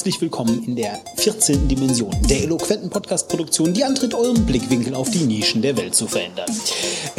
Herzlich 0.00 0.22
willkommen 0.22 0.64
in 0.64 0.76
der 0.76 0.98
14. 1.16 1.68
Dimension 1.68 2.10
der 2.26 2.44
eloquenten 2.44 2.88
Podcast-Produktion, 2.88 3.74
die 3.74 3.84
antritt, 3.84 4.14
euren 4.14 4.46
Blickwinkel 4.46 4.94
auf 4.94 5.10
die 5.10 5.26
Nischen 5.26 5.60
der 5.60 5.76
Welt 5.76 5.94
zu 5.94 6.06
verändern. 6.06 6.50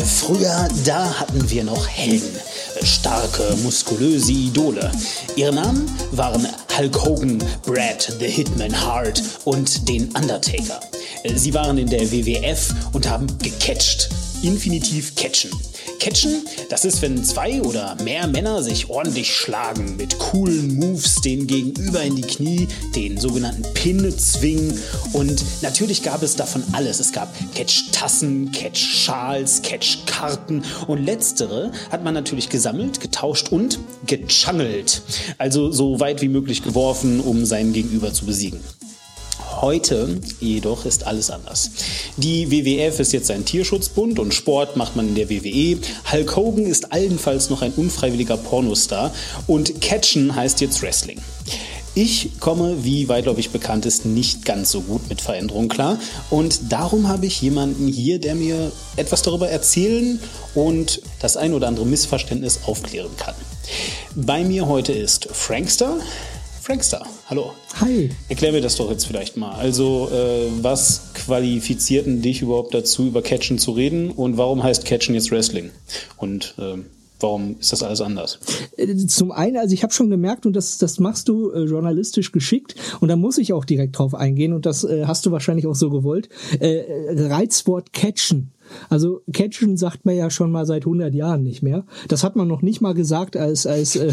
Früher, 0.03 0.67
da 0.83 1.19
hatten 1.19 1.47
wir 1.47 1.63
noch 1.63 1.87
Helden, 1.87 2.35
starke, 2.81 3.55
muskulöse 3.61 4.31
Idole. 4.31 4.91
Ihre 5.35 5.53
Namen 5.53 5.95
waren 6.09 6.47
Hulk 6.75 7.05
Hogan, 7.05 7.37
Brad 7.67 8.15
the 8.19 8.25
Hitman 8.25 8.73
Hart 8.83 9.21
und 9.45 9.87
den 9.87 10.05
Undertaker. 10.15 10.79
Sie 11.23 11.53
waren 11.53 11.77
in 11.77 11.87
der 11.87 12.11
WWF 12.11 12.73
und 12.93 13.09
haben 13.09 13.27
gecatcht. 13.39 14.09
Infinitiv 14.41 15.13
catchen. 15.15 15.51
Catchen, 15.99 16.47
das 16.69 16.83
ist, 16.83 17.03
wenn 17.03 17.23
zwei 17.23 17.61
oder 17.61 17.95
mehr 18.03 18.25
Männer 18.25 18.63
sich 18.63 18.89
ordentlich 18.89 19.31
schlagen, 19.31 19.97
mit 19.97 20.17
coolen 20.17 20.79
Moves 20.79 21.21
den 21.21 21.45
Gegenüber 21.45 22.01
in 22.01 22.15
die 22.15 22.23
Knie, 22.23 22.67
den 22.95 23.19
sogenannten 23.19 23.61
Pin 23.75 24.11
zwingen. 24.17 24.79
Und 25.13 25.43
natürlich 25.61 26.01
gab 26.01 26.23
es 26.23 26.35
davon 26.35 26.63
alles. 26.71 26.99
Es 26.99 27.11
gab 27.11 27.31
Catch-Tassen, 27.53 28.51
Catch-Schals, 28.51 29.61
Catch-Karten. 29.61 30.63
Und 30.87 31.05
letztere 31.05 31.71
hat 31.91 32.03
man 32.03 32.15
natürlich 32.15 32.49
gesammelt, 32.49 32.99
getauscht 32.99 33.51
und 33.51 33.77
gechangelt. 34.07 35.03
Also 35.37 35.71
so 35.71 35.99
weit 35.99 36.23
wie 36.23 36.29
möglich 36.29 36.63
geworfen, 36.63 37.19
um 37.19 37.45
seinen 37.45 37.73
Gegenüber 37.73 38.11
zu 38.11 38.25
besiegen. 38.25 38.59
Heute 39.61 40.19
jedoch 40.39 40.85
ist 40.85 41.05
alles 41.05 41.29
anders. 41.29 41.69
Die 42.17 42.49
WWF 42.49 42.99
ist 42.99 43.13
jetzt 43.13 43.29
ein 43.29 43.45
Tierschutzbund 43.45 44.17
und 44.17 44.33
Sport 44.33 44.75
macht 44.75 44.95
man 44.95 45.09
in 45.09 45.13
der 45.13 45.29
WWE. 45.29 45.77
Hulk 46.11 46.35
Hogan 46.35 46.65
ist 46.65 46.91
allenfalls 46.91 47.51
noch 47.51 47.61
ein 47.61 47.71
unfreiwilliger 47.73 48.37
Pornostar 48.37 49.13
und 49.45 49.79
Catchen 49.79 50.35
heißt 50.35 50.61
jetzt 50.61 50.81
Wrestling. 50.81 51.21
Ich 51.93 52.39
komme, 52.39 52.83
wie 52.83 53.07
weitläufig 53.07 53.51
bekannt 53.51 53.85
ist, 53.85 54.03
nicht 54.05 54.45
ganz 54.45 54.71
so 54.71 54.81
gut 54.81 55.07
mit 55.09 55.21
Veränderungen 55.21 55.69
klar. 55.69 55.99
Und 56.31 56.71
darum 56.71 57.07
habe 57.07 57.27
ich 57.27 57.41
jemanden 57.41 57.87
hier, 57.87 58.17
der 58.17 58.33
mir 58.33 58.71
etwas 58.95 59.21
darüber 59.21 59.49
erzählen 59.49 60.19
und 60.55 61.01
das 61.19 61.37
ein 61.37 61.53
oder 61.53 61.67
andere 61.67 61.85
Missverständnis 61.85 62.61
aufklären 62.65 63.11
kann. 63.17 63.35
Bei 64.15 64.43
mir 64.43 64.67
heute 64.67 64.91
ist 64.93 65.27
Frankster. 65.31 65.97
Frankster, 66.61 67.03
hallo. 67.27 67.53
Hi. 67.79 68.11
Erklär 68.29 68.51
mir 68.51 68.61
das 68.61 68.75
doch 68.75 68.91
jetzt 68.91 69.05
vielleicht 69.05 69.35
mal. 69.35 69.53
Also, 69.53 70.09
äh, 70.13 70.47
was 70.61 71.11
qualifiziert 71.15 72.05
denn 72.05 72.21
dich 72.21 72.43
überhaupt 72.43 72.75
dazu, 72.75 73.07
über 73.07 73.23
Catchen 73.23 73.57
zu 73.57 73.71
reden 73.71 74.11
und 74.11 74.37
warum 74.37 74.61
heißt 74.61 74.85
Catchen 74.85 75.15
jetzt 75.15 75.31
Wrestling? 75.31 75.71
Und 76.17 76.53
äh, 76.59 76.77
warum 77.19 77.55
ist 77.59 77.71
das 77.71 77.81
alles 77.81 77.99
anders? 77.99 78.37
Äh, 78.77 78.95
zum 78.95 79.31
einen, 79.31 79.57
also 79.57 79.73
ich 79.73 79.81
habe 79.81 79.91
schon 79.91 80.11
gemerkt, 80.11 80.45
und 80.45 80.55
das, 80.55 80.77
das 80.77 80.99
machst 80.99 81.29
du 81.29 81.51
äh, 81.51 81.63
journalistisch 81.63 82.31
geschickt, 82.31 82.75
und 82.99 83.07
da 83.07 83.15
muss 83.15 83.39
ich 83.39 83.53
auch 83.53 83.65
direkt 83.65 83.97
drauf 83.97 84.13
eingehen, 84.13 84.53
und 84.53 84.67
das 84.67 84.83
äh, 84.83 85.05
hast 85.07 85.25
du 85.25 85.31
wahrscheinlich 85.31 85.65
auch 85.65 85.75
so 85.75 85.89
gewollt, 85.89 86.29
äh, 86.59 86.83
Reizwort 87.09 87.91
Catchen. 87.91 88.51
Also 88.89 89.21
Catchen 89.33 89.77
sagt 89.77 90.05
man 90.05 90.15
ja 90.15 90.29
schon 90.29 90.51
mal 90.51 90.65
seit 90.65 90.83
100 90.83 91.13
Jahren 91.13 91.43
nicht 91.43 91.63
mehr. 91.63 91.85
Das 92.07 92.23
hat 92.23 92.35
man 92.35 92.47
noch 92.47 92.61
nicht 92.61 92.81
mal 92.81 92.93
gesagt, 92.93 93.37
als 93.37 93.65
als 93.65 93.95
äh, 93.95 94.11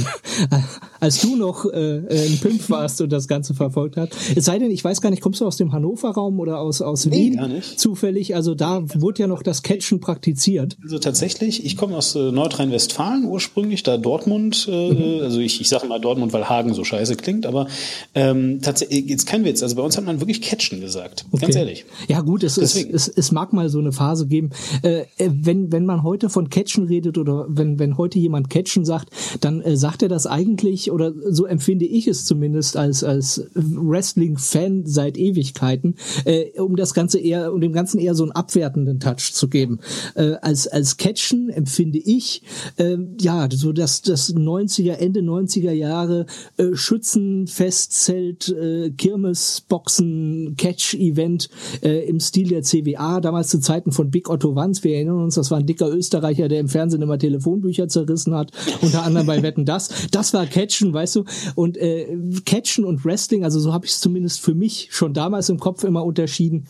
als 1.00 1.20
du 1.20 1.36
noch 1.36 1.64
äh, 1.64 2.02
ein 2.08 2.38
Pimp 2.40 2.68
warst 2.70 3.00
und 3.00 3.10
das 3.10 3.28
Ganze 3.28 3.54
verfolgt 3.54 3.96
hast. 3.96 4.14
Es 4.34 4.44
sei 4.44 4.58
denn, 4.58 4.70
ich 4.70 4.82
weiß 4.82 5.00
gar 5.00 5.10
nicht, 5.10 5.22
kommst 5.22 5.40
du 5.40 5.46
aus 5.46 5.56
dem 5.56 5.72
Hannover 5.72 6.10
Raum 6.10 6.40
oder 6.40 6.58
aus 6.58 6.80
aus 6.82 7.06
nee, 7.06 7.12
Wien? 7.12 7.36
Gar 7.36 7.48
nicht. 7.48 7.78
Zufällig, 7.78 8.34
also 8.34 8.54
da 8.54 8.82
wurde 9.00 9.20
ja 9.20 9.26
noch 9.26 9.42
das 9.42 9.62
Catchen 9.62 10.00
praktiziert. 10.00 10.76
Also 10.82 10.98
tatsächlich, 10.98 11.64
ich 11.64 11.76
komme 11.76 11.96
aus 11.96 12.14
äh, 12.14 12.32
Nordrhein-Westfalen 12.32 13.24
ursprünglich, 13.24 13.82
da 13.82 13.96
Dortmund. 13.96 14.68
Äh, 14.70 14.92
mhm. 14.92 15.22
Also 15.22 15.40
ich 15.40 15.60
ich 15.60 15.68
sage 15.68 15.86
mal 15.86 16.00
Dortmund, 16.00 16.32
weil 16.32 16.48
Hagen 16.48 16.74
so 16.74 16.84
scheiße 16.84 17.16
klingt, 17.16 17.46
aber 17.46 17.66
ähm, 18.14 18.60
tatsächlich 18.62 19.06
jetzt 19.06 19.26
kein 19.26 19.44
Witz. 19.44 19.62
Also 19.62 19.76
bei 19.76 19.82
uns 19.82 19.96
hat 19.96 20.04
man 20.04 20.20
wirklich 20.20 20.40
Catchen 20.40 20.80
gesagt, 20.80 21.26
okay. 21.30 21.42
ganz 21.42 21.56
ehrlich. 21.56 21.84
Ja 22.08 22.20
gut, 22.20 22.42
es, 22.42 22.56
es, 22.56 22.76
es 22.76 23.08
es 23.08 23.32
mag 23.32 23.52
mal 23.52 23.68
so 23.68 23.78
eine 23.78 23.92
Phase 23.92 24.26
geben 24.26 24.47
äh, 24.82 25.00
äh, 25.18 25.30
wenn, 25.30 25.72
wenn 25.72 25.86
man 25.86 26.02
heute 26.02 26.28
von 26.28 26.50
Catchen 26.50 26.84
redet 26.84 27.18
oder 27.18 27.46
wenn, 27.48 27.78
wenn 27.78 27.96
heute 27.96 28.18
jemand 28.18 28.50
Catchen 28.50 28.84
sagt, 28.84 29.10
dann 29.40 29.60
äh, 29.60 29.76
sagt 29.76 30.02
er 30.02 30.08
das 30.08 30.26
eigentlich, 30.26 30.90
oder 30.90 31.12
so 31.30 31.46
empfinde 31.46 31.84
ich 31.84 32.06
es 32.08 32.24
zumindest 32.24 32.76
als, 32.76 33.04
als 33.04 33.48
Wrestling-Fan 33.54 34.86
seit 34.86 35.16
Ewigkeiten, 35.18 35.96
äh, 36.24 36.58
um 36.60 36.76
das 36.76 36.94
Ganze 36.94 37.18
eher, 37.18 37.52
um 37.52 37.60
dem 37.60 37.72
Ganzen 37.72 37.98
eher 37.98 38.14
so 38.14 38.24
einen 38.24 38.32
abwertenden 38.32 39.00
Touch 39.00 39.32
zu 39.32 39.48
geben. 39.48 39.80
Äh, 40.14 40.34
als, 40.42 40.66
als 40.66 40.96
Catchen 40.96 41.48
empfinde 41.50 41.98
ich, 41.98 42.42
äh, 42.76 42.96
ja, 43.20 43.48
so 43.50 43.72
das, 43.72 44.02
das 44.02 44.34
90er, 44.34 44.94
Ende 44.94 45.20
90er 45.20 45.72
Jahre 45.72 46.26
äh, 46.56 46.74
Schützenfestzelt, 46.74 48.48
äh, 48.48 48.90
Kirmesboxen, 48.90 50.56
Catch-Event 50.56 51.48
äh, 51.82 52.08
im 52.08 52.20
Stil 52.20 52.48
der 52.48 52.62
CWA, 52.62 53.20
damals 53.20 53.48
zu 53.48 53.60
Zeiten 53.60 53.92
von 53.92 54.10
Big 54.10 54.28
Otto 54.38 54.54
Wanz, 54.54 54.84
wir 54.84 54.94
erinnern 54.94 55.20
uns, 55.20 55.34
das 55.34 55.50
war 55.50 55.58
ein 55.58 55.66
dicker 55.66 55.90
Österreicher, 55.90 56.46
der 56.46 56.60
im 56.60 56.68
Fernsehen 56.68 57.02
immer 57.02 57.18
Telefonbücher 57.18 57.88
zerrissen 57.88 58.36
hat, 58.36 58.52
unter 58.82 59.02
anderem 59.02 59.26
bei 59.26 59.42
Wetten 59.42 59.64
das. 59.64 60.08
Das 60.12 60.32
war 60.32 60.46
Catchen, 60.46 60.92
weißt 60.92 61.16
du? 61.16 61.24
Und 61.56 61.76
äh, 61.76 62.16
Catchen 62.46 62.84
und 62.84 63.04
Wrestling, 63.04 63.42
also 63.42 63.58
so 63.58 63.72
habe 63.72 63.84
ich 63.84 63.92
es 63.92 64.00
zumindest 64.00 64.40
für 64.40 64.54
mich 64.54 64.90
schon 64.92 65.12
damals 65.12 65.48
im 65.48 65.58
Kopf 65.58 65.82
immer 65.82 66.04
unterschieden. 66.04 66.66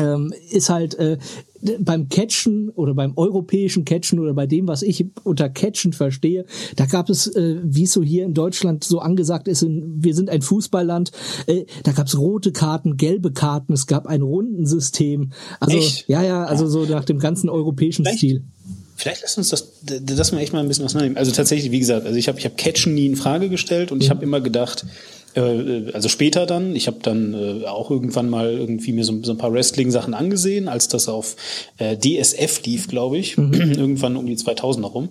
Ähm, 0.00 0.32
ist 0.50 0.70
halt 0.70 0.94
äh, 0.94 1.18
beim 1.78 2.08
Catchen 2.08 2.70
oder 2.70 2.94
beim 2.94 3.12
europäischen 3.16 3.84
Catchen 3.84 4.18
oder 4.18 4.34
bei 4.34 4.46
dem, 4.46 4.66
was 4.66 4.82
ich 4.82 5.04
unter 5.24 5.48
Catchen 5.48 5.92
verstehe, 5.92 6.46
da 6.76 6.86
gab 6.86 7.10
es, 7.10 7.26
äh, 7.26 7.56
wie 7.62 7.84
es 7.84 7.92
so 7.92 8.02
hier 8.02 8.24
in 8.24 8.34
Deutschland 8.34 8.84
so 8.84 9.00
angesagt 9.00 9.48
ist, 9.48 9.62
in, 9.62 10.02
wir 10.02 10.14
sind 10.14 10.30
ein 10.30 10.42
Fußballland, 10.42 11.12
äh, 11.46 11.64
da 11.82 11.92
gab 11.92 12.06
es 12.06 12.18
rote 12.18 12.52
Karten, 12.52 12.96
gelbe 12.96 13.32
Karten, 13.32 13.72
es 13.72 13.86
gab 13.86 14.06
ein 14.06 14.22
Rundensystem. 14.22 15.32
Also 15.58 15.76
Echt? 15.76 16.08
ja, 16.08 16.22
ja, 16.22 16.44
also 16.44 16.66
so 16.66 16.84
nach 16.86 17.04
dem 17.04 17.18
ganzen 17.18 17.48
europäischen 17.48 18.04
Vielleicht? 18.04 18.18
Stil. 18.18 18.44
Vielleicht 18.96 19.22
lass 19.22 19.38
uns 19.38 19.48
das, 19.48 19.72
das 19.82 20.32
mal 20.32 20.40
echt 20.40 20.52
mal 20.52 20.60
ein 20.60 20.68
bisschen 20.68 20.84
auseinandernehmen. 20.84 21.16
Also 21.16 21.32
tatsächlich, 21.32 21.70
wie 21.70 21.78
gesagt, 21.78 22.04
also 22.04 22.18
ich 22.18 22.28
habe 22.28 22.38
ich 22.38 22.44
hab 22.44 22.58
Catchen 22.58 22.94
nie 22.94 23.06
in 23.06 23.16
Frage 23.16 23.48
gestellt 23.48 23.92
und 23.92 23.98
mhm. 23.98 24.02
ich 24.02 24.10
habe 24.10 24.22
immer 24.22 24.42
gedacht, 24.42 24.84
äh, 25.34 25.92
also 25.92 26.08
später 26.08 26.46
dann, 26.46 26.74
ich 26.74 26.86
habe 26.86 26.98
dann 27.02 27.34
äh, 27.34 27.66
auch 27.66 27.90
irgendwann 27.90 28.28
mal 28.28 28.50
irgendwie 28.50 28.92
mir 28.92 29.04
so, 29.04 29.22
so 29.22 29.32
ein 29.32 29.38
paar 29.38 29.52
Wrestling-Sachen 29.52 30.14
angesehen, 30.14 30.68
als 30.68 30.88
das 30.88 31.08
auf 31.08 31.36
äh, 31.78 31.96
DSF 31.96 32.62
lief, 32.64 32.88
glaube 32.88 33.18
ich, 33.18 33.36
mhm. 33.36 33.52
irgendwann 33.76 34.16
um 34.16 34.26
die 34.26 34.36
2000 34.36 34.84
herum. 34.86 35.08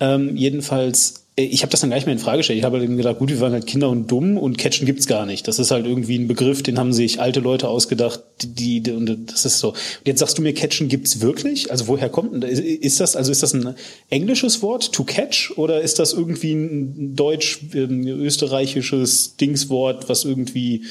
Ähm, 0.00 0.36
jedenfalls 0.36 1.21
ich 1.34 1.62
habe 1.62 1.70
das 1.70 1.80
dann 1.80 1.88
gar 1.88 1.96
nicht 1.96 2.04
mehr 2.04 2.12
in 2.12 2.18
Frage 2.18 2.38
gestellt. 2.38 2.58
Ich 2.58 2.64
habe 2.64 2.76
halt 2.76 2.84
eben 2.84 2.98
gedacht, 2.98 3.18
gut, 3.18 3.30
wir 3.30 3.40
waren 3.40 3.52
halt 3.52 3.66
Kinder 3.66 3.88
und 3.88 4.10
dumm 4.10 4.36
und 4.36 4.58
Catchen 4.58 4.84
gibt's 4.84 5.06
gar 5.06 5.24
nicht. 5.24 5.48
Das 5.48 5.58
ist 5.58 5.70
halt 5.70 5.86
irgendwie 5.86 6.18
ein 6.18 6.28
Begriff, 6.28 6.62
den 6.62 6.78
haben 6.78 6.92
sich 6.92 7.20
alte 7.20 7.40
Leute 7.40 7.68
ausgedacht, 7.68 8.20
die, 8.42 8.80
die 8.80 8.90
und 8.90 9.30
das 9.30 9.46
ist 9.46 9.58
so. 9.58 9.70
Und 9.70 9.76
jetzt 10.04 10.18
sagst 10.18 10.36
du 10.36 10.42
mir, 10.42 10.52
Catchen 10.52 10.88
gibt's 10.88 11.22
wirklich? 11.22 11.70
Also 11.70 11.88
woher 11.88 12.10
kommt 12.10 12.34
denn 12.34 12.42
ist 12.42 13.00
das 13.00 13.16
also 13.16 13.32
ist 13.32 13.42
das 13.42 13.54
ein 13.54 13.74
englisches 14.10 14.60
Wort 14.60 14.92
to 14.92 15.04
catch 15.04 15.52
oder 15.56 15.80
ist 15.80 15.98
das 15.98 16.12
irgendwie 16.12 16.52
ein 16.52 17.16
deutsch 17.16 17.60
ähm, 17.74 18.06
österreichisches 18.06 19.36
Dingswort, 19.36 20.10
was 20.10 20.24
irgendwie 20.24 20.84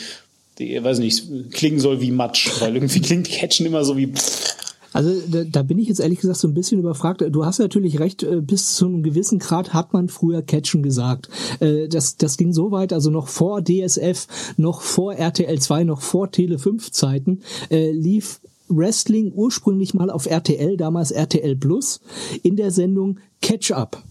ich 0.57 0.83
weiß 0.83 0.99
nicht, 0.99 1.23
klingen 1.51 1.79
soll 1.79 2.01
wie 2.01 2.11
Matsch, 2.11 2.49
weil 2.59 2.75
irgendwie 2.75 2.99
klingt 3.01 3.29
Catchen 3.29 3.65
immer 3.65 3.83
so 3.83 3.95
wie 3.95 4.07
pff, 4.07 4.55
also 4.93 5.11
da, 5.27 5.43
da 5.43 5.63
bin 5.63 5.79
ich 5.79 5.87
jetzt 5.87 5.99
ehrlich 5.99 6.19
gesagt 6.19 6.39
so 6.39 6.47
ein 6.47 6.53
bisschen 6.53 6.79
überfragt. 6.79 7.23
Du 7.29 7.45
hast 7.45 7.59
natürlich 7.59 7.99
recht, 7.99 8.23
äh, 8.23 8.41
bis 8.41 8.75
zu 8.75 8.85
einem 8.85 9.03
gewissen 9.03 9.39
Grad 9.39 9.73
hat 9.73 9.93
man 9.93 10.09
früher 10.09 10.41
Catchen 10.41 10.83
gesagt. 10.83 11.29
Äh, 11.59 11.87
das, 11.87 12.17
das 12.17 12.37
ging 12.37 12.53
so 12.53 12.71
weit, 12.71 12.93
also 12.93 13.09
noch 13.09 13.27
vor 13.27 13.61
DSF, 13.63 14.27
noch 14.57 14.81
vor 14.81 15.15
RTL 15.15 15.59
2, 15.59 15.83
noch 15.83 16.01
vor 16.01 16.31
Tele 16.31 16.59
5 16.59 16.91
Zeiten 16.91 17.41
äh, 17.69 17.91
lief 17.91 18.41
Wrestling 18.67 19.33
ursprünglich 19.33 19.93
mal 19.93 20.09
auf 20.09 20.25
RTL, 20.25 20.77
damals 20.77 21.11
RTL 21.11 21.55
Plus, 21.55 22.01
in 22.43 22.55
der 22.55 22.71
Sendung 22.71 23.19
Catch 23.41 23.71
Up. 23.71 24.01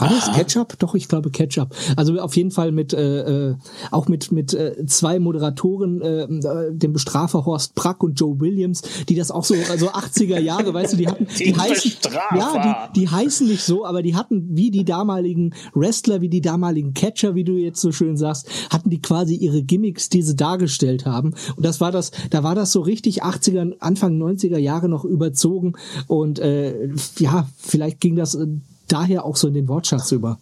War 0.00 0.08
das 0.08 0.32
Ketchup? 0.32 0.78
Doch, 0.78 0.94
ich 0.94 1.08
glaube 1.08 1.30
Ketchup. 1.30 1.74
Also 1.96 2.18
auf 2.18 2.36
jeden 2.36 2.50
Fall 2.50 2.72
mit 2.72 2.92
äh, 2.92 3.50
äh, 3.50 3.54
auch 3.90 4.08
mit 4.08 4.32
mit 4.32 4.54
äh, 4.54 4.86
zwei 4.86 5.18
Moderatoren, 5.18 6.00
äh, 6.00 6.22
äh 6.22 6.72
dem 6.72 6.92
Bestrafer 6.92 7.44
Horst 7.44 7.74
Prack 7.74 8.02
und 8.02 8.18
Joe 8.18 8.40
Williams, 8.40 8.82
die 9.08 9.14
das 9.14 9.30
auch 9.30 9.44
so 9.44 9.54
also 9.70 9.90
80er 9.90 10.38
Jahre, 10.38 10.72
weißt 10.72 10.94
du, 10.94 10.96
die 10.96 11.08
hatten 11.08 11.26
die, 11.38 11.44
die 11.44 11.56
heißen 11.56 11.92
Bestrafer. 12.02 12.36
ja, 12.36 12.88
die, 12.94 13.00
die 13.00 13.08
heißen 13.08 13.46
nicht 13.46 13.62
so, 13.62 13.84
aber 13.84 14.02
die 14.02 14.14
hatten 14.14 14.48
wie 14.56 14.70
die 14.70 14.84
damaligen 14.84 15.54
Wrestler, 15.74 16.20
wie 16.20 16.28
die 16.28 16.40
damaligen 16.40 16.94
Catcher, 16.94 17.34
wie 17.34 17.44
du 17.44 17.52
jetzt 17.52 17.80
so 17.80 17.92
schön 17.92 18.16
sagst, 18.16 18.48
hatten 18.70 18.90
die 18.90 19.02
quasi 19.02 19.34
ihre 19.34 19.62
Gimmicks, 19.62 20.08
die 20.08 20.22
sie 20.22 20.36
dargestellt 20.36 21.04
haben 21.04 21.34
und 21.56 21.64
das 21.66 21.80
war 21.80 21.92
das, 21.92 22.10
da 22.30 22.42
war 22.42 22.54
das 22.54 22.72
so 22.72 22.80
richtig 22.80 23.22
80er 23.22 23.78
Anfang 23.80 24.20
90er 24.20 24.58
Jahre 24.58 24.88
noch 24.88 25.04
überzogen 25.04 25.74
und 26.06 26.38
äh, 26.38 26.88
ja, 27.18 27.48
vielleicht 27.58 28.00
ging 28.00 28.16
das 28.16 28.34
äh, 28.34 28.46
daher 28.92 29.24
auch 29.24 29.36
so 29.36 29.48
in 29.48 29.54
den 29.54 29.68
Wortschatz 29.68 30.12
über. 30.12 30.38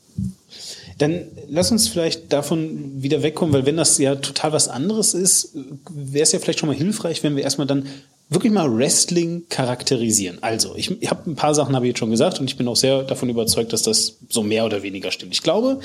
Dann 0.99 1.27
lass 1.49 1.71
uns 1.71 1.89
vielleicht 1.89 2.33
davon 2.33 3.03
wieder 3.03 3.23
wegkommen, 3.23 3.55
weil 3.55 3.67
wenn 3.67 3.77
das 3.77 3.99
ja 3.99 4.17
total 4.17 4.53
was 4.53 4.69
anderes 4.69 5.15
ist, 5.15 5.51
wäre 5.91 6.25
es 6.25 6.33
ja 6.33 6.41
vielleicht 6.41 6.59
schon 6.59 6.69
mal 6.69 6.75
hilfreich, 6.77 7.23
wenn 7.23 7.37
wir 7.37 7.45
erstmal 7.45 7.69
dann 7.69 7.87
wirklich 8.31 8.53
mal 8.53 8.77
Wrestling 8.77 9.45
charakterisieren. 9.49 10.39
Also, 10.43 10.75
ich, 10.77 10.91
ich 11.01 11.11
habe 11.11 11.31
ein 11.31 11.37
paar 11.37 11.55
Sachen 11.55 11.75
habe 11.75 11.87
ich 11.87 11.91
jetzt 11.91 11.99
schon 11.99 12.11
gesagt 12.11 12.41
und 12.41 12.51
ich 12.51 12.57
bin 12.57 12.69
auch 12.69 12.77
sehr 12.77 13.03
davon 13.03 13.29
überzeugt, 13.29 13.73
dass 13.73 13.83
das 13.83 14.17
so 14.29 14.43
mehr 14.43 14.67
oder 14.67 14.83
weniger 14.83 15.11
stimmt. 15.11 15.33
Ich 15.33 15.43
glaube, 15.43 15.81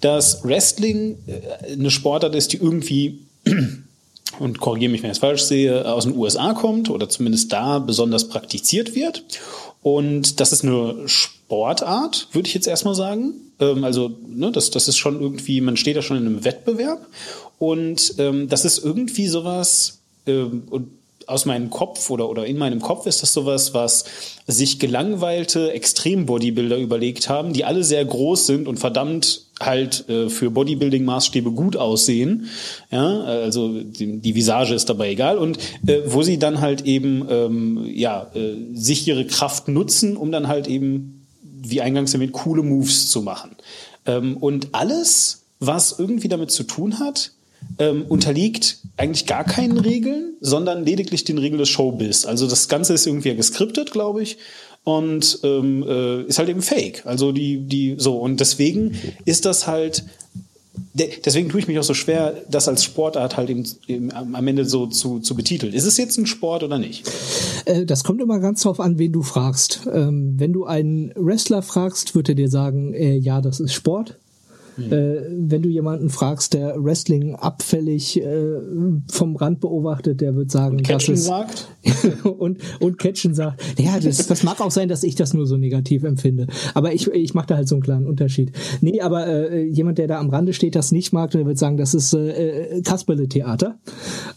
dass 0.00 0.44
Wrestling 0.44 1.18
äh, 1.26 1.72
eine 1.72 1.90
Sportart 1.90 2.34
ist, 2.34 2.52
die 2.52 2.58
irgendwie 2.58 3.20
und 4.38 4.60
korrigiere 4.60 4.92
mich, 4.92 5.02
wenn 5.02 5.10
ich 5.10 5.16
es 5.16 5.20
falsch 5.20 5.42
sehe, 5.42 5.90
aus 5.90 6.04
den 6.04 6.16
USA 6.16 6.52
kommt 6.52 6.90
oder 6.90 7.08
zumindest 7.08 7.52
da 7.52 7.78
besonders 7.78 8.28
praktiziert 8.28 8.94
wird. 8.94 9.24
Und 9.86 10.40
das 10.40 10.52
ist 10.52 10.64
eine 10.64 10.96
Sportart, 11.06 12.26
würde 12.32 12.48
ich 12.48 12.54
jetzt 12.54 12.66
erstmal 12.66 12.96
sagen. 12.96 13.34
Ähm, 13.60 13.84
also, 13.84 14.10
ne, 14.26 14.50
das, 14.50 14.72
das 14.72 14.88
ist 14.88 14.96
schon 14.96 15.20
irgendwie, 15.20 15.60
man 15.60 15.76
steht 15.76 15.96
da 15.96 16.02
schon 16.02 16.16
in 16.16 16.26
einem 16.26 16.44
Wettbewerb. 16.44 17.06
Und 17.60 18.14
ähm, 18.18 18.48
das 18.48 18.64
ist 18.64 18.84
irgendwie 18.84 19.28
sowas, 19.28 20.00
ähm, 20.26 20.64
und 20.70 20.88
aus 21.28 21.44
meinem 21.44 21.70
Kopf 21.70 22.10
oder, 22.10 22.28
oder 22.28 22.46
in 22.46 22.58
meinem 22.58 22.80
Kopf 22.80 23.06
ist 23.06 23.22
das 23.22 23.32
sowas, 23.32 23.74
was 23.74 24.06
sich 24.48 24.80
gelangweilte 24.80 25.70
Extrem-Bodybuilder 25.70 26.78
überlegt 26.78 27.28
haben, 27.28 27.52
die 27.52 27.64
alle 27.64 27.84
sehr 27.84 28.04
groß 28.04 28.44
sind 28.44 28.66
und 28.66 28.78
verdammt 28.80 29.45
halt 29.60 30.08
äh, 30.08 30.28
für 30.28 30.50
Bodybuilding-Maßstäbe 30.50 31.50
gut 31.50 31.76
aussehen. 31.76 32.48
Ja, 32.90 33.20
also 33.20 33.80
die, 33.80 34.18
die 34.18 34.34
Visage 34.34 34.74
ist 34.74 34.88
dabei 34.88 35.10
egal. 35.10 35.38
Und 35.38 35.58
äh, 35.86 36.00
wo 36.06 36.22
sie 36.22 36.38
dann 36.38 36.60
halt 36.60 36.82
eben 36.82 37.26
ähm, 37.28 37.86
ja, 37.86 38.30
äh, 38.34 38.54
sich 38.74 39.06
ihre 39.08 39.26
Kraft 39.26 39.68
nutzen, 39.68 40.16
um 40.16 40.30
dann 40.30 40.48
halt 40.48 40.68
eben, 40.68 41.26
wie 41.42 41.80
eingangs 41.80 42.12
damit, 42.12 42.32
coole 42.32 42.62
Moves 42.62 43.10
zu 43.10 43.22
machen. 43.22 43.56
Ähm, 44.04 44.36
und 44.36 44.68
alles, 44.72 45.44
was 45.58 45.98
irgendwie 45.98 46.28
damit 46.28 46.50
zu 46.50 46.64
tun 46.64 46.98
hat, 46.98 47.32
ähm, 47.78 48.04
unterliegt 48.08 48.78
eigentlich 48.96 49.26
gar 49.26 49.44
keinen 49.44 49.78
Regeln, 49.78 50.34
sondern 50.40 50.84
lediglich 50.84 51.24
den 51.24 51.38
Regeln 51.38 51.58
des 51.58 51.68
Showbiz. 51.68 52.24
Also 52.24 52.46
das 52.46 52.68
Ganze 52.68 52.94
ist 52.94 53.06
irgendwie 53.06 53.34
geskriptet, 53.34 53.90
glaube 53.90 54.22
ich, 54.22 54.38
und 54.86 55.40
ähm, 55.42 55.82
äh, 55.82 56.22
ist 56.22 56.38
halt 56.38 56.48
eben 56.48 56.62
Fake. 56.62 57.04
Also 57.06 57.32
die 57.32 57.58
die 57.58 57.96
so 57.98 58.18
und 58.18 58.38
deswegen 58.38 58.96
ist 59.24 59.44
das 59.44 59.66
halt 59.66 60.04
deswegen 60.94 61.48
tue 61.48 61.58
ich 61.58 61.66
mich 61.66 61.78
auch 61.78 61.82
so 61.84 61.92
schwer, 61.92 62.34
das 62.48 62.68
als 62.68 62.84
Sportart 62.84 63.36
halt 63.36 63.50
eben, 63.50 63.64
eben 63.88 64.12
am 64.12 64.46
Ende 64.46 64.64
so 64.64 64.86
zu, 64.86 65.18
zu 65.18 65.34
betiteln. 65.34 65.72
Ist 65.72 65.86
es 65.86 65.96
jetzt 65.96 66.18
ein 66.18 66.26
Sport 66.26 66.62
oder 66.62 66.78
nicht? 66.78 67.10
Äh, 67.64 67.84
das 67.84 68.04
kommt 68.04 68.20
immer 68.20 68.38
ganz 68.38 68.62
drauf 68.62 68.78
an, 68.78 68.98
wen 68.98 69.12
du 69.12 69.22
fragst. 69.22 69.82
Ähm, 69.92 70.34
wenn 70.38 70.52
du 70.52 70.64
einen 70.64 71.12
Wrestler 71.16 71.62
fragst, 71.62 72.14
wird 72.14 72.28
er 72.28 72.34
dir 72.36 72.48
sagen, 72.48 72.94
äh, 72.94 73.16
ja, 73.16 73.40
das 73.40 73.58
ist 73.60 73.74
Sport. 73.74 74.16
Mhm. 74.76 74.92
Äh, 74.92 75.22
wenn 75.30 75.62
du 75.62 75.68
jemanden 75.68 76.10
fragst, 76.10 76.54
der 76.54 76.76
Wrestling 76.82 77.34
abfällig 77.34 78.20
äh, 78.20 78.56
vom 79.08 79.36
Rand 79.36 79.60
beobachtet, 79.60 80.20
der 80.20 80.36
wird 80.36 80.50
sagen, 80.50 80.78
und 80.78 80.82
Catchen 80.82 81.16
sagt 81.16 81.68
und 82.24 82.58
und 82.80 82.98
Catchen 82.98 83.34
sagt, 83.34 83.62
ja, 83.78 83.98
das, 83.98 84.26
das 84.26 84.42
mag 84.42 84.60
auch 84.60 84.70
sein, 84.70 84.88
dass 84.88 85.02
ich 85.02 85.14
das 85.14 85.34
nur 85.34 85.46
so 85.46 85.56
negativ 85.56 86.04
empfinde, 86.04 86.46
aber 86.74 86.92
ich 86.92 87.08
ich 87.08 87.34
mache 87.34 87.46
da 87.46 87.56
halt 87.56 87.68
so 87.68 87.76
einen 87.76 87.82
kleinen 87.82 88.06
Unterschied. 88.06 88.52
Nee, 88.80 89.00
aber 89.00 89.26
äh, 89.26 89.64
jemand, 89.64 89.98
der 89.98 90.08
da 90.08 90.18
am 90.18 90.30
Rande 90.30 90.52
steht, 90.52 90.74
das 90.74 90.92
nicht 90.92 91.12
mag, 91.12 91.30
der 91.30 91.46
wird 91.46 91.58
sagen, 91.58 91.76
das 91.76 91.94
ist 91.94 92.12
äh, 92.12 92.82
Kasperle-Theater 92.84 93.78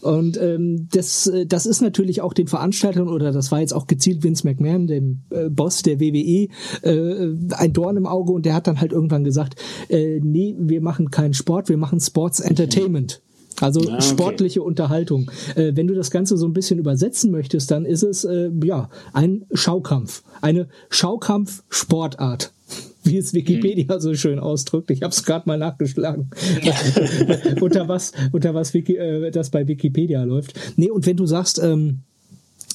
und 0.00 0.40
ähm, 0.40 0.88
das 0.92 1.30
das 1.46 1.66
ist 1.66 1.82
natürlich 1.82 2.22
auch 2.22 2.32
den 2.32 2.46
Veranstaltern 2.46 3.08
oder 3.08 3.32
das 3.32 3.52
war 3.52 3.60
jetzt 3.60 3.74
auch 3.74 3.86
gezielt 3.86 4.22
Vince 4.22 4.46
McMahon, 4.46 4.86
dem 4.86 5.22
äh, 5.30 5.48
Boss 5.50 5.82
der 5.82 6.00
WWE, 6.00 6.48
äh, 6.82 7.54
ein 7.56 7.72
Dorn 7.72 7.96
im 7.96 8.06
Auge 8.06 8.32
und 8.32 8.46
der 8.46 8.54
hat 8.54 8.66
dann 8.66 8.80
halt 8.80 8.92
irgendwann 8.92 9.24
gesagt, 9.24 9.56
äh, 9.88 10.20
nee, 10.30 10.54
wir 10.58 10.80
machen 10.80 11.10
keinen 11.10 11.34
Sport, 11.34 11.68
wir 11.68 11.76
machen 11.76 12.00
Sports 12.00 12.40
Entertainment. 12.40 13.20
Also 13.60 13.80
ah, 13.80 13.94
okay. 13.94 14.02
sportliche 14.02 14.62
Unterhaltung. 14.62 15.30
Äh, 15.54 15.72
wenn 15.74 15.86
du 15.86 15.94
das 15.94 16.10
Ganze 16.10 16.36
so 16.36 16.46
ein 16.46 16.52
bisschen 16.52 16.78
übersetzen 16.78 17.30
möchtest, 17.30 17.70
dann 17.70 17.84
ist 17.84 18.02
es 18.02 18.24
äh, 18.24 18.50
ja 18.64 18.88
ein 19.12 19.44
Schaukampf, 19.52 20.22
eine 20.40 20.68
Schaukampf-Sportart 20.88 22.52
wie 23.04 23.16
es 23.16 23.34
Wikipedia 23.34 23.98
so 23.98 24.14
schön 24.14 24.38
ausdrückt. 24.38 24.90
Ich 24.90 25.02
habe 25.02 25.12
es 25.12 25.24
gerade 25.24 25.48
mal 25.48 25.58
nachgeschlagen, 25.58 26.30
unter 27.60 27.88
was, 27.88 28.12
unter 28.32 28.54
was 28.54 28.74
Wiki, 28.74 28.96
äh, 28.96 29.30
das 29.30 29.50
bei 29.50 29.66
Wikipedia 29.66 30.22
läuft. 30.24 30.58
Nee, 30.76 30.90
und 30.90 31.06
wenn 31.06 31.16
du 31.16 31.26
sagst, 31.26 31.60
ähm, 31.62 32.00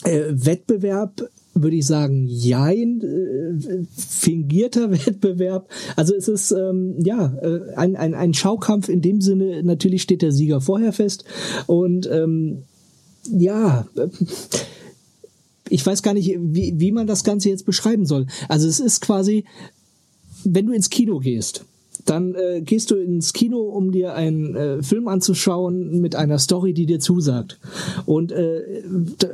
äh, 0.04 0.24
Wettbewerb 0.30 1.30
würde 1.56 1.78
ich 1.78 1.88
sagen, 1.88 2.28
jein, 2.28 3.02
äh, 3.02 3.86
fingierter 3.98 4.92
Wettbewerb. 5.06 5.70
Also 5.96 6.14
es 6.14 6.28
ist 6.28 6.52
ähm, 6.52 6.96
ja 7.04 7.34
äh, 7.42 7.74
ein, 7.76 7.96
ein, 7.96 8.14
ein 8.14 8.34
Schaukampf 8.34 8.90
in 8.90 9.02
dem 9.02 9.22
Sinne, 9.22 9.64
natürlich 9.64 10.02
steht 10.02 10.22
der 10.22 10.34
Sieger 10.34 10.62
vorher 10.62 10.94
fest. 10.94 11.24
Und 11.66 12.08
ähm, 12.12 12.64
ja, 13.32 13.88
äh, 13.96 14.08
ich 15.70 15.86
weiß 15.86 16.04
gar 16.04 16.14
nicht, 16.14 16.38
wie, 16.40 16.80
wie 16.80 16.92
man 16.92 17.08
das 17.08 17.24
Ganze 17.24 17.50
jetzt 17.50 17.66
beschreiben 17.66 18.06
soll. 18.06 18.28
Also 18.50 18.68
es 18.68 18.80
ist 18.80 19.02
quasi, 19.02 19.46
wenn 20.44 20.68
du 20.68 20.74
ins 20.74 20.90
Kino 20.90 21.20
gehst, 21.20 21.66
dann 22.06 22.36
äh, 22.36 22.62
gehst 22.62 22.92
du 22.92 22.96
ins 22.96 23.34
Kino, 23.34 23.60
um 23.60 23.92
dir 23.92 24.14
einen 24.14 24.56
äh, 24.56 24.84
Film 24.84 25.08
anzuschauen 25.08 26.00
mit 26.00 26.16
einer 26.16 26.40
Story, 26.40 26.74
die 26.74 26.86
dir 26.86 27.00
zusagt. 27.00 27.60
Und 28.06 28.32
äh, 28.32 28.84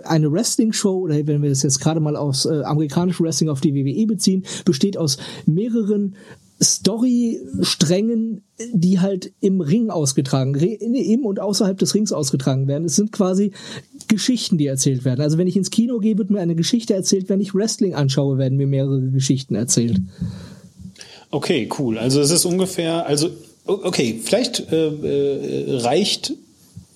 eine 0.04 0.32
Wrestling-Show, 0.32 1.00
oder 1.00 1.16
wenn 1.28 1.42
wir 1.42 1.50
das 1.50 1.64
jetzt 1.64 1.80
gerade 1.80 2.00
mal 2.00 2.16
aus 2.16 2.46
äh, 2.46 2.62
amerikanischem 2.64 3.26
Wrestling 3.26 3.50
auf 3.50 3.62
die 3.62 3.76
WWE 3.76 4.08
beziehen, 4.08 4.44
besteht 4.66 4.98
aus 4.98 5.18
mehreren 5.46 6.16
Story-Strängen, 6.62 8.44
die 8.72 9.00
halt 9.00 9.34
im 9.42 9.62
Ring 9.62 9.90
ausgetragen, 9.90 10.54
im 10.54 11.26
und 11.26 11.40
außerhalb 11.40 11.78
des 11.78 11.96
Rings 11.96 12.12
ausgetragen 12.12 12.68
werden. 12.68 12.86
Es 12.86 12.96
sind 12.96 13.12
quasi 13.12 13.52
Geschichten, 14.08 14.60
die 14.60 14.68
erzählt 14.68 15.04
werden. 15.04 15.22
Also 15.22 15.40
wenn 15.40 15.48
ich 15.48 15.58
ins 15.58 15.72
Kino 15.72 15.98
gehe, 15.98 16.18
wird 16.18 16.30
mir 16.30 16.40
eine 16.40 16.56
Geschichte 16.56 16.94
erzählt. 16.94 17.30
Wenn 17.30 17.42
ich 17.42 17.56
Wrestling 17.56 17.96
anschaue, 17.96 18.38
werden 18.38 18.58
mir 18.58 18.68
mehrere 18.68 19.02
Geschichten 19.10 19.56
erzählt. 19.56 20.00
Okay, 21.31 21.69
cool. 21.80 21.98
Also 21.98 22.22
es 22.22 22.30
ist 22.30 22.45
ungefähr, 22.45 23.06
also 23.06 23.30
okay, 23.66 24.19
vielleicht 24.24 24.72
äh, 24.72 24.88
äh, 24.88 25.78
reicht 25.78 26.33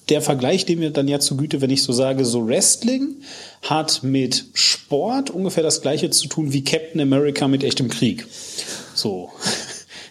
der 0.09 0.21
Vergleich, 0.21 0.65
dem 0.65 0.79
mir 0.79 0.91
dann 0.91 1.07
ja 1.07 1.19
zu 1.19 1.35
Güte, 1.35 1.61
wenn 1.61 1.69
ich 1.69 1.81
so 1.81 1.93
sage, 1.93 2.25
so 2.25 2.45
Wrestling 2.45 3.15
hat 3.63 4.03
mit 4.03 4.45
Sport 4.53 5.31
ungefähr 5.31 5.63
das 5.63 5.81
gleiche 5.81 6.09
zu 6.11 6.27
tun 6.27 6.53
wie 6.53 6.63
Captain 6.63 7.01
America 7.01 7.47
mit 7.47 7.63
echtem 7.63 7.89
Krieg. 7.89 8.27
So. 8.93 9.31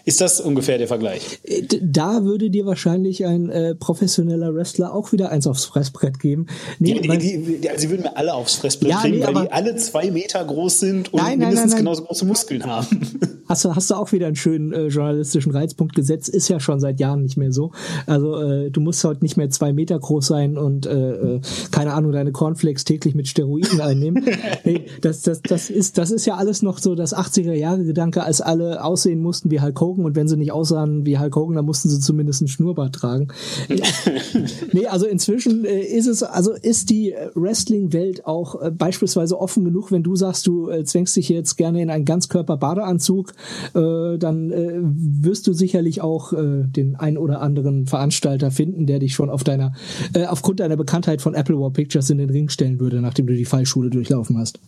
Ist 0.05 0.21
das 0.21 0.41
ungefähr 0.41 0.77
der 0.77 0.89
Vergleich? 0.89 1.39
Äh, 1.45 1.63
da 1.81 2.25
würde 2.25 2.51
dir 2.51 2.67
wahrscheinlich 2.67 3.25
ein 3.25 3.49
äh, 3.49 3.75
professioneller 3.75 4.55
Wrestler 4.55 4.95
auch 4.95 5.13
wieder 5.13 5.31
eins 5.31 5.47
aufs 5.47 5.65
Fressbrett 5.65 6.21
geben. 6.21 6.47
Nee, 6.79 7.01
die, 7.01 7.09
die, 7.19 7.59
die, 7.61 7.71
also 7.71 7.83
sie 7.83 7.91
würden 7.91 8.03
mir 8.03 8.17
alle 8.17 8.35
aufs 8.35 8.57
Fressbrett 8.57 8.91
ja, 8.91 9.01
kriegen, 9.01 9.19
nee, 9.19 9.27
weil 9.27 9.45
die 9.45 9.53
alle 9.53 9.77
zwei 9.77 10.11
Meter 10.11 10.45
groß 10.45 10.81
sind 10.81 11.13
und 11.13 11.23
nein, 11.23 11.39
mindestens 11.39 11.61
nein, 11.61 11.71
nein, 11.71 11.79
genauso 11.79 12.05
große 12.05 12.27
Muskeln 12.27 12.65
haben. 12.67 13.19
Hast 13.47 13.63
du, 13.63 13.75
hast 13.75 13.91
du 13.91 13.95
auch 13.95 14.11
wieder 14.13 14.27
einen 14.27 14.37
schönen 14.37 14.73
äh, 14.73 14.87
journalistischen 14.87 15.53
Reizpunkt 15.53 15.95
gesetzt? 15.95 16.31
Ist 16.31 16.49
ja 16.49 16.61
schon 16.61 16.81
seit 16.81 16.99
Jahren 16.99 17.23
nicht 17.23 17.37
mehr 17.37 17.53
so. 17.53 17.73
Also 18.07 18.41
äh, 18.41 18.71
du 18.71 18.81
musst 18.81 19.05
heute 19.05 19.23
nicht 19.23 19.37
mehr 19.37 19.51
zwei 19.51 19.75
Meter 19.75 19.99
groß 19.99 20.27
sein 20.27 20.57
und 20.57 20.87
äh, 20.87 20.93
äh 20.93 21.41
keine 21.71 21.93
Ahnung 21.93 22.13
deine 22.13 22.33
Cornflakes 22.33 22.85
täglich 22.85 23.15
mit 23.15 23.29
Steroiden 23.29 23.83
einnehmen. 23.83 24.25
nee, 24.65 24.87
das, 25.03 25.21
das, 25.21 25.43
das 25.43 25.69
ist 25.69 25.99
das 25.99 26.11
ist 26.11 26.25
ja 26.25 26.37
alles 26.37 26.63
noch 26.63 26.79
so 26.79 26.95
das 26.95 27.15
80er 27.15 27.53
Jahre 27.53 27.85
Gedanke, 27.85 28.23
als 28.25 28.41
alle 28.41 28.83
aussehen 28.83 29.21
mussten 29.21 29.51
wie 29.51 29.61
Hulk 29.61 29.79
Hogan 29.79 29.94
Hogan 29.95 30.05
und 30.05 30.17
wenn 30.17 30.29
sie 30.29 30.37
nicht 30.37 30.53
aussahen 30.53 31.07
wie 31.07 31.19
Hulk 31.19 31.37
Hogan, 31.37 31.57
dann 31.57 31.65
mussten 31.65 31.89
sie 31.89 32.01
zumindest 32.01 32.43
einen 32.43 32.49
Schnurrbart 32.49 32.95
tragen. 32.95 33.29
nee, 34.73 34.87
also 34.87 35.07
inzwischen 35.07 35.65
äh, 35.65 35.81
ist 35.81 36.07
es, 36.07 36.23
also 36.23 36.53
ist 36.53 36.91
die 36.91 37.15
Wrestling-Welt 37.35 38.27
auch 38.27 38.61
äh, 38.61 38.71
beispielsweise 38.71 39.39
offen 39.39 39.65
genug, 39.65 39.93
wenn 39.93 40.03
du 40.03 40.17
sagst, 40.17 40.47
du 40.47 40.69
äh, 40.69 40.85
zwängst 40.85 41.17
dich 41.17 41.29
jetzt 41.29 41.57
gerne 41.57 41.83
in 41.83 41.91
einen 41.91 42.05
Ganzkörper-Badeanzug, 42.05 43.33
äh, 43.75 44.19
dann 44.19 44.51
äh, 44.51 44.81
wirst 44.83 45.47
du 45.47 45.53
sicherlich 45.53 46.01
auch 46.03 46.33
äh, 46.33 46.65
den 46.65 46.97
ein 46.97 47.17
oder 47.19 47.41
anderen 47.41 47.87
Veranstalter 47.87 48.51
finden, 48.51 48.87
der 48.87 48.99
dich 48.99 49.15
schon 49.15 49.31
auf 49.31 49.45
deiner, 49.45 49.75
äh, 50.15 50.27
aufgrund 50.27 50.61
deiner 50.61 50.77
Bekanntheit 50.77 51.23
von 51.23 51.35
Apple 51.35 51.59
War 51.59 51.71
Pictures 51.71 52.11
in 52.11 52.19
den 52.19 52.31
Ring 52.31 52.49
stellen 52.49 52.81
würde, 52.81 53.01
nachdem 53.01 53.27
du 53.27 53.35
die 53.35 53.45
Fallschule 53.45 53.91
durchlaufen 53.91 54.39
hast. 54.39 54.59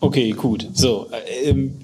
Okay, 0.00 0.30
gut. 0.30 0.68
So, 0.74 1.06
äh, 1.10 1.50
ähm, 1.50 1.74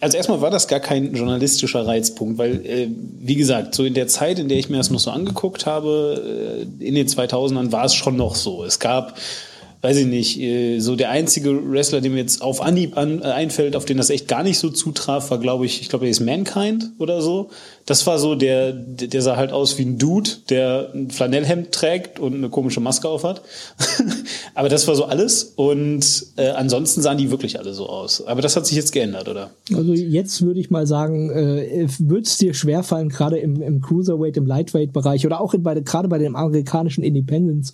also 0.00 0.16
erstmal 0.16 0.40
war 0.40 0.50
das 0.50 0.66
gar 0.66 0.80
kein 0.80 1.14
journalistischer 1.14 1.86
Reizpunkt, 1.86 2.38
weil, 2.38 2.66
äh, 2.66 2.88
wie 3.20 3.36
gesagt, 3.36 3.74
so 3.74 3.84
in 3.84 3.94
der 3.94 4.08
Zeit, 4.08 4.38
in 4.38 4.48
der 4.48 4.58
ich 4.58 4.70
mir 4.70 4.78
das 4.78 4.90
noch 4.90 4.98
so 4.98 5.10
angeguckt 5.10 5.66
habe, 5.66 6.66
äh, 6.80 6.84
in 6.84 6.94
den 6.94 7.06
2000ern 7.06 7.70
war 7.70 7.84
es 7.84 7.94
schon 7.94 8.16
noch 8.16 8.34
so. 8.34 8.64
Es 8.64 8.78
gab 8.78 9.16
weiß 9.82 9.96
ich 9.96 10.06
nicht, 10.06 10.38
äh, 10.38 10.78
so 10.78 10.94
der 10.94 11.10
einzige 11.10 11.70
Wrestler, 11.70 12.00
dem 12.00 12.16
jetzt 12.16 12.42
auf 12.42 12.60
Anhieb 12.60 12.96
an, 12.96 13.22
äh, 13.22 13.26
einfällt, 13.26 13.76
auf 13.76 13.84
den 13.84 13.96
das 13.96 14.10
echt 14.10 14.28
gar 14.28 14.42
nicht 14.42 14.58
so 14.58 14.68
zutraf, 14.68 15.30
war, 15.30 15.38
glaube 15.38 15.64
ich, 15.64 15.80
ich 15.80 15.88
glaube, 15.88 16.04
er 16.04 16.10
ist 16.10 16.20
Mankind 16.20 16.90
oder 16.98 17.22
so. 17.22 17.50
Das 17.86 18.06
war 18.06 18.18
so, 18.18 18.34
der, 18.34 18.72
der 18.72 19.22
sah 19.22 19.36
halt 19.36 19.52
aus 19.52 19.78
wie 19.78 19.84
ein 19.84 19.98
Dude, 19.98 20.30
der 20.48 20.90
ein 20.94 21.10
Flanellhemd 21.10 21.72
trägt 21.72 22.20
und 22.20 22.34
eine 22.34 22.48
komische 22.48 22.80
Maske 22.80 23.08
aufhat. 23.08 23.42
Aber 24.54 24.68
das 24.68 24.86
war 24.86 24.94
so 24.94 25.04
alles. 25.04 25.52
Und 25.56 26.26
äh, 26.36 26.50
ansonsten 26.50 27.02
sahen 27.02 27.18
die 27.18 27.30
wirklich 27.30 27.58
alle 27.58 27.74
so 27.74 27.88
aus. 27.88 28.26
Aber 28.26 28.42
das 28.42 28.56
hat 28.56 28.66
sich 28.66 28.76
jetzt 28.76 28.92
geändert, 28.92 29.28
oder? 29.28 29.50
Also 29.74 29.92
jetzt 29.92 30.42
würde 30.42 30.60
ich 30.60 30.70
mal 30.70 30.86
sagen, 30.86 31.30
äh, 31.30 31.88
würde 31.98 32.22
es 32.22 32.36
dir 32.38 32.54
schwerfallen, 32.54 33.08
gerade 33.08 33.38
im, 33.38 33.60
im 33.62 33.80
Cruiserweight, 33.80 34.36
im 34.36 34.46
Lightweight-Bereich 34.46 35.26
oder 35.26 35.40
auch 35.40 35.54
in, 35.54 35.62
bei, 35.62 35.74
gerade 35.80 36.08
bei 36.08 36.18
dem 36.18 36.36
amerikanischen 36.36 37.02
Independence. 37.02 37.72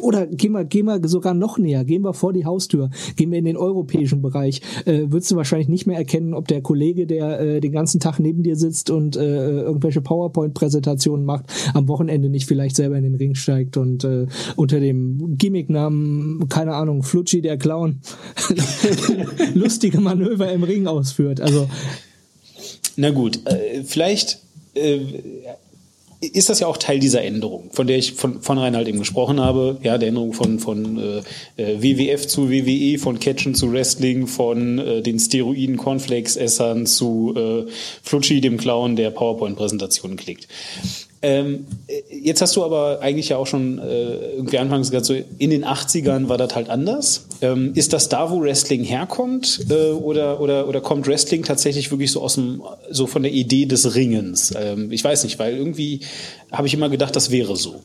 Oder 0.00 0.26
gehen 0.26 0.52
wir, 0.52 0.64
gehen 0.64 0.86
wir 0.86 1.00
sogar 1.08 1.34
noch 1.34 1.58
näher, 1.58 1.84
gehen 1.84 2.02
wir 2.02 2.14
vor 2.14 2.32
die 2.32 2.44
Haustür, 2.44 2.90
gehen 3.16 3.30
wir 3.30 3.38
in 3.38 3.44
den 3.44 3.56
europäischen 3.56 4.22
Bereich, 4.22 4.60
äh, 4.84 5.04
würdest 5.06 5.30
du 5.30 5.36
wahrscheinlich 5.36 5.68
nicht 5.68 5.86
mehr 5.86 5.98
erkennen, 5.98 6.34
ob 6.34 6.48
der 6.48 6.62
Kollege, 6.62 7.06
der 7.06 7.40
äh, 7.40 7.60
den 7.60 7.72
ganzen 7.72 8.00
Tag 8.00 8.18
neben 8.18 8.42
dir 8.42 8.56
sitzt 8.56 8.90
und 8.90 9.16
äh, 9.22 9.60
irgendwelche 9.62 10.00
PowerPoint-Präsentationen 10.00 11.24
macht, 11.24 11.44
am 11.74 11.88
Wochenende 11.88 12.28
nicht 12.28 12.46
vielleicht 12.46 12.76
selber 12.76 12.96
in 12.96 13.04
den 13.04 13.14
Ring 13.14 13.34
steigt 13.34 13.76
und 13.76 14.04
äh, 14.04 14.26
unter 14.56 14.80
dem 14.80 15.36
Gimmicknamen, 15.38 16.48
keine 16.48 16.74
Ahnung, 16.74 17.02
Flutschi 17.02 17.40
der 17.40 17.56
Clown, 17.56 18.00
lustige 19.54 20.00
Manöver 20.00 20.52
im 20.52 20.62
Ring 20.62 20.86
ausführt. 20.86 21.40
Also 21.40 21.68
na 22.96 23.10
gut, 23.10 23.40
äh, 23.46 23.82
vielleicht 23.84 24.38
äh, 24.74 25.00
ist 26.22 26.48
das 26.48 26.60
ja 26.60 26.68
auch 26.68 26.76
Teil 26.76 27.00
dieser 27.00 27.22
Änderung, 27.22 27.70
von 27.72 27.86
der 27.86 27.98
ich 27.98 28.12
von 28.12 28.40
vornherein 28.40 28.76
halt 28.76 28.86
eben 28.86 29.00
gesprochen 29.00 29.40
habe. 29.40 29.78
Ja, 29.82 29.98
der 29.98 30.08
Änderung 30.08 30.32
von, 30.32 30.60
von 30.60 30.98
äh, 30.98 31.62
äh 31.62 31.82
WWF 31.82 32.26
zu 32.26 32.48
WWE, 32.48 32.98
von 32.98 33.18
Catchen 33.18 33.54
zu 33.54 33.72
Wrestling, 33.72 34.28
von 34.28 34.78
äh, 34.78 35.02
den 35.02 35.18
Steroiden 35.18 35.76
Cornflakes-Essern 35.76 36.86
zu 36.86 37.34
äh, 37.36 37.70
Flutschi, 38.02 38.40
dem 38.40 38.56
Clown, 38.56 38.94
der 38.94 39.10
PowerPoint-Präsentationen 39.10 40.16
klickt. 40.16 40.46
Ähm, 41.22 41.66
jetzt 42.10 42.42
hast 42.42 42.56
du 42.56 42.64
aber 42.64 43.00
eigentlich 43.00 43.28
ja 43.28 43.36
auch 43.36 43.46
schon 43.46 43.78
äh, 43.78 44.34
irgendwie 44.34 44.58
anfangs 44.58 44.90
gesagt, 44.90 45.06
so 45.06 45.14
in 45.38 45.50
den 45.50 45.64
80ern 45.64 46.28
war 46.28 46.36
das 46.36 46.54
halt 46.56 46.68
anders. 46.68 47.26
Ähm, 47.40 47.72
ist 47.74 47.92
das 47.92 48.08
da, 48.08 48.30
wo 48.30 48.42
Wrestling 48.42 48.82
herkommt? 48.82 49.66
Äh, 49.70 49.92
oder, 49.92 50.40
oder, 50.40 50.68
oder 50.68 50.80
kommt 50.80 51.06
Wrestling 51.06 51.44
tatsächlich 51.44 51.92
wirklich 51.92 52.10
so 52.10 52.22
aus 52.22 52.34
dem, 52.34 52.62
so 52.90 53.06
von 53.06 53.22
der 53.22 53.32
Idee 53.32 53.66
des 53.66 53.94
Ringens? 53.94 54.52
Ähm, 54.56 54.90
ich 54.90 55.04
weiß 55.04 55.22
nicht, 55.22 55.38
weil 55.38 55.56
irgendwie 55.56 56.00
habe 56.50 56.66
ich 56.66 56.74
immer 56.74 56.88
gedacht, 56.88 57.16
das 57.16 57.30
wäre 57.30 57.56
so. 57.56 57.76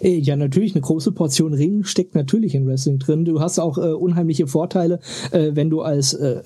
Äh, 0.00 0.18
ja, 0.18 0.36
natürlich, 0.36 0.74
eine 0.74 0.82
große 0.82 1.12
Portion 1.12 1.54
Ring 1.54 1.84
steckt 1.84 2.14
natürlich 2.14 2.54
in 2.54 2.66
Wrestling 2.66 2.98
drin. 2.98 3.24
Du 3.24 3.40
hast 3.40 3.58
auch 3.58 3.78
äh, 3.78 3.92
unheimliche 3.92 4.46
Vorteile, 4.46 5.00
äh, 5.32 5.50
wenn 5.54 5.70
du 5.70 5.80
als 5.80 6.14
äh, 6.14 6.40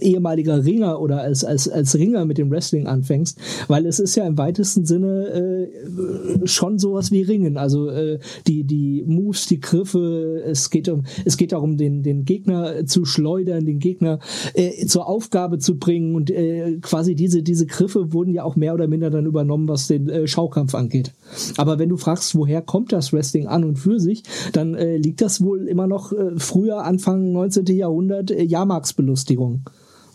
ehemaliger 0.00 0.64
Ringer 0.64 1.00
oder 1.00 1.20
als, 1.20 1.44
als, 1.44 1.68
als 1.68 1.94
Ringer 1.94 2.24
mit 2.24 2.38
dem 2.38 2.50
Wrestling 2.50 2.86
anfängst, 2.86 3.38
weil 3.68 3.86
es 3.86 3.98
ist 3.98 4.16
ja 4.16 4.26
im 4.26 4.36
weitesten 4.36 4.84
Sinne 4.84 5.51
äh, 5.52 6.46
schon 6.46 6.78
sowas 6.78 7.10
wie 7.10 7.22
Ringen. 7.22 7.56
Also 7.56 7.88
äh, 7.88 8.18
die, 8.46 8.64
die 8.64 9.04
Moves, 9.06 9.46
die 9.46 9.60
Griffe, 9.60 10.42
es 10.44 10.70
geht 10.70 10.88
um, 10.88 11.04
es 11.24 11.36
geht 11.36 11.52
darum, 11.52 11.76
den, 11.76 12.02
den 12.02 12.24
Gegner 12.24 12.86
zu 12.86 13.04
schleudern, 13.04 13.64
den 13.64 13.78
Gegner 13.78 14.18
äh, 14.54 14.86
zur 14.86 15.06
Aufgabe 15.06 15.58
zu 15.58 15.78
bringen 15.78 16.14
und 16.14 16.30
äh, 16.30 16.78
quasi 16.80 17.14
diese, 17.14 17.42
diese 17.42 17.66
Griffe 17.66 18.12
wurden 18.12 18.34
ja 18.34 18.44
auch 18.44 18.56
mehr 18.56 18.74
oder 18.74 18.86
minder 18.86 19.10
dann 19.10 19.26
übernommen, 19.26 19.68
was 19.68 19.86
den 19.86 20.08
äh, 20.08 20.26
Schaukampf 20.26 20.74
angeht. 20.74 21.12
Aber 21.56 21.78
wenn 21.78 21.88
du 21.88 21.96
fragst, 21.96 22.34
woher 22.34 22.62
kommt 22.62 22.92
das 22.92 23.12
Wrestling 23.12 23.46
an 23.46 23.64
und 23.64 23.76
für 23.76 24.00
sich, 24.00 24.22
dann 24.52 24.74
äh, 24.74 24.96
liegt 24.96 25.20
das 25.20 25.42
wohl 25.42 25.68
immer 25.68 25.86
noch 25.86 26.12
äh, 26.12 26.32
früher, 26.36 26.84
Anfang 26.84 27.32
19. 27.32 27.66
Jahrhundert, 27.66 28.30
äh, 28.30 28.42
Jahrmarksbelustigung. 28.42 29.62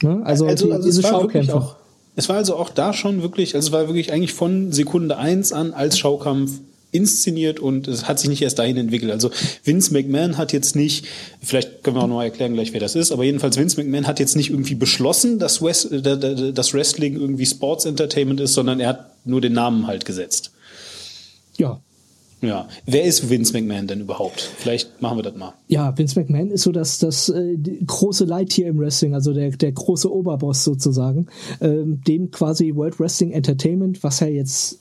Ne? 0.04 0.22
Also, 0.24 0.46
also, 0.46 0.66
die, 0.68 0.72
also 0.74 0.86
diese 0.86 1.02
Schaukämpfe. 1.02 1.76
Es 2.18 2.28
war 2.30 2.36
also 2.36 2.56
auch 2.56 2.72
da 2.72 2.94
schon 2.94 3.22
wirklich, 3.22 3.54
also 3.54 3.68
es 3.68 3.72
war 3.72 3.88
wirklich 3.88 4.12
eigentlich 4.12 4.34
von 4.34 4.72
Sekunde 4.72 5.18
eins 5.18 5.54
an 5.54 5.72
als 5.72 6.00
Schaukampf 6.00 6.52
inszeniert 6.92 7.60
und 7.60 7.88
es 7.88 8.08
hat 8.08 8.18
sich 8.18 8.28
nicht 8.28 8.42
erst 8.42 8.58
dahin 8.58 8.76
entwickelt. 8.76 9.12
Also 9.12 9.30
Vince 9.64 9.94
McMahon 9.94 10.36
hat 10.36 10.52
jetzt 10.52 10.76
nicht, 10.76 11.06
vielleicht 11.44 11.84
können 11.84 11.96
wir 11.96 12.02
auch 12.02 12.08
noch 12.08 12.22
erklären 12.24 12.56
gleich, 12.56 12.74
wer 12.74 12.80
das 12.80 12.96
ist, 12.96 13.12
aber 13.12 13.24
jedenfalls 13.24 13.56
Vince 13.56 13.80
McMahon 13.80 14.08
hat 14.08 14.20
jetzt 14.20 14.36
nicht 14.36 14.50
irgendwie 14.50 14.74
beschlossen, 14.74 15.38
dass, 15.38 15.62
West, 15.62 15.90
dass 15.92 16.74
Wrestling 16.74 17.14
irgendwie 17.14 17.46
Sports 17.46 17.86
Entertainment 17.86 18.40
ist, 18.40 18.54
sondern 18.54 18.80
er 18.80 18.90
hat 18.90 19.12
nur 19.24 19.40
den 19.40 19.54
Namen 19.54 19.86
halt 19.86 20.06
gesetzt. 20.06 20.52
Ja, 21.58 21.80
ja, 22.42 22.68
wer 22.86 23.04
ist 23.04 23.30
Vince 23.30 23.54
McMahon 23.54 23.88
denn 23.88 24.02
überhaupt? 24.02 24.42
Vielleicht 24.58 25.02
machen 25.02 25.18
wir 25.18 25.24
das 25.24 25.36
mal. 25.36 25.54
Ja, 25.68 25.98
Vince 25.98 26.20
McMahon 26.20 26.52
ist 26.52 26.64
so 26.64 26.72
das, 26.72 27.00
das 27.00 27.30
äh, 27.30 27.58
große 27.86 28.26
Leittier 28.26 28.68
im 28.68 28.80
Wrestling, 28.80 29.14
also 29.14 29.34
der, 29.34 29.52
der 29.52 29.72
große 29.72 30.12
Oberboss 30.12 30.64
sozusagen, 30.64 31.28
ähm, 31.62 32.02
dem 32.08 32.30
quasi 32.30 32.76
World 32.76 33.00
Wrestling 33.00 33.32
Entertainment, 33.32 34.04
was 34.04 34.20
ja 34.20 34.28
jetzt 34.28 34.80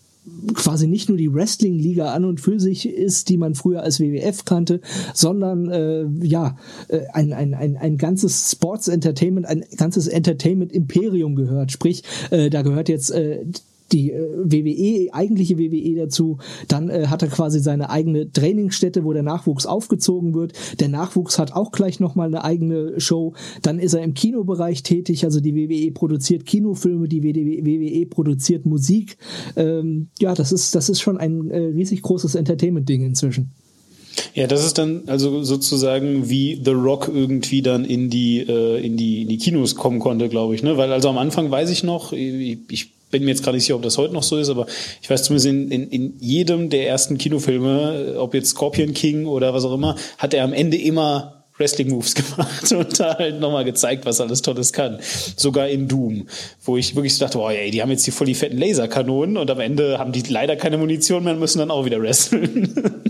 quasi 0.55 0.87
nicht 0.87 1.09
nur 1.09 1.17
die 1.17 1.33
Wrestling-Liga 1.33 2.13
an 2.13 2.25
und 2.25 2.41
für 2.41 2.59
sich 2.59 2.89
ist, 2.89 3.29
die 3.29 3.37
man 3.37 3.55
früher 3.55 3.83
als 3.83 4.01
WWF 4.01 4.45
kannte, 4.45 4.81
sondern 5.15 5.71
äh, 5.71 6.05
ja 6.27 6.59
äh, 6.89 7.03
ein, 7.13 7.33
ein, 7.33 7.55
ein, 7.55 7.77
ein 7.77 7.97
ganzes 7.97 8.51
Sports-Entertainment, 8.51 9.47
ein 9.47 9.65
ganzes 9.77 10.09
Entertainment-Imperium 10.09 11.37
gehört. 11.37 11.71
Sprich, 11.71 12.03
äh, 12.31 12.51
da 12.51 12.63
gehört 12.63 12.89
jetzt 12.89 13.11
äh, 13.11 13.45
die 13.93 14.13
äh, 14.13 14.29
WWE, 14.45 15.13
eigentliche 15.13 15.59
WWE 15.59 15.97
dazu. 15.97 16.39
Dann 16.69 16.89
äh, 16.89 17.07
hat 17.07 17.23
er 17.23 17.29
quasi 17.29 17.61
seine 17.61 17.91
eigene 17.91 18.31
Trainingsstätte, 18.31 19.05
wo 19.05 19.13
der 19.13 19.23
Nachwuchs 19.23 19.67
aufgezogen 19.67 20.35
wird. 20.35 20.53
Der 20.81 20.89
Nachwuchs 20.89 21.39
hat 21.39 21.53
auch 21.53 21.73
gleich 21.73 22.01
nochmal 22.01 22.29
eine 22.29 22.45
eigene 22.45 23.01
Show. 23.01 23.35
Dann 23.63 23.79
ist 23.79 23.95
er 23.95 24.03
im 24.03 24.15
Kinobereich 24.15 24.83
tätig. 24.83 25.25
Also 25.25 25.41
die 25.41 25.55
WWE 25.55 25.93
produziert 25.93 26.47
Kinofilme, 26.47 27.09
die 27.09 27.23
WWE 27.23 28.07
produziert 28.07 28.67
Musik. 28.67 29.19
Ähm, 29.57 30.09
ja, 30.19 30.35
das 30.35 30.53
ist, 30.53 30.75
das 30.75 30.89
ist 30.89 31.01
schon 31.01 31.19
ein 31.19 31.51
äh, 31.51 31.59
riesig 31.59 32.03
großes 32.03 32.35
Entertainment-Ding 32.35 33.05
inzwischen. 33.05 33.53
Ja, 34.35 34.47
das 34.47 34.65
ist 34.65 34.79
dann 34.79 35.03
also 35.07 35.43
sozusagen 35.43 36.29
wie 36.29 36.61
The 36.63 36.71
Rock 36.71 37.11
irgendwie 37.13 37.63
dann 37.63 37.85
in 37.85 38.11
die 38.11 38.41
äh, 38.41 38.85
in 38.85 38.97
die 38.97 39.23
in 39.23 39.29
die 39.29 39.39
Kinos 39.39 39.75
kommen 39.75 39.99
konnte, 39.99 40.29
glaube 40.29 40.55
ich, 40.55 40.63
ne? 40.63 40.77
Weil 40.77 40.93
also 40.93 41.09
am 41.09 41.19
Anfang 41.19 41.51
weiß 41.51 41.71
ich 41.71 41.85
noch, 41.85 42.13
ich, 42.13 42.59
ich 42.71 42.96
bin 43.11 43.25
mir 43.25 43.31
jetzt 43.31 43.43
gerade 43.43 43.57
nicht 43.57 43.65
sicher, 43.65 43.77
ob 43.77 43.83
das 43.83 43.99
heute 43.99 44.15
noch 44.15 44.23
so 44.23 44.37
ist, 44.37 44.49
aber 44.49 44.67
ich 45.01 45.09
weiß 45.09 45.25
zumindest 45.25 45.47
in, 45.47 45.71
in, 45.71 45.89
in 45.91 46.15
jedem 46.19 46.71
der 46.71 46.89
ersten 46.89 47.19
Kinofilme, 47.19 48.17
ob 48.19 48.35
jetzt 48.35 48.51
Scorpion 48.51 48.95
King 48.95 49.27
oder 49.27 49.55
was 49.55 49.65
auch 49.65 49.75
immer, 49.75 49.97
hat 50.19 50.35
er 50.35 50.45
am 50.45 50.53
Ende 50.53 50.77
immer 50.77 51.37
Wrestling-Moves 51.59 52.15
gemacht 52.37 52.73
und 52.73 53.01
da 53.01 53.19
halt 53.19 53.41
nochmal 53.41 53.65
gezeigt, 53.65 54.05
was 54.05 54.21
alles 54.21 54.43
Tolles 54.43 54.73
kann. 54.73 54.99
Sogar 55.37 55.69
in 55.69 55.89
Doom, 55.89 56.29
wo 56.65 56.77
ich 56.77 56.95
wirklich 56.95 57.15
so 57.15 57.25
dachte, 57.25 57.39
oh 57.39 57.49
ey, 57.49 57.71
die 57.71 57.83
haben 57.83 57.91
jetzt 57.91 58.05
hier 58.05 58.13
voll 58.13 58.27
die 58.27 58.35
fetten 58.35 58.59
Laserkanonen 58.59 59.37
und 59.37 59.51
am 59.51 59.61
Ende 59.61 59.99
haben 59.99 60.13
die 60.13 60.23
leider 60.29 60.57
keine 60.57 60.79
Munition 60.79 61.25
mehr 61.25 61.33
und 61.33 61.41
müssen 61.41 61.59
dann 61.59 61.71
auch 61.71 61.85
wieder 61.85 62.01
wresteln. 62.01 62.75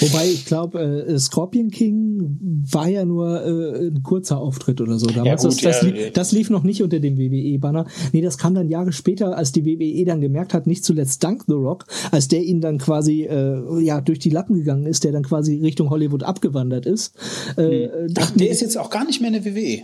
Wobei, 0.00 0.28
ich 0.28 0.46
glaube, 0.46 0.80
äh, 0.80 1.18
Scorpion 1.18 1.70
King 1.70 2.38
war 2.70 2.88
ja 2.88 3.04
nur 3.04 3.44
äh, 3.44 3.88
ein 3.88 4.02
kurzer 4.02 4.38
Auftritt 4.38 4.80
oder 4.80 4.98
so. 4.98 5.06
Damals. 5.06 5.26
Ja, 5.26 5.36
gut, 5.36 5.44
das, 5.44 5.56
das, 5.56 5.82
ja, 5.82 5.88
lief, 5.88 6.12
das, 6.12 6.32
lief, 6.32 6.50
noch 6.50 6.62
nicht 6.62 6.82
unter 6.82 7.00
dem 7.00 7.18
WWE-Banner. 7.18 7.86
Nee, 8.12 8.20
das 8.20 8.38
kam 8.38 8.54
dann 8.54 8.68
Jahre 8.68 8.92
später, 8.92 9.36
als 9.36 9.52
die 9.52 9.64
WWE 9.64 10.04
dann 10.04 10.20
gemerkt 10.20 10.54
hat, 10.54 10.66
nicht 10.66 10.84
zuletzt 10.84 11.22
dank 11.24 11.44
The 11.46 11.54
Rock, 11.54 11.86
als 12.10 12.28
der 12.28 12.42
ihn 12.42 12.60
dann 12.60 12.78
quasi 12.78 13.24
äh, 13.24 13.82
ja 13.82 14.00
durch 14.00 14.18
die 14.18 14.30
Lappen 14.30 14.56
gegangen 14.56 14.86
ist, 14.86 15.04
der 15.04 15.12
dann 15.12 15.22
quasi 15.22 15.60
Richtung 15.60 15.90
Hollywood 15.90 16.22
abgewandert 16.22 16.86
ist. 16.86 17.14
Äh, 17.56 17.88
hm. 17.88 18.14
Ach, 18.18 18.30
der 18.32 18.50
ist 18.50 18.60
jetzt 18.60 18.78
auch 18.78 18.90
gar 18.90 19.04
nicht 19.04 19.20
mehr 19.20 19.32
in 19.32 19.42
der 19.42 19.44
WWE. 19.44 19.82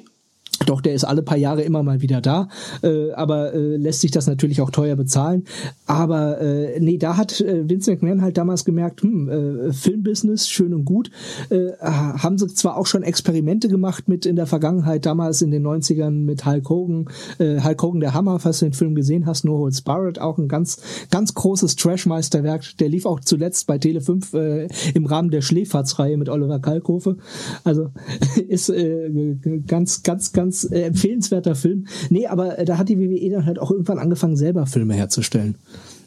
Doch, 0.66 0.80
der 0.80 0.94
ist 0.94 1.04
alle 1.04 1.23
paar 1.23 1.38
Jahre 1.38 1.62
immer 1.62 1.82
mal 1.82 2.02
wieder 2.02 2.20
da, 2.20 2.49
äh, 2.82 3.12
aber 3.12 3.54
äh, 3.54 3.76
lässt 3.76 4.00
sich 4.00 4.11
das 4.11 4.26
natürlich 4.26 4.61
auch 4.61 4.70
teuer 4.70 4.96
bezahlen. 4.96 5.44
Aber 5.87 6.40
äh, 6.40 6.80
nee, 6.80 6.99
da 6.99 7.16
hat 7.16 7.40
äh, 7.40 7.68
Vince 7.68 7.92
McMahon 7.92 8.23
halt 8.23 8.37
damals 8.37 8.64
gemerkt, 8.64 9.02
hm, 9.02 9.28
äh, 9.28 9.73
Filmbusiness, 9.73 10.49
schön 10.49 10.75
und 10.75 10.85
gut. 10.85 11.11
Äh, 11.50 11.73
haben 11.80 12.38
sie 12.38 12.49
zwar 12.49 12.76
auch 12.76 12.87
schon 12.87 13.02
Experimente 13.02 13.68
gemacht 13.68 14.08
mit 14.08 14.26
in 14.26 14.37
der 14.37 14.46
Vergangenheit, 14.46 15.06
damals 15.06 15.42
in 15.42 15.50
den 15.50 15.66
90ern 15.66 16.11
mit 16.11 16.44
Hulk 16.44 16.68
Hogan, 16.68 17.06
äh, 17.38 17.61
Hulk 17.62 17.82
Hogan 17.82 18.00
der 18.00 18.14
Hammer, 18.14 18.38
falls 18.38 18.58
du 18.58 18.66
den 18.66 18.73
Film 18.73 18.94
gesehen 18.94 19.26
hast, 19.26 19.44
No 19.44 19.58
Holds 19.58 19.82
Barrett, 19.82 20.20
auch 20.20 20.38
ein 20.38 20.49
ganz, 20.49 20.78
ganz 21.11 21.35
großes 21.35 21.76
Trashmeisterwerk. 21.76 22.76
Der 22.78 22.88
lief 22.88 23.06
auch 23.06 23.20
zuletzt 23.20 23.66
bei 23.66 23.78
Tele 23.78 24.00
5 24.00 24.35
äh, 24.35 24.68
im 24.94 25.06
Rahmen 25.06 25.30
der 25.30 25.42
Schläferzreihe 25.42 26.16
mit 26.16 26.28
Oliver 26.28 26.58
Kalkofe. 26.58 27.16
Also 27.64 27.90
ist 28.49 28.68
äh, 28.68 29.37
ganz, 29.66 30.02
ganz, 30.02 30.32
ganz 30.32 30.55
ganz 30.56 30.70
äh, 30.70 30.82
empfehlenswerter 30.82 31.54
Film. 31.54 31.86
Nee, 32.10 32.26
aber 32.26 32.58
äh, 32.58 32.64
da 32.64 32.78
hat 32.78 32.88
die 32.88 32.98
WWE 32.98 33.30
dann 33.30 33.46
halt 33.46 33.58
auch 33.58 33.70
irgendwann 33.70 33.98
angefangen, 33.98 34.36
selber 34.36 34.66
Filme 34.66 34.94
herzustellen. 34.94 35.56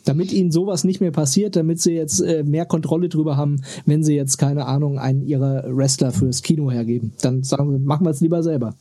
Damit 0.05 0.31
ihnen 0.31 0.51
sowas 0.51 0.83
nicht 0.83 1.01
mehr 1.01 1.11
passiert, 1.11 1.55
damit 1.55 1.81
sie 1.81 1.93
jetzt 1.93 2.19
äh, 2.21 2.43
mehr 2.43 2.65
Kontrolle 2.65 3.09
drüber 3.09 3.37
haben, 3.37 3.61
wenn 3.85 4.03
sie 4.03 4.15
jetzt, 4.15 4.37
keine 4.37 4.65
Ahnung, 4.65 4.97
einen 4.97 5.25
ihrer 5.25 5.63
Wrestler 5.67 6.11
fürs 6.11 6.41
Kino 6.41 6.71
hergeben. 6.71 7.13
Dann 7.21 7.43
sagen 7.43 7.71
sie, 7.71 7.79
machen 7.83 8.05
wir 8.05 8.11
es 8.11 8.21
lieber 8.21 8.41
selber. 8.41 8.75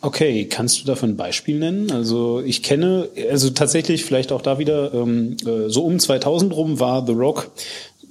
Okay, 0.00 0.44
kannst 0.44 0.82
du 0.82 0.86
dafür 0.86 1.08
ein 1.08 1.16
Beispiel 1.16 1.58
nennen? 1.58 1.90
Also 1.90 2.42
ich 2.44 2.62
kenne, 2.62 3.08
also 3.30 3.50
tatsächlich 3.50 4.04
vielleicht 4.04 4.32
auch 4.32 4.42
da 4.42 4.58
wieder, 4.58 4.92
ähm, 4.92 5.36
äh, 5.46 5.70
so 5.70 5.82
um 5.84 5.98
2000 5.98 6.54
rum 6.54 6.78
war 6.78 7.06
The 7.06 7.12
Rock 7.12 7.50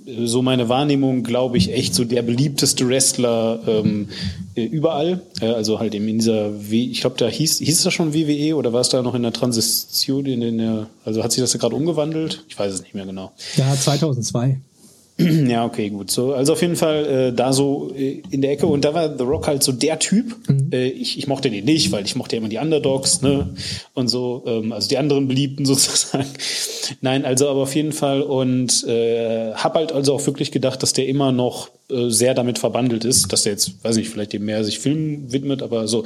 so 0.06 0.42
meine 0.42 0.70
Wahrnehmung, 0.70 1.24
glaube 1.24 1.58
ich, 1.58 1.72
echt 1.72 1.94
so 1.94 2.04
der 2.04 2.22
beliebteste 2.22 2.88
Wrestler 2.88 3.60
ähm, 3.68 4.10
äh, 4.56 4.64
überall. 4.64 5.22
Äh, 5.42 5.48
also 5.48 5.80
halt 5.80 5.96
eben 5.96 6.08
in 6.08 6.20
dieser, 6.20 6.70
w 6.70 6.84
ich 6.86 7.02
glaube, 7.02 7.16
da 7.18 7.28
hieß, 7.28 7.60
hieß 7.60 7.84
das 7.84 7.94
schon 7.94 8.14
WWE 8.14 8.56
oder 8.56 8.74
war 8.74 8.82
es 8.82 8.90
da 8.90 9.02
noch 9.02 9.16
in 9.16 9.24
der 9.24 9.34
Transition, 9.34 10.26
in 10.26 10.58
der, 10.58 10.88
also 11.06 11.24
hat 11.24 11.32
sich 11.32 11.42
das 11.42 11.58
gerade 11.58 11.76
umgewandelt? 11.76 12.44
Ich 12.50 12.58
weiß 12.58 12.74
es 12.74 12.82
nicht 12.82 12.94
mehr 12.94 13.06
genau. 13.06 13.32
Ja, 13.56 13.74
2002. 13.76 14.60
Ja, 15.48 15.66
okay, 15.66 15.90
gut. 15.90 16.12
So, 16.12 16.34
also 16.34 16.54
auf 16.54 16.62
jeden 16.62 16.76
Fall 16.76 17.06
äh, 17.06 17.34
da 17.34 17.54
so 17.54 17.92
äh, 17.96 18.22
in 18.32 18.42
der 18.42 18.52
Ecke 18.52 18.66
und 18.66 18.84
da 18.84 18.94
war 18.94 19.16
The 19.16 19.24
Rock 19.24 19.48
halt 19.48 19.64
so 19.64 19.72
der 19.72 20.00
Typ. 20.00 20.36
Mhm. 20.48 20.70
Äh, 20.72 20.88
ich, 20.88 21.18
ich 21.18 21.28
mochte 21.28 21.50
den 21.50 21.66
nicht, 21.66 21.92
weil 21.92 22.06
ich 22.06 22.16
mochte 22.16 22.36
ja 22.36 22.40
immer 22.40 22.50
die 22.50 22.58
Underdogs, 22.58 23.22
ne? 23.22 23.54
Und 23.94 24.08
so, 24.08 24.44
ähm, 24.46 24.72
also 24.72 24.90
die 24.90 24.98
anderen 24.98 25.28
Beliebten 25.28 25.66
sozusagen. 25.66 26.30
Nein, 27.02 27.26
also 27.26 27.48
aber 27.48 27.62
auf 27.62 27.76
jeden 27.76 27.92
Fall 27.92 28.22
und 28.22 28.84
äh, 28.88 29.54
hab 29.54 29.76
halt 29.76 29.92
also 29.92 30.14
auch 30.16 30.26
wirklich 30.26 30.52
gedacht, 30.52 30.82
dass 30.82 30.94
der 30.94 31.08
immer 31.08 31.32
noch 31.32 31.70
äh, 31.90 32.10
sehr 32.10 32.34
damit 32.34 32.60
verbandelt 32.60 33.06
ist, 33.06 33.32
dass 33.32 33.44
der 33.44 33.54
jetzt, 33.54 33.84
weiß 33.84 33.98
nicht, 33.98 34.10
vielleicht 34.10 34.34
dem 34.34 34.46
mehr 34.46 34.64
sich 34.64 34.80
Film 34.80 35.32
widmet, 35.32 35.62
aber 35.62 35.88
so, 35.88 36.06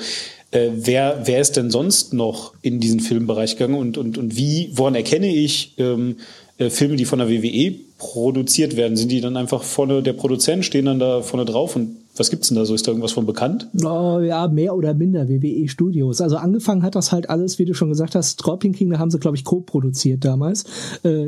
äh, 0.52 0.70
wer, 0.74 1.22
wer 1.26 1.40
ist 1.40 1.58
denn 1.58 1.72
sonst 1.72 2.14
noch 2.14 2.54
in 2.62 2.80
diesen 2.80 3.00
Filmbereich 3.00 3.58
gegangen 3.58 3.76
und, 3.76 3.98
und, 3.98 4.18
und 4.18 4.38
wie, 4.38 4.72
woran 4.74 4.96
erkenne 4.96 5.34
ich 5.34 5.74
ähm, 5.78 6.18
äh, 6.58 6.70
Filme, 6.70 6.96
die 6.96 7.06
von 7.06 7.20
der 7.20 7.30
WWE 7.30 7.76
produziert 7.98 8.76
werden? 8.76 8.98
Sind 8.98 9.12
die 9.12 9.22
dann 9.22 9.38
einfach 9.38 9.64
vorne, 9.64 10.04
der 10.04 10.14
Produzent 10.14 10.66
stehen 10.66 10.86
dann 10.86 11.00
da 11.00 11.22
vorne 11.22 11.46
drauf 11.46 11.76
und 11.76 11.98
was 12.16 12.30
gibt's 12.30 12.48
denn 12.48 12.58
da 12.58 12.66
so? 12.66 12.74
Ist 12.74 12.88
da 12.88 12.92
irgendwas 12.92 13.12
von 13.12 13.26
bekannt? 13.26 13.70
Oh, 13.84 14.20
ja, 14.20 14.48
mehr 14.48 14.76
oder 14.76 14.94
minder 14.94 15.30
WWE 15.30 15.68
Studios. 15.68 16.20
Also 16.20 16.38
angefangen 16.38 16.84
hat 16.84 16.96
das 16.96 17.12
halt 17.12 17.30
alles, 17.30 17.60
wie 17.60 17.66
du 17.66 17.74
schon 17.74 17.90
gesagt 17.90 18.16
hast, 18.16 18.40
Scorpion 18.40 18.74
King, 18.74 18.90
da 18.90 19.00
haben 19.00 19.12
sie, 19.12 19.20
glaube 19.20 19.38
ich, 19.38 19.44
co-produziert 19.44 20.26
damals. 20.26 20.66
Äh, 21.04 21.28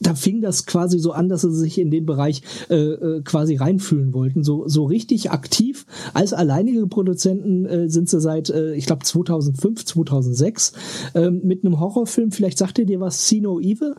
da 0.00 0.14
fing 0.14 0.40
das 0.40 0.66
quasi 0.66 0.98
so 0.98 1.12
an, 1.12 1.28
dass 1.28 1.42
sie 1.42 1.52
sich 1.52 1.78
in 1.78 1.90
den 1.90 2.06
Bereich 2.06 2.42
äh, 2.68 2.74
äh, 2.74 3.22
quasi 3.22 3.56
reinfühlen 3.56 4.12
wollten. 4.12 4.44
So, 4.44 4.68
so 4.68 4.84
richtig 4.84 5.30
aktiv 5.30 5.86
als 6.12 6.32
alleinige 6.32 6.86
Produzenten 6.86 7.64
äh, 7.64 7.88
sind 7.88 8.08
sie 8.08 8.20
seit, 8.20 8.50
äh, 8.50 8.74
ich 8.74 8.86
glaube, 8.86 9.04
2005, 9.04 9.84
2006 9.84 10.72
äh, 11.14 11.30
mit 11.30 11.64
einem 11.64 11.80
Horrorfilm. 11.80 12.32
Vielleicht 12.32 12.58
sagt 12.58 12.78
ihr 12.78 12.86
dir 12.86 13.00
was, 13.00 13.28
Sino 13.28 13.60
Evil? 13.60 13.94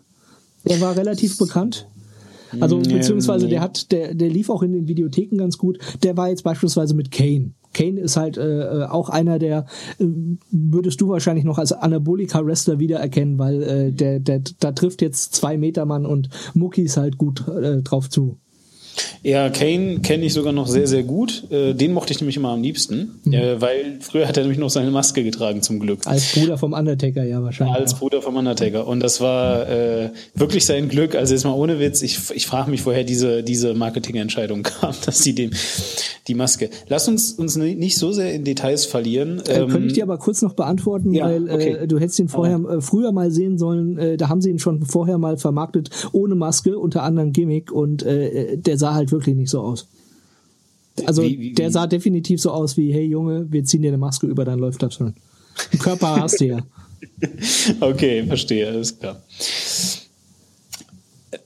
Der 0.68 0.82
war 0.82 0.96
relativ 0.96 1.38
bekannt. 1.38 1.88
Also 2.60 2.78
beziehungsweise 2.78 3.48
der 3.48 3.62
hat, 3.62 3.92
der, 3.92 4.14
der 4.14 4.30
lief 4.30 4.50
auch 4.50 4.64
in 4.64 4.72
den 4.72 4.88
Videotheken 4.88 5.38
ganz 5.38 5.58
gut. 5.58 5.78
Der 6.04 6.16
war 6.16 6.30
jetzt 6.30 6.44
beispielsweise 6.44 6.96
mit 6.96 7.12
Kane. 7.12 7.52
Kane 7.74 8.00
ist 8.00 8.16
halt 8.16 8.38
äh, 8.38 8.84
äh, 8.84 8.86
auch 8.86 9.10
einer, 9.10 9.38
der 9.38 9.66
äh, 10.00 10.06
würdest 10.50 11.02
du 11.02 11.10
wahrscheinlich 11.10 11.44
noch 11.44 11.58
als 11.58 11.74
Anabolika-Wrestler 11.74 12.80
wiedererkennen, 12.80 13.38
weil 13.38 13.64
äh, 13.64 13.92
der, 13.92 14.20
der, 14.20 14.42
da 14.60 14.72
trifft 14.72 15.02
jetzt 15.02 15.36
zwei 15.36 15.58
Meter 15.58 15.86
Mann 15.86 16.06
und 16.06 16.30
Mucki 16.54 16.84
ist 16.84 16.98
halt 16.98 17.18
gut 17.18 17.46
äh, 17.48 17.82
drauf 17.82 18.10
zu. 18.10 18.38
Ja, 19.24 19.50
Kane 19.50 20.00
kenne 20.02 20.26
ich 20.26 20.34
sogar 20.34 20.54
noch 20.54 20.68
sehr, 20.68 20.88
sehr 20.88 21.04
gut. 21.04 21.50
Äh, 21.52 21.74
den 21.74 21.94
mochte 21.94 22.14
ich 22.14 22.20
nämlich 22.20 22.38
immer 22.38 22.50
am 22.50 22.62
liebsten, 22.62 23.20
mhm. 23.24 23.34
Äh, 23.34 23.62
weil 23.62 23.98
früher 24.02 24.28
hat 24.28 24.38
er 24.38 24.44
nämlich 24.44 24.60
noch 24.60 24.70
seine 24.70 24.92
Maske 24.92 25.24
getragen, 25.24 25.62
zum 25.62 25.80
Glück. 25.80 26.06
Als 26.06 26.34
Bruder 26.34 26.58
vom 26.58 26.74
Undertaker, 26.74 27.24
ja, 27.24 27.42
wahrscheinlich. 27.42 27.76
Als 27.76 27.96
auch. 27.96 28.00
Bruder 28.00 28.22
vom 28.22 28.36
Undertaker. 28.36 28.88
Und 28.88 29.02
das 29.02 29.22
war 29.22 29.68
äh, 29.68 30.10
wirklich 30.36 30.66
sein 30.66 30.90
Glück. 30.90 31.16
Also 31.16 31.34
jetzt 31.34 31.44
mal 31.44 31.54
ohne 31.54 31.80
Witz, 31.80 32.02
ich, 32.02 32.20
ich 32.34 32.46
frage 32.46 32.70
mich, 32.70 32.86
woher 32.86 33.04
diese, 33.04 33.44
diese 33.44 33.74
Marketingentscheidung 33.74 34.64
kam, 34.64 34.94
dass 35.06 35.24
sie 35.24 35.34
dem 35.34 35.52
die 36.28 36.34
Maske. 36.34 36.70
Lass 36.88 37.08
uns 37.08 37.34
uns 37.34 37.56
nicht 37.56 37.98
so 37.98 38.12
sehr 38.12 38.34
in 38.34 38.44
Details 38.44 38.86
verlieren. 38.86 39.42
Äh, 39.48 39.60
ähm, 39.60 39.70
könnte 39.70 39.88
ich 39.88 39.94
dir 39.94 40.04
aber 40.04 40.18
kurz 40.18 40.42
noch 40.42 40.54
beantworten, 40.54 41.14
ja, 41.14 41.26
weil 41.26 41.52
okay. 41.52 41.70
äh, 41.72 41.88
du 41.88 42.00
hättest 42.00 42.20
ihn 42.20 42.30
vorher 42.30 42.58
äh, 42.58 42.82
früher 42.82 43.12
mal 43.12 43.32
sehen 43.32 43.58
sollen. 43.58 43.98
Äh, 43.98 44.18
da 44.18 44.30
haben 44.30 44.42
sie 44.42 44.50
ihn 44.50 44.60
schon 44.60 44.84
vorher 44.84 45.18
mal 45.18 45.38
vermarktet 45.38 45.90
ohne 46.14 46.36
Maske, 46.36 46.80
unter 46.80 47.04
anderem 47.04 47.32
Gimmick 47.32 47.72
und 47.72 48.04
äh, 48.04 48.58
der 48.58 48.78
sah 48.78 48.85
halt 48.94 49.12
wirklich 49.12 49.36
nicht 49.36 49.50
so 49.50 49.62
aus. 49.62 49.88
Also 51.06 51.24
wie, 51.24 51.40
wie, 51.40 51.54
der 51.54 51.72
sah 51.72 51.88
definitiv 51.88 52.42
so 52.42 52.52
aus 52.52 52.78
wie, 52.78 52.94
hey 52.94 53.06
Junge, 53.06 53.52
wir 53.52 53.64
ziehen 53.66 53.82
dir 53.82 53.90
eine 53.90 53.98
Maske 53.98 54.28
über, 54.28 54.46
dann 54.46 54.60
läuft 54.60 54.82
das 54.82 54.94
schon. 54.94 55.14
Körper 55.80 56.16
hast 56.22 56.40
du 56.40 56.46
ja. 56.46 56.60
okay, 57.82 58.26
verstehe, 58.26 58.68
alles 58.68 58.98
klar. 58.98 59.22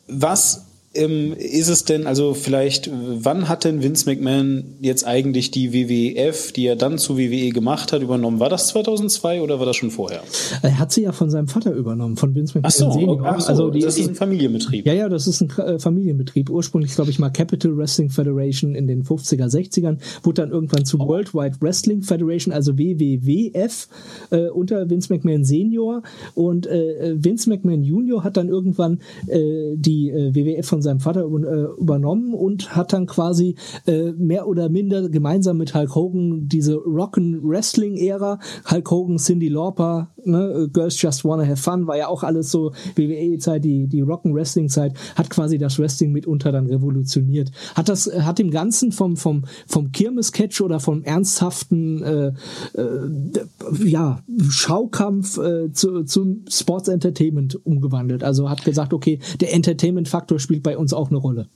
Was 0.08 0.66
ähm, 0.96 1.34
ist 1.38 1.70
es 1.70 1.86
denn, 1.86 2.08
also 2.08 2.34
vielleicht, 2.34 2.90
wann 2.92 3.48
hat 3.48 3.64
denn 3.64 3.84
Vince 3.84 4.10
McMahon 4.10 4.64
jetzt 4.82 5.06
eigentlich 5.06 5.52
die 5.52 5.72
WWF, 5.72 6.52
die 6.52 6.66
er 6.66 6.76
dann 6.76 6.98
zu 6.98 7.18
WWE 7.18 7.52
gemacht 7.52 7.94
hat, 7.94 8.02
übernommen? 8.02 8.40
War 8.40 8.50
das 8.50 8.68
2002 8.70 9.42
oder 9.42 9.60
war 9.60 9.68
das 9.68 9.76
schon 9.76 9.92
vorher? 9.92 10.24
Er 10.64 10.80
hat 10.80 10.92
sie 10.92 11.04
ja 11.04 11.12
von 11.12 11.30
seinem 11.30 11.48
Vater 11.48 11.74
übernommen, 11.74 12.18
von 12.18 12.34
Vince 12.34 12.58
McMahon 12.58 12.66
ach 12.66 12.72
so, 12.72 12.92
Senior. 12.92 13.22
Ach 13.24 13.40
so, 13.40 13.48
also 13.50 13.70
die, 13.70 13.82
das 13.82 13.98
ist 14.00 14.10
ein 14.10 14.16
Familienbetrieb. 14.16 14.88
Ja, 14.88 14.94
ja, 14.94 15.10
das 15.10 15.28
ist 15.28 15.42
ein 15.42 15.50
äh, 15.60 15.78
Familienbetrieb. 15.78 16.50
Ursprünglich, 16.50 16.96
glaube 16.96 17.12
ich, 17.12 17.20
mal 17.20 17.30
Capital 17.30 17.78
Wrestling 17.78 18.10
Federation 18.10 18.74
in 18.74 18.88
den 18.88 19.04
50er, 19.04 19.46
60ern, 19.46 19.98
wurde 20.24 20.42
dann 20.42 20.52
irgendwann 20.52 20.86
zu 20.86 21.00
oh. 21.00 21.08
Worldwide 21.08 21.58
Wrestling 21.60 22.02
Federation, 22.02 22.52
also 22.52 22.80
WWWF, 22.80 23.88
äh, 24.32 24.48
unter 24.50 24.90
Vince 24.90 25.14
McMahon 25.14 25.44
Senior. 25.46 26.02
Und 26.34 26.66
äh, 26.66 27.14
Vince 27.16 27.48
McMahon 27.48 27.84
Junior 27.84 28.24
hat 28.24 28.38
dann 28.38 28.50
irgendwann 28.50 29.00
äh, 29.28 29.76
die 29.76 30.10
äh, 30.10 30.34
WWF 30.34 30.66
von 30.66 30.79
seinem 30.82 31.00
Vater 31.00 31.22
äh, 31.22 31.82
übernommen 31.82 32.34
und 32.34 32.76
hat 32.76 32.94
dann 32.94 33.06
quasi 33.06 33.56
äh, 33.86 34.12
mehr 34.14 34.48
oder 34.48 34.70
minder 34.70 35.10
gemeinsam 35.10 35.58
mit 35.58 35.74
Hulk 35.74 35.96
Hogan 35.96 36.48
diese 36.48 36.76
Rock'n 36.76 37.40
Wrestling 37.44 37.98
Ära, 37.98 38.40
Hulk 38.70 38.90
Hogan, 38.92 39.18
Cindy 39.18 39.48
Lauper, 39.48 40.12
ne, 40.24 40.70
Girls 40.72 41.02
Just 41.02 41.26
Wanna 41.26 41.44
Have 41.44 41.58
Fun, 41.58 41.88
war 41.88 41.98
ja 41.98 42.08
auch 42.08 42.24
alles 42.24 42.52
so 42.52 42.72
WWE-Zeit, 42.96 43.64
die, 43.64 43.88
die 43.88 44.04
Rock'n 44.04 44.34
Wrestling 44.34 44.70
Zeit, 44.70 44.94
hat 45.16 45.30
quasi 45.30 45.58
das 45.58 45.80
Wrestling 45.80 46.12
mitunter 46.12 46.52
dann 46.52 46.68
revolutioniert. 46.68 47.52
Hat 47.76 47.90
das, 47.90 48.10
hat 48.22 48.40
dem 48.40 48.52
Ganzen 48.52 48.92
vom, 48.92 49.18
vom, 49.18 49.46
vom 49.68 49.92
Kirmes-Catch 49.92 50.62
oder 50.62 50.80
vom 50.80 51.04
ernsthaften, 51.04 52.04
äh, 52.04 52.28
äh, 52.74 53.86
ja, 53.86 54.20
Schaukampf 54.50 55.38
äh, 55.38 55.72
zu, 55.72 56.04
zum 56.04 56.46
Sports 56.48 56.88
Entertainment 56.88 57.66
umgewandelt. 57.66 58.24
Also 58.24 58.50
hat 58.50 58.64
gesagt, 58.64 58.94
okay, 58.94 59.20
der 59.40 59.54
Entertainment-Faktor 59.54 60.40
spielt 60.40 60.64
bei 60.64 60.69
uns 60.78 60.94
auch 60.94 61.10
eine 61.10 61.18
Rolle. 61.18 61.48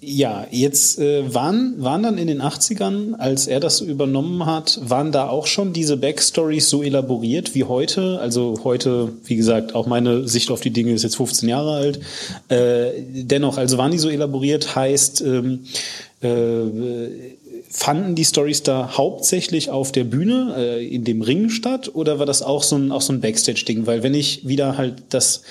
Ja, 0.00 0.46
jetzt 0.52 1.00
äh, 1.00 1.34
waren, 1.34 1.74
waren 1.82 2.04
dann 2.04 2.18
in 2.18 2.28
den 2.28 2.40
80ern, 2.40 3.14
als 3.14 3.48
er 3.48 3.58
das 3.58 3.80
übernommen 3.80 4.46
hat, 4.46 4.78
waren 4.84 5.10
da 5.10 5.28
auch 5.28 5.48
schon 5.48 5.72
diese 5.72 5.96
Backstories 5.96 6.70
so 6.70 6.84
elaboriert 6.84 7.56
wie 7.56 7.64
heute. 7.64 8.20
Also 8.20 8.60
heute, 8.62 9.12
wie 9.24 9.34
gesagt, 9.34 9.74
auch 9.74 9.88
meine 9.88 10.28
Sicht 10.28 10.52
auf 10.52 10.60
die 10.60 10.70
Dinge 10.70 10.92
ist 10.92 11.02
jetzt 11.02 11.16
15 11.16 11.48
Jahre 11.48 11.72
alt. 11.72 12.00
Äh, 12.48 13.02
dennoch, 13.10 13.58
also 13.58 13.76
waren 13.76 13.90
die 13.90 13.98
so 13.98 14.08
elaboriert, 14.08 14.76
heißt, 14.76 15.20
ähm, 15.22 15.64
äh, 16.20 16.28
fanden 17.68 18.14
die 18.14 18.24
Stories 18.24 18.62
da 18.62 18.96
hauptsächlich 18.96 19.70
auf 19.70 19.90
der 19.90 20.04
Bühne, 20.04 20.54
äh, 20.56 20.86
in 20.86 21.02
dem 21.02 21.22
Ring 21.22 21.50
statt, 21.50 21.90
oder 21.92 22.20
war 22.20 22.26
das 22.26 22.42
auch 22.42 22.62
so 22.62 22.76
ein, 22.76 22.92
auch 22.92 23.02
so 23.02 23.12
ein 23.12 23.20
Backstage-Ding? 23.20 23.86
Weil 23.86 24.04
wenn 24.04 24.14
ich 24.14 24.46
wieder 24.46 24.78
halt 24.78 25.02
das 25.10 25.42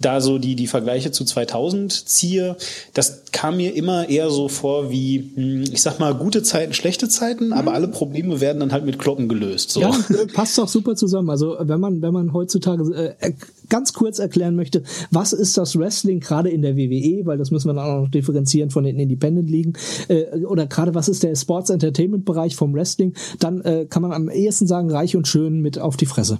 da 0.00 0.20
so 0.20 0.38
die, 0.38 0.56
die 0.56 0.66
Vergleiche 0.66 1.12
zu 1.12 1.24
2000 1.24 1.92
ziehe, 2.08 2.56
das 2.94 3.24
kam 3.32 3.58
mir 3.58 3.74
immer 3.74 4.08
eher 4.08 4.30
so 4.30 4.48
vor 4.48 4.90
wie, 4.90 5.30
hm, 5.34 5.64
ich 5.72 5.82
sag 5.82 5.98
mal, 5.98 6.14
gute 6.14 6.42
Zeiten, 6.42 6.72
schlechte 6.72 7.08
Zeiten, 7.08 7.48
mhm. 7.48 7.52
aber 7.52 7.74
alle 7.74 7.88
Probleme 7.88 8.40
werden 8.40 8.60
dann 8.60 8.72
halt 8.72 8.84
mit 8.84 8.98
Glocken 8.98 9.28
gelöst. 9.28 9.70
So. 9.70 9.80
Ja, 9.80 9.94
passt 10.34 10.58
auch 10.58 10.68
super 10.68 10.96
zusammen. 10.96 11.28
Also 11.30 11.56
wenn 11.60 11.80
man, 11.80 12.00
wenn 12.00 12.14
man 12.14 12.32
heutzutage 12.32 13.14
äh, 13.20 13.32
ganz 13.68 13.92
kurz 13.92 14.18
erklären 14.18 14.56
möchte, 14.56 14.82
was 15.10 15.32
ist 15.32 15.56
das 15.58 15.78
Wrestling 15.78 16.20
gerade 16.20 16.48
in 16.48 16.62
der 16.62 16.76
WWE, 16.76 17.26
weil 17.26 17.38
das 17.38 17.50
müssen 17.50 17.68
wir 17.68 17.74
dann 17.74 17.84
auch 17.84 18.02
noch 18.02 18.10
differenzieren 18.10 18.70
von 18.70 18.84
den 18.84 18.98
Independent 18.98 19.50
Ligen, 19.50 19.74
äh, 20.08 20.44
oder 20.44 20.66
gerade 20.66 20.94
was 20.94 21.08
ist 21.08 21.22
der 21.22 21.34
Sports 21.36 21.70
Entertainment 21.70 22.24
Bereich 22.24 22.56
vom 22.56 22.74
Wrestling, 22.74 23.14
dann 23.38 23.60
äh, 23.62 23.86
kann 23.88 24.02
man 24.02 24.12
am 24.12 24.30
ehesten 24.30 24.66
sagen, 24.66 24.90
reich 24.90 25.14
und 25.14 25.28
schön 25.28 25.60
mit 25.60 25.78
auf 25.78 25.96
die 25.96 26.06
Fresse. 26.06 26.38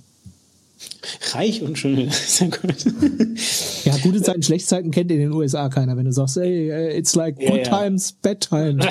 Reich 1.32 1.62
und 1.62 1.78
schön. 1.78 2.10
Gut. 2.38 2.84
Ja, 3.84 3.96
gute 4.02 4.22
Zeiten, 4.22 4.42
schlechte 4.42 4.68
Zeiten 4.68 4.90
kennt 4.90 5.10
in 5.10 5.18
den 5.18 5.32
USA 5.32 5.68
keiner, 5.68 5.96
wenn 5.96 6.04
du 6.04 6.12
sagst, 6.12 6.36
hey, 6.36 6.70
uh, 6.70 6.96
it's 6.96 7.14
like 7.14 7.36
good 7.36 7.66
yeah, 7.66 7.78
times, 7.78 8.12
bad 8.12 8.40
times. 8.40 8.84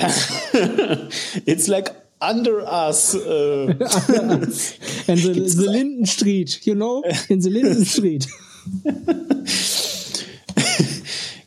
it's 1.46 1.68
like 1.68 1.92
under 2.20 2.62
us. 2.62 3.14
Uh. 3.26 3.72
under 4.20 4.48
us. 4.48 4.74
And 5.06 5.18
the, 5.20 5.32
the 5.32 5.66
Linden 5.66 6.06
Street, 6.06 6.66
you 6.66 6.74
know? 6.74 7.02
In 7.28 7.40
the 7.40 7.50
Linden 7.50 7.84
Street. 7.84 8.26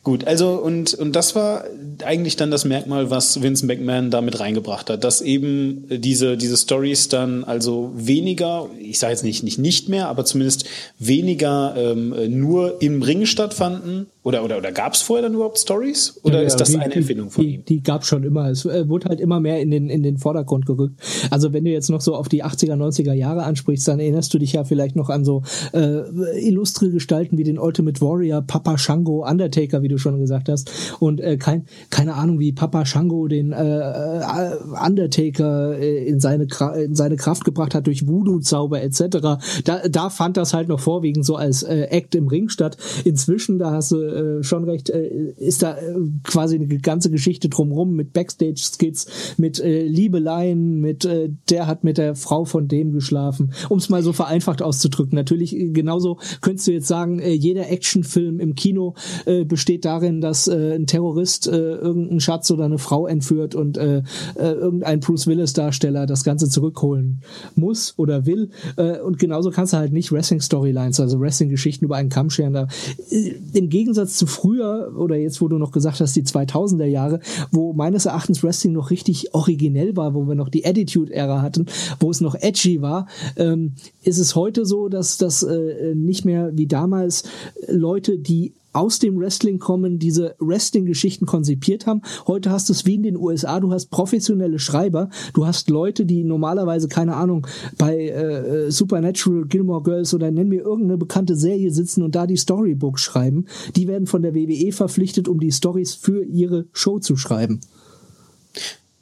Gut, 0.02 0.26
also 0.26 0.56
und, 0.56 0.94
und 0.94 1.12
das 1.12 1.34
war 1.34 1.64
eigentlich 2.04 2.36
dann 2.36 2.50
das 2.50 2.64
Merkmal, 2.64 3.10
was 3.10 3.42
Vince 3.42 3.66
McMahon 3.66 4.10
damit 4.10 4.40
reingebracht 4.40 4.90
hat, 4.90 5.04
dass 5.04 5.20
eben 5.20 5.86
diese, 5.88 6.36
diese 6.36 6.56
Stories 6.56 7.08
dann 7.08 7.44
also 7.44 7.92
weniger, 7.94 8.68
ich 8.78 8.98
sage 8.98 9.12
jetzt 9.12 9.24
nicht, 9.24 9.42
nicht 9.42 9.58
nicht 9.58 9.88
mehr, 9.88 10.08
aber 10.08 10.24
zumindest 10.24 10.64
weniger 10.98 11.74
ähm, 11.76 12.14
nur 12.28 12.80
im 12.82 13.02
Ring 13.02 13.26
stattfanden, 13.26 14.06
oder, 14.24 14.42
oder, 14.42 14.56
oder 14.56 14.72
gab 14.72 14.94
es 14.94 15.02
vorher 15.02 15.22
dann 15.22 15.34
überhaupt 15.34 15.58
Stories? 15.58 16.18
Oder 16.22 16.40
ja, 16.40 16.46
ist 16.46 16.56
das 16.56 16.70
die, 16.70 16.78
eine 16.78 16.94
Erfindung 16.94 17.30
von 17.30 17.44
die, 17.44 17.56
ihm? 17.56 17.64
Die 17.66 17.82
gab 17.82 18.02
es 18.02 18.08
schon 18.08 18.24
immer. 18.24 18.48
Es 18.48 18.64
äh, 18.64 18.88
wurde 18.88 19.10
halt 19.10 19.20
immer 19.20 19.38
mehr 19.38 19.60
in 19.60 19.70
den, 19.70 19.90
in 19.90 20.02
den 20.02 20.16
Vordergrund 20.16 20.64
gerückt. 20.64 20.98
Also 21.30 21.52
wenn 21.52 21.66
du 21.66 21.70
jetzt 21.70 21.90
noch 21.90 22.00
so 22.00 22.14
auf 22.14 22.30
die 22.30 22.42
80er, 22.42 22.72
90er 22.72 23.12
Jahre 23.12 23.42
ansprichst, 23.42 23.86
dann 23.86 24.00
erinnerst 24.00 24.32
du 24.32 24.38
dich 24.38 24.54
ja 24.54 24.64
vielleicht 24.64 24.96
noch 24.96 25.10
an 25.10 25.26
so 25.26 25.42
äh, 25.74 26.00
illustre 26.40 26.90
Gestalten 26.90 27.36
wie 27.36 27.44
den 27.44 27.58
Ultimate 27.58 28.00
Warrior, 28.00 28.40
Papa 28.40 28.78
Shango, 28.78 29.28
Undertaker, 29.28 29.82
wie 29.82 29.88
du 29.88 29.98
schon 29.98 30.18
gesagt 30.18 30.48
hast. 30.48 30.72
Und 31.00 31.20
äh, 31.20 31.36
kein, 31.36 31.66
keine 31.90 32.14
Ahnung, 32.14 32.38
wie 32.38 32.52
Papa 32.52 32.84
Shango 32.84 33.28
den 33.28 33.52
äh, 33.52 33.78
äh 33.78 34.56
Undertaker 34.84 35.78
äh, 35.78 36.06
in, 36.06 36.20
seine, 36.20 36.46
in 36.76 36.94
seine 36.94 37.16
Kraft 37.16 37.44
gebracht 37.44 37.74
hat 37.74 37.86
durch 37.86 38.06
Voodoo-Zauber 38.06 38.82
etc. 38.82 39.38
Da, 39.64 39.88
da 39.88 40.10
fand 40.10 40.36
das 40.36 40.54
halt 40.54 40.68
noch 40.68 40.80
vorwiegend 40.80 41.24
so 41.24 41.36
als 41.36 41.62
äh, 41.62 41.88
Act 41.90 42.14
im 42.14 42.28
Ring 42.28 42.48
statt. 42.48 42.76
Inzwischen, 43.04 43.58
da 43.58 43.72
hast 43.72 43.92
du 43.92 44.00
äh, 44.00 44.42
schon 44.42 44.64
recht, 44.64 44.90
äh, 44.90 45.32
ist 45.36 45.62
da 45.62 45.76
äh, 45.76 45.94
quasi 46.24 46.56
eine 46.56 46.66
ganze 46.78 47.10
Geschichte 47.10 47.48
drumrum 47.48 47.94
mit 47.94 48.12
Backstage-Skits, 48.12 49.34
mit 49.36 49.60
äh, 49.60 49.86
Liebeleien, 49.86 50.80
mit 50.80 51.04
äh, 51.04 51.30
der 51.50 51.66
hat 51.66 51.84
mit 51.84 51.98
der 51.98 52.14
Frau 52.14 52.44
von 52.44 52.68
dem 52.68 52.92
geschlafen, 52.92 53.52
um 53.68 53.78
es 53.78 53.88
mal 53.88 54.02
so 54.02 54.12
vereinfacht 54.12 54.62
auszudrücken. 54.62 55.16
Natürlich, 55.16 55.56
äh, 55.56 55.70
genauso 55.70 56.18
könntest 56.40 56.66
du 56.66 56.72
jetzt 56.72 56.88
sagen, 56.88 57.18
äh, 57.18 57.32
jeder 57.32 57.70
Actionfilm 57.70 58.40
im 58.40 58.54
Kino 58.54 58.94
äh, 59.26 59.44
besteht 59.44 59.84
darin, 59.84 60.20
dass 60.20 60.48
äh, 60.48 60.74
ein 60.74 60.86
Terrorist 60.86 61.46
äh, 61.48 61.73
irgendeinen 61.74 62.20
Schatz 62.20 62.50
oder 62.50 62.64
eine 62.64 62.78
Frau 62.78 63.06
entführt 63.06 63.54
und 63.54 63.76
äh, 63.76 63.98
äh, 64.36 64.52
irgendein 64.52 65.00
Bruce 65.00 65.26
Willis-Darsteller 65.26 66.06
das 66.06 66.24
Ganze 66.24 66.48
zurückholen 66.48 67.20
muss 67.54 67.94
oder 67.96 68.26
will. 68.26 68.50
Äh, 68.76 69.00
und 69.00 69.18
genauso 69.18 69.50
kannst 69.50 69.72
du 69.72 69.76
halt 69.76 69.92
nicht 69.92 70.12
Wrestling-Storylines, 70.12 71.00
also 71.00 71.20
Wrestling-Geschichten 71.20 71.84
über 71.84 71.96
einen 71.96 72.08
Kamm 72.08 72.30
scheren. 72.30 72.52
Da, 72.52 72.68
äh, 73.10 73.34
Im 73.52 73.68
Gegensatz 73.68 74.16
zu 74.16 74.26
früher 74.26 74.92
oder 74.96 75.16
jetzt, 75.16 75.40
wo 75.40 75.48
du 75.48 75.58
noch 75.58 75.72
gesagt 75.72 76.00
hast, 76.00 76.14
die 76.16 76.22
2000er 76.22 76.84
Jahre, 76.84 77.20
wo 77.50 77.72
meines 77.72 78.06
Erachtens 78.06 78.42
Wrestling 78.42 78.72
noch 78.72 78.90
richtig 78.90 79.34
originell 79.34 79.96
war, 79.96 80.14
wo 80.14 80.26
wir 80.26 80.34
noch 80.34 80.48
die 80.48 80.64
Attitude-Ära 80.64 81.42
hatten, 81.42 81.66
wo 82.00 82.10
es 82.10 82.20
noch 82.20 82.34
edgy 82.34 82.82
war, 82.82 83.06
ähm, 83.36 83.72
ist 84.02 84.18
es 84.18 84.34
heute 84.34 84.64
so, 84.64 84.88
dass 84.88 85.18
das 85.18 85.42
äh, 85.42 85.94
nicht 85.94 86.24
mehr 86.24 86.50
wie 86.54 86.66
damals 86.66 87.24
Leute, 87.68 88.18
die 88.18 88.52
aus 88.74 88.98
dem 88.98 89.18
Wrestling 89.18 89.58
kommen, 89.58 89.98
diese 89.98 90.34
Wrestling-Geschichten 90.38 91.26
konzipiert 91.26 91.86
haben. 91.86 92.02
Heute 92.26 92.50
hast 92.50 92.68
du 92.68 92.72
es 92.72 92.84
wie 92.84 92.94
in 92.94 93.02
den 93.02 93.16
USA, 93.16 93.60
du 93.60 93.72
hast 93.72 93.86
professionelle 93.90 94.58
Schreiber, 94.58 95.08
du 95.32 95.46
hast 95.46 95.70
Leute, 95.70 96.04
die 96.04 96.24
normalerweise, 96.24 96.88
keine 96.88 97.16
Ahnung, 97.16 97.46
bei 97.78 98.08
äh, 98.08 98.70
Supernatural, 98.70 99.46
Gilmore 99.46 99.82
Girls 99.82 100.12
oder 100.12 100.30
nenn 100.30 100.48
mir 100.48 100.62
irgendeine 100.62 100.98
bekannte 100.98 101.36
Serie 101.36 101.70
sitzen 101.70 102.02
und 102.02 102.14
da 102.14 102.26
die 102.26 102.36
Storybooks 102.36 103.02
schreiben. 103.02 103.46
Die 103.76 103.88
werden 103.88 104.06
von 104.06 104.22
der 104.22 104.34
WWE 104.34 104.72
verpflichtet, 104.72 105.28
um 105.28 105.40
die 105.40 105.52
Stories 105.52 105.94
für 105.94 106.24
ihre 106.24 106.66
Show 106.72 106.98
zu 106.98 107.16
schreiben. 107.16 107.60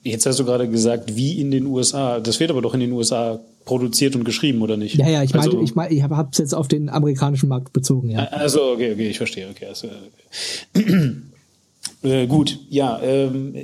Jetzt 0.02 0.26
hast 0.26 0.40
du 0.40 0.44
gerade 0.44 0.68
gesagt, 0.68 1.16
wie 1.16 1.40
in 1.40 1.50
den 1.50 1.66
USA. 1.66 2.18
Das 2.18 2.40
wird 2.40 2.50
aber 2.50 2.60
doch 2.60 2.74
in 2.74 2.80
den 2.80 2.92
USA 2.92 3.40
produziert 3.64 4.16
und 4.16 4.24
geschrieben, 4.24 4.62
oder 4.62 4.76
nicht? 4.76 4.96
Ja, 4.96 5.08
ja, 5.08 5.22
ich 5.22 5.32
meine, 5.32 5.46
also, 5.46 5.62
ich, 5.62 5.74
mein, 5.74 5.92
ich 5.92 6.02
habe 6.02 6.28
es 6.30 6.38
jetzt 6.38 6.54
auf 6.54 6.68
den 6.68 6.88
amerikanischen 6.88 7.48
Markt 7.48 7.72
bezogen, 7.72 8.10
ja. 8.10 8.24
Also, 8.24 8.72
okay, 8.72 8.92
okay, 8.92 9.08
ich 9.08 9.18
verstehe, 9.18 9.48
okay. 9.48 9.66
Also, 9.66 9.88
okay. 10.74 11.12
Äh, 12.04 12.26
gut, 12.26 12.58
ja, 12.68 13.00
ähm, 13.00 13.54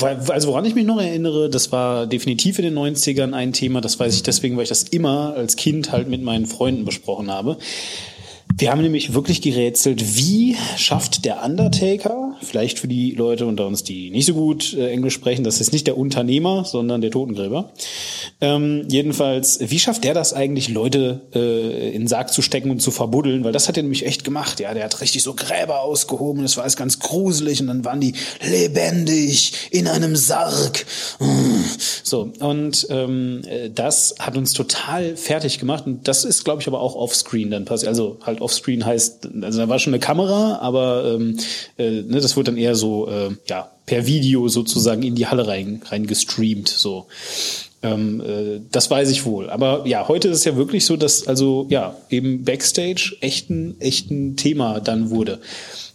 also 0.00 0.48
woran 0.48 0.64
ich 0.64 0.76
mich 0.76 0.86
noch 0.86 1.00
erinnere, 1.00 1.50
das 1.50 1.72
war 1.72 2.06
definitiv 2.06 2.58
in 2.58 2.64
den 2.64 2.78
90ern 2.78 3.32
ein 3.32 3.52
Thema, 3.52 3.80
das 3.80 3.98
weiß 3.98 4.14
ich 4.14 4.22
deswegen, 4.22 4.56
weil 4.56 4.62
ich 4.62 4.68
das 4.68 4.84
immer 4.84 5.34
als 5.36 5.56
Kind 5.56 5.90
halt 5.90 6.08
mit 6.08 6.22
meinen 6.22 6.46
Freunden 6.46 6.84
besprochen 6.84 7.30
habe. 7.30 7.58
Wir 8.56 8.70
haben 8.70 8.82
nämlich 8.82 9.14
wirklich 9.14 9.42
gerätselt, 9.42 10.16
wie 10.16 10.56
schafft 10.76 11.24
der 11.24 11.44
Undertaker, 11.44 12.33
vielleicht 12.44 12.78
für 12.78 12.88
die 12.88 13.12
Leute 13.12 13.46
unter 13.46 13.66
uns, 13.66 13.84
die 13.84 14.10
nicht 14.10 14.26
so 14.26 14.34
gut 14.34 14.74
äh, 14.74 14.90
Englisch 14.90 15.14
sprechen, 15.14 15.44
das 15.44 15.60
ist 15.60 15.72
nicht 15.72 15.86
der 15.86 15.96
Unternehmer, 15.96 16.64
sondern 16.64 17.00
der 17.00 17.10
Totengräber. 17.10 17.72
Ähm, 18.40 18.86
jedenfalls, 18.88 19.58
wie 19.60 19.78
schafft 19.78 20.04
der 20.04 20.14
das 20.14 20.32
eigentlich, 20.32 20.68
Leute 20.68 21.22
äh, 21.34 21.88
in 21.94 22.02
den 22.02 22.08
Sarg 22.08 22.32
zu 22.32 22.42
stecken 22.42 22.70
und 22.70 22.80
zu 22.80 22.90
verbuddeln? 22.90 23.44
Weil 23.44 23.52
das 23.52 23.68
hat 23.68 23.76
er 23.76 23.82
nämlich 23.82 24.06
echt 24.06 24.24
gemacht. 24.24 24.60
Ja, 24.60 24.74
der 24.74 24.84
hat 24.84 25.00
richtig 25.00 25.22
so 25.22 25.34
Gräber 25.34 25.80
ausgehoben, 25.80 26.42
das 26.42 26.56
war 26.56 26.64
alles 26.64 26.76
ganz 26.76 26.98
gruselig 26.98 27.60
und 27.60 27.68
dann 27.68 27.84
waren 27.84 28.00
die 28.00 28.14
lebendig 28.40 29.52
in 29.70 29.88
einem 29.88 30.16
Sarg. 30.16 30.86
So, 32.02 32.32
und 32.40 32.86
ähm, 32.90 33.42
äh, 33.46 33.70
das 33.70 34.14
hat 34.18 34.36
uns 34.36 34.52
total 34.52 35.16
fertig 35.16 35.58
gemacht 35.58 35.86
und 35.86 36.06
das 36.06 36.24
ist, 36.24 36.44
glaube 36.44 36.60
ich, 36.60 36.68
aber 36.68 36.80
auch 36.80 36.94
offscreen 36.94 37.50
dann 37.50 37.64
passiert. 37.64 37.88
Also 37.88 38.18
halt 38.22 38.40
Offscreen 38.40 38.84
heißt, 38.84 39.28
also 39.42 39.60
da 39.60 39.68
war 39.68 39.78
schon 39.78 39.94
eine 39.94 40.00
Kamera, 40.00 40.58
aber 40.60 41.14
ähm, 41.14 41.36
äh, 41.78 42.02
ne, 42.02 42.20
das 42.20 42.33
wurde 42.36 42.52
dann 42.52 42.58
eher 42.58 42.74
so 42.74 43.08
äh, 43.08 43.30
ja 43.48 43.70
per 43.86 44.06
Video 44.06 44.48
sozusagen 44.48 45.02
in 45.02 45.14
die 45.14 45.26
Halle 45.26 45.46
rein, 45.46 45.82
rein 45.86 46.06
gestreamt. 46.06 46.68
So, 46.68 47.06
ähm, 47.82 48.20
äh, 48.20 48.60
das 48.72 48.90
weiß 48.90 49.10
ich 49.10 49.24
wohl. 49.24 49.50
Aber 49.50 49.86
ja, 49.86 50.08
heute 50.08 50.28
ist 50.28 50.38
es 50.38 50.44
ja 50.44 50.56
wirklich 50.56 50.86
so, 50.86 50.96
dass 50.96 51.26
also 51.26 51.66
ja 51.68 51.96
eben 52.10 52.44
Backstage 52.44 53.16
echt 53.20 53.50
ein, 53.50 53.80
echt 53.80 54.10
ein 54.10 54.36
Thema 54.36 54.80
dann 54.80 55.10
wurde. 55.10 55.40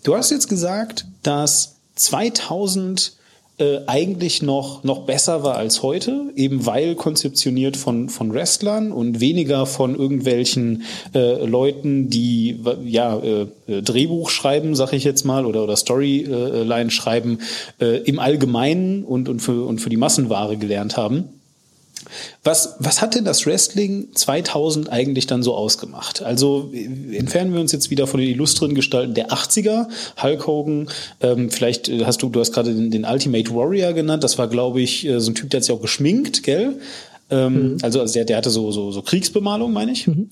Du 0.04 0.16
hast 0.16 0.30
jetzt 0.30 0.48
gesagt, 0.48 1.06
dass 1.24 1.78
2000 1.96 3.14
äh, 3.60 3.82
eigentlich 3.88 4.42
noch, 4.42 4.84
noch 4.84 5.06
besser 5.06 5.44
war 5.44 5.56
als 5.56 5.84
heute, 5.84 6.32
eben 6.36 6.66
weil 6.66 6.96
konzeptioniert 6.96 7.78
von, 7.78 8.10
von 8.10 8.34
Wrestlern 8.34 8.92
und 8.92 9.20
weniger 9.20 9.66
von 9.66 9.96
irgendwelchen 9.96 10.84
äh, 11.14 11.46
Leuten, 11.46 12.10
die 12.10 12.60
ja 12.86 13.18
äh, 13.18 13.48
äh, 13.68 13.82
Drehbuch 13.82 14.30
schreiben, 14.30 14.76
sag 14.76 14.94
ich 14.94 15.04
jetzt 15.04 15.26
mal, 15.26 15.46
oder, 15.46 15.64
oder 15.64 15.76
Storyline 15.76 16.90
schreiben, 16.90 17.40
äh, 17.80 17.98
im 18.04 18.20
Allgemeinen 18.20 19.04
und, 19.04 19.30
und, 19.30 19.40
für, 19.40 19.66
und 19.66 19.80
für 19.80 19.90
die 19.90 19.98
Massenware 19.98 20.58
gelernt 20.58 20.98
haben. 20.98 21.39
Was, 22.44 22.76
was 22.80 23.02
hat 23.02 23.16
denn 23.16 23.26
das 23.26 23.46
Wrestling 23.46 24.10
2000 24.14 24.90
eigentlich 24.92 25.28
dann 25.28 25.44
so 25.44 25.56
ausgemacht? 25.56 26.22
Also 26.22 26.72
entfernen 26.74 27.54
wir 27.54 27.62
uns 27.62 27.72
jetzt 27.72 27.90
wieder 27.90 28.08
von 28.08 28.20
den 28.20 28.30
illustren 28.30 28.76
Gestalten 28.76 29.14
der 29.14 29.30
80er, 29.30 29.88
Hulk 30.22 30.48
Hogan, 30.48 30.90
ähm, 31.22 31.50
vielleicht 31.50 31.90
hast 32.06 32.22
du, 32.22 32.30
du 32.30 32.40
hast 32.40 32.54
gerade 32.54 32.74
den, 32.74 32.92
den, 32.92 33.06
Ultimate 33.06 33.54
Warrior 33.54 33.94
genannt, 33.94 34.24
das 34.24 34.38
war 34.38 34.48
glaube 34.48 34.82
ich 34.82 35.06
äh, 35.06 35.20
so 35.20 35.32
ein 35.32 35.36
Typ, 35.36 35.50
der 35.50 35.60
hat 35.60 35.66
sich 35.66 35.76
auch 35.76 35.82
geschminkt, 35.82 36.44
gell? 36.44 36.80
Ähm, 37.30 37.74
mhm. 37.74 37.78
Also, 37.82 38.02
also 38.02 38.14
der, 38.14 38.26
der 38.26 38.38
hatte 38.38 38.50
so, 38.50 38.72
so, 38.72 38.92
so 38.92 39.02
Kriegsbemalung, 39.02 39.72
meine 39.72 39.92
ich. 39.92 40.08
Mhm. 40.08 40.30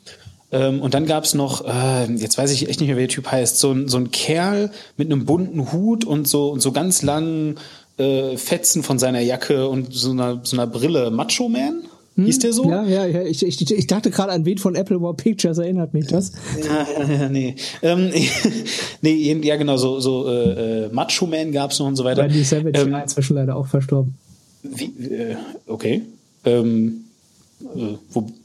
Ähm, 0.51 0.81
und 0.81 0.93
dann 0.93 1.05
gab's 1.05 1.33
noch, 1.33 1.65
äh, 1.65 2.11
jetzt 2.13 2.37
weiß 2.37 2.51
ich 2.51 2.69
echt 2.69 2.79
nicht 2.79 2.87
mehr, 2.87 2.95
wer 2.95 3.07
der 3.07 3.13
Typ 3.13 3.29
heißt, 3.29 3.59
so 3.59 3.71
ein, 3.71 3.89
so 3.89 3.97
ein 3.97 4.11
Kerl 4.11 4.71
mit 4.95 5.11
einem 5.11 5.25
bunten 5.25 5.73
Hut 5.73 6.05
und 6.05 6.27
so, 6.27 6.49
und 6.49 6.61
so 6.61 6.71
ganz 6.71 7.01
langen 7.01 7.55
äh, 7.97 8.37
Fetzen 8.37 8.83
von 8.83 8.99
seiner 8.99 9.21
Jacke 9.21 9.67
und 9.67 9.93
so 9.93 10.11
einer, 10.11 10.41
so 10.43 10.55
einer 10.55 10.67
Brille. 10.67 11.11
Macho 11.11 11.49
Man? 11.49 11.83
Hm? 12.15 12.25
Hieß 12.25 12.39
der 12.39 12.53
so? 12.53 12.69
Ja, 12.69 12.83
ja, 12.83 13.05
ja. 13.05 13.21
Ich, 13.23 13.45
ich, 13.45 13.71
ich 13.71 13.87
dachte 13.87 14.09
gerade 14.09 14.31
an 14.31 14.45
wen 14.45 14.57
von 14.57 14.75
Apple 14.75 15.01
War 15.01 15.15
Pictures, 15.15 15.59
erinnert 15.59 15.93
mich 15.93 16.07
das? 16.07 16.31
Ja, 16.63 16.87
ja, 17.03 17.13
ja 17.13 17.29
nee. 17.29 17.55
Ähm, 17.83 18.11
nee, 19.01 19.33
ja, 19.43 19.55
genau, 19.55 19.77
so, 19.77 19.99
so 19.99 20.27
äh, 20.27 20.85
äh 20.85 20.89
Macho 20.89 21.27
Man 21.27 21.51
gab's 21.51 21.79
noch 21.79 21.87
und 21.87 21.95
so 21.95 22.03
weiter. 22.03 22.23
Randy 22.23 22.43
Savage 22.43 22.79
ähm, 22.79 22.93
inzwischen 22.95 23.35
leider 23.35 23.55
auch 23.55 23.67
verstorben. 23.67 24.15
Wie, 24.63 24.85
äh, 24.85 25.35
okay. 25.67 26.01
Ähm, 26.45 26.87
äh, 26.87 27.06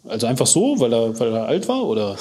also 0.09 0.27
einfach 0.27 0.46
so, 0.46 0.77
weil 0.79 0.92
er, 0.92 1.18
weil 1.18 1.33
er 1.35 1.46
alt 1.46 1.68
war, 1.68 1.87
oder? 1.87 2.16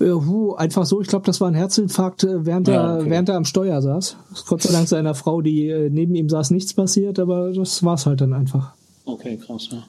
Ja, 0.00 0.16
einfach 0.56 0.84
so. 0.84 1.00
Ich 1.00 1.08
glaube, 1.08 1.26
das 1.26 1.40
war 1.40 1.48
ein 1.48 1.54
Herzinfarkt, 1.54 2.24
äh, 2.24 2.44
während, 2.44 2.68
ja, 2.68 2.94
okay. 2.94 3.04
er, 3.04 3.10
während 3.10 3.28
er 3.28 3.36
am 3.36 3.44
Steuer 3.44 3.80
saß. 3.80 4.16
Gott 4.46 4.62
sei 4.62 4.72
Dank 4.72 4.88
seiner 4.88 5.14
Frau, 5.14 5.40
die 5.40 5.68
äh, 5.68 5.90
neben 5.90 6.14
ihm 6.14 6.28
saß, 6.28 6.50
nichts 6.50 6.74
passiert, 6.74 7.18
aber 7.18 7.52
das 7.52 7.82
war's 7.84 8.06
halt 8.06 8.20
dann 8.20 8.32
einfach. 8.32 8.72
Okay, 9.04 9.38
krass, 9.44 9.68
ja. 9.70 9.84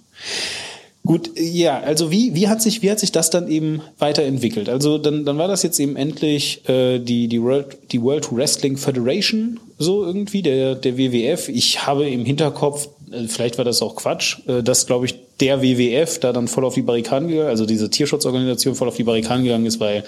Gut, 1.06 1.32
ja, 1.36 1.80
also 1.80 2.12
wie, 2.12 2.36
wie, 2.36 2.48
hat 2.50 2.62
sich, 2.62 2.82
wie 2.82 2.92
hat 2.92 3.00
sich 3.00 3.12
das 3.12 3.30
dann 3.30 3.48
eben 3.48 3.82
weiterentwickelt? 3.98 4.70
Also 4.70 4.98
dann, 4.98 5.26
dann 5.26 5.38
war 5.38 5.48
das 5.48 5.64
jetzt 5.64 5.80
eben 5.80 5.96
endlich 5.96 6.68
äh, 6.70 7.00
die, 7.00 7.28
die, 7.28 7.42
World, 7.42 7.78
die 7.92 8.02
World 8.02 8.36
Wrestling 8.36 8.78
Federation, 8.78 9.60
so 9.78 10.06
irgendwie, 10.06 10.42
der, 10.42 10.76
der 10.76 10.98
WWF. 10.98 11.50
Ich 11.50 11.88
habe 11.88 12.08
im 12.10 12.26
Hinterkopf, 12.26 12.90
äh, 13.12 13.28
vielleicht 13.28 13.58
war 13.58 13.66
das 13.66 13.82
auch 13.82 13.96
Quatsch, 13.96 14.40
äh, 14.48 14.62
dass, 14.62 14.86
glaube 14.86 15.06
ich, 15.06 15.16
der 15.40 15.62
WWF 15.62 16.20
da 16.20 16.34
dann 16.34 16.48
voll 16.48 16.66
auf 16.66 16.74
die 16.74 16.82
Barrikaden 16.82 17.28
gegangen, 17.28 17.50
also 17.50 17.66
diese 17.66 17.90
Tierschutzorganisation 17.90 18.76
voll 18.76 18.88
auf 18.88 18.96
die 18.96 19.04
Barrikaden 19.04 19.44
gegangen 19.44 19.66
ist, 19.66 19.80
weil 19.80 20.04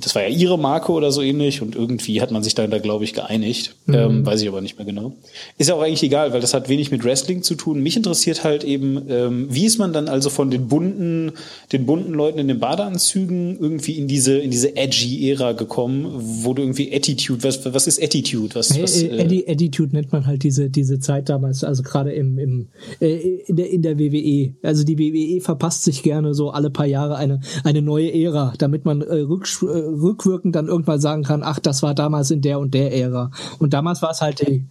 das 0.00 0.14
war 0.14 0.22
ja 0.22 0.28
ihre 0.28 0.58
Marke 0.58 0.92
oder 0.92 1.12
so 1.12 1.22
ähnlich 1.22 1.62
und 1.62 1.74
irgendwie 1.74 2.20
hat 2.20 2.30
man 2.30 2.42
sich 2.42 2.54
dann 2.54 2.70
da, 2.70 2.78
glaube 2.78 3.04
ich, 3.04 3.14
geeinigt. 3.14 3.74
Mhm. 3.86 3.94
Ähm, 3.94 4.26
weiß 4.26 4.42
ich 4.42 4.48
aber 4.48 4.60
nicht 4.60 4.76
mehr 4.78 4.86
genau. 4.86 5.14
Ist 5.56 5.68
ja 5.68 5.74
auch 5.74 5.82
eigentlich 5.82 6.02
egal, 6.02 6.32
weil 6.32 6.40
das 6.40 6.54
hat 6.54 6.68
wenig 6.68 6.90
mit 6.90 7.04
Wrestling 7.04 7.42
zu 7.42 7.54
tun. 7.54 7.80
Mich 7.82 7.96
interessiert 7.96 8.44
halt 8.44 8.64
eben, 8.64 9.02
ähm, 9.08 9.46
wie 9.50 9.64
ist 9.64 9.78
man 9.78 9.92
dann 9.92 10.08
also 10.08 10.30
von 10.30 10.50
den 10.50 10.68
bunten, 10.68 11.32
den 11.72 11.86
bunten 11.86 12.12
Leuten 12.12 12.38
in 12.38 12.48
den 12.48 12.58
Badeanzügen 12.58 13.58
irgendwie 13.58 13.92
in 13.92 14.08
diese, 14.08 14.38
in 14.38 14.50
diese 14.50 14.76
edgy 14.76 15.30
Ära 15.30 15.52
gekommen, 15.52 16.06
wo 16.14 16.54
du 16.54 16.62
irgendwie 16.62 16.94
Attitude, 16.94 17.42
was, 17.42 17.64
was 17.72 17.86
ist 17.86 18.02
Attitude? 18.02 18.54
Was, 18.54 18.80
was, 18.80 19.02
äh, 19.02 19.44
Attitude 19.46 19.94
nennt 19.94 20.12
man 20.12 20.26
halt 20.26 20.42
diese, 20.42 20.70
diese 20.70 21.00
Zeit 21.00 21.28
damals, 21.28 21.64
also 21.64 21.82
gerade 21.82 22.12
im, 22.12 22.38
im, 22.38 22.68
äh, 23.00 23.38
in 23.46 23.56
der, 23.56 23.70
in 23.70 23.82
der 23.82 23.98
WWE. 23.98 24.54
Also 24.62 24.84
die 24.84 24.98
WWE 24.98 25.40
verpasst 25.40 25.84
sich 25.84 26.02
gerne 26.02 26.34
so 26.34 26.50
alle 26.50 26.70
paar 26.70 26.86
Jahre 26.86 27.16
eine, 27.16 27.40
eine 27.64 27.82
neue 27.82 28.12
Ära, 28.12 28.54
damit 28.58 28.84
man 28.84 29.02
äh, 29.02 29.20
rück, 29.20 29.46
äh, 29.62 29.66
rückwirkend 29.78 30.54
dann 30.54 30.68
irgendwann 30.68 31.00
sagen 31.00 31.22
kann, 31.22 31.42
ach, 31.42 31.58
das 31.58 31.82
war 31.82 31.94
damals 31.94 32.30
in 32.30 32.40
der 32.40 32.58
und 32.58 32.74
der 32.74 32.92
Ära. 32.92 33.30
Und 33.58 33.72
damals 33.72 34.02
war 34.02 34.10
es 34.10 34.20
halt 34.20 34.46
die, 34.46 34.66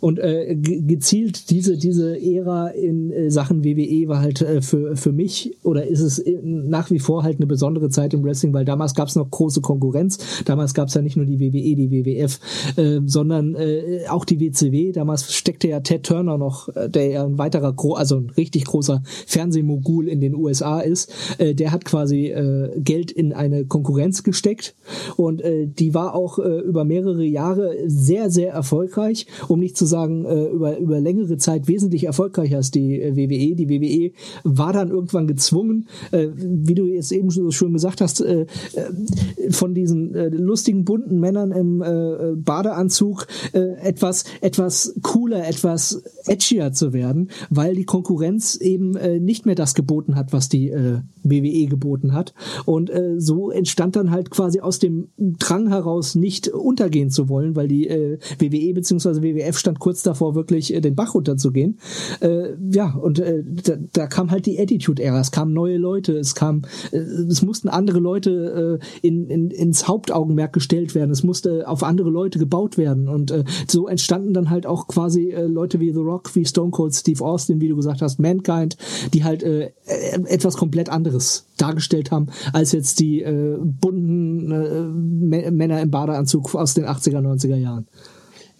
und 0.00 0.18
äh, 0.18 0.54
gezielt 0.56 1.50
diese, 1.50 1.76
diese 1.76 2.20
Ära 2.20 2.68
in 2.68 3.10
äh, 3.10 3.30
Sachen 3.30 3.64
WWE 3.64 4.08
war 4.08 4.20
halt 4.20 4.42
äh, 4.42 4.62
für, 4.62 4.96
für 4.96 5.12
mich 5.12 5.56
oder 5.62 5.86
ist 5.86 6.00
es 6.00 6.18
äh, 6.18 6.38
nach 6.42 6.90
wie 6.90 6.98
vor 6.98 7.22
halt 7.22 7.38
eine 7.38 7.46
besondere 7.46 7.88
Zeit 7.90 8.14
im 8.14 8.24
Wrestling, 8.24 8.52
weil 8.52 8.64
damals 8.64 8.94
gab 8.94 9.08
es 9.08 9.16
noch 9.16 9.30
große 9.30 9.60
Konkurrenz. 9.60 10.18
Damals 10.44 10.74
gab 10.74 10.88
es 10.88 10.94
ja 10.94 11.02
nicht 11.02 11.16
nur 11.16 11.26
die 11.26 11.40
WWE, 11.40 11.76
die 11.76 11.90
WWF, 11.90 12.38
äh, 12.76 13.00
sondern 13.06 13.54
äh, 13.54 14.04
auch 14.08 14.24
die 14.24 14.40
WCW. 14.40 14.92
Damals 14.92 15.32
steckte 15.32 15.68
ja 15.68 15.80
Ted 15.80 16.04
Turner 16.04 16.38
noch, 16.38 16.68
äh, 16.74 16.88
der 16.88 17.08
ja 17.08 17.24
ein 17.24 17.38
weiterer, 17.38 17.72
Gro 17.72 17.94
also 17.94 18.16
ein 18.16 18.30
richtig 18.30 18.64
großer 18.64 19.02
Fernsehmogul 19.26 20.08
in 20.08 20.20
den 20.20 20.34
USA 20.34 20.80
ist. 20.80 21.12
Der 21.38 21.72
hat 21.72 21.84
quasi 21.84 22.32
Geld 22.76 23.10
in 23.10 23.32
eine 23.32 23.64
Konkurrenz 23.64 24.22
gesteckt 24.22 24.74
und 25.16 25.42
die 25.44 25.94
war 25.94 26.14
auch 26.14 26.38
über 26.38 26.84
mehrere 26.84 27.24
Jahre 27.24 27.74
sehr, 27.86 28.30
sehr 28.30 28.52
erfolgreich, 28.52 29.26
um 29.48 29.60
nicht 29.60 29.76
zu 29.76 29.83
sagen, 29.84 30.04
sagen, 30.04 30.24
äh, 30.24 30.46
über, 30.46 30.78
über 30.78 31.00
längere 31.00 31.36
Zeit 31.36 31.68
wesentlich 31.68 32.04
erfolgreicher 32.04 32.56
als 32.56 32.70
die 32.70 33.00
äh, 33.00 33.16
WWE. 33.16 33.54
Die 33.54 33.68
WWE 33.68 34.12
war 34.44 34.72
dann 34.72 34.90
irgendwann 34.90 35.26
gezwungen, 35.26 35.88
äh, 36.10 36.28
wie 36.34 36.74
du 36.74 36.86
jetzt 36.86 37.12
eben 37.12 37.30
so 37.30 37.50
schon 37.50 37.72
gesagt 37.72 38.00
hast, 38.00 38.20
äh, 38.20 38.42
äh, 38.42 39.50
von 39.50 39.74
diesen 39.74 40.14
äh, 40.14 40.28
lustigen, 40.28 40.84
bunten 40.84 41.20
Männern 41.20 41.52
im 41.52 41.82
äh, 41.82 42.34
Badeanzug 42.36 43.26
äh, 43.52 43.60
etwas, 43.82 44.24
etwas 44.40 44.94
cooler, 45.02 45.46
etwas 45.46 46.02
edgier 46.26 46.72
zu 46.72 46.92
werden, 46.92 47.30
weil 47.50 47.74
die 47.74 47.84
Konkurrenz 47.84 48.56
eben 48.56 48.96
äh, 48.96 49.20
nicht 49.20 49.46
mehr 49.46 49.54
das 49.54 49.74
geboten 49.74 50.16
hat, 50.16 50.32
was 50.32 50.48
die 50.48 50.70
äh, 50.70 51.00
WWE 51.22 51.66
geboten 51.66 52.12
hat. 52.12 52.34
Und 52.64 52.90
äh, 52.90 53.14
so 53.18 53.50
entstand 53.50 53.96
dann 53.96 54.10
halt 54.10 54.30
quasi 54.30 54.60
aus 54.60 54.78
dem 54.78 55.08
Drang 55.18 55.68
heraus 55.68 56.14
nicht 56.14 56.48
untergehen 56.48 57.10
zu 57.10 57.28
wollen, 57.28 57.56
weil 57.56 57.68
die 57.68 57.88
äh, 57.88 58.18
WWE 58.38 58.74
bzw. 58.74 59.22
WWF 59.22 59.58
stand 59.58 59.73
kurz 59.80 60.02
davor, 60.02 60.34
wirklich 60.34 60.74
äh, 60.74 60.80
den 60.80 60.94
Bach 60.94 61.14
runterzugehen. 61.14 61.78
Äh, 62.20 62.54
ja, 62.70 62.94
und 62.94 63.18
äh, 63.18 63.42
da, 63.44 63.74
da 63.92 64.06
kam 64.06 64.30
halt 64.30 64.46
die 64.46 64.58
Attitude-Ära. 64.58 65.20
Es 65.20 65.30
kamen 65.30 65.52
neue 65.52 65.76
Leute, 65.76 66.16
es 66.16 66.34
kam, 66.34 66.62
äh, 66.92 66.98
es 66.98 67.42
mussten 67.42 67.68
andere 67.68 67.98
Leute 67.98 68.80
äh, 68.80 69.06
in, 69.06 69.28
in, 69.28 69.50
ins 69.50 69.88
Hauptaugenmerk 69.88 70.52
gestellt 70.52 70.94
werden. 70.94 71.10
Es 71.10 71.22
musste 71.22 71.68
auf 71.68 71.82
andere 71.82 72.10
Leute 72.10 72.38
gebaut 72.38 72.78
werden. 72.78 73.08
Und 73.08 73.30
äh, 73.30 73.44
so 73.68 73.88
entstanden 73.88 74.34
dann 74.34 74.50
halt 74.50 74.66
auch 74.66 74.86
quasi 74.86 75.30
äh, 75.30 75.46
Leute 75.46 75.80
wie 75.80 75.92
The 75.92 76.00
Rock, 76.00 76.34
wie 76.34 76.44
Stone 76.44 76.70
Cold 76.70 76.94
Steve 76.94 77.24
Austin, 77.24 77.60
wie 77.60 77.68
du 77.68 77.76
gesagt 77.76 78.02
hast, 78.02 78.18
Mankind, 78.18 78.76
die 79.12 79.24
halt 79.24 79.42
äh, 79.42 79.72
äh 79.86 80.14
etwas 80.26 80.56
komplett 80.56 80.88
anderes 80.88 81.46
dargestellt 81.56 82.10
haben, 82.10 82.28
als 82.52 82.72
jetzt 82.72 83.00
die 83.00 83.22
äh, 83.22 83.58
bunten 83.60 84.50
äh, 84.50 85.50
Männer 85.50 85.80
im 85.80 85.90
Badeanzug 85.90 86.54
aus 86.54 86.74
den 86.74 86.84
80er, 86.84 87.20
90er 87.20 87.56
Jahren. 87.56 87.86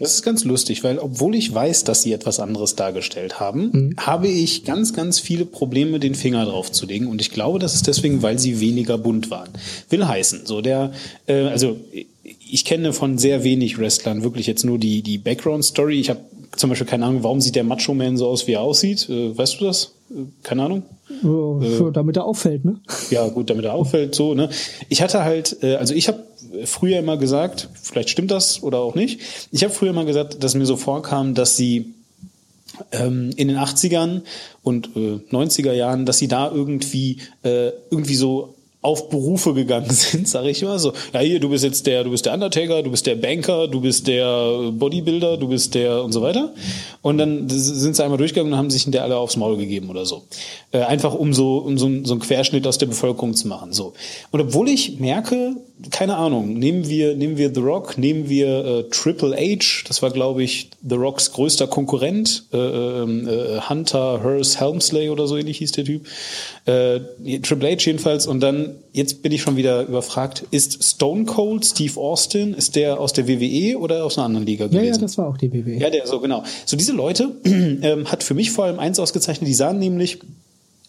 Das 0.05 0.17
ist 0.17 0.23
ganz 0.23 0.45
lustig, 0.45 0.85
weil 0.85 0.99
obwohl 0.99 1.35
ich 1.35 1.55
weiß, 1.55 1.85
dass 1.85 2.03
sie 2.03 2.13
etwas 2.13 2.39
anderes 2.39 2.77
dargestellt 2.77 3.41
haben, 3.41 3.71
mhm. 3.73 3.97
habe 3.97 4.29
ich 4.29 4.67
ganz, 4.67 4.93
ganz 4.93 5.19
viele 5.19 5.47
Probleme, 5.47 5.99
den 5.99 6.15
Finger 6.15 6.45
drauf 6.45 6.71
zu 6.71 6.85
legen. 6.85 7.07
Und 7.07 7.23
ich 7.23 7.31
glaube, 7.31 7.59
das 7.59 7.75
ist 7.75 7.87
deswegen, 7.87 8.21
weil 8.21 8.39
sie 8.39 8.61
weniger 8.61 8.99
bunt 8.99 9.31
waren. 9.31 9.49
Will 9.89 10.07
heißen, 10.07 10.45
so 10.45 10.61
der, 10.61 10.93
äh, 11.27 11.45
also 11.45 11.79
ich 12.23 12.67
kenne 12.67 12.93
von 12.93 13.17
sehr 13.17 13.45
wenig 13.45 13.79
Wrestlern 13.79 14.23
wirklich 14.23 14.47
jetzt 14.47 14.63
nur 14.67 14.79
die, 14.79 15.01
die 15.01 15.17
Background-Story. 15.17 15.99
Ich 15.99 16.11
habe 16.11 16.21
zum 16.55 16.69
Beispiel 16.69 16.87
keine 16.87 17.07
Ahnung, 17.07 17.23
warum 17.23 17.41
sieht 17.41 17.57
der 17.57 17.65
Macho 17.65 17.95
Man 17.95 18.19
so 18.19 18.29
aus, 18.29 18.47
wie 18.47 18.53
er 18.53 18.61
aussieht. 18.61 19.09
Äh, 19.09 19.37
weißt 19.37 19.59
du 19.59 19.65
das? 19.65 19.95
Äh, 20.11 20.25
keine 20.43 20.65
Ahnung. 20.65 20.83
Äh, 21.23 21.93
damit 21.95 22.19
er 22.19 22.27
auffällt, 22.27 22.67
ne? 22.67 22.79
Ja, 23.09 23.27
gut, 23.29 23.49
damit 23.49 23.65
er 23.65 23.73
auffällt, 23.73 24.15
so, 24.15 24.35
ne? 24.35 24.51
Ich 24.91 25.01
hatte 25.01 25.25
halt, 25.25 25.57
äh, 25.63 25.77
also 25.77 25.95
ich 25.95 26.09
habe 26.09 26.25
früher 26.65 26.99
immer 26.99 27.17
gesagt, 27.17 27.69
vielleicht 27.83 28.11
stimmt 28.11 28.31
das 28.31 28.63
oder 28.63 28.79
auch 28.79 28.95
nicht, 28.95 29.21
ich 29.51 29.65
habe 29.65 29.73
früher 29.73 29.91
immer 29.91 30.05
gesagt, 30.05 30.43
dass 30.43 30.55
mir 30.55 30.67
so 30.67 30.77
vorkam, 30.77 31.35
dass 31.35 31.57
sie 31.57 31.95
ähm, 32.93 33.31
in 33.37 33.49
den 33.49 33.57
80ern 33.57 34.23
und 34.63 34.97
äh, 34.97 35.21
90er 35.31 35.73
Jahren, 35.73 36.07
dass 36.07 36.19
sie 36.19 36.29
da 36.29 36.51
irgendwie 36.51 37.19
äh, 37.43 37.71
irgendwie 37.91 38.17
so 38.17 38.54
auf 38.85 39.09
Berufe 39.09 39.55
gegangen 39.55 39.89
sind, 39.91 40.29
sage 40.29 40.51
ich 40.51 40.63
mal 40.63 40.79
so. 40.79 40.93
Ja, 41.13 41.21
hier, 41.21 41.41
du 41.41 41.49
bist 41.49 41.65
jetzt 41.65 41.87
der, 41.87 42.05
du 42.05 42.11
bist 42.11 42.27
der 42.27 42.35
Undertaker, 42.35 42.83
du 42.83 42.91
bist 42.91 43.07
der 43.07 43.17
Banker, 43.17 43.67
du 43.67 43.81
bist 43.81 44.07
der 44.07 44.71
Bodybuilder, 44.73 45.39
du 45.39 45.49
bist 45.49 45.75
der 45.75 46.05
und 46.05 46.13
so 46.13 46.21
weiter. 46.21 46.53
Und 47.01 47.19
dann 47.19 47.49
sind 47.49 47.97
sie 47.97 48.05
einmal 48.05 48.19
durchgegangen 48.19 48.53
und 48.53 48.59
haben 48.59 48.71
sich 48.71 48.85
der 48.91 49.03
alle 49.03 49.17
aufs 49.17 49.37
Maul 49.37 49.57
gegeben 49.57 49.89
oder 49.89 50.05
so. 50.05 50.25
Äh, 50.71 50.81
einfach 50.81 51.15
um 51.15 51.33
so, 51.33 51.59
um 51.59 51.79
so, 51.79 51.91
so 52.05 52.13
einen 52.13 52.21
Querschnitt 52.21 52.67
aus 52.67 52.77
der 52.77 52.87
Bevölkerung 52.87 53.35
zu 53.35 53.49
machen. 53.49 53.73
So. 53.73 53.95
Und 54.31 54.41
obwohl 54.41 54.69
ich 54.69 55.01
merke, 55.01 55.57
keine 55.91 56.17
Ahnung, 56.17 56.55
nehmen 56.55 56.89
wir, 56.89 57.17
nehmen 57.17 57.37
wir 57.37 57.53
The 57.53 57.61
Rock, 57.61 57.99
nehmen 57.99 58.29
wir 58.29 58.65
äh, 58.65 58.83
Triple 58.91 59.35
H, 59.37 59.85
das 59.89 60.03
war, 60.03 60.11
glaube 60.11 60.43
ich, 60.43 60.71
The 60.87 60.95
Rocks 60.95 61.33
größter 61.33 61.67
Konkurrent, 61.67 62.45
äh, 62.53 62.57
ähm, 62.57 63.29
äh, 63.29 63.61
Hunter 63.69 64.21
Hearst 64.23 64.61
Helmsley 64.61 65.11
oder 65.11 65.27
so 65.27 65.37
ähnlich 65.37 65.59
hieß 65.59 65.73
der 65.73 65.85
Typ. 65.85 66.07
Äh, 66.67 67.01
Triple 67.41 67.73
H 67.73 67.87
jedenfalls. 67.87 68.27
Und 68.27 68.41
dann, 68.41 68.74
jetzt 68.93 69.23
bin 69.23 69.33
ich 69.33 69.43
schon 69.43 69.57
wieder 69.57 69.87
überfragt, 69.87 70.45
ist 70.51 70.83
Stone 70.83 71.25
Cold 71.25 71.65
Steve 71.65 71.99
Austin, 72.01 72.55
ist 72.55 72.77
der 72.77 73.01
aus 73.01 73.13
der 73.13 73.29
WWE 73.29 73.79
oder 73.79 74.05
aus 74.05 74.19
einer 74.19 74.27
anderen 74.27 74.47
Liga 74.47 74.67
gewesen? 74.67 74.85
Ja, 74.85 74.93
ja, 74.93 74.99
das 74.99 75.19
war 75.19 75.29
auch 75.29 75.37
die 75.37 75.53
WWE. 75.53 75.79
Ja, 75.79 75.91
der, 75.91 76.07
so 76.07 76.21
genau. 76.21 76.45
So 76.67 76.77
diese 76.77 76.93
Leute 76.93 77.33
ähm, 77.45 78.11
hat 78.11 78.23
für 78.23 78.35
mich 78.35 78.51
vor 78.51 78.65
allem 78.65 78.79
eins 78.79 78.99
ausgezeichnet, 78.99 79.49
die 79.49 79.55
sahen 79.55 79.79
nämlich 79.79 80.21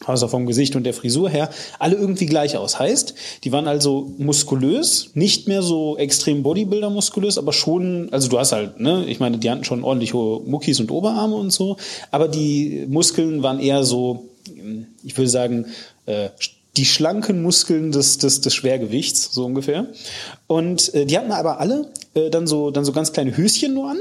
also 0.05 0.27
vom 0.27 0.45
Gesicht 0.45 0.75
und 0.75 0.83
der 0.83 0.93
Frisur 0.93 1.29
her, 1.29 1.49
alle 1.79 1.95
irgendwie 1.95 2.25
gleich 2.25 2.57
aus. 2.57 2.79
Heißt, 2.79 3.15
die 3.43 3.51
waren 3.51 3.67
also 3.67 4.11
muskulös, 4.17 5.11
nicht 5.13 5.47
mehr 5.47 5.61
so 5.61 5.97
extrem 5.97 6.43
Bodybuilder 6.43 6.89
muskulös, 6.89 7.37
aber 7.37 7.53
schon, 7.53 8.09
also 8.11 8.27
du 8.27 8.37
hast 8.37 8.51
halt, 8.51 8.79
ne, 8.79 9.05
ich 9.07 9.19
meine, 9.19 9.37
die 9.37 9.49
hatten 9.49 9.63
schon 9.63 9.83
ordentlich 9.83 10.13
hohe 10.13 10.41
Muckis 10.41 10.79
und 10.79 10.91
Oberarme 10.91 11.35
und 11.35 11.51
so, 11.51 11.77
aber 12.11 12.27
die 12.27 12.85
Muskeln 12.87 13.41
waren 13.41 13.59
eher 13.59 13.83
so, 13.83 14.29
ich 15.03 15.17
würde 15.17 15.29
sagen, 15.29 15.65
äh, 16.05 16.29
die 16.77 16.85
schlanken 16.85 17.41
Muskeln 17.41 17.91
des, 17.91 18.17
des, 18.17 18.41
des 18.41 18.53
Schwergewichts, 18.53 19.33
so 19.33 19.45
ungefähr. 19.45 19.87
Und 20.47 20.93
äh, 20.93 21.05
die 21.05 21.17
hatten 21.17 21.31
aber 21.31 21.59
alle 21.59 21.91
äh, 22.13 22.29
dann 22.29 22.47
so 22.47 22.71
dann 22.71 22.85
so 22.85 22.91
ganz 22.91 23.13
kleine 23.13 23.35
Höschen 23.35 23.73
nur 23.73 23.89
an, 23.89 23.97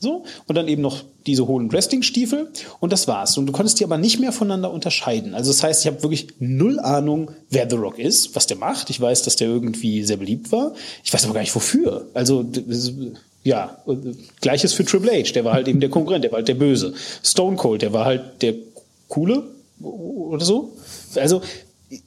so, 0.00 0.24
und 0.46 0.54
dann 0.54 0.68
eben 0.68 0.80
noch 0.80 1.02
diese 1.26 1.48
hohen 1.48 1.72
Wrestlingstiefel 1.72 2.48
und 2.78 2.92
das 2.92 3.08
war's. 3.08 3.36
Und 3.36 3.46
du 3.46 3.52
konntest 3.52 3.80
die 3.80 3.84
aber 3.84 3.98
nicht 3.98 4.20
mehr 4.20 4.30
voneinander 4.30 4.72
unterscheiden. 4.72 5.34
Also 5.34 5.50
das 5.50 5.62
heißt, 5.62 5.82
ich 5.82 5.86
habe 5.88 6.02
wirklich 6.04 6.28
null 6.38 6.78
Ahnung, 6.78 7.32
wer 7.50 7.68
The 7.68 7.76
Rock 7.76 7.98
ist, 7.98 8.36
was 8.36 8.46
der 8.46 8.58
macht. 8.58 8.90
Ich 8.90 9.00
weiß, 9.00 9.22
dass 9.22 9.34
der 9.34 9.48
irgendwie 9.48 10.04
sehr 10.04 10.16
beliebt 10.16 10.52
war. 10.52 10.74
Ich 11.02 11.12
weiß 11.12 11.24
aber 11.24 11.34
gar 11.34 11.40
nicht 11.40 11.54
wofür. 11.54 12.06
Also 12.14 12.46
ja, 13.42 13.78
gleiches 14.40 14.72
für 14.72 14.84
Triple 14.84 15.10
H, 15.10 15.32
der 15.32 15.44
war 15.44 15.54
halt 15.54 15.66
eben 15.66 15.80
der 15.80 15.90
Konkurrent, 15.90 16.22
der 16.22 16.30
war 16.30 16.38
halt 16.38 16.48
der 16.48 16.54
Böse. 16.54 16.94
Stone 17.24 17.56
Cold, 17.56 17.82
der 17.82 17.92
war 17.92 18.04
halt 18.04 18.40
der 18.42 18.54
Coole 19.08 19.42
oder 19.80 20.44
so. 20.44 20.76
Also 21.16 21.42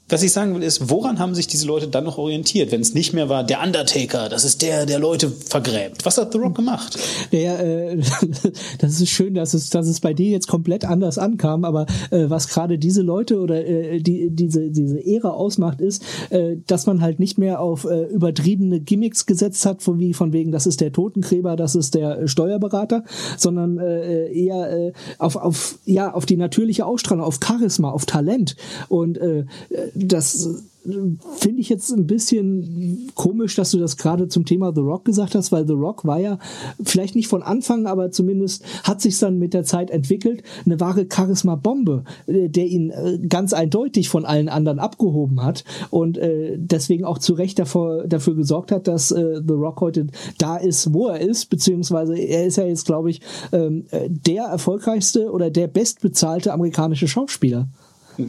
was 0.10 0.22
ich 0.22 0.32
sagen 0.32 0.54
will, 0.54 0.62
ist, 0.62 0.90
woran 0.90 1.18
haben 1.18 1.34
sich 1.34 1.48
diese 1.48 1.66
Leute 1.66 1.88
dann 1.88 2.04
noch 2.04 2.20
orientiert, 2.20 2.72
wenn 2.72 2.82
es 2.82 2.94
nicht 2.94 3.14
mehr 3.14 3.30
war, 3.30 3.44
der 3.44 3.64
Undertaker, 3.64 4.30
das 4.30 4.44
ist 4.44 4.62
der, 4.62 4.86
der 4.86 5.00
Leute 5.00 5.32
vergräbt. 5.32 6.06
Was 6.06 6.18
hat 6.18 6.34
The 6.34 6.38
Rock 6.38 6.56
gemacht? 6.56 7.00
Ja, 7.32 7.56
äh, 7.56 7.98
das 8.80 9.02
ist 9.02 9.10
schön, 9.10 9.34
dass 9.34 9.56
es, 9.56 9.72
dass 9.72 9.88
es 9.88 10.00
bei 10.00 10.14
dir 10.14 10.30
jetzt 10.30 10.48
komplett 10.48 10.86
anders 10.86 11.18
ankam, 11.18 11.66
aber 11.66 11.88
äh, 12.12 12.30
was 12.30 12.48
gerade 12.48 12.78
diese 12.78 13.02
Leute 13.02 13.40
oder 13.40 13.66
äh, 13.66 14.02
die, 14.02 14.30
diese, 14.30 14.70
diese 14.70 15.04
Ära 15.04 15.30
ausmacht, 15.30 15.82
ist, 15.82 16.04
äh, 16.30 16.58
dass 16.68 16.86
man 16.86 17.02
halt 17.02 17.20
nicht 17.20 17.40
mehr 17.40 17.60
auf 17.60 17.86
äh, 17.86 18.04
übertriebene 18.04 18.82
Gimmicks 18.82 19.26
gesetzt 19.26 19.66
hat, 19.66 19.82
von, 19.82 19.98
wie 20.00 20.14
von 20.14 20.32
wegen, 20.32 20.52
das 20.52 20.68
ist 20.68 20.82
der 20.82 20.92
Totengräber, 20.92 21.56
das 21.56 21.74
ist 21.74 21.96
der 21.96 22.28
Steuerberater, 22.28 23.04
sondern 23.38 23.80
äh, 23.80 24.32
eher 24.32 24.90
äh, 24.90 24.94
auf, 25.18 25.38
auf, 25.38 25.80
ja, 25.86 26.14
auf 26.14 26.28
die 26.28 26.38
natürliche 26.38 26.86
Ausstrahlung, 26.86 27.26
auf 27.26 27.40
Charisma, 27.44 27.90
auf 27.90 28.06
Talent 28.06 28.56
und 28.90 29.18
äh, 29.18 29.46
das 29.96 30.66
finde 31.38 31.62
ich 31.62 31.70
jetzt 31.70 31.92
ein 31.92 32.08
bisschen 32.08 33.12
komisch, 33.14 33.56
dass 33.56 33.72
du 33.72 33.78
das 33.78 33.98
gerade 33.98 34.28
zum 34.28 34.46
Thema 34.46 34.74
The 34.74 34.82
Rock 34.82 35.06
gesagt 35.06 35.36
hast, 35.36 35.52
weil 35.52 35.68
The 35.68 35.74
Rock 35.74 36.06
war 36.06 36.20
ja 36.20 36.40
vielleicht 36.84 37.16
nicht 37.16 37.28
von 37.28 37.44
Anfang, 37.44 37.86
aber 37.86 38.10
zumindest 38.12 38.64
hat 38.84 39.00
sich 39.00 39.20
dann 39.20 39.38
mit 39.38 39.54
der 39.54 39.64
Zeit 39.64 39.92
entwickelt, 39.92 40.42
eine 40.66 40.80
wahre 40.80 41.06
Charisma-Bombe, 41.12 42.04
äh, 42.26 42.50
der 42.50 42.66
ihn 42.66 42.90
äh, 42.90 43.20
ganz 43.28 43.54
eindeutig 43.54 44.10
von 44.10 44.26
allen 44.26 44.50
anderen 44.50 44.80
abgehoben 44.80 45.44
hat 45.44 45.64
und 45.92 46.18
äh, 46.18 46.58
deswegen 46.58 47.06
auch 47.06 47.20
zu 47.20 47.34
Recht 47.34 47.60
davor, 47.60 48.08
dafür 48.08 48.36
gesorgt 48.36 48.72
hat, 48.72 48.88
dass 48.88 49.10
The 49.10 49.54
Rock 49.54 49.82
heute 49.82 50.08
da 50.38 50.58
ist, 50.58 50.94
wo 50.94 51.08
er 51.08 51.20
ist, 51.20 51.50
beziehungsweise 51.50 52.18
er 52.18 52.46
ist 52.46 52.58
ja 52.58 52.66
jetzt, 52.66 52.86
glaube 52.86 53.12
ich, 53.12 53.22
ähm, 53.52 53.86
äh, 53.92 54.10
der 54.10 54.46
erfolgreichste 54.46 55.32
oder 55.32 55.52
der 55.52 55.68
bestbezahlte 55.68 56.54
amerikanische 56.54 57.08
Schauspieler. 57.08 57.68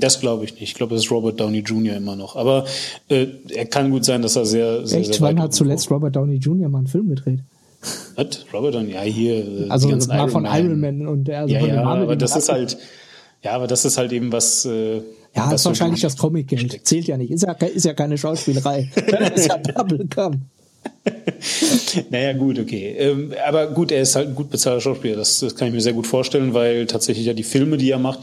Das 0.00 0.20
glaube 0.20 0.44
ich 0.44 0.52
nicht. 0.52 0.62
Ich 0.62 0.74
glaube, 0.74 0.94
es 0.94 1.04
ist 1.04 1.10
Robert 1.10 1.40
Downey 1.40 1.60
Jr. 1.60 1.96
immer 1.96 2.16
noch. 2.16 2.36
Aber 2.36 2.64
äh, 3.08 3.26
er 3.48 3.66
kann 3.66 3.90
gut 3.90 4.04
sein, 4.04 4.22
dass 4.22 4.36
er 4.36 4.46
sehr, 4.46 4.86
sehr, 4.86 5.00
Echt? 5.00 5.14
Sehr 5.14 5.22
Wann 5.22 5.40
hat 5.40 5.54
zuletzt 5.54 5.90
Robert 5.90 6.16
Downey 6.16 6.36
Jr. 6.36 6.68
mal 6.68 6.78
einen 6.78 6.86
Film 6.86 7.08
gedreht? 7.08 7.40
Was? 8.16 8.44
Robert 8.52 8.74
Downey? 8.74 8.92
Ja, 8.92 9.02
hier. 9.02 9.66
Äh, 9.66 9.68
also 9.68 9.88
mal 9.88 9.98
Iron 9.98 10.30
von 10.30 10.42
Man. 10.44 10.64
Iron 10.64 10.80
Man 10.80 11.06
und 11.06 11.24
der. 11.24 11.40
Also 11.40 11.54
ja, 11.54 11.66
ja, 11.66 11.82
aber 11.84 12.16
das 12.16 12.36
ist 12.36 12.48
halt. 12.48 12.76
Ja, 13.42 13.52
aber 13.52 13.66
das 13.66 13.84
ist 13.84 13.98
halt 13.98 14.12
eben 14.12 14.32
was. 14.32 14.64
Äh, 14.64 14.96
ja, 15.34 15.46
was 15.46 15.62
ist 15.62 15.66
wahrscheinlich 15.66 16.02
das 16.02 16.16
Comic-Geld. 16.16 16.86
Zählt 16.86 17.06
ja 17.06 17.16
nicht. 17.16 17.30
Ist 17.30 17.42
ja, 17.42 17.52
ist 17.52 17.84
ja 17.84 17.94
keine 17.94 18.18
Schauspielerei. 18.18 18.90
das 19.10 19.30
ist 19.30 19.48
ja 19.48 19.56
Bubblegum. 19.56 20.42
naja, 22.10 22.32
gut, 22.32 22.58
okay. 22.58 22.94
Ähm, 22.98 23.32
aber 23.46 23.68
gut, 23.68 23.90
er 23.90 24.02
ist 24.02 24.14
halt 24.14 24.28
ein 24.28 24.34
gut 24.34 24.50
bezahlter 24.50 24.80
Schauspieler. 24.80 25.16
Das, 25.16 25.40
das 25.40 25.56
kann 25.56 25.68
ich 25.68 25.74
mir 25.74 25.80
sehr 25.80 25.92
gut 25.92 26.06
vorstellen, 26.06 26.54
weil 26.54 26.86
tatsächlich 26.86 27.26
ja 27.26 27.34
die 27.34 27.42
Filme, 27.42 27.76
die 27.76 27.90
er 27.90 27.98
macht, 27.98 28.20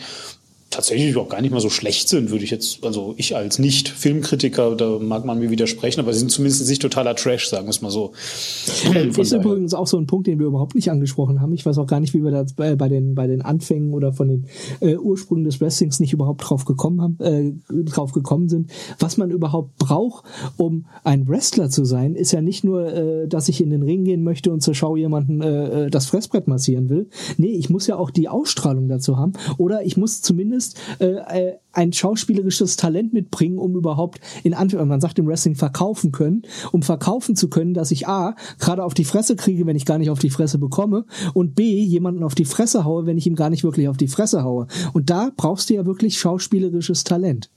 tatsächlich 0.70 1.18
auch 1.18 1.30
gar 1.30 1.42
nicht 1.42 1.52
mal 1.52 1.60
so 1.60 1.70
schlecht 1.70 2.10
sind, 2.10 2.30
würde 2.30 2.44
ich 2.44 2.52
jetzt, 2.52 2.86
also 2.86 3.16
ich 3.18 3.36
als 3.36 3.58
Nicht-Filmkritiker, 3.58 4.76
da 4.76 5.00
mag 5.00 5.26
man 5.26 5.40
mir 5.40 5.50
widersprechen, 5.50 6.00
aber 6.00 6.14
sie 6.14 6.20
sind 6.20 6.32
zumindest 6.32 6.68
nicht 6.68 6.82
totaler 6.82 7.16
Trash, 7.16 7.50
sagen 7.50 7.66
wir 7.66 7.72
es 7.72 7.82
mal 7.82 7.90
so. 7.90 8.12
Von 8.14 8.96
ist 8.96 9.32
daher. 9.32 9.44
übrigens 9.44 9.74
auch 9.74 9.88
so 9.88 9.98
ein 9.98 10.06
Punkt, 10.06 10.28
den 10.28 10.38
wir 10.38 10.46
überhaupt 10.46 10.76
nicht 10.76 10.92
angesprochen 10.92 11.42
haben. 11.42 11.54
Ich 11.54 11.66
weiß 11.66 11.78
auch 11.80 11.88
gar 11.88 12.00
nicht, 12.00 12.14
wie 12.14 12.24
wir 12.24 12.32
da 12.32 12.46
bei, 12.56 12.76
bei 12.76 12.88
den, 12.88 13.16
bei 13.16 13.26
den 13.26 13.42
Anfängen 13.42 13.94
oder 13.94 14.14
von 14.14 14.28
den 14.28 14.46
äh, 14.80 14.96
Ursprüngen 14.96 15.44
des 15.44 15.60
Wrestlings 15.60 16.00
nicht 16.00 16.14
überhaupt 16.14 16.48
drauf 16.48 16.66
gekommen 16.66 17.02
haben, 17.02 17.18
äh, 17.20 17.84
drauf 17.84 18.12
gekommen 18.12 18.48
sind. 18.48 18.70
Was 19.00 19.18
man 19.18 19.32
überhaupt 19.32 19.76
braucht, 19.78 20.26
um 20.58 20.86
ein 21.04 21.28
Wrestler 21.28 21.70
zu 21.70 21.84
sein, 21.84 22.14
ist 22.14 22.32
ja 22.32 22.42
nicht 22.42 22.64
nur, 22.64 22.94
äh, 22.94 23.28
dass 23.28 23.50
ich 23.50 23.62
in 23.62 23.72
den 23.72 23.82
Ring 23.82 24.04
gehen 24.04 24.24
möchte 24.24 24.52
und 24.52 24.62
zur 24.62 24.76
Schau 24.76 24.96
jemanden 24.96 25.42
äh, 25.42 25.86
äh 25.86 25.90
das 25.90 26.06
Fressbrett 26.06 26.48
massieren 26.48 26.90
will. 26.90 27.10
Nee, 27.38 27.48
ich 27.48 27.72
muss 27.72 27.88
ja 27.88 27.98
auch 27.98 28.12
die 28.12 28.30
Ausstrahlung 28.30 28.88
dazu 28.88 29.18
haben 29.18 29.34
oder 29.58 29.84
ich 29.84 29.98
muss 29.98 30.22
zumindest 30.22 30.59
zumindest 30.60 30.78
äh, 31.00 31.54
ein 31.72 31.94
schauspielerisches 31.94 32.76
Talent 32.76 33.14
mitbringen, 33.14 33.58
um 33.58 33.76
überhaupt 33.76 34.20
in 34.44 34.54
Anführungszeichen, 34.54 34.90
man 34.90 35.02
sagt 35.02 35.20
im 35.20 35.28
Wrestling 35.28 35.56
verkaufen 35.56 36.12
können, 36.12 36.44
um 36.72 36.84
verkaufen 36.84 37.36
zu 37.36 37.50
können, 37.50 37.74
dass 37.74 37.92
ich 37.92 38.08
A, 38.08 38.36
gerade 38.60 38.84
auf 38.84 38.94
die 38.94 39.06
Fresse 39.06 39.36
kriege, 39.36 39.66
wenn 39.66 39.76
ich 39.76 39.86
gar 39.86 39.98
nicht 39.98 40.10
auf 40.10 40.20
die 40.20 40.30
Fresse 40.30 40.58
bekomme 40.58 41.06
und 41.34 41.56
B, 41.56 41.64
jemanden 41.64 42.24
auf 42.24 42.36
die 42.36 42.46
Fresse 42.46 42.86
haue, 42.86 43.06
wenn 43.06 43.18
ich 43.18 43.28
ihm 43.28 43.36
gar 43.36 43.50
nicht 43.50 43.64
wirklich 43.64 43.88
auf 43.88 43.98
die 43.98 44.08
Fresse 44.08 44.44
haue. 44.44 44.68
Und 44.94 45.10
da 45.10 45.32
brauchst 45.36 45.70
du 45.70 45.76
ja 45.76 45.86
wirklich 45.86 46.18
schauspielerisches 46.18 47.04
Talent. 47.04 47.50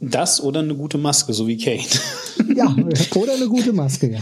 Das 0.00 0.42
oder 0.42 0.60
eine 0.60 0.74
gute 0.74 0.98
Maske, 0.98 1.32
so 1.32 1.46
wie 1.46 1.56
Kane. 1.56 1.78
ja, 2.56 2.74
oder 3.14 3.34
eine 3.34 3.46
gute 3.46 3.72
Maske, 3.72 4.10
ja. 4.10 4.20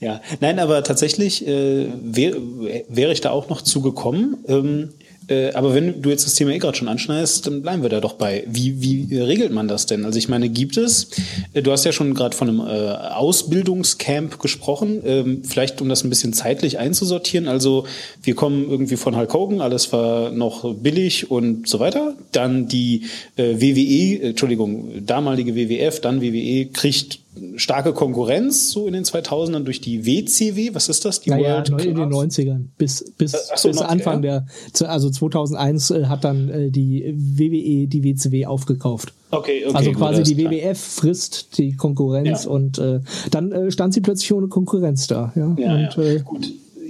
Ja, 0.00 0.20
nein, 0.40 0.60
aber 0.60 0.84
tatsächlich 0.84 1.44
äh, 1.46 1.88
wäre 2.00 2.40
wär 2.88 3.10
ich 3.10 3.20
da 3.20 3.30
auch 3.30 3.48
noch 3.48 3.62
zugekommen. 3.62 4.36
Ähm, 4.46 4.90
äh, 5.28 5.52
aber 5.52 5.74
wenn 5.74 6.00
du 6.00 6.10
jetzt 6.10 6.26
das 6.26 6.34
Thema 6.34 6.52
eh 6.52 6.58
gerade 6.58 6.76
schon 6.76 6.88
anschneidest, 6.88 7.46
dann 7.46 7.62
bleiben 7.62 7.82
wir 7.82 7.90
da 7.90 8.00
doch 8.00 8.14
bei. 8.14 8.44
Wie, 8.46 8.80
wie 8.80 9.18
regelt 9.18 9.52
man 9.52 9.68
das 9.68 9.86
denn? 9.86 10.04
Also 10.04 10.18
ich 10.18 10.28
meine, 10.28 10.48
gibt 10.48 10.76
es, 10.76 11.10
äh, 11.52 11.62
du 11.62 11.70
hast 11.70 11.84
ja 11.84 11.92
schon 11.92 12.14
gerade 12.14 12.34
von 12.34 12.48
einem 12.48 12.60
äh, 12.60 12.92
Ausbildungscamp 12.92 14.38
gesprochen, 14.38 15.02
ähm, 15.04 15.42
vielleicht 15.44 15.80
um 15.80 15.88
das 15.88 16.02
ein 16.04 16.10
bisschen 16.10 16.32
zeitlich 16.32 16.78
einzusortieren. 16.78 17.46
Also 17.46 17.84
wir 18.22 18.34
kommen 18.34 18.70
irgendwie 18.70 18.96
von 18.96 19.16
Hulk 19.16 19.34
Hogan, 19.34 19.60
alles 19.60 19.92
war 19.92 20.30
noch 20.30 20.74
billig 20.74 21.30
und 21.30 21.68
so 21.68 21.78
weiter. 21.78 22.14
Dann 22.32 22.68
die 22.68 23.02
äh, 23.36 23.60
WWE, 23.60 24.28
Entschuldigung, 24.28 25.04
damalige 25.04 25.54
WWF, 25.54 26.00
dann 26.00 26.22
WWE 26.22 26.66
kriegt 26.66 27.20
starke 27.56 27.92
Konkurrenz 27.92 28.70
so 28.70 28.86
in 28.86 28.92
den 28.92 29.04
2000ern 29.04 29.64
durch 29.64 29.80
die 29.80 30.06
WCW. 30.06 30.74
Was 30.74 30.88
ist 30.88 31.04
das? 31.04 31.20
Die 31.20 31.30
naja, 31.30 31.56
World 31.56 31.84
in 31.84 31.96
den 31.96 32.12
90ern 32.12 32.64
bis 32.76 33.12
bis, 33.16 33.32
so, 33.56 33.68
bis 33.68 33.78
Anfang 33.80 34.22
ja. 34.22 34.44
der 34.80 34.90
also 34.90 35.10
2001 35.10 35.90
äh, 35.90 36.04
hat 36.06 36.24
dann 36.24 36.48
äh, 36.48 36.70
die 36.70 37.14
WWE 37.16 37.86
die 37.86 38.04
WCW 38.04 38.46
aufgekauft. 38.46 39.12
Okay, 39.30 39.64
okay. 39.66 39.76
Also 39.76 39.92
quasi 39.92 40.22
die 40.22 40.38
WWF 40.38 40.78
frisst 40.78 41.58
die 41.58 41.76
Konkurrenz 41.76 42.44
ja. 42.44 42.50
und 42.50 42.78
äh, 42.78 43.00
dann 43.30 43.52
äh, 43.52 43.70
stand 43.70 43.94
sie 43.94 44.00
plötzlich 44.00 44.32
ohne 44.32 44.48
Konkurrenz 44.48 45.06
da. 45.06 45.32
Ja, 45.34 45.54
ja, 45.58 45.74
und, 45.74 45.96
ja. 45.96 46.02
Äh, 46.02 46.20
gut 46.20 46.48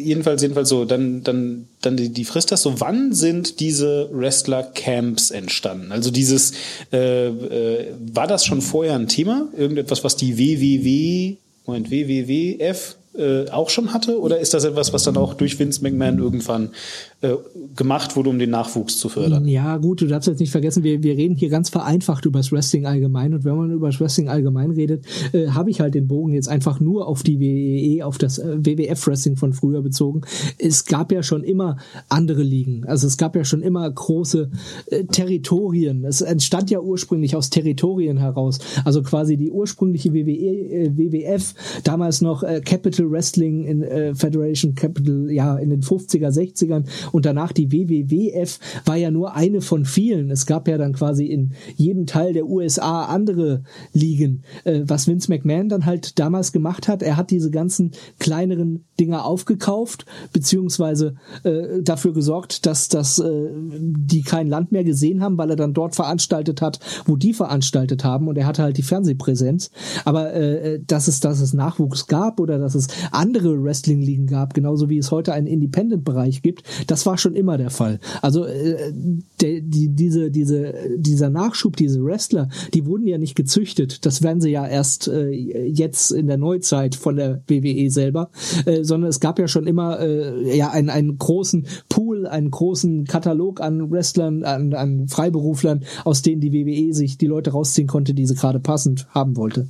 jedenfalls, 0.09 0.43
jedenfalls 0.43 0.69
so, 0.69 0.85
dann, 0.85 1.23
dann, 1.23 1.69
dann 1.83 1.97
die, 1.97 2.09
die 2.09 2.25
frisst 2.25 2.51
das 2.51 2.63
so. 2.63 2.81
Wann 2.81 3.13
sind 3.13 3.61
diese 3.61 4.09
Wrestler-Camps 4.13 5.31
entstanden? 5.31 5.93
Also 5.93 6.11
dieses, 6.11 6.53
äh, 6.93 7.29
äh, 7.29 7.87
war 8.13 8.27
das 8.27 8.45
schon 8.45 8.61
vorher 8.61 8.95
ein 8.95 9.09
Thema? 9.09 9.49
Irgendetwas, 9.57 10.05
was 10.05 10.17
die 10.17 10.39
WWW, 10.39 11.37
Moment, 11.67 11.91
WWWF 11.91 12.97
äh, 13.17 13.49
auch 13.51 13.71
schon 13.71 13.93
hatte? 13.93 14.21
Oder 14.21 14.39
ist 14.39 14.55
das 14.55 14.65
etwas, 14.65 14.93
was 14.93 15.05
dann 15.05 15.17
auch 15.17 15.35
durch 15.35 15.59
Vince 15.59 15.83
McMahon 15.83 16.19
irgendwann 16.19 16.71
äh, 17.21 17.35
gemacht 17.75 18.15
wurde, 18.15 18.31
um 18.31 18.39
den 18.39 18.51
Nachwuchs 18.51 18.97
zu 18.99 19.09
fördern? 19.09 19.49
Ja, 19.49 19.77
gut, 19.79 20.01
du 20.01 20.07
darfst 20.07 20.29
jetzt 20.29 20.39
nicht 20.39 20.53
vergessen, 20.53 20.85
wir, 20.85 21.03
wir 21.03 21.17
reden 21.17 21.35
hier 21.35 21.49
ganz 21.49 21.69
vereinfacht 21.69 22.25
über 22.27 22.39
das 22.39 22.53
Wrestling 22.53 22.87
allgemein. 22.87 23.35
Und 23.35 23.45
wenn 23.45 23.57
man 23.57 23.73
über 23.73 23.89
das 23.89 23.99
Wrestling 23.99 24.29
allgemein 24.29 24.71
redet, 24.71 25.05
äh, 25.33 25.49
habe 25.49 25.71
ich 25.71 25.81
halt 25.81 25.97
den 25.97 26.07
Bogen 26.07 26.33
jetzt 26.33 26.49
einfach 26.49 26.79
nur 26.79 27.09
auf 27.09 27.25
die 27.25 27.41
WWE, 27.41 28.07
auf 28.07 28.19
das 28.19 28.39
äh, 28.39 28.59
WWF-Wrestling 28.59 29.37
von 29.37 29.53
früher 29.53 29.83
bezogen. 29.83 30.21
Es 30.59 30.85
gab 30.85 31.11
ja 31.11 31.25
schon 31.25 31.43
immer 31.43 31.79
andere 32.09 32.45
Ligen. 32.45 32.85
Also 32.85 33.09
es 33.09 33.17
gab 33.17 33.35
ja 33.35 33.45
schon 33.45 33.63
immer 33.63 33.91
große 33.91 34.51
äh, 34.87 35.05
Territorien. 35.05 36.05
Es 36.05 36.21
entstand 36.21 36.71
ja 36.71 36.79
ursprünglich 36.79 37.35
aus 37.35 37.51
Territorien 37.51 38.19
heraus. 38.19 38.61
Also 38.85 39.03
quasi 39.03 39.37
die 39.37 39.51
ursprüngliche 39.51 40.15
WWE, 40.15 40.29
äh, 40.31 40.97
WWF, 40.97 41.55
damals 41.83 42.21
noch 42.21 42.45
äh, 42.45 42.61
Capital 42.65 43.11
Wrestling 43.11 43.65
in 43.65 43.83
äh, 43.83 44.15
Federation 44.15 44.77
Capital, 44.77 45.33
ja, 45.33 45.57
in 45.57 45.71
den 45.71 45.83
50er, 45.83 46.29
60ern 46.29 46.85
und 47.13 47.27
danach 47.27 47.53
die 47.53 47.73
WWWF 47.73 48.59
war 48.85 48.97
ja 48.97 49.11
nur 49.11 49.35
eine 49.35 49.61
von 49.61 49.85
vielen. 49.85 50.31
Es 50.31 50.47
gab 50.47 50.69
ja 50.69 50.79
dann 50.79 50.93
quasi 50.93 51.27
in 51.27 51.53
jedem 51.77 52.07
Teil 52.07 52.33
der 52.33 52.47
USA 52.47 53.05
andere 53.05 53.63
Ligen. 53.93 54.43
Äh, 54.65 54.83
was 54.85 55.07
Vince 55.07 55.31
McMahon 55.31 55.69
dann 55.69 55.87
halt 55.87 56.19
damals 56.19 56.53
gemacht 56.53 56.89
hat, 56.89 57.03
er 57.03 57.17
hat 57.17 57.31
diese 57.31 57.51
ganzen 57.51 57.93
kleineren 58.19 58.85
Dinger 58.99 59.25
aufgekauft, 59.25 60.07
beziehungsweise 60.33 61.17
äh, 61.45 61.83
dafür 61.83 62.13
gesorgt, 62.13 62.67
dass, 62.67 62.89
dass 62.89 63.19
äh, 63.19 63.49
die 63.53 64.23
kein 64.23 64.49
Land 64.49 64.73
mehr 64.73 64.85
gesehen 64.85 65.23
haben, 65.23 65.39
weil 65.39 65.51
er 65.51 65.57
dann 65.57 65.75
dort 65.75 65.95
veranstaltet 65.95 66.63
hat, 66.63 66.81
wo 67.07 67.17
die 67.17 67.33
veranstaltet 67.33 68.05
haben 68.05 68.29
und 68.29 68.37
er 68.37 68.47
hatte 68.47 68.63
halt 68.63 68.77
die 68.77 68.83
Fernsehpräsenz. 68.83 69.71
Aber 70.05 70.33
äh, 70.35 70.81
dass 70.87 71.09
es, 71.09 71.21
dass 71.21 71.41
es 71.41 71.55
Nachwuchs 71.55 72.07
gab 72.07 72.41
oder 72.41 72.59
dass 72.59 72.75
es 72.75 72.89
andere 73.13 73.63
Wrestling-Ligen 73.63 74.27
gab, 74.27 74.55
genauso 74.55 74.89
wie 74.89 74.99
es 74.99 75.11
heute 75.11 75.33
einen 75.33 75.47
Independent-Bereich 75.47 76.43
gibt, 76.43 76.63
das 76.87 76.98
war 77.07 77.19
schon 77.19 77.35
immer 77.35 77.59
der 77.59 77.71
Fall. 77.71 78.01
Also 78.23 78.45
äh, 78.45 78.93
der, 79.41 79.61
die, 79.61 79.89
diese, 79.89 80.31
diese, 80.31 80.75
dieser 80.97 81.31
Nachschub, 81.31 81.77
diese 81.77 82.03
Wrestler, 82.05 82.49
die 82.75 82.87
wurden 82.87 83.07
ja 83.07 83.19
nicht 83.19 83.35
gezüchtet. 83.35 84.07
Das 84.07 84.23
werden 84.23 84.41
sie 84.41 84.51
ja 84.51 84.67
erst 84.67 85.09
äh, 85.09 85.31
jetzt 85.31 86.11
in 86.11 86.27
der 86.27 86.37
Neuzeit 86.37 86.95
von 86.95 87.17
der 87.17 87.43
WWE 87.47 87.91
selber, 87.91 88.31
äh, 88.67 88.85
sondern 88.85 89.11
es 89.11 89.21
gab 89.21 89.39
ja 89.39 89.49
schon 89.49 89.67
immer 89.67 90.01
äh, 90.01 90.57
ja 90.57 90.71
einen, 90.71 90.91
einen 90.91 91.19
großen 91.19 91.67
Pool, 91.89 92.27
einen 92.27 92.51
großen 92.51 93.05
Katalog 93.05 93.61
an 93.61 93.91
Wrestlern, 93.91 94.45
an, 94.45 94.75
an 94.75 95.09
Freiberuflern, 95.09 95.85
aus 96.05 96.23
denen 96.23 96.41
die 96.41 96.53
WWE 96.53 96.95
sich 96.95 97.19
die 97.19 97.27
Leute 97.27 97.51
rausziehen 97.51 97.89
konnte, 97.89 98.15
die 98.15 98.27
sie 98.27 98.35
gerade 98.35 98.61
passend 98.61 99.07
haben 99.11 99.37
wollte. 99.37 99.69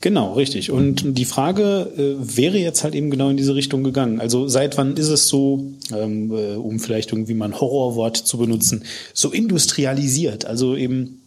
Genau, 0.00 0.34
richtig. 0.34 0.70
Und 0.70 1.16
die 1.16 1.24
Frage 1.24 1.90
äh, 1.96 2.36
wäre 2.36 2.58
jetzt 2.58 2.84
halt 2.84 2.94
eben 2.94 3.10
genau 3.10 3.30
in 3.30 3.36
diese 3.36 3.54
Richtung 3.54 3.82
gegangen. 3.82 4.20
Also 4.20 4.46
seit 4.48 4.76
wann 4.76 4.96
ist 4.96 5.08
es 5.08 5.28
so, 5.28 5.64
ähm, 5.94 6.30
äh, 6.30 6.56
um 6.56 6.78
vielleicht 6.78 7.12
irgendwie 7.12 7.34
mal 7.34 7.46
ein 7.46 7.60
Horrorwort 7.60 8.16
zu 8.16 8.36
benutzen, 8.38 8.84
so 9.14 9.30
industrialisiert? 9.30 10.44
Also 10.44 10.76
eben 10.76 11.22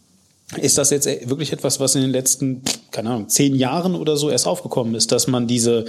ist 0.60 0.78
das 0.78 0.90
jetzt 0.90 1.06
wirklich 1.28 1.52
etwas, 1.52 1.80
was 1.80 1.96
in 1.96 2.02
den 2.02 2.10
letzten, 2.10 2.62
keine 2.92 3.10
Ahnung, 3.10 3.28
zehn 3.28 3.56
Jahren 3.56 3.96
oder 3.96 4.16
so 4.16 4.30
erst 4.30 4.46
aufgekommen 4.46 4.94
ist, 4.94 5.10
dass 5.10 5.26
man 5.26 5.48
diese 5.48 5.86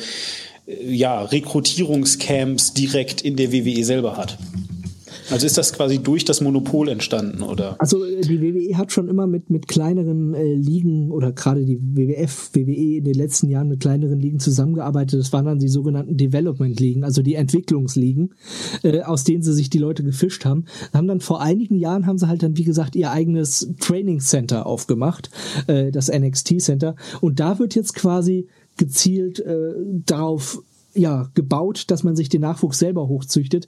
äh, 0.65 0.95
ja, 0.95 1.21
Rekrutierungscamps 1.21 2.73
direkt 2.73 3.21
in 3.21 3.35
der 3.35 3.53
WWE 3.53 3.83
selber 3.83 4.17
hat? 4.17 4.37
Also 5.29 5.45
ist 5.45 5.57
das 5.57 5.73
quasi 5.73 5.99
durch 5.99 6.25
das 6.25 6.41
Monopol 6.41 6.89
entstanden, 6.89 7.41
oder? 7.41 7.75
Also 7.79 8.03
äh, 8.05 8.21
die 8.21 8.41
WWE 8.41 8.77
hat 8.77 8.91
schon 8.91 9.07
immer 9.07 9.27
mit, 9.27 9.49
mit 9.49 9.67
kleineren 9.67 10.33
äh, 10.33 10.53
Ligen 10.53 11.11
oder 11.11 11.31
gerade 11.31 11.65
die 11.65 11.79
WWF, 11.79 12.51
WWE 12.53 12.97
in 12.97 13.03
den 13.03 13.13
letzten 13.13 13.49
Jahren 13.49 13.67
mit 13.67 13.81
kleineren 13.81 14.19
Ligen 14.19 14.39
zusammengearbeitet. 14.39 15.19
Das 15.19 15.33
waren 15.33 15.45
dann 15.45 15.59
die 15.59 15.67
sogenannten 15.67 16.17
Development-Ligen, 16.17 17.03
also 17.03 17.21
die 17.21 17.35
Entwicklungsligen, 17.35 18.33
äh, 18.83 19.01
aus 19.01 19.23
denen 19.23 19.43
sie 19.43 19.53
sich 19.53 19.69
die 19.69 19.79
Leute 19.79 20.03
gefischt 20.03 20.45
haben. 20.45 20.65
Haben 20.93 21.07
dann 21.07 21.19
vor 21.19 21.41
einigen 21.41 21.75
Jahren 21.75 22.05
haben 22.05 22.17
sie 22.17 22.27
halt 22.27 22.43
dann, 22.43 22.57
wie 22.57 22.63
gesagt, 22.63 22.95
ihr 22.95 23.11
eigenes 23.11 23.73
Training 23.79 24.19
Center 24.19 24.65
aufgemacht, 24.65 25.29
äh, 25.67 25.91
das 25.91 26.09
NXT 26.11 26.61
Center. 26.61 26.95
Und 27.21 27.39
da 27.39 27.59
wird 27.59 27.75
jetzt 27.75 27.93
quasi 27.93 28.47
gezielt 28.77 29.39
äh, 29.39 29.73
darauf 30.05 30.61
ja, 30.97 31.29
gebaut, 31.33 31.89
dass 31.91 32.03
man 32.03 32.15
sich 32.15 32.29
den 32.29 32.41
Nachwuchs 32.41 32.79
selber 32.79 33.07
hochzüchtet, 33.07 33.67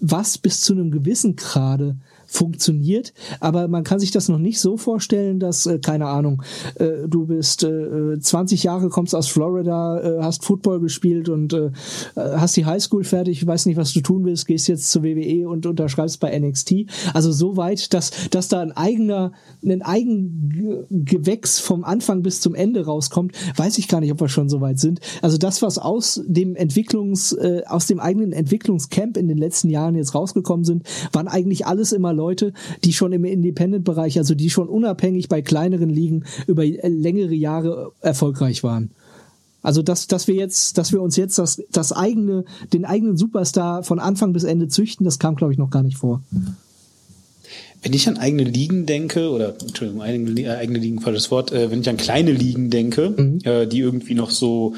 was 0.00 0.38
bis 0.38 0.60
zu 0.60 0.72
einem 0.72 0.90
gewissen 0.90 1.36
Grade 1.36 1.96
funktioniert, 2.26 3.12
aber 3.40 3.68
man 3.68 3.84
kann 3.84 4.00
sich 4.00 4.10
das 4.10 4.28
noch 4.28 4.38
nicht 4.38 4.60
so 4.60 4.76
vorstellen, 4.76 5.38
dass, 5.38 5.66
äh, 5.66 5.78
keine 5.78 6.06
Ahnung, 6.06 6.42
äh, 6.76 7.08
du 7.08 7.26
bist 7.26 7.62
äh, 7.62 8.18
20 8.18 8.62
Jahre, 8.64 8.88
kommst 8.88 9.14
aus 9.14 9.28
Florida, 9.28 10.00
äh, 10.00 10.22
hast 10.22 10.44
Football 10.44 10.80
gespielt 10.80 11.28
und 11.28 11.52
äh, 11.52 11.70
hast 12.16 12.56
die 12.56 12.66
Highschool 12.66 13.04
fertig, 13.04 13.46
weiß 13.46 13.66
nicht, 13.66 13.76
was 13.76 13.92
du 13.92 14.00
tun 14.00 14.24
willst, 14.24 14.46
gehst 14.46 14.68
jetzt 14.68 14.90
zur 14.90 15.02
WWE 15.02 15.48
und 15.48 15.66
unterschreibst 15.66 16.20
bei 16.20 16.36
NXT. 16.38 16.86
Also 17.14 17.32
so 17.32 17.56
weit, 17.56 17.94
dass, 17.94 18.10
dass 18.30 18.48
da 18.48 18.60
ein 18.60 18.72
eigener, 18.72 19.32
ein 19.64 19.82
eigen 19.82 20.86
Gewächs 20.90 21.60
vom 21.60 21.84
Anfang 21.84 22.22
bis 22.22 22.40
zum 22.40 22.54
Ende 22.54 22.84
rauskommt, 22.84 23.32
weiß 23.56 23.78
ich 23.78 23.88
gar 23.88 24.00
nicht, 24.00 24.12
ob 24.12 24.20
wir 24.20 24.28
schon 24.28 24.48
so 24.48 24.60
weit 24.60 24.78
sind. 24.78 25.00
Also 25.22 25.38
das, 25.38 25.62
was 25.62 25.78
aus 25.78 26.22
dem 26.26 26.56
Entwicklungs, 26.56 27.32
äh, 27.32 27.62
aus 27.66 27.86
dem 27.86 28.00
eigenen 28.00 28.32
Entwicklungscamp 28.32 29.16
in 29.16 29.28
den 29.28 29.38
letzten 29.38 29.68
Jahren 29.70 29.94
jetzt 29.94 30.14
rausgekommen 30.14 30.64
sind, 30.64 30.84
waren 31.12 31.28
eigentlich 31.28 31.66
alles 31.66 31.92
immer 31.92 32.12
Leute, 32.16 32.52
die 32.84 32.92
schon 32.92 33.12
im 33.12 33.24
Independent-Bereich, 33.24 34.18
also 34.18 34.34
die 34.34 34.50
schon 34.50 34.68
unabhängig 34.68 35.28
bei 35.28 35.42
kleineren 35.42 35.90
Ligen 35.90 36.24
über 36.46 36.64
längere 36.64 37.34
Jahre 37.34 37.92
erfolgreich 38.00 38.64
waren. 38.64 38.90
Also 39.62 39.82
dass, 39.82 40.06
dass 40.06 40.28
wir 40.28 40.36
jetzt, 40.36 40.78
dass 40.78 40.92
wir 40.92 41.02
uns 41.02 41.16
jetzt 41.16 41.38
das, 41.38 41.60
das 41.72 41.92
eigene, 41.92 42.44
den 42.72 42.84
eigenen 42.84 43.16
Superstar 43.16 43.82
von 43.82 43.98
Anfang 43.98 44.32
bis 44.32 44.44
Ende 44.44 44.68
züchten, 44.68 45.04
das 45.04 45.18
kam, 45.18 45.34
glaube 45.34 45.52
ich, 45.52 45.58
noch 45.58 45.70
gar 45.70 45.82
nicht 45.82 45.98
vor. 45.98 46.22
Wenn 47.82 47.92
ich 47.92 48.08
an 48.08 48.16
eigene 48.16 48.44
Ligen 48.44 48.86
denke, 48.86 49.30
oder 49.30 49.54
Entschuldigung, 49.60 50.02
eigene, 50.02 50.56
eigene 50.56 50.78
Ligen, 50.78 51.00
falsches 51.00 51.30
Wort, 51.30 51.52
äh, 51.52 51.70
wenn 51.70 51.80
ich 51.80 51.88
an 51.88 51.96
kleine 51.96 52.32
Ligen 52.32 52.70
denke, 52.70 53.10
mhm. 53.16 53.40
äh, 53.42 53.66
die 53.66 53.80
irgendwie 53.80 54.14
noch 54.14 54.30
so 54.30 54.74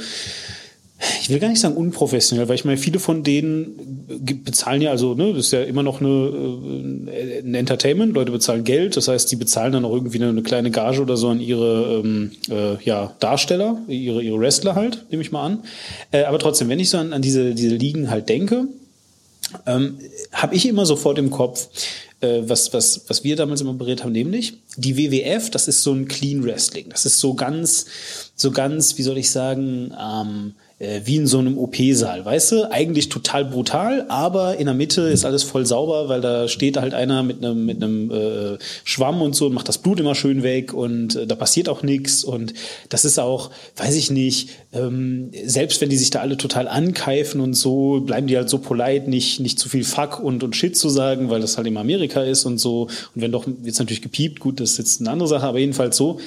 ich 1.20 1.30
will 1.30 1.38
gar 1.38 1.48
nicht 1.48 1.60
sagen 1.60 1.76
unprofessionell, 1.76 2.48
weil 2.48 2.56
ich 2.56 2.64
meine, 2.64 2.76
viele 2.76 2.98
von 2.98 3.22
denen 3.22 4.06
bezahlen 4.44 4.82
ja 4.82 4.90
also, 4.90 5.14
ne, 5.14 5.32
das 5.32 5.46
ist 5.46 5.52
ja 5.52 5.62
immer 5.62 5.82
noch 5.82 6.00
eine, 6.00 6.08
äh, 6.08 7.38
ein 7.40 7.54
Entertainment, 7.54 8.14
Leute 8.14 8.32
bezahlen 8.32 8.64
Geld, 8.64 8.96
das 8.96 9.06
heißt, 9.06 9.30
die 9.30 9.36
bezahlen 9.36 9.72
dann 9.72 9.84
auch 9.84 9.92
irgendwie 9.92 10.18
eine, 10.18 10.30
eine 10.30 10.42
kleine 10.42 10.70
Gage 10.70 11.00
oder 11.00 11.16
so 11.16 11.28
an 11.28 11.40
ihre 11.40 12.02
ähm, 12.04 12.32
äh, 12.50 12.82
ja, 12.82 13.14
Darsteller, 13.20 13.80
ihre, 13.86 14.22
ihre 14.22 14.40
Wrestler 14.40 14.74
halt, 14.74 15.04
nehme 15.10 15.22
ich 15.22 15.30
mal 15.30 15.46
an. 15.46 15.58
Äh, 16.10 16.24
aber 16.24 16.38
trotzdem, 16.38 16.68
wenn 16.68 16.80
ich 16.80 16.90
so 16.90 16.98
an, 16.98 17.12
an 17.12 17.22
diese, 17.22 17.54
diese 17.54 17.76
Ligen 17.76 18.10
halt 18.10 18.28
denke, 18.28 18.66
ähm, 19.66 19.98
habe 20.32 20.54
ich 20.54 20.66
immer 20.66 20.84
sofort 20.84 21.18
im 21.18 21.30
Kopf, 21.30 21.68
äh, 22.20 22.42
was, 22.42 22.72
was, 22.72 23.02
was 23.06 23.22
wir 23.22 23.36
damals 23.36 23.60
immer 23.60 23.74
berät 23.74 24.02
haben, 24.02 24.12
nämlich 24.12 24.54
die 24.76 24.96
WWF, 24.96 25.50
das 25.50 25.68
ist 25.68 25.82
so 25.82 25.92
ein 25.92 26.08
Clean 26.08 26.42
Wrestling. 26.44 26.86
Das 26.90 27.06
ist 27.06 27.20
so 27.20 27.34
ganz, 27.34 27.86
so 28.34 28.50
ganz, 28.50 28.98
wie 28.98 29.02
soll 29.02 29.18
ich 29.18 29.30
sagen, 29.30 29.94
ähm, 30.00 30.54
äh, 30.78 31.00
wie 31.04 31.16
in 31.16 31.26
so 31.26 31.38
einem 31.38 31.58
OP-Saal, 31.58 32.24
weißt 32.24 32.52
du? 32.52 32.70
Eigentlich 32.70 33.08
total 33.08 33.44
brutal, 33.44 34.06
aber 34.08 34.58
in 34.58 34.66
der 34.66 34.74
Mitte 34.74 35.02
ist 35.02 35.24
alles 35.24 35.42
voll 35.42 35.66
sauber, 35.66 36.08
weil 36.08 36.20
da 36.20 36.46
steht 36.46 36.76
halt 36.76 36.94
einer 36.94 37.22
mit 37.22 37.44
einem 37.44 37.66
mit 37.66 37.82
einem 37.82 38.10
äh, 38.10 38.58
Schwamm 38.84 39.20
und 39.20 39.34
so 39.34 39.46
und 39.46 39.54
macht 39.54 39.68
das 39.68 39.78
Blut 39.78 39.98
immer 39.98 40.14
schön 40.14 40.42
weg 40.42 40.72
und 40.72 41.16
äh, 41.16 41.26
da 41.26 41.34
passiert 41.34 41.68
auch 41.68 41.82
nichts 41.82 42.22
und 42.22 42.54
das 42.88 43.04
ist 43.04 43.18
auch, 43.18 43.50
weiß 43.76 43.96
ich 43.96 44.10
nicht, 44.10 44.50
ähm, 44.72 45.30
selbst 45.44 45.80
wenn 45.80 45.90
die 45.90 45.96
sich 45.96 46.10
da 46.10 46.20
alle 46.20 46.36
total 46.36 46.68
ankeifen 46.68 47.40
und 47.40 47.54
so, 47.54 48.00
bleiben 48.00 48.28
die 48.28 48.36
halt 48.36 48.48
so 48.48 48.58
polite, 48.58 49.10
nicht 49.10 49.40
nicht 49.40 49.58
zu 49.58 49.68
viel 49.68 49.84
Fuck 49.84 50.20
und 50.20 50.44
und 50.44 50.54
Shit 50.54 50.76
zu 50.76 50.88
sagen, 50.88 51.28
weil 51.28 51.40
das 51.40 51.56
halt 51.56 51.66
in 51.66 51.76
Amerika 51.76 52.22
ist 52.22 52.44
und 52.44 52.58
so 52.58 52.82
und 52.82 53.22
wenn 53.22 53.32
doch 53.32 53.46
jetzt 53.64 53.80
natürlich 53.80 54.02
gepiept, 54.02 54.38
gut, 54.38 54.60
das 54.60 54.72
ist 54.72 54.78
jetzt 54.78 55.00
eine 55.00 55.10
andere 55.10 55.28
Sache, 55.28 55.46
aber 55.46 55.58
jedenfalls 55.58 55.96
so. 55.96 56.20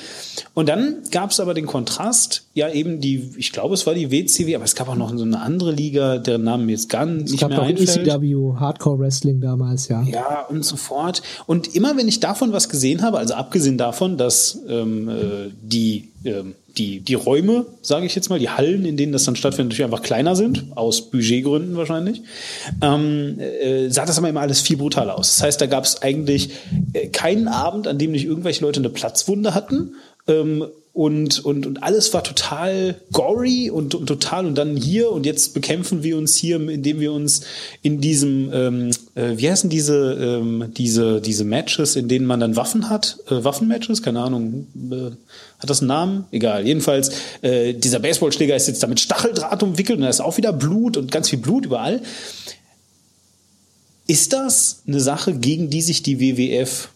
Und 0.53 0.67
dann 0.67 0.97
gab 1.11 1.31
es 1.31 1.39
aber 1.39 1.53
den 1.53 1.65
Kontrast, 1.65 2.43
ja 2.53 2.69
eben 2.69 2.99
die, 2.99 3.29
ich 3.37 3.51
glaube, 3.51 3.73
es 3.73 3.87
war 3.87 3.93
die 3.93 4.11
WC 4.11 4.40
WCW, 4.41 4.55
aber 4.55 4.65
es 4.65 4.75
gab 4.75 4.89
auch 4.89 4.95
noch 4.95 5.15
so 5.15 5.23
eine 5.23 5.39
andere 5.39 5.71
Liga, 5.71 6.17
deren 6.17 6.43
Namen 6.43 6.65
mir 6.65 6.73
jetzt 6.73 6.89
gar 6.89 7.05
nicht 7.05 7.33
es 7.33 7.39
gab 7.39 7.49
mehr 7.49 7.61
einfällt. 7.61 8.07
ECW, 8.07 8.55
Hardcore 8.59 8.99
Wrestling 8.99 9.41
damals, 9.41 9.87
ja. 9.87 10.01
Ja, 10.03 10.45
und 10.49 10.65
so 10.65 10.75
fort. 10.75 11.21
Und 11.45 11.75
immer 11.75 11.97
wenn 11.97 12.07
ich 12.07 12.19
davon 12.19 12.53
was 12.53 12.69
gesehen 12.69 13.01
habe, 13.01 13.17
also 13.17 13.33
abgesehen 13.33 13.77
davon, 13.77 14.17
dass 14.17 14.59
ähm, 14.67 15.09
äh, 15.09 15.13
die 15.61 16.09
ähm, 16.23 16.55
die, 16.77 17.01
die 17.01 17.15
Räume, 17.15 17.65
sage 17.81 18.05
ich 18.05 18.15
jetzt 18.15 18.29
mal, 18.29 18.39
die 18.39 18.49
Hallen, 18.49 18.85
in 18.85 18.95
denen 18.95 19.11
das 19.11 19.25
dann 19.25 19.35
stattfindet, 19.35 19.73
natürlich 19.73 19.91
einfach 19.91 20.03
kleiner 20.03 20.35
sind, 20.35 20.65
aus 20.75 21.09
Budgetgründen 21.09 21.75
wahrscheinlich, 21.75 22.21
ähm, 22.81 23.39
äh, 23.39 23.89
sah 23.89 24.05
das 24.05 24.17
aber 24.17 24.29
immer 24.29 24.41
alles 24.41 24.61
viel 24.61 24.77
brutaler 24.77 25.17
aus. 25.17 25.35
Das 25.35 25.43
heißt, 25.43 25.61
da 25.61 25.65
gab 25.65 25.83
es 25.83 26.01
eigentlich 26.01 26.51
äh, 26.93 27.07
keinen 27.07 27.47
Abend, 27.47 27.87
an 27.87 27.97
dem 27.97 28.11
nicht 28.11 28.25
irgendwelche 28.25 28.63
Leute 28.63 28.79
eine 28.79 28.89
Platzwunde 28.89 29.53
hatten 29.53 29.95
ähm, 30.27 30.65
und, 30.93 31.39
und, 31.45 31.65
und 31.65 31.83
alles 31.83 32.13
war 32.13 32.21
total 32.21 32.99
gory 33.13 33.69
und, 33.69 33.95
und 33.95 34.07
total 34.07 34.45
und 34.45 34.55
dann 34.55 34.75
hier 34.75 35.09
und 35.09 35.25
jetzt 35.25 35.53
bekämpfen 35.53 36.03
wir 36.03 36.17
uns 36.17 36.35
hier, 36.35 36.57
indem 36.57 36.99
wir 36.99 37.13
uns 37.13 37.41
in 37.81 38.01
diesem, 38.01 38.51
ähm, 38.53 38.91
äh, 39.15 39.37
wie 39.37 39.49
heißen 39.49 39.69
diese, 39.69 40.13
ähm, 40.13 40.73
diese, 40.75 41.21
diese 41.21 41.45
Matches, 41.45 41.95
in 41.95 42.09
denen 42.09 42.25
man 42.25 42.41
dann 42.41 42.57
Waffen 42.57 42.89
hat, 42.89 43.19
äh, 43.29 43.41
Waffenmatches, 43.41 44.03
keine 44.03 44.19
Ahnung, 44.19 44.67
äh, 44.91 45.11
hat 45.59 45.69
das 45.69 45.79
einen 45.79 45.87
Namen? 45.87 46.25
Egal. 46.31 46.67
Jedenfalls, 46.67 47.11
äh, 47.41 47.73
dieser 47.73 47.99
Baseballschläger 47.99 48.55
ist 48.55 48.67
jetzt 48.67 48.83
damit 48.83 48.99
Stacheldraht 48.99 49.63
umwickelt 49.63 49.97
und 49.97 50.03
da 50.03 50.09
ist 50.09 50.19
auch 50.19 50.35
wieder 50.35 50.51
Blut 50.51 50.97
und 50.97 51.09
ganz 51.09 51.29
viel 51.29 51.39
Blut 51.39 51.65
überall. 51.65 52.01
Ist 54.07 54.33
das 54.33 54.81
eine 54.85 54.99
Sache, 54.99 55.35
gegen 55.35 55.69
die 55.69 55.81
sich 55.81 56.03
die 56.03 56.19
WWF 56.19 56.89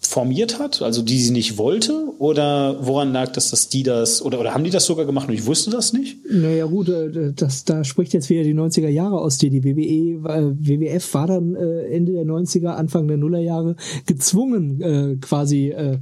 formiert 0.00 0.58
hat, 0.58 0.82
also 0.82 1.02
die 1.02 1.18
sie 1.18 1.30
nicht 1.30 1.58
wollte? 1.58 2.06
Oder 2.18 2.78
woran 2.80 3.12
lag 3.12 3.32
das, 3.32 3.50
dass 3.50 3.68
die 3.68 3.82
das, 3.82 4.22
oder, 4.22 4.40
oder 4.40 4.54
haben 4.54 4.64
die 4.64 4.70
das 4.70 4.86
sogar 4.86 5.04
gemacht 5.04 5.28
und 5.28 5.34
ich 5.34 5.46
wusste 5.46 5.70
das 5.70 5.92
nicht? 5.92 6.18
Naja 6.30 6.66
gut, 6.66 6.88
äh, 6.88 7.32
das, 7.34 7.64
da 7.64 7.84
spricht 7.84 8.14
jetzt 8.14 8.30
wieder 8.30 8.42
die 8.42 8.54
90er 8.54 8.88
Jahre 8.88 9.20
aus 9.20 9.38
dir. 9.38 9.50
Die 9.50 9.62
WWE, 9.62 10.28
äh, 10.28 10.54
WWF 10.58 11.14
war 11.14 11.26
dann 11.26 11.54
äh, 11.54 11.82
Ende 11.88 12.12
der 12.12 12.24
90er, 12.24 12.68
Anfang 12.68 13.08
der 13.08 13.18
Nullerjahre 13.18 13.76
gezwungen, 14.06 14.80
äh, 14.80 15.16
quasi 15.20 15.68
äh, 15.68 15.98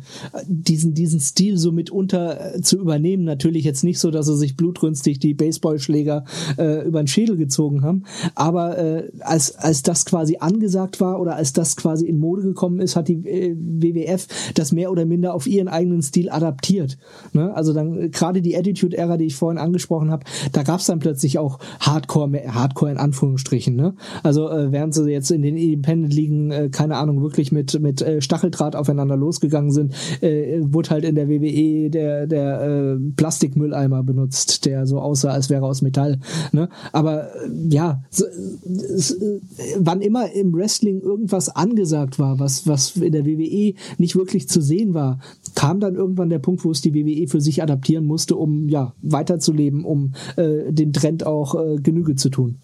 diesen, 0.46 0.94
diesen 0.94 1.20
Stil 1.20 1.58
so 1.58 1.72
mitunter 1.72 2.54
äh, 2.54 2.60
zu 2.62 2.78
übernehmen. 2.78 3.24
Natürlich 3.24 3.64
jetzt 3.64 3.84
nicht 3.84 3.98
so, 3.98 4.10
dass 4.10 4.26
sie 4.26 4.36
sich 4.36 4.56
blutrünstig 4.56 5.18
die 5.18 5.34
Baseballschläger 5.34 6.24
äh, 6.56 6.86
über 6.86 7.02
den 7.02 7.08
Schädel 7.08 7.36
gezogen 7.36 7.82
haben, 7.82 8.04
aber 8.34 8.78
äh, 8.78 9.10
als, 9.20 9.56
als 9.56 9.82
das 9.82 10.04
quasi 10.04 10.36
angesagt 10.38 11.00
war 11.00 11.20
oder 11.20 11.34
als 11.36 11.52
das 11.52 11.76
quasi 11.76 12.06
in 12.06 12.18
Mode 12.18 12.42
gekommen 12.42 12.80
ist, 12.80 12.96
hat 12.96 13.08
die 13.08 13.26
äh, 13.26 13.54
WWF 13.94 14.26
das 14.54 14.72
mehr 14.72 14.90
oder 14.90 15.04
minder 15.06 15.34
auf 15.34 15.46
ihren 15.46 15.68
eigenen 15.68 16.02
Stil 16.02 16.30
adaptiert. 16.30 16.98
Ne? 17.32 17.54
Also 17.54 17.72
dann 17.72 18.10
gerade 18.10 18.42
die 18.42 18.56
Attitude-Ära, 18.56 19.16
die 19.16 19.26
ich 19.26 19.36
vorhin 19.36 19.58
angesprochen 19.58 20.10
habe, 20.10 20.24
da 20.52 20.62
gab 20.62 20.80
es 20.80 20.86
dann 20.86 20.98
plötzlich 20.98 21.38
auch 21.38 21.58
Hardcore, 21.80 22.30
Hardcore 22.48 22.92
in 22.92 22.98
Anführungsstrichen. 22.98 23.76
Ne? 23.76 23.94
Also 24.22 24.48
äh, 24.50 24.72
während 24.72 24.94
sie 24.94 25.10
jetzt 25.10 25.30
in 25.30 25.42
den 25.42 25.56
Independent-Ligen, 25.56 26.50
äh, 26.50 26.68
keine 26.70 26.96
Ahnung, 26.96 27.22
wirklich 27.22 27.52
mit, 27.52 27.80
mit 27.80 28.02
äh, 28.02 28.20
Stacheldraht 28.20 28.76
aufeinander 28.76 29.16
losgegangen 29.16 29.70
sind, 29.70 29.94
äh, 30.22 30.60
wurde 30.60 30.90
halt 30.90 31.04
in 31.04 31.14
der 31.14 31.28
WWE 31.28 31.90
der, 31.90 32.26
der 32.26 32.60
äh, 32.60 32.96
Plastikmülleimer 33.16 34.02
benutzt, 34.02 34.64
der 34.64 34.86
so 34.86 35.00
aussah, 35.00 35.30
als 35.30 35.50
wäre 35.50 35.64
aus 35.64 35.82
Metall. 35.82 36.18
Ne? 36.52 36.68
Aber 36.92 37.34
äh, 37.34 37.50
ja, 37.70 38.02
so, 38.10 38.24
äh, 38.24 39.40
wann 39.78 40.00
immer 40.00 40.30
im 40.32 40.52
Wrestling 40.54 41.00
irgendwas 41.00 41.48
angesagt 41.48 42.18
war, 42.18 42.38
was, 42.38 42.66
was 42.66 42.96
in 42.96 43.12
der 43.12 43.26
WWE 43.26 43.74
nicht 43.98 44.16
wirklich 44.16 44.48
zu 44.48 44.60
sehen 44.60 44.94
war, 44.94 45.20
kam 45.54 45.80
dann 45.80 45.94
irgendwann 45.94 46.28
der 46.28 46.38
Punkt, 46.38 46.64
wo 46.64 46.70
es 46.70 46.80
die 46.80 46.94
WWE 46.94 47.28
für 47.28 47.40
sich 47.40 47.62
adaptieren 47.62 48.04
musste, 48.04 48.36
um 48.36 48.68
ja 48.68 48.94
weiterzuleben, 49.02 49.84
um 49.84 50.14
äh, 50.36 50.72
den 50.72 50.92
Trend 50.92 51.26
auch 51.26 51.54
äh, 51.54 51.76
Genüge 51.76 52.16
zu 52.16 52.28
tun. 52.28 52.58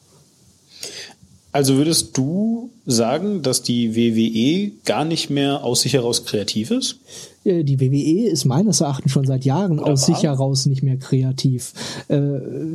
Also 1.52 1.76
würdest 1.76 2.18
du 2.18 2.70
sagen, 2.84 3.42
dass 3.42 3.62
die 3.62 3.94
WWE 3.94 4.72
gar 4.84 5.04
nicht 5.04 5.30
mehr 5.30 5.62
aus 5.62 5.82
sich 5.82 5.92
heraus 5.92 6.24
kreativ 6.24 6.72
ist? 6.72 6.98
Äh, 7.44 7.64
die 7.64 7.80
WWE 7.80 8.30
ist 8.30 8.44
meines 8.44 8.80
Erachtens 8.80 9.12
schon 9.12 9.26
seit 9.26 9.44
Jahren 9.44 9.78
Oder 9.78 9.92
aus 9.92 10.06
sich 10.06 10.22
heraus 10.22 10.66
nicht 10.66 10.82
mehr 10.82 10.96
kreativ. 10.96 11.72
Äh, 12.08 12.18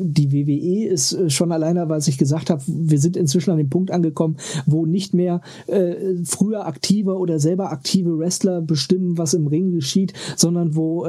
die 0.01 0.31
WWE 0.31 0.87
ist 0.87 1.13
äh, 1.13 1.29
schon 1.29 1.51
alleine, 1.51 1.89
was 1.89 2.07
ich 2.07 2.17
gesagt 2.17 2.49
habe, 2.49 2.61
wir 2.67 2.99
sind 2.99 3.17
inzwischen 3.17 3.51
an 3.51 3.57
dem 3.57 3.69
Punkt 3.69 3.91
angekommen, 3.91 4.37
wo 4.65 4.85
nicht 4.85 5.13
mehr 5.13 5.41
früher 6.25 6.65
aktive 6.65 7.17
oder 7.17 7.39
selber 7.39 7.71
aktive 7.71 8.17
Wrestler 8.17 8.61
bestimmen, 8.61 9.17
was 9.17 9.33
im 9.33 9.47
Ring 9.47 9.71
geschieht, 9.71 10.13
sondern 10.35 10.75
wo 10.75 11.05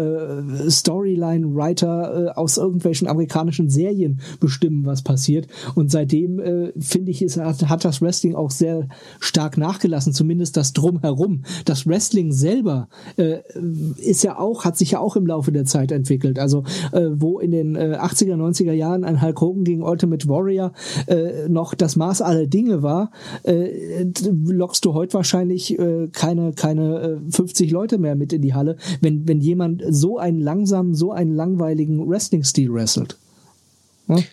Storyline-Writer 0.68 2.38
aus 2.38 2.56
irgendwelchen 2.56 3.08
amerikanischen 3.08 3.68
Serien 3.68 4.20
bestimmen, 4.38 4.86
was 4.86 5.02
passiert. 5.02 5.48
Und 5.74 5.90
seitdem, 5.90 6.40
finde 6.78 7.10
ich, 7.10 7.22
ist, 7.22 7.36
hat 7.38 7.84
das 7.84 8.00
Wrestling 8.00 8.34
auch 8.34 8.50
sehr 8.50 8.88
stark 9.18 9.58
nachgelassen, 9.58 10.12
zumindest 10.12 10.56
das 10.56 10.72
Drumherum. 10.72 11.42
Das 11.64 11.86
Wrestling 11.86 12.32
selber 12.32 12.88
ist 13.96 14.22
ja 14.24 14.38
auch, 14.38 14.64
hat 14.64 14.76
sich 14.76 14.92
ja 14.92 15.00
auch 15.00 15.16
im 15.16 15.26
Laufe 15.26 15.52
der 15.52 15.64
Zeit 15.64 15.92
entwickelt. 15.92 16.38
Also 16.38 16.64
äh, 16.92 17.08
wo 17.12 17.38
in 17.38 17.50
den 17.50 17.76
äh, 17.76 17.98
80er, 18.00 18.34
90er 18.34 18.72
Jahren 18.72 19.04
ein 19.04 19.22
Hulk 19.22 19.40
Hogan 19.40 19.64
gegen 19.64 19.82
Ultimate 19.82 20.28
Warrior 20.28 20.72
äh, 21.06 21.48
noch 21.48 21.74
das 21.74 21.96
Maß 21.96 22.22
aller 22.22 22.46
Dinge 22.46 22.82
war, 22.82 23.10
äh, 23.44 24.04
lockst 24.46 24.84
du 24.84 24.94
heute 24.94 25.14
wahrscheinlich 25.14 25.78
äh, 25.78 26.08
keine, 26.12 26.52
keine 26.52 27.20
äh, 27.26 27.30
50 27.30 27.70
Leute 27.70 27.98
mehr 27.98 28.16
mit 28.16 28.32
in 28.32 28.42
die 28.42 28.54
Halle, 28.54 28.76
wenn, 29.00 29.26
wenn 29.28 29.40
jemand 29.40 29.82
so 29.88 30.18
einen 30.18 30.40
langsamen, 30.40 30.94
so 30.94 31.12
einen 31.12 31.34
langweiligen 31.34 32.08
Wrestling-Stil 32.08 32.72
wrestelt. 32.72 33.16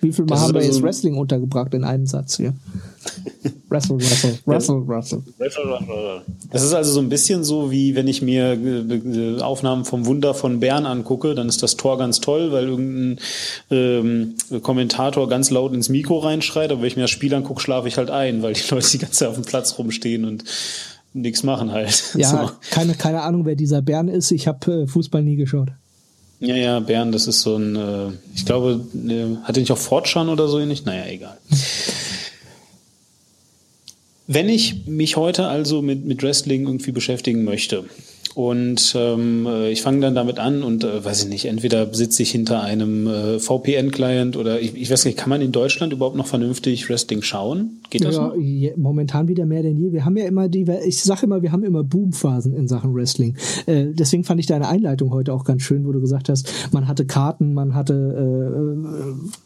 Wie 0.01 0.11
viel 0.11 0.25
Mal 0.25 0.39
haben 0.39 0.53
wir 0.53 0.63
jetzt 0.63 0.81
Wrestling 0.81 1.17
untergebracht 1.17 1.73
in 1.73 1.83
einem 1.83 2.05
Satz 2.05 2.37
hier? 2.37 2.53
Wrestle, 3.69 3.97
wrestle, 3.97 4.37
wrestle, 4.45 4.87
wrestle. 4.87 5.21
Das 6.51 6.63
ist 6.63 6.73
also 6.73 6.93
so 6.93 7.01
ein 7.01 7.09
bisschen 7.09 7.43
so, 7.43 7.69
wie 7.69 7.95
wenn 7.95 8.07
ich 8.07 8.21
mir 8.21 8.53
äh, 8.53 9.41
Aufnahmen 9.41 9.83
vom 9.83 10.05
Wunder 10.05 10.33
von 10.33 10.61
Bern 10.61 10.85
angucke, 10.85 11.35
dann 11.35 11.49
ist 11.49 11.61
das 11.63 11.75
Tor 11.75 11.97
ganz 11.97 12.21
toll, 12.21 12.53
weil 12.53 12.69
irgendein 12.69 13.19
ähm, 13.69 14.35
Kommentator 14.63 15.27
ganz 15.27 15.49
laut 15.49 15.73
ins 15.73 15.89
Mikro 15.89 16.19
reinschreit, 16.19 16.71
aber 16.71 16.81
wenn 16.81 16.87
ich 16.87 16.95
mir 16.95 17.03
das 17.03 17.11
Spiel 17.11 17.33
angucke, 17.33 17.59
schlafe 17.59 17.89
ich 17.89 17.97
halt 17.97 18.09
ein, 18.09 18.41
weil 18.41 18.53
die 18.53 18.61
Leute 18.71 18.89
die 18.89 18.99
ganze 18.99 19.17
Zeit 19.17 19.27
auf 19.27 19.35
dem 19.35 19.43
Platz 19.43 19.77
rumstehen 19.77 20.23
und 20.23 20.45
nichts 21.13 21.43
machen 21.43 21.71
halt. 21.71 22.03
Ja, 22.15 22.29
so. 22.47 22.51
keine, 22.71 22.93
keine 22.95 23.21
Ahnung, 23.21 23.45
wer 23.45 23.55
dieser 23.55 23.81
Bern 23.81 24.07
ist. 24.07 24.31
Ich 24.31 24.47
habe 24.47 24.83
äh, 24.83 24.87
Fußball 24.87 25.23
nie 25.23 25.35
geschaut. 25.35 25.69
Ja, 26.39 26.55
ja, 26.55 26.79
Bern, 26.79 27.11
das 27.11 27.27
ist 27.27 27.41
so 27.41 27.57
ein, 27.57 27.75
äh, 27.75 28.09
ich 28.35 28.45
glaube, 28.45 28.85
äh, 28.95 29.43
hat 29.43 29.57
er 29.57 29.61
nicht 29.61 29.71
auch 29.71 29.77
Fortschan 29.77 30.29
oder 30.29 30.47
so 30.47 30.59
ähnlich? 30.59 30.85
Naja, 30.85 31.05
egal. 31.07 31.37
Wenn 34.27 34.49
ich 34.49 34.85
mich 34.85 35.15
heute 35.15 35.47
also 35.47 35.81
mit, 35.81 36.05
mit 36.05 36.21
Wrestling 36.21 36.67
irgendwie 36.67 36.91
beschäftigen 36.91 37.43
möchte, 37.43 37.85
und 38.37 38.93
ähm, 38.95 39.47
äh, 39.47 39.71
ich 39.71 39.81
fange 39.81 40.01
dann 40.01 40.13
damit 40.13 40.37
an 40.37 40.61
und 40.61 40.83
äh, 40.83 41.03
weiß 41.03 41.23
ich 41.23 41.27
nicht, 41.27 41.45
entweder 41.45 41.91
sitze 41.91 42.21
ich 42.21 42.29
hinter 42.29 42.61
einem 42.61 43.07
äh, 43.07 43.39
VPN-Client 43.39 44.37
oder 44.37 44.59
ich, 44.59 44.75
ich 44.75 44.91
weiß 44.91 45.05
nicht, 45.05 45.17
kann 45.17 45.31
man 45.31 45.41
in 45.41 45.51
Deutschland 45.51 45.91
überhaupt 45.91 46.15
noch 46.15 46.27
vernünftig 46.27 46.87
Wrestling 46.87 47.23
schauen? 47.23 47.79
Geht 47.89 48.03
das 48.03 48.15
ja, 48.15 48.27
noch? 48.27 48.35
momentan 48.77 49.27
wieder 49.27 49.45
mehr 49.45 49.63
denn 49.63 49.77
je. 49.77 49.91
Wir 49.91 50.05
haben 50.05 50.17
ja 50.17 50.25
immer 50.25 50.49
die, 50.49 50.65
ich 50.85 51.01
sage 51.01 51.25
immer, 51.25 51.41
wir 51.41 51.51
haben 51.51 51.63
immer 51.63 51.83
Boomphasen 51.83 52.53
in 52.53 52.67
Sachen 52.67 52.93
Wrestling. 52.93 53.35
Äh, 53.65 53.87
deswegen 53.93 54.23
fand 54.23 54.39
ich 54.39 54.45
deine 54.45 54.67
Einleitung 54.67 55.11
heute 55.11 55.33
auch 55.33 55.43
ganz 55.43 55.61
schön, 55.61 55.85
wo 55.85 55.91
du 55.91 56.01
gesagt 56.01 56.29
hast, 56.29 56.51
man 56.71 56.87
hatte 56.87 57.05
Karten, 57.05 57.53
man 57.53 57.73
hatte 57.75 58.75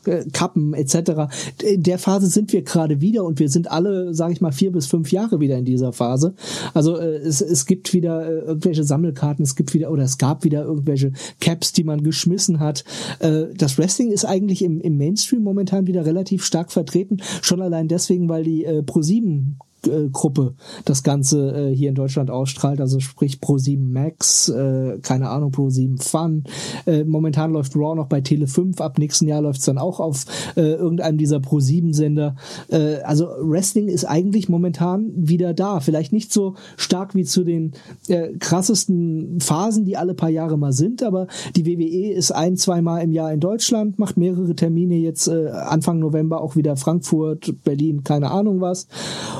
äh, 0.05 0.11
äh, 0.11 0.25
Kappen 0.33 0.73
etc. 0.73 1.31
In 1.63 1.83
der 1.83 1.99
Phase 1.99 2.27
sind 2.27 2.51
wir 2.51 2.63
gerade 2.63 2.99
wieder 2.99 3.23
und 3.23 3.39
wir 3.39 3.49
sind 3.49 3.71
alle, 3.71 4.13
sage 4.13 4.33
ich 4.33 4.41
mal, 4.41 4.51
vier 4.51 4.71
bis 4.71 4.87
fünf 4.87 5.11
Jahre 5.11 5.39
wieder 5.39 5.57
in 5.57 5.65
dieser 5.65 5.93
Phase. 5.93 6.33
Also 6.73 6.97
äh, 6.97 7.17
es, 7.17 7.41
es 7.41 7.65
gibt 7.65 7.93
wieder 7.93 8.27
äh, 8.27 8.39
irgendwelche 8.39 8.71
irgendwelche 8.71 8.83
Sammelkarten, 8.83 9.43
es 9.43 9.55
gibt 9.55 9.73
wieder 9.73 9.91
oder 9.91 10.03
es 10.03 10.17
gab 10.17 10.43
wieder 10.43 10.63
irgendwelche 10.63 11.11
Caps, 11.39 11.73
die 11.73 11.83
man 11.83 12.03
geschmissen 12.03 12.59
hat. 12.59 12.83
Äh, 13.19 13.45
das 13.55 13.77
Wrestling 13.77 14.11
ist 14.11 14.25
eigentlich 14.25 14.63
im, 14.63 14.81
im 14.81 14.97
Mainstream 14.97 15.43
momentan 15.43 15.87
wieder 15.87 16.05
relativ 16.05 16.43
stark 16.43 16.71
vertreten, 16.71 17.17
schon 17.41 17.61
allein 17.61 17.87
deswegen, 17.87 18.29
weil 18.31 18.43
die 18.43 18.65
äh, 18.65 18.79
Pro7 18.79 19.27
äh, 19.27 19.53
Gruppe 20.11 20.53
das 20.85 21.03
Ganze 21.03 21.69
äh, 21.71 21.75
hier 21.75 21.89
in 21.89 21.95
Deutschland 21.95 22.29
ausstrahlt, 22.29 22.79
also 22.79 22.99
sprich 22.99 23.39
Pro7 23.41 23.79
Max, 23.79 24.49
äh, 24.49 24.99
keine 25.01 25.29
Ahnung, 25.29 25.51
Pro7 25.51 26.01
Fun. 26.01 26.43
Äh, 26.85 27.03
momentan 27.03 27.51
läuft 27.51 27.75
Raw 27.75 27.95
noch 27.95 28.07
bei 28.07 28.21
Tele 28.21 28.47
5, 28.47 28.79
ab 28.79 28.97
nächsten 28.99 29.27
Jahr 29.27 29.41
läuft 29.41 29.59
es 29.59 29.65
dann 29.65 29.77
auch 29.77 29.99
auf 29.99 30.25
äh, 30.55 30.73
irgendeinem 30.73 31.17
dieser 31.17 31.37
Pro7 31.37 31.93
Sender. 31.93 32.35
Äh, 32.69 32.97
also 33.03 33.27
Wrestling 33.41 33.87
ist 33.87 34.05
eigentlich 34.05 34.49
momentan 34.49 35.11
wieder 35.15 35.53
da, 35.53 35.79
vielleicht 35.79 36.13
nicht 36.13 36.31
so 36.31 36.55
stark 36.77 37.15
wie 37.15 37.23
zu 37.23 37.43
den 37.43 37.73
äh, 38.07 38.29
krassesten 38.37 39.39
Phasen, 39.39 39.85
die 39.85 39.97
alle 39.97 40.13
paar 40.13 40.29
Jahre 40.29 40.57
mal 40.57 40.73
sind, 40.73 41.01
aber 41.01 41.27
die 41.55 41.65
WWE 41.65 42.13
ist 42.13 42.31
ein, 42.31 42.55
zweimal 42.55 43.01
im 43.01 43.11
Jahr 43.11 43.33
in 43.33 43.39
Deutschland, 43.39 43.97
macht 43.97 44.17
mehrere 44.17 44.55
Termine 44.55 44.95
jetzt 44.95 45.29
Anfang 45.29 45.99
November 45.99 46.41
auch 46.41 46.55
wieder 46.55 46.75
Frankfurt, 46.75 47.63
Berlin, 47.63 48.03
keine 48.03 48.31
Ahnung 48.31 48.61
was. 48.61 48.87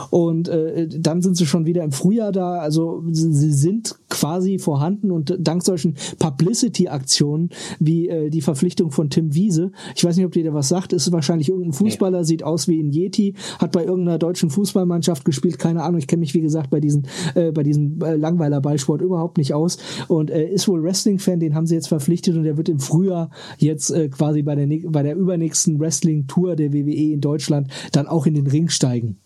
Und 0.10 0.31
und 0.32 0.48
äh, 0.48 0.88
dann 0.88 1.22
sind 1.22 1.36
sie 1.36 1.46
schon 1.46 1.66
wieder 1.66 1.84
im 1.84 1.92
Frühjahr 1.92 2.32
da. 2.32 2.60
Also 2.60 3.04
sie 3.12 3.52
sind 3.52 3.96
quasi 4.10 4.58
vorhanden 4.58 5.12
und 5.12 5.36
dank 5.40 5.64
solchen 5.64 5.96
Publicity-Aktionen 6.20 7.50
wie 7.80 8.08
äh, 8.08 8.30
die 8.30 8.42
Verpflichtung 8.42 8.92
von 8.92 9.10
Tim 9.10 9.36
Wiese, 9.36 9.72
ich 9.96 10.04
weiß 10.04 10.16
nicht, 10.16 10.26
ob 10.26 10.32
dir 10.32 10.44
da 10.44 10.54
was 10.54 10.70
sagt, 10.70 10.94
ist 10.94 11.12
wahrscheinlich 11.12 11.50
irgendein 11.50 11.74
Fußballer, 11.74 12.20
nee. 12.20 12.24
sieht 12.24 12.44
aus 12.44 12.68
wie 12.68 12.82
ein 12.82 12.92
Yeti, 12.92 13.36
hat 13.60 13.72
bei 13.72 13.84
irgendeiner 13.84 14.18
deutschen 14.18 14.50
Fußballmannschaft 14.50 15.26
gespielt, 15.26 15.60
keine 15.60 15.84
Ahnung, 15.84 16.00
ich 16.00 16.08
kenne 16.08 16.22
mich 16.22 16.34
wie 16.34 16.42
gesagt 16.42 16.70
bei 16.70 16.80
diesen 16.80 17.08
äh, 17.36 17.52
bei 17.52 17.64
diesem 17.64 18.02
äh, 18.02 18.16
Langweiler 18.16 18.62
Ballsport 18.62 19.02
überhaupt 19.02 19.38
nicht 19.38 19.54
aus 19.54 19.78
und 20.08 20.32
äh, 20.32 20.50
ist 20.50 20.68
wohl 20.68 20.82
Wrestling-Fan, 20.82 21.40
den 21.40 21.56
haben 21.56 21.66
sie 21.66 21.76
jetzt 21.76 21.88
verpflichtet 21.88 22.36
und 22.36 22.44
der 22.44 22.58
wird 22.58 22.70
im 22.70 22.80
Frühjahr 22.80 23.30
jetzt 23.58 23.92
äh, 23.92 24.10
quasi 24.10 24.44
bei 24.44 24.56
der 24.56 24.68
bei 24.90 25.04
der 25.04 25.16
übernächsten 25.16 25.80
Wrestling-Tour 25.80 26.56
der 26.56 26.74
WWE 26.74 27.14
in 27.14 27.22
Deutschland 27.22 27.68
dann 27.92 28.08
auch 28.08 28.26
in 28.26 28.34
den 28.34 28.48
Ring 28.48 28.70
steigen. 28.70 29.18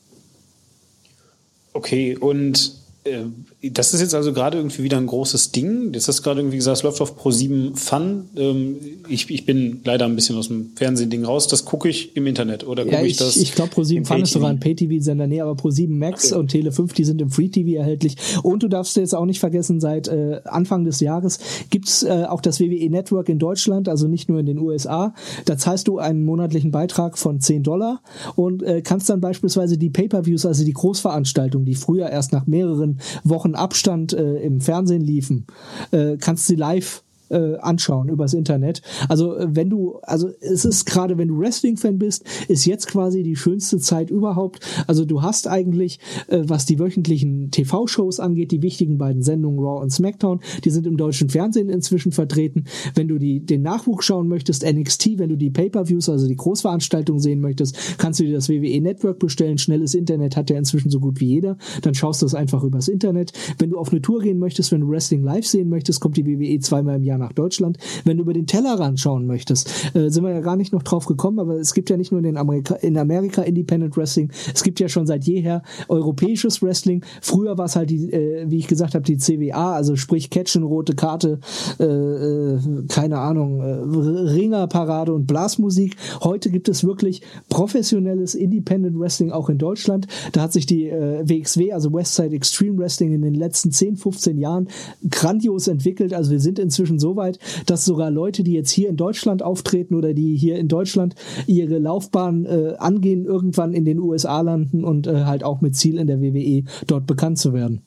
Okay, 1.75 2.15
und 2.15 2.71
äh, 3.03 3.25
das 3.61 3.93
ist 3.93 4.01
jetzt 4.01 4.13
also 4.13 4.33
gerade 4.33 4.57
irgendwie 4.57 4.83
wieder 4.83 4.97
ein 4.97 5.07
großes 5.07 5.51
Ding. 5.51 5.91
Hast 5.95 6.07
du 6.07 6.23
gerade 6.23 6.41
irgendwie 6.41 6.57
gesagt, 6.57 6.77
es 6.77 6.83
läuft 6.83 7.01
auf 7.01 7.19
Pro7 7.19 7.75
Fun. 7.75 8.25
Ähm, 8.35 8.75
ich, 9.09 9.29
ich 9.29 9.45
bin 9.45 9.81
leider 9.83 10.05
ein 10.05 10.15
bisschen 10.15 10.37
aus 10.37 10.49
dem 10.49 10.71
Fernsehding 10.75 11.25
raus. 11.25 11.47
Das 11.47 11.65
gucke 11.65 11.89
ich 11.89 12.15
im 12.15 12.27
Internet 12.27 12.67
oder 12.67 12.83
gucke 12.83 12.95
ja, 12.95 13.01
ich, 13.01 13.11
ich 13.11 13.17
das? 13.17 13.37
Ich 13.37 13.55
glaube, 13.55 13.73
Pro7 13.73 14.05
Fun 14.05 14.21
ist 14.21 14.31
sogar 14.31 14.49
ein 14.49 14.59
Pay-TV-Sender. 14.59 15.27
Nee, 15.27 15.41
aber 15.41 15.53
Pro7 15.53 15.89
Max 15.89 16.31
okay. 16.31 16.39
und 16.39 16.51
Tele5, 16.51 16.93
die 16.93 17.03
sind 17.05 17.21
im 17.21 17.29
Free-TV 17.29 17.77
erhältlich. 17.77 18.17
Und 18.43 18.61
du 18.61 18.67
darfst 18.67 18.95
jetzt 18.97 19.15
auch 19.15 19.25
nicht 19.25 19.39
vergessen, 19.39 19.79
seit 19.79 20.07
äh, 20.07 20.41
Anfang 20.45 20.83
des 20.83 20.99
Jahres 20.99 21.39
gibt's 21.69 22.03
äh, 22.03 22.25
auch 22.27 22.41
das 22.41 22.59
WWE 22.59 22.89
Network 22.89 23.29
in 23.29 23.39
Deutschland, 23.39 23.89
also 23.89 24.07
nicht 24.07 24.29
nur 24.29 24.39
in 24.39 24.45
den 24.45 24.59
USA. 24.59 25.13
Da 25.45 25.57
zahlst 25.57 25.87
du 25.87 25.97
einen 25.97 26.23
monatlichen 26.23 26.71
Beitrag 26.71 27.17
von 27.17 27.39
10 27.39 27.63
Dollar 27.63 28.01
und 28.35 28.61
äh, 28.63 28.81
kannst 28.81 29.09
dann 29.09 29.21
beispielsweise 29.21 29.77
die 29.77 29.89
Pay-Per-Views, 29.89 30.45
also 30.45 30.63
die 30.63 30.73
Großveranstaltungen, 30.73 31.65
die 31.65 31.75
früher 31.75 32.09
erst 32.09 32.31
nach 32.31 32.45
mehreren 32.45 32.99
Wochen 33.23 33.54
Abstand 33.55 34.13
äh, 34.13 34.37
im 34.37 34.61
Fernsehen 34.61 35.01
liefen, 35.01 35.47
äh, 35.91 36.17
kannst 36.17 36.47
du 36.47 36.53
sie 36.53 36.59
live 36.59 37.04
äh, 37.29 37.55
anschauen 37.57 38.09
übers 38.09 38.33
Internet. 38.33 38.81
Also 39.09 39.35
äh, 39.35 39.47
wenn 39.49 39.69
du, 39.69 39.97
also 40.03 40.29
es 40.39 40.65
ist 40.65 40.85
gerade, 40.85 41.17
wenn 41.17 41.29
du 41.29 41.39
Wrestling-Fan 41.39 41.97
bist, 41.97 42.25
ist 42.47 42.65
jetzt 42.65 42.87
quasi 42.87 43.23
die 43.23 43.35
schönste 43.35 43.79
Zeit 43.79 44.09
überhaupt. 44.09 44.65
Also 44.87 45.05
du 45.05 45.21
hast 45.21 45.47
eigentlich, 45.47 45.99
äh, 46.27 46.41
was 46.43 46.65
die 46.65 46.79
wöchentlichen 46.79 47.51
TV-Shows 47.51 48.19
angeht, 48.19 48.51
die 48.51 48.61
wichtigen 48.61 48.97
beiden 48.97 49.23
Sendungen 49.23 49.59
Raw 49.59 49.81
und 49.81 49.91
SmackDown, 49.91 50.39
die 50.63 50.69
sind 50.69 50.87
im 50.87 50.97
deutschen 50.97 51.29
Fernsehen 51.29 51.69
inzwischen 51.69 52.11
vertreten. 52.11 52.65
Wenn 52.93 53.07
du 53.07 53.17
die, 53.17 53.45
den 53.45 53.61
Nachwuchs 53.61 54.05
schauen 54.05 54.27
möchtest, 54.27 54.65
NXT, 54.65 55.17
wenn 55.17 55.29
du 55.29 55.35
die 55.35 55.49
Pay-Per-Views, 55.49 56.09
also 56.09 56.27
die 56.27 56.35
Großveranstaltungen 56.35 57.21
sehen 57.21 57.41
möchtest, 57.41 57.97
kannst 57.97 58.19
du 58.19 58.23
dir 58.23 58.33
das 58.33 58.49
WWE 58.49 58.81
Network 58.81 59.19
bestellen. 59.19 59.57
Schnelles 59.57 59.93
Internet 59.95 60.35
hat 60.35 60.49
ja 60.49 60.57
inzwischen 60.57 60.89
so 60.89 60.99
gut 60.99 61.19
wie 61.19 61.27
jeder. 61.27 61.57
Dann 61.81 61.95
schaust 61.95 62.21
du 62.21 62.25
es 62.25 62.35
einfach 62.35 62.63
übers 62.63 62.87
Internet. 62.87 63.33
Wenn 63.57 63.71
du 63.71 63.77
auf 63.77 63.91
eine 63.91 64.01
Tour 64.01 64.21
gehen 64.21 64.39
möchtest, 64.39 64.71
wenn 64.71 64.81
du 64.81 64.89
Wrestling 64.89 65.23
live 65.23 65.45
sehen 65.45 65.69
möchtest, 65.69 65.99
kommt 65.99 66.17
die 66.17 66.25
WWE 66.25 66.59
zweimal 66.59 66.95
im 66.95 67.03
Jahr 67.03 67.14
nach 67.17 67.33
Deutschland. 67.33 67.77
Wenn 68.03 68.17
du 68.17 68.23
über 68.23 68.33
den 68.33 68.47
Tellerrand 68.47 68.99
schauen 68.99 69.25
möchtest, 69.25 69.95
äh, 69.95 70.09
sind 70.09 70.23
wir 70.23 70.31
ja 70.31 70.41
gar 70.41 70.55
nicht 70.55 70.73
noch 70.73 70.83
drauf 70.83 71.05
gekommen, 71.05 71.39
aber 71.39 71.55
es 71.55 71.73
gibt 71.73 71.89
ja 71.89 71.97
nicht 71.97 72.11
nur 72.11 72.23
in, 72.23 72.37
Amerika, 72.37 72.75
in 72.75 72.97
Amerika 72.97 73.41
Independent 73.41 73.97
Wrestling, 73.97 74.31
es 74.53 74.63
gibt 74.63 74.79
ja 74.79 74.89
schon 74.89 75.05
seit 75.05 75.25
jeher 75.25 75.63
europäisches 75.87 76.61
Wrestling. 76.61 77.03
Früher 77.21 77.57
war 77.57 77.65
es 77.65 77.75
halt 77.75 77.89
die, 77.89 78.11
äh, 78.11 78.45
wie 78.49 78.57
ich 78.57 78.67
gesagt 78.67 78.95
habe, 78.95 79.03
die 79.03 79.17
CWA, 79.17 79.73
also 79.73 79.95
sprich 79.95 80.29
Catchen, 80.29 80.63
rote 80.63 80.95
Karte, 80.95 81.39
äh, 81.79 81.85
äh, 81.85 82.59
keine 82.89 83.19
Ahnung, 83.19 83.61
äh, 83.61 84.31
Ringerparade 84.31 85.13
und 85.13 85.27
Blasmusik. 85.27 85.95
Heute 86.23 86.49
gibt 86.49 86.69
es 86.69 86.83
wirklich 86.83 87.21
professionelles 87.49 88.35
Independent 88.35 88.99
Wrestling 88.99 89.31
auch 89.31 89.49
in 89.49 89.57
Deutschland. 89.57 90.07
Da 90.31 90.41
hat 90.41 90.53
sich 90.53 90.65
die 90.65 90.89
äh, 90.89 91.23
WXW, 91.27 91.73
also 91.73 91.93
Westside 91.93 92.35
Extreme 92.35 92.77
Wrestling, 92.77 93.13
in 93.13 93.21
den 93.21 93.35
letzten 93.35 93.71
10, 93.71 93.97
15 93.97 94.37
Jahren 94.37 94.67
grandios 95.09 95.67
entwickelt. 95.67 96.13
Also 96.13 96.31
wir 96.31 96.39
sind 96.39 96.59
inzwischen 96.59 96.99
so 96.99 97.04
weit, 97.15 97.39
dass 97.65 97.85
sogar 97.85 98.09
Leute, 98.09 98.43
die 98.43 98.53
jetzt 98.53 98.71
hier 98.71 98.89
in 98.89 98.97
Deutschland 98.97 99.43
auftreten 99.43 99.95
oder 99.95 100.13
die 100.13 100.35
hier 100.35 100.57
in 100.57 100.67
Deutschland 100.67 101.15
ihre 101.47 101.77
Laufbahn 101.77 102.45
äh, 102.45 102.75
angehen, 102.77 103.25
irgendwann 103.25 103.73
in 103.73 103.85
den 103.85 103.99
USA 103.99 104.41
landen 104.41 104.83
und 104.83 105.07
äh, 105.07 105.25
halt 105.25 105.43
auch 105.43 105.61
mit 105.61 105.75
Ziel 105.75 105.97
in 105.97 106.07
der 106.07 106.21
WWE 106.21 106.63
dort 106.87 107.05
bekannt 107.05 107.37
zu 107.37 107.53
werden. 107.53 107.81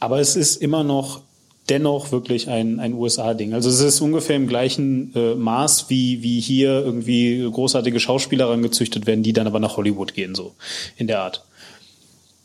Aber 0.00 0.20
es 0.20 0.36
ist 0.36 0.56
immer 0.56 0.84
noch 0.84 1.22
dennoch 1.68 2.12
wirklich 2.12 2.48
ein, 2.48 2.80
ein 2.80 2.94
USA-Ding. 2.94 3.54
Also 3.54 3.68
es 3.68 3.80
ist 3.80 4.00
ungefähr 4.00 4.36
im 4.36 4.48
gleichen 4.48 5.14
äh, 5.14 5.34
Maß, 5.34 5.90
wie, 5.90 6.22
wie 6.22 6.40
hier 6.40 6.84
irgendwie 6.84 7.48
großartige 7.50 8.00
Schauspieler 8.00 8.48
rangezüchtet 8.48 9.06
werden, 9.06 9.22
die 9.22 9.32
dann 9.32 9.46
aber 9.46 9.60
nach 9.60 9.76
Hollywood 9.76 10.14
gehen, 10.14 10.34
so 10.34 10.54
in 10.96 11.06
der 11.06 11.20
Art. 11.20 11.44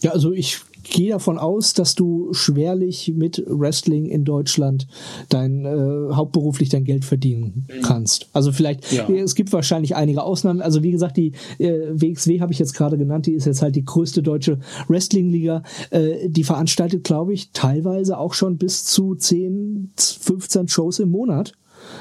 Ja, 0.01 0.11
also 0.11 0.31
ich 0.31 0.59
gehe 0.89 1.11
davon 1.11 1.37
aus, 1.37 1.73
dass 1.73 1.95
du 1.95 2.33
schwerlich 2.33 3.13
mit 3.15 3.43
Wrestling 3.47 4.05
in 4.05 4.25
Deutschland 4.25 4.87
dein 5.29 5.65
äh, 5.65 6.13
hauptberuflich 6.13 6.69
dein 6.69 6.83
Geld 6.83 7.05
verdienen 7.05 7.67
mhm. 7.67 7.81
kannst. 7.81 8.29
Also 8.33 8.51
vielleicht, 8.51 8.91
ja. 8.91 9.09
es 9.09 9.35
gibt 9.35 9.53
wahrscheinlich 9.53 9.95
einige 9.95 10.23
Ausnahmen. 10.23 10.61
Also 10.61 10.83
wie 10.83 10.91
gesagt, 10.91 11.17
die 11.17 11.33
äh, 11.59 11.89
WXW 11.91 12.41
habe 12.41 12.53
ich 12.53 12.59
jetzt 12.59 12.73
gerade 12.73 12.97
genannt, 12.97 13.25
die 13.25 13.33
ist 13.33 13.45
jetzt 13.45 13.61
halt 13.61 13.75
die 13.75 13.85
größte 13.85 14.21
deutsche 14.21 14.59
Wrestling-Liga. 14.87 15.63
Äh, 15.89 16.29
die 16.29 16.43
veranstaltet, 16.43 17.03
glaube 17.03 17.33
ich, 17.33 17.51
teilweise 17.51 18.17
auch 18.17 18.33
schon 18.33 18.57
bis 18.57 18.85
zu 18.85 19.15
10, 19.15 19.91
15 19.97 20.67
Shows 20.67 20.99
im 20.99 21.09
Monat. 21.09 21.53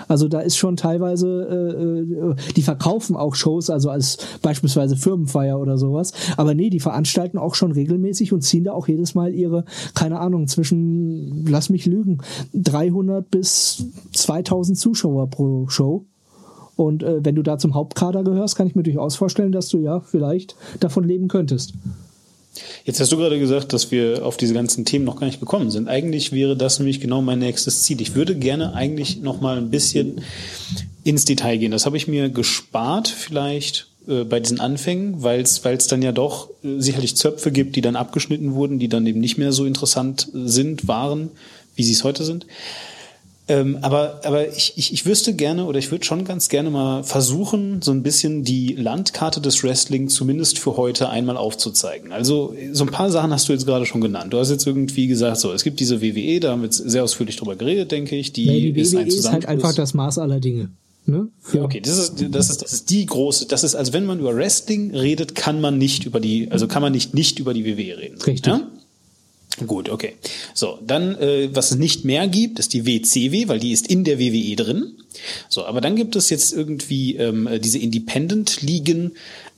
Also 0.08 0.28
da 0.28 0.40
ist 0.40 0.56
schon 0.56 0.76
teilweise, 0.76 1.26
äh, 1.50 2.30
äh, 2.30 2.52
die 2.54 2.62
verkaufen 2.62 3.16
auch 3.16 3.34
Shows, 3.34 3.70
also 3.70 3.90
als 3.90 4.18
beispielsweise 4.42 4.96
Firmenfeier 4.96 5.58
oder 5.58 5.78
sowas. 5.78 6.12
Aber 6.36 6.54
nee, 6.54 6.70
die 6.70 6.80
veranstalten 6.80 7.38
auch 7.38 7.54
schon 7.54 7.72
regelmäßig 7.72 8.32
und 8.32 8.42
ziehen 8.42 8.64
da 8.64 8.72
auch 8.72 8.88
jedes 8.88 9.14
Mal 9.14 9.34
ihre, 9.34 9.64
keine 9.94 10.20
Ahnung, 10.20 10.46
zwischen, 10.48 11.46
lass 11.46 11.70
mich 11.70 11.86
lügen, 11.86 12.18
300 12.54 13.30
bis 13.30 13.86
2000 14.12 14.78
Zuschauer 14.78 15.28
pro 15.28 15.68
Show. 15.68 16.04
Und 16.76 17.02
äh, 17.02 17.24
wenn 17.24 17.34
du 17.34 17.42
da 17.42 17.58
zum 17.58 17.74
Hauptkader 17.74 18.22
gehörst, 18.22 18.56
kann 18.56 18.66
ich 18.66 18.74
mir 18.74 18.82
durchaus 18.82 19.16
vorstellen, 19.16 19.52
dass 19.52 19.68
du 19.68 19.78
ja 19.78 20.00
vielleicht 20.00 20.56
davon 20.80 21.04
leben 21.04 21.28
könntest. 21.28 21.74
Jetzt 22.84 23.00
hast 23.00 23.12
du 23.12 23.16
gerade 23.16 23.38
gesagt, 23.38 23.72
dass 23.72 23.90
wir 23.90 24.24
auf 24.24 24.36
diese 24.36 24.54
ganzen 24.54 24.84
Themen 24.84 25.04
noch 25.04 25.18
gar 25.18 25.26
nicht 25.26 25.40
gekommen 25.40 25.70
sind. 25.70 25.88
Eigentlich 25.88 26.32
wäre 26.32 26.56
das 26.56 26.78
nämlich 26.78 27.00
genau 27.00 27.22
mein 27.22 27.38
nächstes 27.38 27.82
Ziel. 27.82 28.00
Ich 28.00 28.14
würde 28.14 28.36
gerne 28.36 28.74
eigentlich 28.74 29.20
noch 29.20 29.40
mal 29.40 29.56
ein 29.56 29.70
bisschen 29.70 30.22
ins 31.04 31.24
Detail 31.24 31.58
gehen. 31.58 31.72
Das 31.72 31.86
habe 31.86 31.96
ich 31.96 32.08
mir 32.08 32.28
gespart 32.28 33.08
vielleicht 33.08 33.88
äh, 34.08 34.24
bei 34.24 34.40
diesen 34.40 34.60
Anfängen, 34.60 35.22
weil 35.22 35.40
es 35.40 35.60
dann 35.62 36.02
ja 36.02 36.12
doch 36.12 36.50
äh, 36.62 36.80
sicherlich 36.80 37.16
Zöpfe 37.16 37.50
gibt, 37.52 37.76
die 37.76 37.80
dann 37.80 37.96
abgeschnitten 37.96 38.54
wurden, 38.54 38.78
die 38.78 38.88
dann 38.88 39.06
eben 39.06 39.20
nicht 39.20 39.38
mehr 39.38 39.52
so 39.52 39.64
interessant 39.64 40.28
sind, 40.32 40.88
waren, 40.88 41.30
wie 41.74 41.82
sie 41.82 41.92
es 41.92 42.04
heute 42.04 42.24
sind. 42.24 42.46
Ähm, 43.48 43.78
aber 43.82 44.20
aber 44.24 44.48
ich, 44.48 44.72
ich, 44.76 44.92
ich 44.92 45.06
wüsste 45.06 45.34
gerne 45.34 45.66
oder 45.66 45.78
ich 45.78 45.92
würde 45.92 46.04
schon 46.04 46.24
ganz 46.24 46.48
gerne 46.48 46.68
mal 46.68 47.04
versuchen, 47.04 47.80
so 47.80 47.92
ein 47.92 48.02
bisschen 48.02 48.42
die 48.42 48.74
Landkarte 48.74 49.40
des 49.40 49.62
Wrestling 49.62 50.08
zumindest 50.08 50.58
für 50.58 50.76
heute 50.76 51.10
einmal 51.10 51.36
aufzuzeigen. 51.36 52.10
Also 52.10 52.54
so 52.72 52.84
ein 52.84 52.90
paar 52.90 53.10
Sachen 53.10 53.32
hast 53.32 53.48
du 53.48 53.52
jetzt 53.52 53.64
gerade 53.64 53.86
schon 53.86 54.00
genannt. 54.00 54.32
Du 54.32 54.38
hast 54.38 54.50
jetzt 54.50 54.66
irgendwie 54.66 55.06
gesagt, 55.06 55.38
so 55.38 55.52
es 55.52 55.62
gibt 55.62 55.78
diese 55.78 56.02
WWE, 56.02 56.40
da 56.40 56.50
haben 56.50 56.62
wir 56.62 56.66
jetzt 56.66 56.78
sehr 56.78 57.04
ausführlich 57.04 57.36
drüber 57.36 57.54
geredet, 57.54 57.92
denke 57.92 58.16
ich. 58.16 58.32
Die, 58.32 58.46
nee, 58.46 58.72
die 58.72 58.80
ist 58.80 58.92
WWE 58.92 59.00
ein 59.00 59.06
ist 59.06 59.30
halt 59.30 59.46
einfach 59.46 59.74
das 59.74 59.94
Maß 59.94 60.18
aller 60.18 60.40
Dinge. 60.40 60.70
Ne? 61.08 61.28
Ja. 61.52 61.62
Okay, 61.62 61.80
das 61.80 61.98
ist, 61.98 62.24
das 62.30 62.50
ist 62.50 62.62
das 62.62 62.72
ist 62.72 62.90
die 62.90 63.06
große, 63.06 63.46
das 63.46 63.62
ist 63.62 63.76
also 63.76 63.92
wenn 63.92 64.06
man 64.06 64.18
über 64.18 64.34
Wrestling 64.34 64.92
redet, 64.92 65.36
kann 65.36 65.60
man 65.60 65.78
nicht 65.78 66.04
über 66.04 66.18
die, 66.18 66.50
also 66.50 66.66
kann 66.66 66.82
man 66.82 66.90
nicht 66.90 67.14
nicht 67.14 67.38
über 67.38 67.54
die 67.54 67.64
WWE 67.64 67.98
reden. 67.98 68.20
Richtig. 68.22 68.46
Ja? 68.46 68.66
Gut, 69.64 69.88
okay. 69.88 70.14
So, 70.52 70.78
dann, 70.86 71.16
äh, 71.18 71.48
was 71.54 71.70
es 71.70 71.78
nicht 71.78 72.04
mehr 72.04 72.28
gibt, 72.28 72.58
ist 72.58 72.74
die 72.74 72.84
WCW, 72.84 73.48
weil 73.48 73.58
die 73.58 73.72
ist 73.72 73.86
in 73.86 74.04
der 74.04 74.18
WWE 74.18 74.56
drin. 74.56 74.92
So, 75.48 75.64
aber 75.64 75.80
dann 75.80 75.96
gibt 75.96 76.14
es 76.14 76.28
jetzt 76.28 76.52
irgendwie 76.52 77.16
ähm, 77.16 77.48
diese 77.62 77.78
Independent-Ligen 77.78 79.12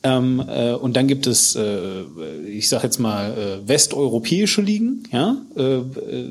ähm, 0.04 0.44
äh, 0.46 0.72
und 0.72 0.96
dann 0.96 1.08
gibt 1.08 1.26
es, 1.26 1.56
äh, 1.56 2.02
ich 2.46 2.68
sag 2.68 2.84
jetzt 2.84 2.98
mal, 2.98 3.32
äh, 3.32 3.68
westeuropäische 3.68 4.62
Ligen, 4.62 5.02
ja, 5.12 5.36
äh, 5.56 5.80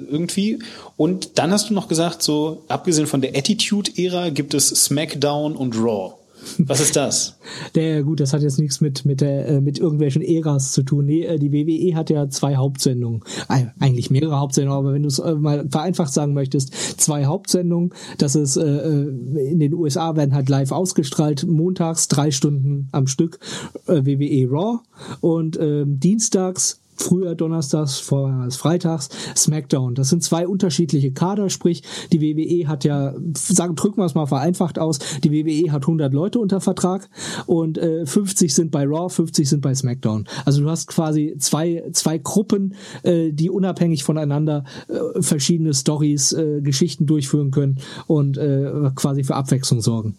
irgendwie. 0.10 0.60
Und 0.96 1.38
dann 1.38 1.52
hast 1.52 1.70
du 1.70 1.74
noch 1.74 1.90
gesagt, 1.90 2.24
so, 2.24 2.64
abgesehen 2.70 3.08
von 3.08 3.22
der 3.22 3.36
Attitude-Ära 3.36 4.30
gibt 4.30 4.54
es 4.54 4.70
SmackDown 4.70 5.58
und 5.58 5.76
Raw. 5.76 6.17
Was 6.58 6.82
ist 6.82 6.96
das? 6.96 7.38
Der, 7.76 8.04
gut, 8.04 8.20
das 8.20 8.34
hat 8.34 8.42
jetzt 8.42 8.60
nichts 8.60 8.82
mit, 8.82 9.06
mit, 9.06 9.22
der, 9.22 9.48
äh, 9.48 9.62
mit 9.62 9.80
irgendwelchen 9.80 10.22
Äras 10.22 10.72
zu 10.72 10.84
tun. 10.84 11.06
Nee, 11.06 11.24
äh, 11.24 11.40
die 11.40 11.52
WWE 11.52 11.96
hat 11.96 12.10
ja 12.10 12.30
zwei 12.30 12.56
Hauptsendungen. 12.56 13.22
Eigentlich 13.48 14.10
mehrere 14.10 14.40
Hauptsendungen, 14.40 14.80
aber 14.80 14.94
wenn 14.94 15.04
du 15.04 15.08
es 15.08 15.20
äh, 15.20 15.36
mal 15.36 15.68
vereinfacht 15.70 16.14
sagen 16.14 16.34
möchtest, 16.34 16.74
zwei 17.00 17.26
Hauptsendungen. 17.26 17.94
Das 18.18 18.36
ist, 18.36 18.58
äh, 18.58 19.02
in 19.04 19.60
den 19.60 19.74
USA 19.74 20.16
werden 20.16 20.34
halt 20.34 20.50
live 20.50 20.72
ausgestrahlt, 20.72 21.46
montags 21.48 22.08
drei 22.08 22.32
Stunden 22.32 22.90
am 22.92 23.08
Stück 23.08 23.40
äh, 23.88 24.06
WWE 24.06 24.50
Raw 24.50 24.80
und 25.22 25.58
äh, 25.58 25.84
dienstags 25.86 26.80
früher 26.98 27.36
donnerstags, 27.36 28.00
vorher 28.00 28.50
freitags, 28.52 29.10
SmackDown. 29.36 29.96
Das 29.96 30.10
sind 30.10 30.24
zwei 30.24 30.48
unterschiedliche 30.48 31.12
Kader, 31.12 31.50
sprich, 31.50 31.84
die 32.12 32.22
WWE 32.22 32.68
hat 32.68 32.84
ja, 32.84 33.14
sagen, 33.34 33.76
drücken 33.76 34.02
wir 34.02 34.06
es 34.06 34.16
mal 34.16 34.26
vereinfacht 34.26 34.80
aus, 34.80 35.00
die 35.24 35.32
WWE 35.32 35.72
hat 35.72 35.84
100 35.84 36.14
Leute 36.14 36.40
unter 36.40 36.62
Vertrag 36.62 37.10
und 37.46 37.78
äh, 37.78 38.06
50 38.06 38.54
sind 38.54 38.72
bei 38.72 38.86
Raw, 38.86 39.10
50 39.10 39.48
sind 39.48 39.62
bei 39.62 39.74
SmackDown. 39.74 40.26
Also 40.46 40.62
du 40.62 40.70
hast 40.70 40.88
quasi 40.88 41.36
zwei, 41.40 41.84
zwei 41.92 42.18
Gruppen, 42.18 42.76
äh, 43.04 43.32
die 43.32 43.50
unabhängig 43.50 44.04
voneinander 44.04 44.64
äh, 44.88 45.22
verschiedene 45.22 45.74
Stories, 45.74 46.34
äh, 46.34 46.62
Geschichten 46.62 47.06
durchführen 47.06 47.52
können 47.52 47.80
und 48.08 48.38
äh, 48.38 48.92
quasi 48.96 49.24
für 49.24 49.36
Abwechslung 49.36 49.82
sorgen. 49.82 50.16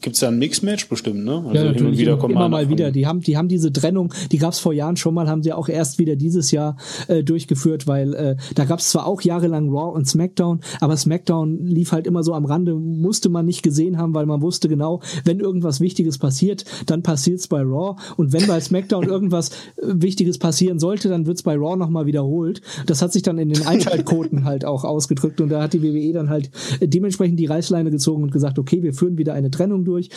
Gibt 0.00 0.14
es 0.14 0.20
ja 0.20 0.28
ein 0.28 0.38
Mixmatch 0.38 0.88
bestimmt, 0.88 1.24
ne? 1.24 1.32
Also 1.32 1.54
ja, 1.54 1.64
natürlich, 1.64 1.76
hin 1.76 1.86
und 1.86 1.98
wieder 1.98 2.16
kommt 2.16 2.32
immer 2.32 2.48
mal 2.48 2.68
wieder. 2.68 2.92
Die 2.92 3.06
haben, 3.06 3.20
die 3.20 3.36
haben 3.36 3.48
diese 3.48 3.72
Trennung, 3.72 4.14
die 4.30 4.38
gab 4.38 4.52
es 4.52 4.60
vor 4.60 4.72
Jahren 4.72 4.96
schon 4.96 5.14
mal, 5.14 5.28
haben 5.28 5.42
sie 5.42 5.52
auch 5.52 5.68
erst 5.68 5.98
wieder 5.98 6.14
dieses 6.14 6.52
Jahr 6.52 6.76
äh, 7.08 7.24
durchgeführt, 7.24 7.86
weil 7.88 8.14
äh, 8.14 8.36
da 8.54 8.64
gab 8.64 8.78
es 8.78 8.90
zwar 8.90 9.06
auch 9.06 9.22
jahrelang 9.22 9.70
Raw 9.70 9.96
und 9.96 10.06
SmackDown, 10.06 10.60
aber 10.80 10.96
SmackDown 10.96 11.66
lief 11.66 11.90
halt 11.90 12.06
immer 12.06 12.22
so 12.22 12.32
am 12.34 12.44
Rande, 12.44 12.74
musste 12.74 13.28
man 13.28 13.44
nicht 13.44 13.62
gesehen 13.62 13.98
haben, 13.98 14.14
weil 14.14 14.26
man 14.26 14.40
wusste 14.40 14.68
genau, 14.68 15.00
wenn 15.24 15.40
irgendwas 15.40 15.80
Wichtiges 15.80 16.18
passiert, 16.18 16.64
dann 16.86 17.02
passiert's 17.02 17.48
bei 17.48 17.62
Raw 17.62 18.00
und 18.16 18.32
wenn 18.32 18.46
bei 18.46 18.60
SmackDown 18.60 19.04
irgendwas 19.08 19.50
äh, 19.50 19.54
Wichtiges 19.94 20.38
passieren 20.38 20.78
sollte, 20.78 21.08
dann 21.08 21.26
wird's 21.26 21.42
bei 21.42 21.56
Raw 21.56 21.76
nochmal 21.76 22.06
wiederholt. 22.06 22.60
Das 22.86 23.02
hat 23.02 23.12
sich 23.12 23.22
dann 23.22 23.38
in 23.38 23.48
den 23.48 23.66
Einschaltquoten 23.66 24.44
halt 24.44 24.64
auch 24.64 24.84
ausgedrückt 24.84 25.40
und 25.40 25.48
da 25.48 25.62
hat 25.62 25.72
die 25.72 25.82
WWE 25.82 26.12
dann 26.12 26.30
halt 26.30 26.50
äh, 26.78 26.86
dementsprechend 26.86 27.40
die 27.40 27.46
Reißleine 27.46 27.90
gezogen 27.90 28.22
und 28.22 28.30
gesagt, 28.30 28.60
okay, 28.60 28.82
wir 28.82 28.94
führen 28.94 29.18
wieder 29.18 29.34
eine 29.34 29.50
Trennung 29.50 29.84
durch, 29.88 30.10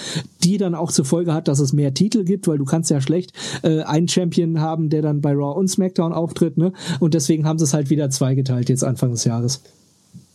die 0.44 0.58
dann 0.58 0.76
auch 0.76 0.92
zur 0.92 1.06
Folge 1.06 1.34
hat, 1.34 1.48
dass 1.48 1.60
es 1.60 1.74
mehr 1.74 1.94
Titel 1.94 2.24
gibt, 2.24 2.48
weil 2.48 2.58
du 2.58 2.66
kannst 2.66 2.90
ja 2.90 3.02
schlecht 3.02 3.34
äh, 3.64 3.82
einen 3.82 4.08
Champion 4.08 4.60
haben, 4.62 4.90
der 4.90 5.02
dann 5.02 5.22
bei 5.22 5.32
Raw 5.32 5.58
und 5.58 5.68
SmackDown 5.68 6.14
auftritt, 6.14 6.58
ne? 6.58 6.74
Und 7.00 7.14
deswegen 7.14 7.46
haben 7.46 7.58
sie 7.58 7.66
es 7.66 7.74
halt 7.74 7.90
wieder 7.90 8.10
zweigeteilt 8.10 8.70
jetzt 8.70 8.84
Anfang 8.84 9.12
des 9.12 9.24
Jahres. 9.24 9.62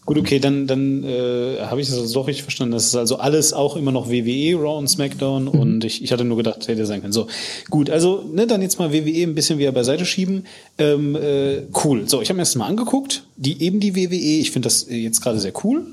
Gut, 0.07 0.19
okay, 0.19 0.39
dann, 0.39 0.69
dann 0.69 1.03
äh, 1.03 1.59
habe 1.63 1.81
ich 1.81 1.89
das 1.89 1.99
also 1.99 2.15
doch 2.15 2.29
richtig 2.29 2.45
verstanden. 2.45 2.73
Das 2.73 2.87
ist 2.87 2.95
also 2.95 3.17
alles 3.19 3.53
auch 3.53 3.75
immer 3.75 3.91
noch 3.91 4.09
WWE, 4.09 4.55
Raw 4.57 4.79
und 4.79 4.87
SmackDown 4.89 5.45
mhm. 5.45 5.49
und 5.49 5.85
ich, 5.85 6.01
ich 6.01 6.13
hatte 6.13 6.23
nur 6.23 6.37
gedacht, 6.37 6.69
hätte 6.69 6.87
sein 6.87 7.01
können. 7.01 7.13
So, 7.13 7.27
gut, 7.71 7.91
also 7.91 8.23
ne, 8.33 8.47
dann 8.47 8.63
jetzt 8.63 8.79
mal 8.79 8.93
WWE 8.93 9.25
ein 9.25 9.35
bisschen 9.35 9.59
wieder 9.59 9.73
beiseite 9.73 10.07
schieben. 10.07 10.45
Ähm, 10.79 11.17
äh, 11.17 11.63
cool. 11.85 12.09
So, 12.09 12.23
ich 12.23 12.29
habe 12.29 12.37
mir 12.37 12.43
das 12.43 12.55
mal 12.55 12.67
angeguckt, 12.67 13.25
die 13.37 13.61
eben 13.63 13.81
die 13.81 13.97
WWE. 13.97 14.15
Ich 14.15 14.53
finde 14.53 14.67
das 14.67 14.87
jetzt 14.89 15.23
gerade 15.23 15.41
sehr 15.41 15.53
cool 15.65 15.85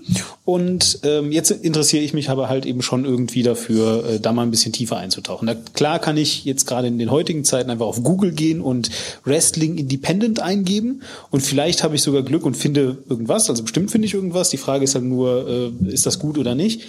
und 0.46 1.00
ähm, 1.04 1.32
jetzt 1.32 1.50
interessiere 1.50 2.04
ich 2.04 2.14
mich 2.14 2.30
aber 2.30 2.50
halt 2.50 2.68
eben 2.68 2.84
schon 2.84 3.06
irgendwie 3.06 3.42
dafür, 3.42 4.06
äh, 4.06 4.20
da 4.20 4.32
mal 4.32 4.44
ein 4.44 4.52
bisschen 4.52 4.74
tiefer 4.74 4.98
einzutauchen. 4.98 5.48
Da, 5.48 5.56
klar 5.56 5.98
kann 5.98 6.18
ich 6.18 6.46
jetzt 6.46 6.68
gerade 6.68 6.88
in 6.88 7.00
den 7.00 7.10
heutigen 7.10 7.44
Zeiten 7.46 7.72
einfach 7.72 7.88
auf 7.88 8.04
Google 8.04 8.32
gehen 8.32 8.62
und 8.62 8.92
Wrestling 9.24 9.80
Independent 9.80 10.40
eingeben 10.40 11.02
und 11.32 11.42
vielleicht 11.42 11.84
habe 11.84 11.96
ich 11.96 12.04
sogar 12.04 12.22
Glück 12.22 12.46
und 12.46 12.56
finde 12.56 13.00
irgendwas. 13.10 13.50
Also 13.50 13.64
bestimmt 13.64 13.90
finde 13.90 14.03
finde 14.04 14.06
ich 14.08 14.14
irgendwas. 14.16 14.50
Die 14.50 14.58
Frage 14.58 14.84
ist 14.84 14.96
halt 14.96 15.06
nur, 15.06 15.48
äh, 15.48 15.94
ist 15.94 16.06
das 16.06 16.20
gut 16.20 16.38
oder 16.38 16.56
nicht? 16.56 16.82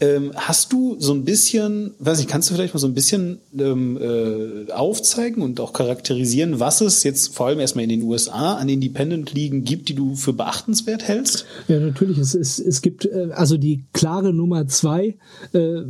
Ähm, 0.00 0.32
hast 0.34 0.72
du 0.72 0.96
so 0.98 1.12
ein 1.12 1.24
bisschen, 1.24 1.94
weiß 1.98 2.20
ich, 2.20 2.26
kannst 2.26 2.48
du 2.48 2.54
vielleicht 2.54 2.72
mal 2.72 2.80
so 2.80 2.86
ein 2.86 2.94
bisschen 2.94 3.38
ähm, 3.58 3.98
äh, 4.00 4.72
aufzeigen 4.72 5.42
und 5.42 5.60
auch 5.60 5.72
charakterisieren, 5.72 6.58
was 6.58 6.80
es 6.80 7.02
jetzt 7.02 7.34
vor 7.34 7.46
allem 7.48 7.60
erstmal 7.60 7.84
in 7.84 7.90
den 7.90 8.02
USA 8.02 8.54
an 8.54 8.68
Independent-Ligen 8.68 9.64
gibt, 9.64 9.88
die 9.88 9.94
du 9.94 10.14
für 10.14 10.32
beachtenswert 10.32 11.06
hältst? 11.06 11.44
Ja, 11.68 11.78
natürlich. 11.78 12.18
Es, 12.18 12.34
es, 12.34 12.58
es 12.58 12.80
gibt 12.80 13.04
äh, 13.04 13.28
also 13.32 13.58
die 13.58 13.84
klare 13.92 14.32
Nummer 14.32 14.66
zwei, 14.68 15.16
äh, 15.52 15.82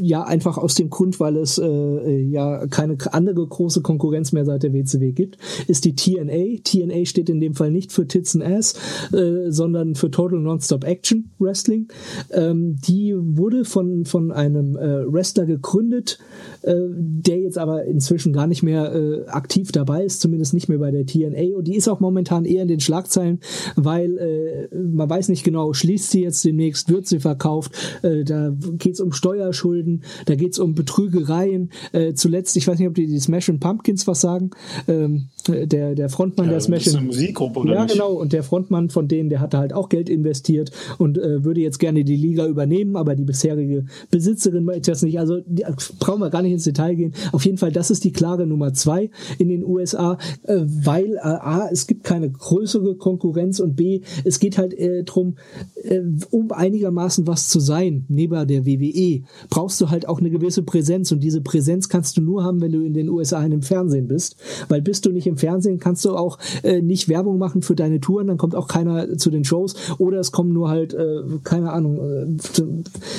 ja, 0.00 0.24
einfach 0.24 0.56
aus 0.56 0.74
dem 0.74 0.88
Grund, 0.88 1.20
weil 1.20 1.36
es 1.36 1.58
äh, 1.58 2.20
ja 2.22 2.66
keine 2.68 2.96
andere 3.12 3.46
große 3.46 3.82
Konkurrenz 3.82 4.32
mehr 4.32 4.44
seit 4.44 4.62
der 4.62 4.72
WCW 4.72 5.12
gibt, 5.12 5.38
ist 5.66 5.84
die 5.84 5.94
TNA. 5.94 6.62
TNA 6.64 7.04
steht 7.04 7.28
in 7.28 7.40
dem 7.40 7.54
Fall 7.54 7.70
nicht 7.70 7.92
für 7.92 8.06
Tits 8.06 8.34
and 8.34 8.44
Ass, 8.44 8.74
äh, 9.12 9.50
sondern 9.50 9.94
für 9.94 10.10
Total 10.10 10.38
Non-Stop 10.38 10.84
Action 10.84 11.30
Wrestling. 11.38 11.88
Ähm, 12.30 12.76
die 12.86 13.14
wurde 13.16 13.57
von, 13.64 14.04
von 14.04 14.32
einem 14.32 14.76
äh, 14.76 15.12
Wrestler 15.12 15.46
gegründet, 15.46 16.18
äh, 16.62 16.74
der 16.90 17.40
jetzt 17.40 17.58
aber 17.58 17.84
inzwischen 17.84 18.32
gar 18.32 18.46
nicht 18.46 18.62
mehr 18.62 18.94
äh, 18.94 19.26
aktiv 19.26 19.72
dabei 19.72 20.04
ist, 20.04 20.20
zumindest 20.20 20.54
nicht 20.54 20.68
mehr 20.68 20.78
bei 20.78 20.90
der 20.90 21.06
TNA. 21.06 21.56
Und 21.56 21.66
die 21.66 21.76
ist 21.76 21.88
auch 21.88 22.00
momentan 22.00 22.44
eher 22.44 22.62
in 22.62 22.68
den 22.68 22.80
Schlagzeilen, 22.80 23.40
weil 23.76 24.18
äh, 24.18 24.76
man 24.76 25.08
weiß 25.08 25.28
nicht 25.28 25.44
genau, 25.44 25.72
schließt 25.72 26.10
sie 26.10 26.22
jetzt 26.22 26.44
demnächst, 26.44 26.90
wird 26.90 27.06
sie 27.06 27.20
verkauft, 27.20 27.72
äh, 28.02 28.24
da 28.24 28.54
geht's 28.78 29.00
um 29.00 29.12
Steuerschulden, 29.12 30.04
da 30.26 30.34
geht's 30.34 30.58
um 30.58 30.74
Betrügereien. 30.74 31.70
Äh, 31.92 32.14
zuletzt, 32.14 32.56
ich 32.56 32.68
weiß 32.68 32.78
nicht, 32.78 32.88
ob 32.88 32.94
die 32.94 33.06
die 33.06 33.18
Smash 33.18 33.48
Pumpkins 33.60 34.06
was 34.06 34.20
sagen, 34.20 34.50
ähm, 34.88 35.28
der, 35.48 35.94
der 35.94 36.08
Frontmann 36.08 36.46
ja, 36.46 36.52
der 36.52 36.60
Smash. 36.60 36.86
Ist 36.86 36.96
eine 36.96 37.06
Musikgruppe, 37.06 37.60
oder 37.60 37.74
Ja, 37.74 37.82
nicht? 37.84 37.94
genau. 37.94 38.12
Und 38.12 38.32
der 38.32 38.42
Frontmann 38.42 38.90
von 38.90 39.08
denen, 39.08 39.30
der 39.30 39.40
hatte 39.40 39.58
halt 39.58 39.72
auch 39.72 39.88
Geld 39.88 40.08
investiert 40.08 40.70
und 40.98 41.18
äh, 41.18 41.44
würde 41.44 41.60
jetzt 41.60 41.78
gerne 41.78 42.04
die 42.04 42.16
Liga 42.16 42.46
übernehmen, 42.46 42.96
aber 42.96 43.14
die 43.14 43.24
bisherige 43.24 43.86
Besitzerin 44.10 44.64
möchte 44.64 44.90
das 44.90 45.02
nicht. 45.02 45.18
Also 45.18 45.40
die, 45.46 45.64
brauchen 45.98 46.20
wir 46.20 46.30
gar 46.30 46.42
nicht 46.42 46.47
ins 46.52 46.64
Detail 46.64 46.94
gehen. 46.94 47.14
Auf 47.32 47.44
jeden 47.44 47.58
Fall, 47.58 47.72
das 47.72 47.90
ist 47.90 48.04
die 48.04 48.12
klare 48.12 48.46
Nummer 48.46 48.72
zwei 48.72 49.10
in 49.38 49.48
den 49.48 49.64
USA, 49.64 50.18
äh, 50.44 50.60
weil 50.64 51.14
äh, 51.14 51.18
A, 51.20 51.68
es 51.70 51.86
gibt 51.86 52.04
keine 52.04 52.30
größere 52.30 52.96
Konkurrenz 52.96 53.60
und 53.60 53.76
B, 53.76 54.02
es 54.24 54.38
geht 54.38 54.58
halt 54.58 54.74
äh, 54.74 55.02
drum, 55.04 55.36
äh, 55.82 56.00
um 56.30 56.52
einigermaßen 56.52 57.26
was 57.26 57.48
zu 57.48 57.60
sein, 57.60 58.04
neben 58.08 58.46
der 58.46 58.66
WWE, 58.66 59.22
brauchst 59.50 59.80
du 59.80 59.90
halt 59.90 60.06
auch 60.08 60.20
eine 60.20 60.30
gewisse 60.30 60.62
Präsenz 60.62 61.10
und 61.10 61.20
diese 61.20 61.40
Präsenz 61.40 61.88
kannst 61.88 62.16
du 62.16 62.20
nur 62.20 62.44
haben, 62.44 62.60
wenn 62.60 62.72
du 62.72 62.82
in 62.82 62.94
den 62.94 63.08
USA 63.08 63.48
dem 63.50 63.62
Fernsehen 63.62 64.08
bist, 64.08 64.36
weil 64.68 64.82
bist 64.82 65.06
du 65.06 65.10
nicht 65.10 65.26
im 65.26 65.36
Fernsehen, 65.36 65.78
kannst 65.78 66.04
du 66.04 66.16
auch 66.16 66.38
äh, 66.62 66.80
nicht 66.80 67.08
Werbung 67.08 67.38
machen 67.38 67.62
für 67.62 67.74
deine 67.74 68.00
Touren, 68.00 68.26
dann 68.26 68.38
kommt 68.38 68.54
auch 68.54 68.68
keiner 68.68 69.16
zu 69.16 69.30
den 69.30 69.44
Shows 69.44 69.74
oder 69.98 70.18
es 70.18 70.32
kommen 70.32 70.52
nur 70.52 70.68
halt, 70.68 70.94
äh, 70.94 71.22
keine 71.44 71.72
Ahnung, 71.72 71.98
äh, 71.98 72.26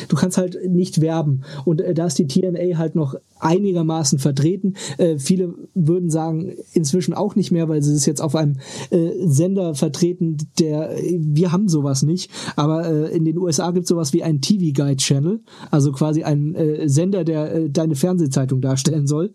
du 0.07 0.15
kannst 0.15 0.37
halt 0.37 0.57
nicht 0.67 1.01
werben 1.01 1.41
und 1.65 1.81
äh, 1.81 1.93
da 1.93 2.05
ist 2.05 2.19
die 2.19 2.27
TNA 2.27 2.77
halt 2.77 2.95
noch 2.95 3.15
einigermaßen 3.39 4.19
vertreten. 4.19 4.75
Äh, 4.97 5.17
viele 5.17 5.53
würden 5.73 6.09
sagen, 6.09 6.53
inzwischen 6.73 7.13
auch 7.13 7.35
nicht 7.35 7.51
mehr, 7.51 7.69
weil 7.69 7.81
sie 7.81 7.93
es 7.93 8.05
jetzt 8.05 8.21
auf 8.21 8.35
einem 8.35 8.57
äh, 8.91 9.11
Sender 9.25 9.75
vertreten, 9.75 10.37
der, 10.59 10.95
wir 11.17 11.51
haben 11.51 11.67
sowas 11.69 12.03
nicht, 12.03 12.29
aber 12.55 12.85
äh, 12.85 13.15
in 13.15 13.25
den 13.25 13.37
USA 13.37 13.71
gibt 13.71 13.83
es 13.83 13.89
sowas 13.89 14.13
wie 14.13 14.23
einen 14.23 14.41
TV 14.41 14.73
Guide 14.73 14.97
Channel, 14.97 15.39
also 15.71 15.91
quasi 15.91 16.23
ein 16.23 16.53
äh, 16.55 16.89
Sender, 16.89 17.23
der 17.23 17.53
äh, 17.53 17.69
deine 17.69 17.95
Fernsehzeitung 17.95 18.61
darstellen 18.61 19.07
soll. 19.07 19.33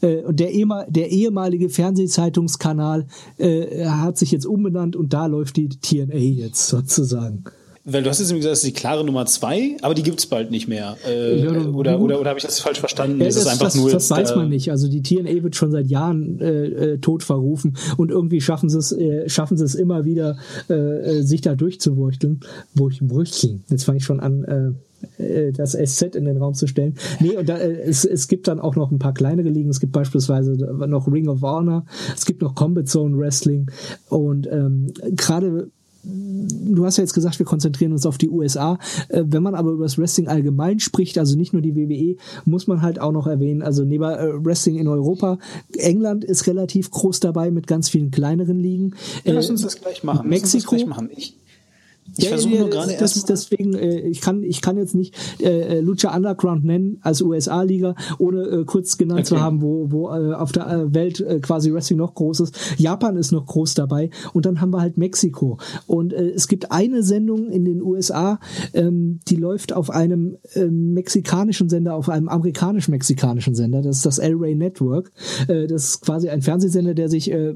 Äh, 0.00 0.22
und 0.22 0.40
der, 0.40 0.52
ehemal, 0.52 0.86
der 0.90 1.10
ehemalige 1.10 1.68
Fernsehzeitungskanal 1.68 3.06
äh, 3.38 3.86
hat 3.86 4.18
sich 4.18 4.32
jetzt 4.32 4.46
umbenannt 4.46 4.96
und 4.96 5.12
da 5.12 5.26
läuft 5.26 5.56
die 5.56 5.68
TNA 5.68 6.16
jetzt 6.16 6.66
sozusagen. 6.66 7.44
Weil 7.86 8.02
du 8.02 8.08
hast 8.08 8.18
jetzt 8.18 8.28
gesagt, 8.30 8.46
das 8.46 8.58
ist 8.58 8.66
die 8.66 8.72
klare 8.72 9.04
Nummer 9.04 9.26
zwei, 9.26 9.76
aber 9.82 9.94
die 9.94 10.02
gibt's 10.02 10.24
bald 10.24 10.50
nicht 10.50 10.68
mehr. 10.68 10.96
Äh, 11.06 11.44
ja, 11.44 11.50
oder, 11.50 12.00
oder, 12.00 12.20
oder 12.20 12.30
habe 12.30 12.38
ich 12.38 12.44
das 12.44 12.58
falsch 12.58 12.80
verstanden? 12.80 13.20
Ja, 13.20 13.26
das, 13.26 13.36
ist 13.36 13.46
einfach 13.46 13.66
das, 13.66 13.74
nur 13.74 13.90
das 13.90 14.10
weiß 14.10 14.36
man 14.36 14.48
nicht. 14.48 14.70
Also 14.70 14.88
die 14.88 15.02
TNA 15.02 15.42
wird 15.42 15.54
schon 15.54 15.70
seit 15.70 15.88
Jahren 15.88 16.40
äh, 16.40 16.64
äh, 16.64 16.98
tot 16.98 17.22
verrufen 17.22 17.76
und 17.98 18.10
irgendwie 18.10 18.40
schaffen 18.40 18.70
sie 18.70 18.78
es, 18.78 18.92
äh, 18.92 19.28
schaffen 19.28 19.58
sie 19.58 19.64
es 19.64 19.74
immer 19.74 20.06
wieder, 20.06 20.38
äh, 20.68 21.20
sich 21.20 21.42
da 21.42 21.54
durchzuwurchteln. 21.54 22.40
Wurchteln. 22.74 23.64
Jetzt 23.68 23.84
fange 23.84 23.98
ich 23.98 24.04
schon 24.04 24.20
an, 24.20 24.44
äh, 25.18 25.52
das 25.52 25.72
SZ 25.72 26.16
in 26.16 26.24
den 26.24 26.38
Raum 26.38 26.54
zu 26.54 26.66
stellen. 26.66 26.94
Nee, 27.20 27.36
und 27.36 27.48
da, 27.48 27.58
äh, 27.58 27.82
es, 27.82 28.06
es 28.06 28.28
gibt 28.28 28.48
dann 28.48 28.60
auch 28.60 28.76
noch 28.76 28.90
ein 28.90 28.98
paar 28.98 29.12
kleinere 29.12 29.48
Ligen. 29.48 29.68
Es 29.68 29.80
gibt 29.80 29.92
beispielsweise 29.92 30.52
noch 30.52 31.06
Ring 31.06 31.28
of 31.28 31.42
Honor, 31.42 31.84
es 32.14 32.24
gibt 32.24 32.40
noch 32.40 32.54
Combat 32.54 32.88
Zone 32.88 33.18
Wrestling 33.18 33.66
und 34.08 34.46
ähm, 34.50 34.92
gerade 35.10 35.70
du 36.04 36.84
hast 36.84 36.98
ja 36.98 37.02
jetzt 37.02 37.14
gesagt, 37.14 37.38
wir 37.38 37.46
konzentrieren 37.46 37.92
uns 37.92 38.06
auf 38.06 38.18
die 38.18 38.28
USA. 38.28 38.78
Äh, 39.08 39.24
wenn 39.26 39.42
man 39.42 39.54
aber 39.54 39.70
über 39.70 39.84
das 39.84 39.98
Wrestling 39.98 40.28
allgemein 40.28 40.80
spricht, 40.80 41.18
also 41.18 41.36
nicht 41.36 41.52
nur 41.52 41.62
die 41.62 41.74
WWE, 41.74 42.16
muss 42.44 42.66
man 42.66 42.82
halt 42.82 43.00
auch 43.00 43.12
noch 43.12 43.26
erwähnen, 43.26 43.62
also 43.62 43.84
neben 43.84 44.04
äh, 44.04 44.44
Wrestling 44.44 44.76
in 44.76 44.88
Europa, 44.88 45.38
England 45.76 46.24
ist 46.24 46.46
relativ 46.46 46.90
groß 46.90 47.20
dabei 47.20 47.50
mit 47.50 47.66
ganz 47.66 47.88
vielen 47.88 48.10
kleineren 48.10 48.58
Ligen. 48.58 48.94
Ja, 49.24 49.32
lass 49.32 49.50
uns 49.50 49.62
das 49.62 49.80
gleich 49.80 50.04
machen. 50.04 50.28
Mexiko. 50.28 50.76
Ich, 52.16 52.24
ja, 52.24 52.30
versuche 52.30 52.56
nur 52.56 52.70
gerade 52.70 52.96
das, 52.98 53.16
erst 53.16 53.28
deswegen 53.28 53.74
äh, 53.74 54.00
ich 54.00 54.20
kann 54.20 54.42
ich 54.42 54.60
kann 54.60 54.76
jetzt 54.76 54.94
nicht 54.94 55.14
äh, 55.40 55.80
Lucha 55.80 56.14
Underground 56.14 56.64
nennen 56.64 56.98
als 57.02 57.22
USA 57.22 57.62
Liga 57.62 57.94
ohne 58.18 58.42
äh, 58.42 58.64
kurz 58.64 58.96
genannt 58.96 59.20
okay. 59.20 59.28
zu 59.28 59.40
haben 59.40 59.62
wo 59.62 59.90
wo 59.90 60.08
äh, 60.10 60.34
auf 60.34 60.52
der 60.52 60.66
äh, 60.68 60.94
Welt 60.94 61.20
äh, 61.20 61.40
quasi 61.40 61.72
Wrestling 61.72 61.98
noch 61.98 62.14
groß 62.14 62.40
ist. 62.40 62.56
Japan 62.78 63.16
ist 63.16 63.32
noch 63.32 63.46
groß 63.46 63.74
dabei 63.74 64.10
und 64.32 64.46
dann 64.46 64.60
haben 64.60 64.70
wir 64.70 64.80
halt 64.80 64.96
Mexiko. 64.96 65.58
Und 65.86 66.12
äh, 66.12 66.30
es 66.30 66.48
gibt 66.48 66.72
eine 66.72 67.02
Sendung 67.02 67.50
in 67.50 67.64
den 67.64 67.82
USA 67.82 68.38
ähm, 68.72 69.20
die 69.28 69.36
läuft 69.36 69.72
auf 69.72 69.90
einem 69.90 70.36
äh, 70.54 70.64
mexikanischen 70.66 71.68
Sender 71.68 71.94
auf 71.94 72.08
einem 72.08 72.28
amerikanisch 72.28 72.88
mexikanischen 72.88 73.54
Sender. 73.54 73.82
Das 73.82 73.96
ist 73.96 74.06
das 74.06 74.18
El 74.18 74.34
Rey 74.34 74.54
Network. 74.54 75.10
Äh, 75.48 75.66
das 75.66 75.84
ist 75.84 76.00
quasi 76.02 76.28
ein 76.28 76.42
Fernsehsender 76.42 76.94
der 76.94 77.08
sich 77.08 77.30
äh, 77.30 77.54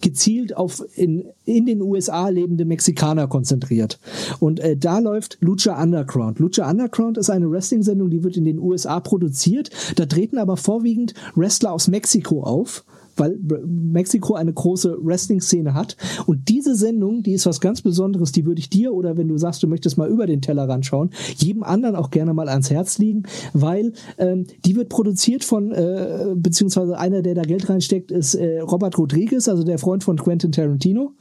gezielt 0.00 0.56
auf 0.56 0.84
in 0.94 1.24
in 1.44 1.66
den 1.66 1.80
USA 1.80 2.28
lebende 2.28 2.64
Mexikaner 2.64 3.17
Amerikaner 3.18 3.26
konzentriert. 3.26 3.98
Und 4.40 4.60
äh, 4.60 4.76
da 4.76 4.98
läuft 4.98 5.38
Lucha 5.40 5.80
Underground. 5.80 6.38
Lucha 6.38 6.68
Underground 6.68 7.18
ist 7.18 7.30
eine 7.30 7.50
Wrestling-Sendung, 7.50 8.10
die 8.10 8.22
wird 8.22 8.36
in 8.36 8.44
den 8.44 8.58
USA 8.58 9.00
produziert. 9.00 9.70
Da 9.96 10.06
treten 10.06 10.38
aber 10.38 10.56
vorwiegend 10.56 11.14
Wrestler 11.34 11.72
aus 11.72 11.88
Mexiko 11.88 12.42
auf 12.42 12.84
weil 13.18 13.38
Mexiko 13.66 14.34
eine 14.34 14.52
große 14.52 14.98
Wrestling-Szene 15.00 15.74
hat. 15.74 15.96
Und 16.26 16.48
diese 16.48 16.74
Sendung, 16.74 17.22
die 17.22 17.32
ist 17.32 17.46
was 17.46 17.60
ganz 17.60 17.82
Besonderes, 17.82 18.32
die 18.32 18.46
würde 18.46 18.60
ich 18.60 18.70
dir 18.70 18.94
oder 18.94 19.16
wenn 19.16 19.28
du 19.28 19.36
sagst, 19.36 19.62
du 19.62 19.66
möchtest 19.66 19.98
mal 19.98 20.08
über 20.08 20.26
den 20.26 20.40
Tellerrand 20.40 20.86
schauen, 20.86 21.10
jedem 21.36 21.62
anderen 21.62 21.96
auch 21.96 22.10
gerne 22.10 22.34
mal 22.34 22.48
ans 22.48 22.70
Herz 22.70 22.98
liegen, 22.98 23.24
weil 23.52 23.92
ähm, 24.18 24.46
die 24.64 24.76
wird 24.76 24.88
produziert 24.88 25.44
von, 25.44 25.72
äh, 25.72 26.34
beziehungsweise 26.34 26.98
einer, 26.98 27.22
der 27.22 27.34
da 27.34 27.42
Geld 27.42 27.68
reinsteckt, 27.68 28.10
ist 28.10 28.34
äh, 28.34 28.60
Robert 28.60 28.96
Rodriguez, 28.98 29.48
also 29.48 29.64
der 29.64 29.78
Freund 29.78 30.04
von 30.04 30.16
Quentin 30.16 30.52
Tarantino, 30.52 31.12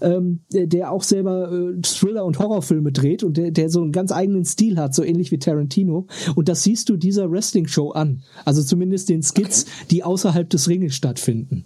ähm, 0.00 0.40
der 0.52 0.92
auch 0.92 1.02
selber 1.02 1.52
äh, 1.52 1.80
Thriller- 1.82 2.24
und 2.24 2.38
Horrorfilme 2.38 2.92
dreht 2.92 3.24
und 3.24 3.36
der, 3.36 3.50
der 3.50 3.70
so 3.70 3.82
einen 3.82 3.92
ganz 3.92 4.12
eigenen 4.12 4.44
Stil 4.44 4.78
hat, 4.78 4.94
so 4.94 5.02
ähnlich 5.02 5.30
wie 5.32 5.38
Tarantino. 5.38 6.06
Und 6.34 6.48
das 6.48 6.62
siehst 6.62 6.88
du 6.88 6.96
dieser 6.96 7.30
Wrestling-Show 7.30 7.90
an. 7.90 8.22
Also 8.44 8.62
zumindest 8.62 9.08
den 9.08 9.22
Skits, 9.22 9.64
okay. 9.64 9.86
die 9.90 10.04
außerhalb 10.04 10.48
des 10.48 10.68
Ringes 10.68 10.94
stattfinden 10.94 11.37
finden. 11.46 11.64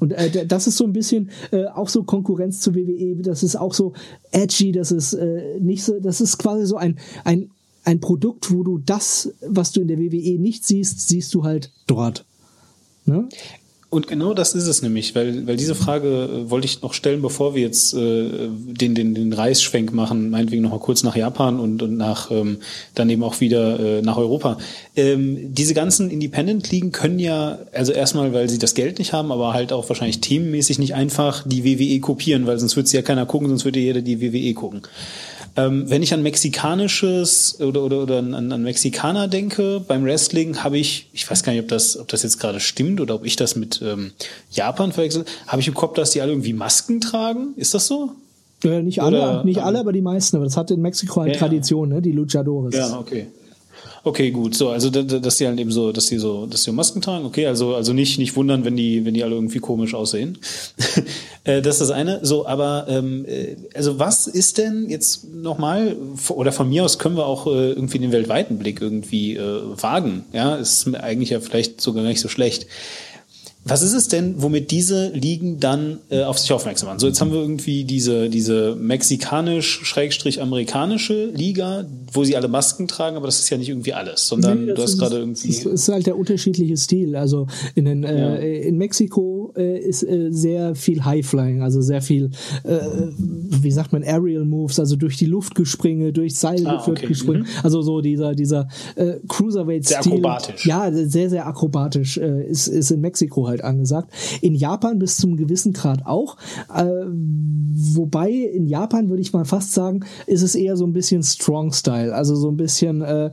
Und 0.00 0.12
äh, 0.12 0.46
das 0.46 0.66
ist 0.66 0.76
so 0.76 0.84
ein 0.84 0.92
bisschen 0.92 1.30
äh, 1.50 1.66
auch 1.66 1.88
so 1.88 2.02
Konkurrenz 2.02 2.60
zu 2.60 2.74
WWE, 2.74 3.22
das 3.22 3.42
ist 3.42 3.56
auch 3.56 3.74
so 3.74 3.92
edgy, 4.30 4.72
das 4.72 4.92
ist 4.92 5.14
äh, 5.14 5.58
nicht 5.60 5.84
so, 5.84 6.00
das 6.00 6.20
ist 6.20 6.38
quasi 6.38 6.66
so 6.66 6.76
ein, 6.76 6.98
ein, 7.24 7.50
ein 7.84 8.00
Produkt, 8.00 8.52
wo 8.52 8.62
du 8.62 8.78
das, 8.78 9.32
was 9.46 9.72
du 9.72 9.80
in 9.80 9.88
der 9.88 9.98
WWE 9.98 10.38
nicht 10.38 10.64
siehst, 10.64 11.08
siehst 11.08 11.34
du 11.34 11.44
halt 11.44 11.72
dort. 11.86 12.24
Ne? 13.04 13.28
Und 13.92 14.06
genau 14.06 14.32
das 14.32 14.54
ist 14.54 14.68
es 14.68 14.80
nämlich, 14.80 15.14
weil, 15.14 15.46
weil 15.46 15.58
diese 15.58 15.74
Frage 15.74 16.08
äh, 16.08 16.50
wollte 16.50 16.64
ich 16.64 16.80
noch 16.80 16.94
stellen, 16.94 17.20
bevor 17.20 17.54
wir 17.54 17.60
jetzt 17.60 17.92
äh, 17.92 18.48
den, 18.48 18.94
den, 18.94 19.14
den 19.14 19.34
Reisschwenk 19.34 19.92
machen, 19.92 20.30
meinetwegen 20.30 20.62
noch 20.62 20.70
mal 20.70 20.78
kurz 20.78 21.02
nach 21.02 21.14
Japan 21.14 21.60
und, 21.60 21.82
und 21.82 21.98
nach 21.98 22.30
ähm, 22.30 22.60
dann 22.94 23.10
eben 23.10 23.22
auch 23.22 23.40
wieder 23.40 23.78
äh, 23.78 24.00
nach 24.00 24.16
Europa. 24.16 24.56
Ähm, 24.96 25.52
diese 25.52 25.74
ganzen 25.74 26.08
Independent-Ligen 26.08 26.90
können 26.90 27.18
ja, 27.18 27.58
also 27.74 27.92
erstmal, 27.92 28.32
weil 28.32 28.48
sie 28.48 28.58
das 28.58 28.72
Geld 28.72 28.98
nicht 28.98 29.12
haben, 29.12 29.30
aber 29.30 29.52
halt 29.52 29.74
auch 29.74 29.86
wahrscheinlich 29.90 30.22
themenmäßig 30.22 30.78
nicht 30.78 30.94
einfach 30.94 31.46
die 31.46 31.62
WWE 31.62 32.00
kopieren, 32.00 32.46
weil 32.46 32.58
sonst 32.58 32.76
würde 32.76 32.88
sie 32.88 32.96
ja 32.96 33.02
keiner 33.02 33.26
gucken, 33.26 33.50
sonst 33.50 33.66
würde 33.66 33.78
jeder 33.78 34.00
die 34.00 34.22
WWE 34.22 34.54
gucken. 34.54 34.80
Ähm, 35.54 35.90
wenn 35.90 36.02
ich 36.02 36.14
an 36.14 36.22
mexikanisches 36.22 37.60
oder, 37.60 37.82
oder, 37.82 38.02
oder 38.02 38.18
an, 38.18 38.34
an 38.34 38.62
Mexikaner 38.62 39.28
denke, 39.28 39.80
beim 39.86 40.04
Wrestling 40.04 40.64
habe 40.64 40.78
ich, 40.78 41.10
ich 41.12 41.30
weiß 41.30 41.42
gar 41.42 41.52
nicht, 41.52 41.62
ob 41.62 41.68
das, 41.68 41.98
ob 41.98 42.08
das 42.08 42.22
jetzt 42.22 42.38
gerade 42.38 42.58
stimmt 42.58 43.00
oder 43.00 43.14
ob 43.14 43.26
ich 43.26 43.36
das 43.36 43.54
mit 43.54 43.82
ähm, 43.82 44.12
Japan 44.50 44.92
verwechsel, 44.92 45.26
habe 45.46 45.60
ich 45.60 45.68
im 45.68 45.74
Kopf, 45.74 45.94
dass 45.94 46.10
die 46.10 46.22
alle 46.22 46.32
irgendwie 46.32 46.54
Masken 46.54 47.02
tragen? 47.02 47.52
Ist 47.56 47.74
das 47.74 47.86
so? 47.86 48.12
Ja, 48.62 48.80
nicht 48.80 49.02
alle, 49.02 49.18
oder, 49.18 49.44
nicht 49.44 49.60
alle, 49.62 49.80
aber 49.80 49.92
die 49.92 50.00
meisten. 50.00 50.36
Aber 50.36 50.44
das 50.44 50.56
hat 50.56 50.70
in 50.70 50.80
Mexiko 50.80 51.20
halt 51.20 51.34
ja, 51.34 51.38
Tradition, 51.38 51.88
ne? 51.88 52.00
Die 52.00 52.12
Luchadores. 52.12 52.74
Ja, 52.74 52.98
okay. 52.98 53.26
Okay, 54.04 54.32
gut. 54.32 54.56
So, 54.56 54.70
also 54.70 54.90
dass 54.90 55.36
die 55.36 55.46
halt 55.46 55.60
eben 55.60 55.70
so, 55.70 55.92
dass 55.92 56.06
die 56.06 56.18
so, 56.18 56.46
dass 56.46 56.64
die 56.64 56.72
Masken 56.72 57.00
tragen. 57.00 57.24
Okay, 57.24 57.46
also 57.46 57.76
also 57.76 57.92
nicht 57.92 58.18
nicht 58.18 58.34
wundern, 58.34 58.64
wenn 58.64 58.76
die 58.76 59.04
wenn 59.04 59.14
die 59.14 59.22
alle 59.22 59.34
irgendwie 59.34 59.60
komisch 59.60 59.94
aussehen. 59.94 60.38
Äh, 61.44 61.60
das 61.60 61.80
ist 61.80 61.88
das 61.88 61.90
eine. 61.90 62.24
So, 62.24 62.46
aber 62.46 62.86
ähm, 62.88 63.24
äh, 63.26 63.56
also 63.74 63.98
was 63.98 64.28
ist 64.28 64.58
denn 64.58 64.88
jetzt 64.88 65.24
nochmal 65.34 65.96
oder 66.28 66.52
von 66.52 66.68
mir 66.68 66.84
aus 66.84 67.00
können 67.00 67.16
wir 67.16 67.26
auch 67.26 67.48
äh, 67.48 67.70
irgendwie 67.70 67.98
den 67.98 68.12
weltweiten 68.12 68.58
Blick 68.58 68.80
irgendwie 68.80 69.34
äh, 69.34 69.60
wagen. 69.76 70.24
Ja, 70.32 70.54
ist 70.54 70.86
eigentlich 70.94 71.30
ja 71.30 71.40
vielleicht 71.40 71.80
sogar 71.80 72.04
gar 72.04 72.10
nicht 72.10 72.20
so 72.20 72.28
schlecht. 72.28 72.68
Was 73.64 73.82
ist 73.82 73.92
es 73.92 74.08
denn, 74.08 74.34
womit 74.38 74.72
diese 74.72 75.10
Ligen 75.10 75.60
dann 75.60 75.98
äh, 76.10 76.24
auf 76.24 76.36
sich 76.36 76.52
aufmerksam 76.52 76.88
machen? 76.88 76.98
So, 76.98 77.06
jetzt 77.06 77.20
haben 77.20 77.30
wir 77.30 77.38
irgendwie 77.38 77.84
diese, 77.84 78.28
diese 78.28 78.74
mexikanisch-amerikanische 78.74 81.26
Liga, 81.26 81.84
wo 82.12 82.24
sie 82.24 82.36
alle 82.36 82.48
Masken 82.48 82.88
tragen, 82.88 83.16
aber 83.16 83.26
das 83.26 83.38
ist 83.38 83.50
ja 83.50 83.58
nicht 83.58 83.68
irgendwie 83.68 83.94
alles, 83.94 84.26
sondern 84.26 84.64
nee, 84.64 84.74
du 84.74 84.82
hast 84.82 84.98
gerade 84.98 85.18
irgendwie. 85.18 85.50
Es 85.50 85.64
ist 85.64 85.88
halt 85.88 86.06
der 86.06 86.18
unterschiedliche 86.18 86.76
Stil. 86.76 87.14
Also 87.14 87.46
in, 87.76 87.84
den, 87.84 88.02
äh, 88.02 88.18
ja. 88.18 88.34
äh, 88.34 88.62
in 88.62 88.78
Mexiko 88.78 89.52
äh, 89.56 89.78
ist 89.78 90.02
äh, 90.02 90.30
sehr 90.30 90.74
viel 90.74 91.04
Highflying, 91.04 91.62
also 91.62 91.82
sehr 91.82 92.02
viel, 92.02 92.32
äh, 92.64 92.80
wie 93.12 93.70
sagt 93.70 93.92
man, 93.92 94.02
Aerial 94.02 94.44
Moves, 94.44 94.80
also 94.80 94.96
durch 94.96 95.18
die 95.18 95.26
Luft 95.26 95.54
gespringe, 95.54 96.12
durch 96.12 96.34
Seil 96.34 96.66
ah, 96.66 96.82
okay. 96.84 97.06
gespringe. 97.06 97.44
Mhm. 97.44 97.46
Also 97.62 97.80
so 97.80 98.00
dieser, 98.00 98.34
dieser 98.34 98.66
äh, 98.96 99.20
Cruiserweight-Stil. 99.28 100.02
Sehr 100.02 100.12
akrobatisch. 100.12 100.66
Ja, 100.66 100.90
sehr, 100.92 101.30
sehr 101.30 101.46
akrobatisch 101.46 102.18
äh, 102.18 102.44
ist, 102.44 102.66
ist 102.66 102.90
in 102.90 103.00
Mexiko 103.00 103.46
halt 103.46 103.51
angesagt. 103.60 104.10
In 104.40 104.54
Japan 104.54 104.98
bis 104.98 105.16
zum 105.16 105.36
gewissen 105.36 105.72
Grad 105.72 106.06
auch. 106.06 106.36
Äh, 106.74 106.84
wobei 107.94 108.30
in 108.30 108.66
Japan 108.66 109.08
würde 109.08 109.22
ich 109.22 109.32
mal 109.32 109.44
fast 109.44 109.72
sagen, 109.72 110.00
ist 110.26 110.42
es 110.42 110.54
eher 110.54 110.76
so 110.76 110.86
ein 110.86 110.92
bisschen 110.92 111.22
Strong-Style. 111.22 112.14
Also 112.14 112.34
so 112.34 112.48
ein 112.48 112.56
bisschen, 112.56 113.02
äh, 113.02 113.26
äh, 113.26 113.30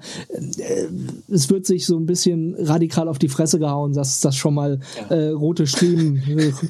es 1.30 1.50
wird 1.50 1.66
sich 1.66 1.86
so 1.86 1.98
ein 1.98 2.06
bisschen 2.06 2.56
radikal 2.58 3.08
auf 3.08 3.20
die 3.20 3.30
Fresse 3.30 3.60
gehauen, 3.60 3.94
dass 3.94 4.20
das 4.20 4.36
schon 4.36 4.54
mal 4.54 4.80
ja. 5.10 5.16
äh, 5.16 5.30
rote 5.30 5.68
Striemen. 5.68 6.22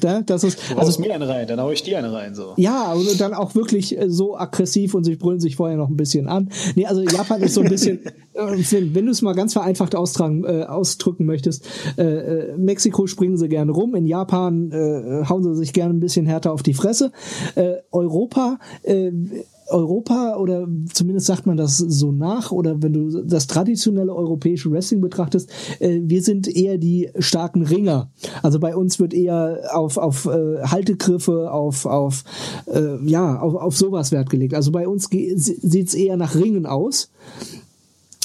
äh, 0.02 0.22
das 0.26 0.44
ist, 0.44 0.58
du 0.70 0.78
also 0.78 1.00
mir 1.00 1.14
eine 1.14 1.28
rein, 1.28 1.46
dann 1.46 1.60
hau 1.60 1.70
ich 1.70 1.82
dir 1.82 1.98
eine 1.98 2.12
rein. 2.12 2.34
So. 2.34 2.54
Ja, 2.56 2.92
und 2.92 3.20
dann 3.20 3.34
auch 3.34 3.54
wirklich 3.54 3.98
äh, 3.98 4.08
so 4.10 4.36
aggressiv 4.36 4.94
und 4.94 5.04
sie 5.04 5.16
brüllen 5.16 5.40
sich 5.40 5.56
vorher 5.56 5.76
noch 5.76 5.88
ein 5.88 5.96
bisschen 5.96 6.28
an. 6.28 6.50
Nee, 6.74 6.86
also 6.86 7.02
Japan 7.02 7.42
ist 7.42 7.54
so 7.54 7.62
ein 7.62 7.68
bisschen, 7.68 8.00
wenn, 8.40 8.94
wenn 8.94 9.06
du 9.06 9.12
es 9.12 9.22
mal 9.22 9.34
ganz 9.34 9.52
vereinfacht 9.52 9.94
austragen, 9.94 10.44
äh, 10.44 10.64
ausdrücken 10.64 11.26
möchtest, 11.26 11.66
äh, 11.96 12.02
äh, 12.02 12.56
Mexiko 12.56 13.06
springen 13.06 13.36
sie 13.36 13.48
gerne 13.48 13.72
rum, 13.72 13.94
in 13.94 14.06
Japan 14.06 14.70
äh, 14.70 15.24
hauen 15.28 15.42
sie 15.42 15.54
sich 15.54 15.72
gerne 15.72 15.94
ein 15.94 16.00
bisschen 16.00 16.26
härter 16.26 16.52
auf 16.52 16.62
die 16.62 16.74
Fresse. 16.74 17.12
Äh, 17.54 17.76
Europa 17.90 18.58
äh, 18.82 19.10
Europa 19.70 20.36
oder 20.36 20.68
zumindest 20.92 21.26
sagt 21.26 21.46
man 21.46 21.56
das 21.56 21.78
so 21.78 22.12
nach 22.12 22.52
oder 22.52 22.82
wenn 22.82 22.92
du 22.92 23.22
das 23.22 23.46
traditionelle 23.46 24.14
europäische 24.14 24.70
Wrestling 24.70 25.00
betrachtest, 25.00 25.50
äh, 25.78 26.00
wir 26.02 26.22
sind 26.22 26.48
eher 26.48 26.78
die 26.78 27.10
starken 27.18 27.62
Ringer. 27.62 28.10
Also 28.42 28.58
bei 28.60 28.76
uns 28.76 28.98
wird 28.98 29.14
eher 29.14 29.60
auf, 29.72 29.96
auf 29.96 30.26
äh, 30.26 30.62
Haltegriffe, 30.62 31.52
auf, 31.52 31.86
auf, 31.86 32.24
äh, 32.66 33.02
ja, 33.04 33.40
auf, 33.40 33.54
auf 33.54 33.76
sowas 33.76 34.12
Wert 34.12 34.30
gelegt. 34.30 34.54
Also 34.54 34.72
bei 34.72 34.86
uns 34.86 35.08
sieht's 35.10 35.94
eher 35.94 36.16
nach 36.16 36.34
Ringen 36.34 36.66
aus. 36.66 37.10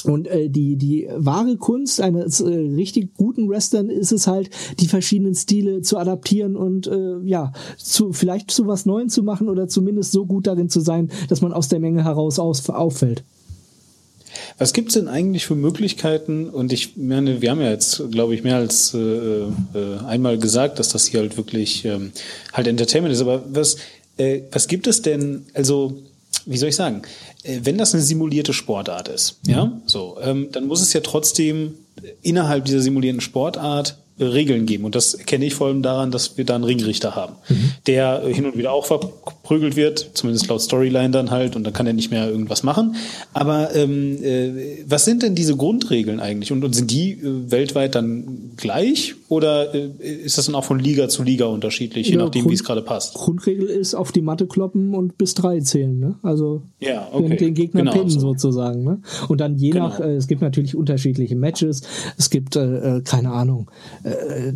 Und 0.04 0.28
äh, 0.28 0.48
die, 0.48 0.76
die 0.76 1.08
wahre 1.16 1.56
Kunst 1.56 2.00
eines 2.00 2.40
äh, 2.40 2.48
richtig 2.48 3.14
guten 3.14 3.48
Wrestlern 3.48 3.90
ist 3.90 4.12
es 4.12 4.26
halt, 4.26 4.50
die 4.78 4.88
verschiedenen 4.88 5.34
Stile 5.34 5.82
zu 5.82 5.98
adaptieren 5.98 6.54
und 6.56 6.86
äh, 6.86 7.18
ja, 7.24 7.52
zu, 7.78 8.12
vielleicht 8.12 8.50
zu 8.50 8.66
was 8.66 8.86
Neuem 8.86 9.08
zu 9.08 9.22
machen 9.22 9.48
oder 9.48 9.68
zumindest 9.68 10.12
so 10.12 10.26
gut 10.26 10.46
darin 10.46 10.68
zu 10.68 10.80
sein, 10.80 11.10
dass 11.28 11.40
man 11.40 11.52
aus 11.52 11.68
der 11.68 11.80
Menge 11.80 12.04
heraus 12.04 12.38
aus, 12.38 12.68
auffällt. 12.68 13.24
Was 14.58 14.72
gibt's 14.72 14.94
denn 14.94 15.08
eigentlich 15.08 15.46
für 15.46 15.54
Möglichkeiten? 15.54 16.48
Und 16.48 16.72
ich 16.72 16.96
meine, 16.96 17.40
wir 17.42 17.50
haben 17.50 17.60
ja 17.60 17.70
jetzt, 17.70 18.02
glaube 18.10 18.34
ich, 18.34 18.44
mehr 18.44 18.56
als 18.56 18.94
äh, 18.94 18.98
äh, 18.98 19.48
einmal 20.06 20.38
gesagt, 20.38 20.78
dass 20.78 20.90
das 20.90 21.06
hier 21.06 21.20
halt 21.20 21.36
wirklich 21.36 21.84
ähm, 21.84 22.12
halt 22.52 22.66
Entertainment 22.66 23.12
ist. 23.12 23.20
Aber 23.20 23.44
was, 23.48 23.76
äh, 24.18 24.42
was 24.52 24.68
gibt 24.68 24.86
es 24.86 25.02
denn, 25.02 25.46
also 25.54 25.96
wie 26.46 26.56
soll 26.56 26.68
ich 26.68 26.76
sagen, 26.76 27.02
äh, 27.42 27.60
wenn 27.62 27.78
das 27.78 27.94
eine 27.94 28.02
simulierte 28.02 28.52
Sportart 28.52 29.08
ist, 29.08 29.40
ja, 29.46 29.72
so, 29.86 30.18
ähm, 30.20 30.48
dann 30.52 30.66
muss 30.66 30.80
es 30.80 30.92
ja 30.92 31.00
trotzdem 31.00 31.74
innerhalb 32.22 32.64
dieser 32.64 32.80
simulierten 32.80 33.20
Sportart 33.20 33.98
Regeln 34.18 34.66
geben. 34.66 34.84
Und 34.84 34.94
das 34.94 35.18
kenne 35.18 35.44
ich 35.44 35.54
vor 35.54 35.66
allem 35.66 35.82
daran, 35.82 36.10
dass 36.10 36.38
wir 36.38 36.44
da 36.44 36.54
einen 36.54 36.64
Ringrichter 36.64 37.14
haben, 37.14 37.34
mhm. 37.48 37.72
der 37.86 38.22
hin 38.26 38.46
und 38.46 38.56
wieder 38.56 38.72
auch 38.72 38.86
verprügelt 38.86 39.76
wird, 39.76 40.10
zumindest 40.14 40.48
laut 40.48 40.62
Storyline 40.62 41.10
dann 41.10 41.30
halt, 41.30 41.56
und 41.56 41.64
dann 41.64 41.72
kann 41.72 41.86
er 41.86 41.92
nicht 41.92 42.10
mehr 42.10 42.28
irgendwas 42.28 42.62
machen. 42.62 42.96
Aber 43.34 43.74
ähm, 43.74 44.22
äh, 44.22 44.84
was 44.86 45.04
sind 45.04 45.22
denn 45.22 45.34
diese 45.34 45.56
Grundregeln 45.56 46.20
eigentlich? 46.20 46.50
Und, 46.50 46.64
und 46.64 46.74
sind 46.74 46.90
die 46.90 47.12
äh, 47.12 47.50
weltweit 47.50 47.94
dann 47.94 48.52
gleich 48.56 49.14
oder 49.28 49.74
äh, 49.74 49.90
ist 50.00 50.38
das 50.38 50.46
dann 50.46 50.54
auch 50.54 50.64
von 50.64 50.78
Liga 50.78 51.08
zu 51.08 51.22
Liga 51.22 51.46
unterschiedlich, 51.46 52.08
je 52.08 52.14
ja, 52.14 52.24
nachdem, 52.24 52.48
wie 52.48 52.54
es 52.54 52.64
gerade 52.64 52.82
passt? 52.82 53.14
Grundregel 53.14 53.66
ist 53.66 53.94
auf 53.94 54.12
die 54.12 54.22
Matte 54.22 54.46
kloppen 54.46 54.94
und 54.94 55.18
bis 55.18 55.34
drei 55.34 55.60
zählen, 55.60 55.98
ne? 55.98 56.14
Also 56.22 56.62
ja, 56.80 57.08
okay. 57.12 57.36
den 57.36 57.54
Gegner 57.54 57.80
genau, 57.80 57.92
pinnen 57.92 58.10
so. 58.10 58.20
sozusagen. 58.20 58.84
Ne? 58.84 59.00
Und 59.28 59.40
dann 59.40 59.56
je 59.56 59.70
genau. 59.70 59.88
nach, 59.88 60.00
äh, 60.00 60.14
es 60.14 60.26
gibt 60.26 60.42
natürlich 60.42 60.76
unterschiedliche 60.76 61.36
Matches, 61.36 61.82
es 62.16 62.30
gibt, 62.30 62.56
äh, 62.56 62.98
äh 62.98 63.02
keine 63.02 63.30
Ahnung, 63.30 63.70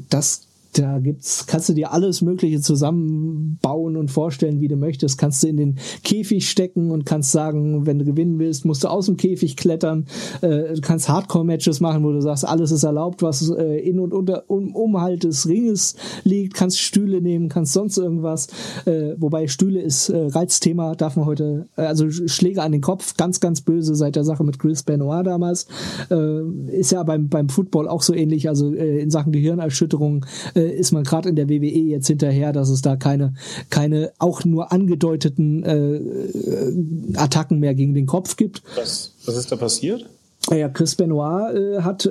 das 0.09 0.47
da 0.73 0.99
gibt's, 0.99 1.47
kannst 1.47 1.69
du 1.69 1.73
dir 1.73 1.93
alles 1.93 2.23
Mögliche 2.23 2.61
zusammenbauen 2.61 3.97
und 3.97 4.11
vorstellen, 4.11 4.61
wie 4.61 4.69
du 4.69 4.77
möchtest. 4.77 5.19
Kannst 5.19 5.43
du 5.43 5.49
in 5.49 5.57
den 5.57 5.79
Käfig 6.05 6.49
stecken 6.49 6.91
und 6.91 7.05
kannst 7.05 7.33
sagen, 7.33 7.87
wenn 7.87 7.99
du 7.99 8.05
gewinnen 8.05 8.39
willst, 8.39 8.65
musst 8.65 8.85
du 8.85 8.89
aus 8.89 9.07
dem 9.07 9.17
Käfig 9.17 9.57
klettern. 9.57 10.07
Äh, 10.43 10.75
du 10.75 10.81
kannst 10.81 11.09
Hardcore-Matches 11.09 11.81
machen, 11.81 12.05
wo 12.05 12.13
du 12.13 12.21
sagst, 12.21 12.47
alles 12.47 12.71
ist 12.71 12.85
erlaubt, 12.85 13.23
was 13.23 13.51
äh, 13.51 13.79
in 13.79 13.99
und 13.99 14.15
unter 14.15 14.45
um, 14.49 14.75
Umhalt 14.75 15.25
des 15.25 15.49
Ringes 15.49 15.97
liegt. 16.23 16.55
Kannst 16.55 16.79
Stühle 16.79 17.21
nehmen, 17.21 17.49
kannst 17.49 17.73
sonst 17.73 17.99
irgendwas. 17.99 18.49
Äh, 18.87 19.15
wobei 19.19 19.49
Stühle 19.49 19.81
ist 19.81 20.09
äh, 20.09 20.27
Reizthema, 20.27 20.95
darf 20.95 21.17
man 21.17 21.27
heute, 21.27 21.69
äh, 21.77 21.83
also 21.83 22.11
Schläge 22.11 22.63
an 22.63 22.73
den 22.73 22.81
Kopf, 22.81 23.17
ganz, 23.17 23.41
ganz 23.41 23.61
böse 23.61 23.95
seit 23.97 24.15
der 24.15 24.25
Sache 24.25 24.45
mit 24.45 24.59
Chris 24.59 24.85
Benoit 24.85 25.27
damals. 25.27 25.67
Äh, 26.11 26.43
ist 26.71 26.93
ja 26.93 27.03
beim, 27.03 27.29
beim 27.29 27.49
Football 27.49 27.89
auch 27.89 28.03
so 28.03 28.15
ähnlich, 28.15 28.49
also 28.49 28.73
äh, 28.73 29.01
in 29.01 29.11
Sachen 29.11 29.33
Gehirnerschütterung 29.33 30.27
äh, 30.61 30.71
ist 30.71 30.93
man 30.93 31.05
gerade 31.05 31.29
in 31.29 31.37
der 31.37 31.49
WWE 31.49 31.65
jetzt 31.65 32.07
hinterher, 32.07 32.53
dass 32.53 32.69
es 32.69 32.83
da 32.83 32.97
keine, 32.97 33.35
keine 33.71 34.13
auch 34.19 34.45
nur 34.45 34.73
angedeuteten 34.73 35.65
äh, 35.65 37.19
Attacken 37.19 37.59
mehr 37.59 37.75
gegen 37.75 37.95
den 37.95 38.07
Kopf 38.07 38.37
gibt. 38.37 38.63
Was, 38.77 39.13
was 39.25 39.37
ist 39.37 39.51
da 39.51 39.57
passiert? 39.57 40.07
Ja, 40.51 40.69
Chris 40.69 40.95
Benoit 40.95 41.55
äh, 41.55 41.83
hat 41.83 42.07
äh, 42.07 42.11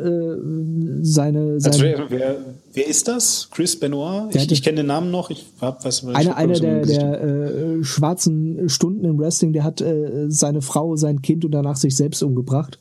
seine. 1.02 1.40
Also 1.40 1.60
seine 1.60 1.60
also 1.60 1.82
wer, 1.82 2.10
wer, 2.10 2.38
wer, 2.74 2.88
ist 2.88 3.08
das? 3.08 3.50
Chris 3.52 3.78
Benoit? 3.78 4.34
Ich, 4.36 4.52
ich 4.52 4.64
kenne 4.64 4.78
den 4.78 4.86
Namen 4.86 5.10
noch. 5.10 5.32
Ich 5.32 5.48
hab, 5.60 5.84
weiß, 5.84 6.04
ich 6.04 6.16
einer 6.16 6.38
einer 6.38 6.60
der, 6.60 6.86
der 6.86 7.22
äh, 7.24 7.84
schwarzen 7.84 8.70
Stunden 8.70 9.04
im 9.04 9.18
Wrestling, 9.18 9.52
der 9.52 9.64
hat 9.64 9.82
äh, 9.82 10.28
seine 10.30 10.62
Frau, 10.62 10.96
sein 10.96 11.22
Kind 11.22 11.44
und 11.44 11.52
danach 11.52 11.76
sich 11.76 11.96
selbst 11.96 12.22
umgebracht. 12.22 12.80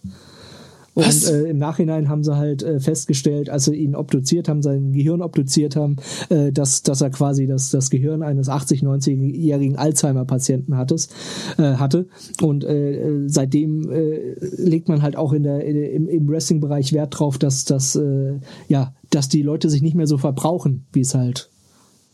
Und 0.99 1.29
äh, 1.29 1.45
im 1.45 1.59
Nachhinein 1.59 2.09
haben 2.09 2.25
sie 2.25 2.37
halt 2.37 2.65
äh, 2.65 2.81
festgestellt, 2.81 3.49
als 3.51 3.67
sie 3.67 3.77
ihn 3.77 3.95
obduziert 3.95 4.49
haben, 4.49 4.63
sein 4.63 4.93
Gehirn 4.93 5.23
obduziert 5.23 5.77
haben, 5.77 5.95
äh, 6.29 6.51
dass, 6.51 6.83
dass 6.83 7.01
er 7.01 7.11
quasi 7.11 7.47
das, 7.47 7.71
das 7.71 7.91
Gehirn 7.91 8.25
eines 8.25 8.49
80, 8.49 8.83
90-jährigen 8.83 9.77
Alzheimer-Patienten 9.77 10.77
hattes, 10.77 11.09
äh, 11.57 11.75
hatte. 11.75 12.09
Und 12.43 12.65
äh, 12.65 13.29
seitdem 13.29 13.89
äh, 13.93 14.35
legt 14.57 14.89
man 14.89 15.03
halt 15.03 15.15
auch 15.15 15.33
in 15.33 15.45
der, 15.45 15.65
in, 15.65 15.77
im, 15.77 16.09
im 16.09 16.29
Wrestling-Bereich 16.29 16.93
Wert 16.93 17.17
drauf, 17.17 17.39
dass, 17.39 17.65
dass, 17.65 17.95
äh, 17.95 18.41
ja, 18.67 18.93
dass 19.11 19.29
die 19.29 19.43
Leute 19.43 19.71
sich 19.71 19.83
nicht 19.83 19.95
mehr 19.95 20.09
so 20.09 20.19
verbrauchen, 20.19 20.87
wie 20.93 21.03
es 21.03 21.15
halt 21.15 21.49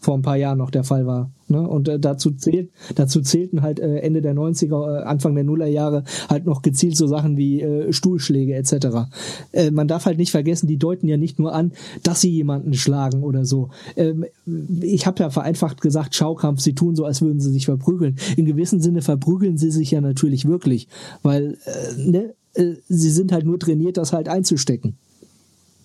vor 0.05 0.14
ein 0.14 0.22
paar 0.22 0.36
Jahren 0.36 0.59
noch 0.59 0.70
der 0.70 0.84
Fall 0.84 1.07
war. 1.07 1.30
Ne? 1.48 1.66
Und 1.66 1.88
äh, 1.88 1.98
dazu, 1.98 2.30
zählt, 2.30 2.70
dazu 2.94 3.20
zählten 3.20 3.62
halt 3.62 3.80
äh, 3.80 3.98
Ende 3.98 4.22
der 4.22 4.34
90er, 4.34 5.00
äh, 5.00 5.05
Anfang 5.05 5.34
der 5.34 5.44
Nullerjahre 5.44 6.05
halt 6.28 6.46
noch 6.46 6.62
gezielt 6.62 6.96
so 6.96 7.07
Sachen 7.07 7.36
wie 7.36 7.62
äh, 7.62 7.92
Stuhlschläge 7.92 8.55
etc. 8.55 9.09
Äh, 9.52 9.70
man 9.70 9.88
darf 9.88 10.07
halt 10.07 10.18
nicht 10.18 10.30
vergessen, 10.30 10.66
die 10.66 10.76
deuten 10.76 11.09
ja 11.09 11.16
nicht 11.16 11.38
nur 11.38 11.55
an, 11.55 11.72
dass 12.02 12.20
sie 12.20 12.30
jemanden 12.30 12.74
schlagen 12.74 13.22
oder 13.22 13.44
so. 13.44 13.70
Ähm, 13.96 14.26
ich 14.80 15.07
habe 15.07 15.22
ja 15.22 15.30
vereinfacht 15.30 15.80
gesagt, 15.80 16.14
Schaukampf, 16.14 16.61
sie 16.61 16.74
tun 16.74 16.96
so, 16.96 17.05
als 17.05 17.22
würden 17.22 17.40
sie 17.40 17.50
sich 17.50 17.64
verprügeln. 17.64 18.16
In 18.36 18.44
gewissem 18.44 18.80
Sinne 18.80 19.02
verprügeln 19.02 19.59
sie 19.59 19.70
sich 19.70 19.90
ja 19.90 20.00
natürlich 20.00 20.46
wirklich, 20.46 20.88
weil 21.22 21.57
äh, 21.64 22.11
ne, 22.11 22.34
äh, 22.55 22.74
sie 22.88 23.11
sind 23.11 23.32
halt 23.32 23.46
nur 23.46 23.59
trainiert, 23.59 23.96
das 23.96 24.12
halt 24.12 24.28
einzustecken. 24.28 24.96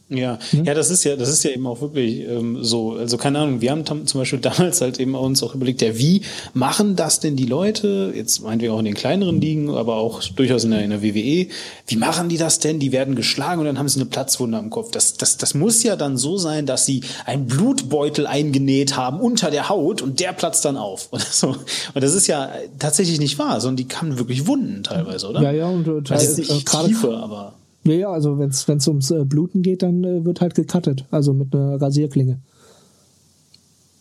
Ja, 0.10 0.40
ja, 0.52 0.64
ja, 0.64 0.74
das 0.74 0.90
ist 0.90 1.04
ja, 1.04 1.16
das 1.16 1.30
ist 1.30 1.44
ja 1.44 1.52
eben 1.52 1.68
auch 1.68 1.82
wirklich 1.82 2.28
ähm, 2.28 2.64
so. 2.64 2.94
Also 2.94 3.18
keine 3.18 3.40
Ahnung, 3.40 3.62
wir 3.62 3.70
haben 3.70 3.86
zum 3.86 4.20
Beispiel 4.20 4.40
damals 4.42 4.82
halt 4.82 5.00
eben 5.00 5.14
uns 5.14 5.44
auch 5.44 5.54
überlegt, 5.54 5.82
ja, 5.84 5.98
wie 5.98 6.22
machen 6.54 6.96
das 6.96 7.20
denn 7.20 7.36
die 7.36 7.46
Leute? 7.46 8.12
Jetzt 8.16 8.42
meinen 8.42 8.60
wir 8.60 8.74
auch 8.74 8.80
in 8.80 8.86
den 8.86 8.96
kleineren 8.96 9.40
Ligen, 9.40 9.70
aber 9.70 9.98
auch 9.98 10.24
durchaus 10.24 10.64
in 10.64 10.72
der, 10.72 10.84
in 10.84 10.90
der 10.90 11.04
WWE. 11.04 11.48
Wie 11.88 11.96
machen 11.96 12.28
die 12.28 12.38
das 12.38 12.58
denn? 12.58 12.80
Die 12.80 12.92
werden 12.92 13.16
geschlagen 13.16 13.60
und 13.60 13.68
dann 13.68 13.78
haben 13.78 13.88
sie 13.88 14.00
eine 14.00 14.10
Platzwunde 14.10 14.58
am 14.58 14.72
Kopf. 14.72 14.90
Das, 14.92 15.14
das, 15.14 15.38
das 15.38 15.54
muss 15.54 15.84
ja 15.84 15.96
dann 15.96 16.18
so 16.18 16.38
sein, 16.38 16.66
dass 16.66 16.88
sie 16.88 17.02
einen 17.26 17.46
Blutbeutel 17.46 18.26
eingenäht 18.26 18.98
haben 18.98 19.20
unter 19.20 19.52
der 19.52 19.70
Haut 19.70 20.02
und 20.02 20.20
der 20.20 20.34
platzt 20.34 20.66
dann 20.66 20.78
auf. 20.78 21.10
Und, 21.12 21.22
so. 21.32 21.50
und 21.50 22.04
das 22.04 22.16
ist 22.16 22.26
ja 22.26 22.50
tatsächlich 22.80 23.20
nicht 23.20 23.38
wahr, 23.38 23.62
sondern 23.62 23.88
die 23.88 23.96
haben 23.96 24.18
wirklich 24.18 24.48
Wunden 24.48 24.84
teilweise, 24.84 25.30
oder? 25.30 25.44
Ja, 25.44 25.52
ja, 25.52 25.68
und 25.68 25.88
äh, 25.88 26.14
also 26.14 26.36
nicht 26.36 26.50
äh, 26.50 26.86
tiefe, 26.88 27.16
aber 27.16 27.54
ja, 27.86 27.94
ja, 27.94 28.10
also 28.12 28.38
wenn 28.38 28.50
es 28.50 28.88
ums 28.88 29.12
äh, 29.12 29.24
Bluten 29.26 29.62
geht, 29.62 29.84
dann 29.84 30.04
äh, 30.04 30.26
wird 30.26 30.42
halt 30.42 30.56
gecuttet, 30.56 31.06
also 31.12 31.34
mit 31.34 31.54
einer 31.54 31.82
Rasierklinge. 31.82 32.40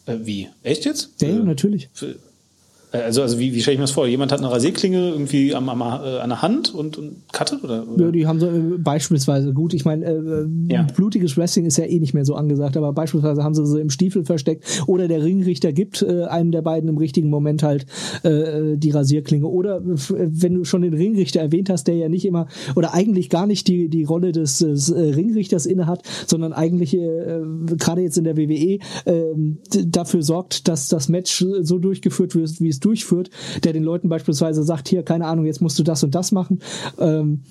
Äh, 0.07 0.19
wie? 0.23 0.49
Echt 0.63 0.85
jetzt? 0.85 1.11
Ja, 1.21 1.29
ja 1.29 1.45
natürlich. 1.45 1.89
Äh, 2.03 2.15
also, 2.93 3.23
also 3.23 3.39
wie, 3.39 3.55
wie 3.55 3.61
stelle 3.61 3.75
ich 3.75 3.79
mir 3.79 3.85
das 3.85 3.91
vor? 3.91 4.07
Jemand 4.07 4.33
hat 4.33 4.39
eine 4.39 4.51
Rasierklinge 4.51 5.11
irgendwie 5.11 5.55
am, 5.55 5.69
am, 5.69 5.81
äh, 5.81 6.19
an 6.21 6.31
der 6.31 6.41
Hand 6.41 6.75
und, 6.75 6.97
und 6.97 7.17
cuttet? 7.33 7.63
Oder, 7.63 7.87
oder? 7.87 8.07
Ja, 8.07 8.11
die 8.11 8.27
haben 8.27 8.41
so 8.41 8.47
äh, 8.47 8.79
beispielsweise, 8.79 9.53
gut, 9.53 9.75
ich 9.75 9.85
meine, 9.85 10.07
äh, 10.07 10.47
ja. 10.73 10.87
blutiges 10.95 11.37
Wrestling 11.37 11.67
ist 11.67 11.77
ja 11.77 11.85
eh 11.85 11.99
nicht 11.99 12.15
mehr 12.15 12.25
so 12.25 12.35
angesagt, 12.35 12.77
aber 12.77 12.93
beispielsweise 12.93 13.45
haben 13.45 13.55
sie 13.55 13.67
so 13.67 13.79
im 13.79 13.91
Stiefel 13.91 14.25
versteckt 14.25 14.65
oder 14.87 15.07
der 15.07 15.23
Ringrichter 15.23 15.73
gibt 15.73 16.03
äh, 16.03 16.25
einem 16.25 16.51
der 16.51 16.63
beiden 16.63 16.89
im 16.89 16.97
richtigen 16.97 17.29
Moment 17.29 17.63
halt 17.63 17.85
äh, 18.23 18.77
die 18.77 18.91
Rasierklinge. 18.91 19.47
Oder 19.47 19.83
wenn 19.85 20.55
du 20.55 20.65
schon 20.65 20.83
den 20.83 20.95
Ringrichter 20.95 21.41
erwähnt 21.41 21.69
hast, 21.69 21.89
der 21.89 21.97
ja 21.97 22.09
nicht 22.09 22.25
immer 22.25 22.47
oder 22.75 22.95
eigentlich 22.95 23.29
gar 23.29 23.47
nicht 23.47 23.69
die, 23.69 23.89
die 23.89 24.05
Rolle 24.05 24.33
des, 24.33 24.59
des 24.59 24.89
äh, 24.89 24.99
Ringrichters 24.99 25.67
innehat, 25.67 26.03
sondern 26.27 26.55
eigentlich 26.55 26.95
äh, 26.95 27.41
gerade 27.77 28.01
jetzt 28.01 28.17
in 28.17 28.25
der 28.25 28.37
WWE 28.37 28.79
äh, 29.05 29.23
dafür 29.87 30.23
sorgt, 30.23 30.69
dass 30.69 30.89
das 30.89 31.09
Match 31.09 31.45
so 31.61 31.79
durchgeführt 31.79 32.35
wird, 32.35 32.61
wie 32.61 32.69
es 32.69 32.78
durchführt, 32.81 33.31
der 33.65 33.73
den 33.73 33.85
Leuten 33.85 34.09
beispielsweise 34.09 34.63
sagt, 34.63 34.89
hier, 34.89 35.03
keine 35.03 35.27
Ahnung, 35.27 35.47
jetzt 35.47 35.61
musst 35.61 35.79
du 35.79 35.83
das 35.83 36.03
und 36.05 36.15
das 36.15 36.33
machen. 36.33 36.61
Ähm, 36.99 37.43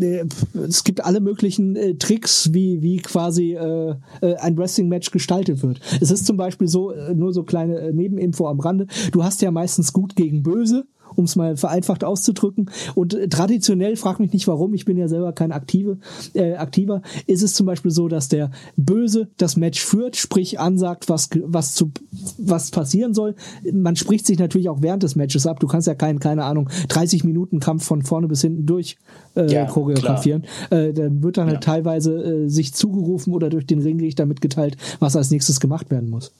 äh, 0.00 0.24
es 0.66 0.84
gibt 0.84 1.04
alle 1.04 1.20
möglichen 1.20 1.76
äh, 1.76 1.94
Tricks, 1.94 2.52
wie, 2.52 2.82
wie 2.82 2.98
quasi 2.98 3.54
äh, 3.54 3.94
äh, 4.20 4.34
ein 4.36 4.56
Wrestling-Match 4.56 5.10
gestaltet 5.10 5.62
wird. 5.62 5.80
Es 6.00 6.10
ist 6.10 6.26
zum 6.26 6.36
Beispiel 6.36 6.68
so, 6.68 6.92
äh, 6.92 7.14
nur 7.14 7.32
so 7.32 7.42
kleine 7.42 7.78
äh, 7.78 7.92
Nebeninfo 7.92 8.46
am 8.46 8.60
Rande, 8.60 8.86
du 9.12 9.24
hast 9.24 9.42
ja 9.42 9.50
meistens 9.50 9.92
gut 9.92 10.16
gegen 10.16 10.42
böse 10.42 10.86
um 11.18 11.24
es 11.24 11.36
mal 11.36 11.56
vereinfacht 11.56 12.04
auszudrücken. 12.04 12.70
Und 12.94 13.14
äh, 13.14 13.28
traditionell, 13.28 13.96
frag 13.96 14.20
mich 14.20 14.32
nicht 14.32 14.46
warum, 14.46 14.72
ich 14.74 14.84
bin 14.84 14.96
ja 14.96 15.08
selber 15.08 15.32
kein 15.32 15.52
Aktive, 15.52 15.98
äh, 16.34 16.54
Aktiver, 16.54 17.02
ist 17.26 17.42
es 17.42 17.54
zum 17.54 17.66
Beispiel 17.66 17.90
so, 17.90 18.08
dass 18.08 18.28
der 18.28 18.50
Böse 18.76 19.28
das 19.36 19.56
Match 19.56 19.80
führt, 19.80 20.16
sprich 20.16 20.60
ansagt, 20.60 21.08
was, 21.08 21.28
was, 21.44 21.74
zu, 21.74 21.90
was 22.38 22.70
passieren 22.70 23.14
soll. 23.14 23.34
Man 23.72 23.96
spricht 23.96 24.26
sich 24.26 24.38
natürlich 24.38 24.68
auch 24.68 24.80
während 24.80 25.02
des 25.02 25.16
Matches 25.16 25.46
ab. 25.46 25.60
Du 25.60 25.66
kannst 25.66 25.88
ja 25.88 25.94
keinen, 25.94 26.20
keine 26.20 26.44
Ahnung, 26.44 26.70
30 26.88 27.24
Minuten 27.24 27.60
Kampf 27.60 27.84
von 27.84 28.02
vorne 28.02 28.28
bis 28.28 28.40
hinten 28.42 28.66
durch 28.66 28.96
äh, 29.34 29.52
ja, 29.52 29.66
choreografieren. 29.66 30.44
Äh, 30.70 30.92
dann 30.92 31.22
wird 31.22 31.36
dann 31.36 31.46
halt 31.46 31.56
ja. 31.56 31.60
teilweise 31.72 32.14
äh, 32.14 32.48
sich 32.48 32.74
zugerufen 32.74 33.34
oder 33.34 33.50
durch 33.50 33.66
den 33.66 33.80
Ringrichter 33.80 34.26
mitgeteilt, 34.26 34.76
was 35.00 35.16
als 35.16 35.30
nächstes 35.30 35.60
gemacht 35.60 35.90
werden 35.90 36.10
muss. 36.10 36.32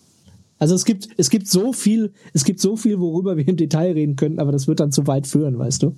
Also 0.59 0.75
es 0.75 0.85
gibt, 0.85 1.09
es 1.17 1.31
gibt 1.31 1.49
so 1.49 1.73
viel, 1.73 2.13
es 2.33 2.45
gibt 2.45 2.61
so 2.61 2.77
viel, 2.77 2.99
worüber 2.99 3.37
wir 3.37 3.47
im 3.47 3.57
Detail 3.57 3.93
reden 3.93 4.17
könnten, 4.17 4.41
aber 4.41 4.53
das 4.53 4.67
wird 4.67 4.81
dann 4.81 4.93
zu 4.93 5.07
weit 5.07 5.27
führen, 5.27 5.59
weißt 5.59 5.83
du? 5.83 5.97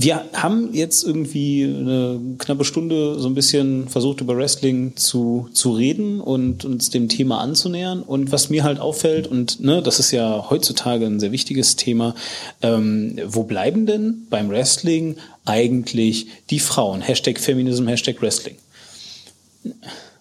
Wir 0.00 0.22
haben 0.32 0.74
jetzt 0.74 1.02
irgendwie 1.02 1.64
eine 1.64 2.20
knappe 2.38 2.64
Stunde 2.64 3.18
so 3.18 3.26
ein 3.26 3.34
bisschen 3.34 3.88
versucht, 3.88 4.20
über 4.20 4.36
Wrestling 4.36 4.94
zu, 4.94 5.48
zu 5.52 5.72
reden 5.72 6.20
und 6.20 6.64
uns 6.64 6.90
dem 6.90 7.08
Thema 7.08 7.40
anzunähern. 7.40 8.02
Und 8.02 8.30
was 8.30 8.48
mir 8.48 8.62
halt 8.62 8.78
auffällt, 8.78 9.26
und 9.26 9.58
ne, 9.58 9.82
das 9.82 9.98
ist 9.98 10.12
ja 10.12 10.50
heutzutage 10.50 11.04
ein 11.04 11.18
sehr 11.18 11.32
wichtiges 11.32 11.74
Thema, 11.74 12.14
ähm, 12.62 13.18
wo 13.26 13.42
bleiben 13.42 13.86
denn 13.86 14.26
beim 14.30 14.50
Wrestling 14.50 15.16
eigentlich 15.44 16.28
die 16.50 16.60
Frauen? 16.60 17.00
Hashtag 17.00 17.40
Feminism, 17.40 17.88
Hashtag 17.88 18.22
Wrestling. 18.22 18.54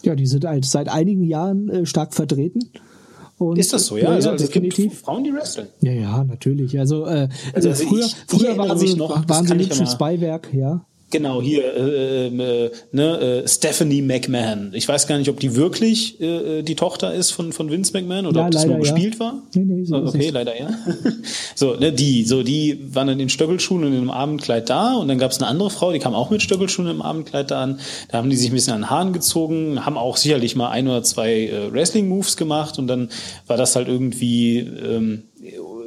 Ja, 0.02 0.16
die 0.16 0.26
sind 0.26 0.44
halt 0.46 0.66
seit 0.66 0.90
einigen 0.90 1.24
Jahren 1.24 1.70
äh, 1.70 1.86
stark 1.86 2.16
vertreten. 2.16 2.72
Und 3.38 3.58
ist 3.58 3.72
das 3.72 3.86
so, 3.86 3.98
ja? 3.98 4.06
ja 4.06 4.16
also, 4.16 4.32
also 4.32 4.46
definitiv. 4.46 5.02
Frauen, 5.02 5.24
die 5.24 5.34
wresteln. 5.34 5.68
Ja, 5.82 5.92
ja, 5.92 6.24
natürlich. 6.24 6.78
Also, 6.80 7.06
äh, 7.06 7.30
also, 7.54 7.70
also 7.70 7.86
früher, 7.86 8.06
ich, 8.06 8.16
früher 8.28 8.58
waren 8.58 8.78
sie, 8.78 8.96
noch, 8.96 9.30
waren 9.30 9.46
sie 9.46 9.56
nicht 9.56 9.98
Beiwerk, 9.98 10.54
ja. 10.54 10.86
Genau, 11.10 11.42
hier, 11.42 11.64
äh, 11.74 12.28
äh, 12.28 12.72
ne, 12.92 13.20
äh, 13.44 13.48
Stephanie 13.48 14.02
McMahon. 14.02 14.72
Ich 14.74 14.90
weiß 14.90 15.08
gar 15.08 15.18
nicht, 15.18 15.30
ob 15.30 15.40
die 15.40 15.56
wirklich 15.56 16.20
äh, 16.20 16.64
die 16.64 16.76
Tochter 16.76 17.14
ist 17.14 17.32
von, 17.32 17.54
von 17.54 17.72
Vince 17.72 17.94
McMahon 17.94 18.26
oder 18.26 18.42
ja, 18.42 18.46
ob 18.48 18.52
das 18.52 18.66
nur 18.66 18.80
gespielt 18.80 19.14
ja. 19.14 19.20
war. 19.22 19.44
Nee, 19.54 19.64
nee, 19.64 19.86
so 19.86 19.96
okay, 19.96 20.32
leider 20.32 20.60
ja. 20.60 20.70
so, 21.56 21.76
ne, 21.76 21.94
die, 21.94 22.26
so, 22.26 22.44
die 22.44 22.94
waren 22.94 23.08
dann 23.08 23.22
in 23.22 23.30
Stöckelschuhen 23.30 23.86
und 23.86 23.94
im 23.98 24.12
Abendkleid 24.12 24.70
da 24.70 24.96
und 24.96 25.08
dann 25.08 25.18
gab 25.18 25.32
es 25.32 25.38
eine 25.38 25.48
andere 25.48 25.70
Frau, 25.70 25.94
die 25.94 26.00
kam 26.00 26.14
auch 26.14 26.30
mit 26.30 26.42
Stöckelschuhen 26.42 26.90
im 26.90 27.02
Abendkleid 27.02 27.52
da 27.52 27.64
an. 27.64 27.80
Da 28.10 28.18
haben 28.18 28.30
die 28.30 28.36
sich 28.36 28.50
ein 28.50 28.54
bisschen 28.54 28.74
an 28.74 28.82
den 28.82 28.90
Haaren 28.90 29.14
gezogen, 29.14 29.86
haben 29.86 29.98
auch 29.98 30.18
sicherlich 30.18 30.58
mal 30.58 30.72
ein 30.72 30.90
oder 30.90 31.04
zwei 31.04 31.48
äh, 31.48 31.72
Wrestling-Moves 31.72 32.36
gemacht 32.36 32.80
und 32.80 32.88
dann 32.88 33.10
war 33.48 33.56
das 33.56 33.78
halt 33.78 33.88
irgendwie 33.88 34.60
ähm, 34.60 35.24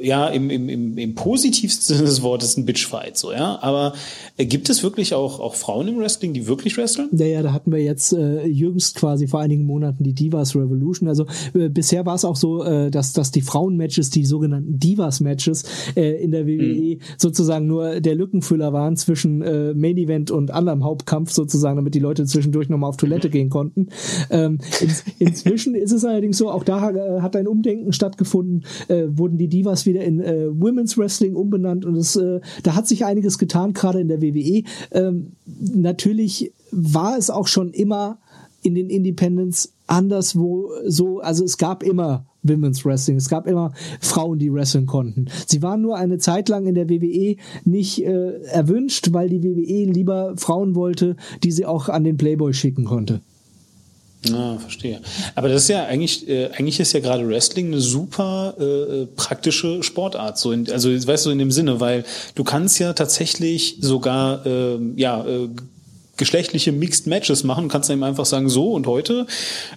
ja 0.01 0.27
im, 0.27 0.49
im, 0.49 0.69
im, 0.69 0.97
im 0.97 1.15
positivsten 1.15 1.95
Sinne 1.95 2.07
des 2.07 2.21
Wortes 2.21 2.57
ein 2.57 2.65
Bitchfight, 2.65 3.17
so, 3.17 3.31
ja. 3.31 3.59
Aber 3.61 3.93
äh, 4.37 4.45
gibt 4.45 4.69
es 4.69 4.83
wirklich 4.83 5.13
auch, 5.13 5.39
auch 5.39 5.55
Frauen 5.55 5.87
im 5.87 5.99
Wrestling, 5.99 6.33
die 6.33 6.47
wirklich 6.47 6.77
wresteln? 6.77 7.09
Naja, 7.11 7.41
da 7.41 7.53
hatten 7.53 7.71
wir 7.71 7.79
jetzt 7.79 8.13
äh, 8.13 8.45
jüngst 8.45 8.95
quasi 8.95 9.27
vor 9.27 9.39
einigen 9.39 9.65
Monaten 9.65 10.03
die 10.03 10.13
Divas 10.13 10.55
Revolution. 10.55 11.07
Also 11.07 11.25
äh, 11.53 11.69
bisher 11.69 12.05
war 12.05 12.15
es 12.15 12.25
auch 12.25 12.35
so, 12.35 12.63
äh, 12.63 12.89
dass, 12.91 13.13
dass 13.13 13.31
die 13.31 13.41
Frauenmatches, 13.41 14.09
die 14.09 14.25
sogenannten 14.25 14.79
Divas-Matches 14.79 15.63
äh, 15.95 16.23
in 16.23 16.31
der 16.31 16.47
WWE 16.47 16.95
mhm. 16.95 16.99
sozusagen 17.17 17.67
nur 17.67 17.99
der 17.99 18.15
Lückenfüller 18.15 18.73
waren 18.73 18.95
zwischen 18.97 19.41
äh, 19.41 19.73
Main 19.73 19.97
Event 19.97 20.31
und 20.31 20.51
anderem 20.51 20.83
Hauptkampf 20.83 21.31
sozusagen, 21.31 21.77
damit 21.77 21.95
die 21.95 21.99
Leute 21.99 22.25
zwischendurch 22.25 22.69
nochmal 22.69 22.89
auf 22.89 22.97
Toilette 22.97 23.29
gehen 23.29 23.49
konnten. 23.49 23.89
Ähm, 24.29 24.59
in, 24.79 24.91
inzwischen 25.27 25.75
ist 25.75 25.91
es 25.91 26.05
allerdings 26.05 26.37
so, 26.37 26.49
auch 26.49 26.63
da 26.63 26.89
äh, 26.89 27.21
hat 27.21 27.35
ein 27.35 27.47
Umdenken 27.47 27.93
stattgefunden, 27.93 28.65
äh, 28.87 29.05
wurden 29.07 29.37
die 29.37 29.47
Divas 29.47 29.85
wieder 29.85 29.90
in 29.95 30.21
äh, 30.21 30.47
Women's 30.49 30.97
Wrestling 30.97 31.35
umbenannt 31.35 31.85
und 31.85 31.95
es, 31.95 32.15
äh, 32.15 32.39
da 32.63 32.75
hat 32.75 32.87
sich 32.87 33.05
einiges 33.05 33.37
getan, 33.37 33.73
gerade 33.73 33.99
in 33.99 34.07
der 34.07 34.21
WWE. 34.21 34.63
Ähm, 34.91 35.33
natürlich 35.45 36.53
war 36.71 37.17
es 37.17 37.29
auch 37.29 37.47
schon 37.47 37.71
immer 37.71 38.19
in 38.63 38.75
den 38.75 38.89
Independents 38.89 39.73
anderswo 39.87 40.69
so, 40.85 41.19
also 41.19 41.43
es 41.43 41.57
gab 41.57 41.83
immer 41.83 42.25
Women's 42.43 42.85
Wrestling. 42.85 43.17
Es 43.17 43.29
gab 43.29 43.47
immer 43.47 43.73
Frauen, 43.99 44.39
die 44.39 44.51
wresteln 44.51 44.85
konnten. 44.85 45.25
Sie 45.45 45.61
waren 45.61 45.81
nur 45.81 45.97
eine 45.97 46.17
Zeit 46.17 46.49
lang 46.49 46.65
in 46.65 46.75
der 46.75 46.89
WWE 46.89 47.35
nicht 47.65 48.03
äh, 48.03 48.41
erwünscht, 48.43 49.09
weil 49.11 49.29
die 49.29 49.43
WWE 49.43 49.91
lieber 49.91 50.33
Frauen 50.37 50.75
wollte, 50.75 51.15
die 51.43 51.51
sie 51.51 51.65
auch 51.65 51.89
an 51.89 52.03
den 52.03 52.17
Playboy 52.17 52.53
schicken 52.53 52.85
konnte. 52.85 53.21
Ah, 54.29 54.57
verstehe. 54.59 55.01
Aber 55.33 55.49
das 55.49 55.63
ist 55.63 55.69
ja 55.69 55.85
eigentlich, 55.85 56.27
äh, 56.29 56.49
eigentlich 56.51 56.79
ist 56.79 56.93
ja 56.93 56.99
gerade 56.99 57.27
Wrestling 57.27 57.67
eine 57.67 57.81
super 57.81 58.53
äh, 58.59 59.07
praktische 59.15 59.81
Sportart. 59.81 60.37
So 60.37 60.51
in, 60.51 60.69
also 60.71 60.89
weißt 60.91 61.25
du 61.25 61.31
in 61.31 61.39
dem 61.39 61.49
Sinne, 61.49 61.79
weil 61.79 62.03
du 62.35 62.43
kannst 62.43 62.77
ja 62.79 62.93
tatsächlich 62.93 63.77
sogar 63.81 64.45
äh, 64.45 64.77
ja 64.95 65.25
äh, 65.25 65.49
geschlechtliche 66.21 66.71
Mixed 66.71 67.07
Matches 67.07 67.43
machen. 67.43 67.63
Du 67.63 67.69
kannst 67.69 67.89
dann 67.89 67.97
eben 67.97 68.03
einfach 68.03 68.27
sagen, 68.27 68.47
so 68.47 68.73
und 68.73 68.85
heute 68.85 69.25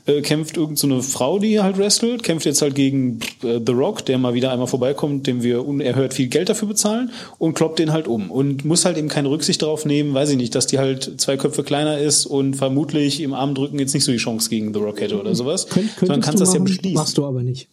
äh, 0.05 0.20
kämpft 0.20 0.59
irgendeine 0.59 1.01
so 1.01 1.03
Frau, 1.03 1.38
die 1.38 1.59
halt 1.59 1.78
wrestelt, 1.78 2.22
kämpft 2.22 2.45
jetzt 2.45 2.61
halt 2.61 2.74
gegen 2.74 3.18
äh, 3.42 3.61
The 3.64 3.72
Rock, 3.72 4.05
der 4.05 4.18
mal 4.18 4.34
wieder 4.34 4.53
einmal 4.53 4.66
vorbeikommt, 4.66 5.26
dem 5.26 5.42
wir 5.42 5.66
unerhört 5.66 6.12
viel 6.12 6.28
Geld 6.28 6.51
dafür 6.51 6.68
bezahlen 6.68 7.11
und 7.38 7.55
kloppt 7.55 7.78
den 7.78 7.92
halt 7.92 8.07
um 8.09 8.30
und 8.30 8.66
muss 8.66 8.84
halt 8.84 8.99
eben 8.99 9.09
keine 9.09 9.30
Rücksicht 9.30 9.62
darauf 9.62 9.86
nehmen, 9.86 10.12
weiß 10.12 10.28
ich 10.30 10.36
nicht, 10.36 10.55
dass 10.55 10.66
die 10.66 10.78
halt 10.78 11.18
zwei 11.18 11.38
Köpfe 11.38 11.62
kleiner 11.62 11.97
ist 11.97 12.26
und 12.26 12.57
vermutlich 12.57 13.22
im 13.22 13.32
Armdrücken 13.32 13.78
jetzt 13.78 13.95
nicht 13.95 14.05
so 14.05 14.12
die 14.12 14.18
Chance 14.18 14.51
gegen 14.51 14.74
The 14.74 14.80
Rock 14.80 15.01
hätte 15.01 15.18
oder 15.18 15.34
sowas. 15.34 15.66
Könnt, 15.68 15.90
Sondern 15.99 16.20
kannst 16.20 16.42
das 16.42 16.51
machen, 16.51 16.59
ja 16.59 16.64
beschließen. 16.64 16.95
Machst 16.95 17.16
du 17.16 17.24
aber 17.24 17.42
nicht. 17.42 17.68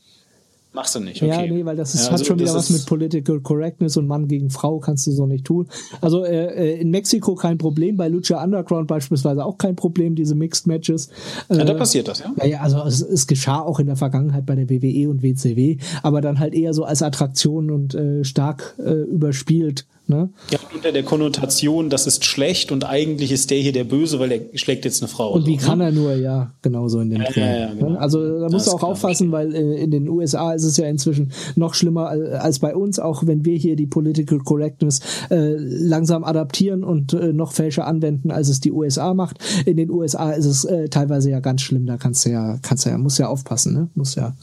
Machst 0.74 0.95
du 0.95 1.01
nicht, 1.01 1.22
okay. 1.22 1.47
Ja, 1.47 1.53
nee, 1.53 1.65
weil 1.65 1.76
das 1.76 1.93
ist, 1.93 2.05
ja, 2.05 2.11
also 2.11 2.22
hat 2.22 2.28
schon 2.28 2.39
wieder 2.39 2.53
was 2.53 2.69
mit 2.69 2.86
Political 2.86 3.41
Correctness 3.41 3.97
und 3.97 4.07
Mann 4.07 4.30
gegen 4.30 4.49
Frau 4.49 4.80
kannst 4.80 5.05
du 5.05 5.11
so 5.11 5.26
nicht 5.26 5.43
tun. 5.43 5.67
Also 5.99 6.24
äh, 6.24 6.45
äh, 6.45 6.80
in 6.80 6.91
Mexiko 6.91 7.36
kein 7.36 7.57
Problem, 7.57 7.97
bei 7.97 8.07
Lucha 8.07 8.41
Underground 8.41 8.88
beispielsweise 8.88 9.43
auch 9.43 9.57
kein 9.57 9.76
Problem, 9.76 10.15
diese 10.15 10.34
Mixed 10.34 10.67
Matches. 10.67 11.09
Äh, 11.49 11.57
ja, 11.57 11.65
da 11.65 11.74
passiert 11.74 12.07
das, 12.07 12.19
ja? 12.19 12.45
Ja, 12.45 12.61
also 12.61 12.84
es, 12.84 13.01
es 13.01 13.28
geschah 13.28 13.59
auch 13.59 13.80
in 13.80 13.88
der 13.88 13.97
Vergangenheit 13.97 14.45
bei 14.45 14.55
der 14.55 14.69
WWE 14.69 15.09
und 15.09 15.24
WCW, 15.24 15.78
aber 16.03 16.22
dann 16.22 16.39
halt 16.39 16.53
eher 16.53 16.74
so 16.74 16.86
als 16.86 17.01
Attraktion 17.01 17.69
und 17.69 17.93
äh, 17.93 18.24
stark 18.24 18.76
äh, 18.80 18.93
überspielt 18.93 19.86
Ne? 20.07 20.29
Ja, 20.49 20.59
unter 20.73 20.91
der 20.91 21.03
Konnotation, 21.03 21.89
das 21.89 22.05
ist 22.05 22.25
schlecht 22.25 22.71
und 22.71 22.83
eigentlich 22.83 23.31
ist 23.31 23.49
der 23.49 23.59
hier 23.59 23.71
der 23.71 23.85
Böse, 23.85 24.19
weil 24.19 24.29
der 24.29 24.57
schlägt 24.57 24.83
jetzt 24.83 25.01
eine 25.01 25.07
Frau. 25.07 25.33
Und 25.33 25.45
wie 25.45 25.57
so, 25.57 25.67
kann 25.67 25.77
ne? 25.77 25.85
er 25.85 25.91
nur, 25.91 26.15
ja, 26.15 26.51
genauso 26.61 26.99
in 26.99 27.11
dem 27.11 27.21
ja, 27.21 27.29
ja, 27.35 27.59
ja, 27.59 27.73
genau. 27.73 27.97
Also 27.97 28.39
da 28.39 28.49
musst 28.49 28.67
du 28.67 28.71
auch 28.71 28.83
aufpassen, 28.83 29.31
weil 29.31 29.55
äh, 29.55 29.81
in 29.81 29.91
den 29.91 30.09
USA 30.09 30.53
ist 30.53 30.63
es 30.63 30.75
ja 30.77 30.87
inzwischen 30.87 31.31
noch 31.55 31.75
schlimmer 31.75 32.09
als 32.09 32.59
bei 32.59 32.75
uns, 32.75 32.99
auch 32.99 33.25
wenn 33.25 33.45
wir 33.45 33.55
hier 33.55 33.75
die 33.75 33.87
Political 33.87 34.39
Correctness 34.39 34.99
äh, 35.29 35.55
langsam 35.57 36.23
adaptieren 36.23 36.83
und 36.83 37.13
äh, 37.13 37.31
noch 37.31 37.53
fälscher 37.53 37.87
anwenden, 37.87 38.31
als 38.31 38.49
es 38.49 38.59
die 38.59 38.71
USA 38.71 39.13
macht. 39.13 39.37
In 39.65 39.77
den 39.77 39.89
USA 39.89 40.31
ist 40.31 40.45
es 40.45 40.65
äh, 40.65 40.89
teilweise 40.89 41.29
ja 41.29 41.39
ganz 41.39 41.61
schlimm, 41.61 41.85
da 41.85 41.97
kannst 41.97 42.25
du 42.25 42.31
ja, 42.31 42.57
kannst 42.61 42.85
du 42.85 42.89
ja, 42.89 42.97
musst 42.97 43.19
ja 43.19 43.27
aufpassen, 43.27 43.73
ne? 43.73 43.89
Muss 43.95 44.15
ja. 44.15 44.35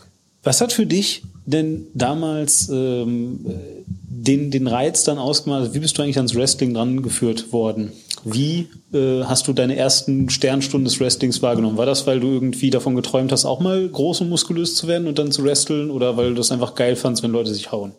Was 0.44 0.60
hat 0.60 0.72
für 0.72 0.86
dich 0.86 1.24
denn 1.46 1.86
damals 1.94 2.70
ähm, 2.72 3.40
den, 4.22 4.50
den 4.50 4.66
Reiz 4.66 5.04
dann 5.04 5.18
ausgemacht? 5.18 5.74
Wie 5.74 5.78
bist 5.78 5.98
du 5.98 6.02
eigentlich 6.02 6.16
ans 6.16 6.34
Wrestling 6.34 6.74
dran 6.74 7.02
geführt 7.02 7.52
worden? 7.52 7.92
Wie 8.24 8.68
äh, 8.92 9.22
hast 9.24 9.46
du 9.46 9.52
deine 9.52 9.76
ersten 9.76 10.28
Sternstunden 10.28 10.84
des 10.84 11.00
Wrestlings 11.00 11.40
wahrgenommen? 11.40 11.76
War 11.76 11.86
das, 11.86 12.06
weil 12.06 12.20
du 12.20 12.28
irgendwie 12.28 12.70
davon 12.70 12.96
geträumt 12.96 13.30
hast, 13.32 13.44
auch 13.44 13.60
mal 13.60 13.88
groß 13.88 14.22
und 14.22 14.28
muskulös 14.28 14.74
zu 14.74 14.88
werden 14.88 15.06
und 15.06 15.18
dann 15.18 15.30
zu 15.30 15.44
wresteln? 15.44 15.90
Oder 15.90 16.16
weil 16.16 16.30
du 16.30 16.34
das 16.34 16.50
einfach 16.50 16.74
geil 16.74 16.96
fandst, 16.96 17.22
wenn 17.22 17.30
Leute 17.30 17.54
sich 17.54 17.70
hauen? 17.70 17.92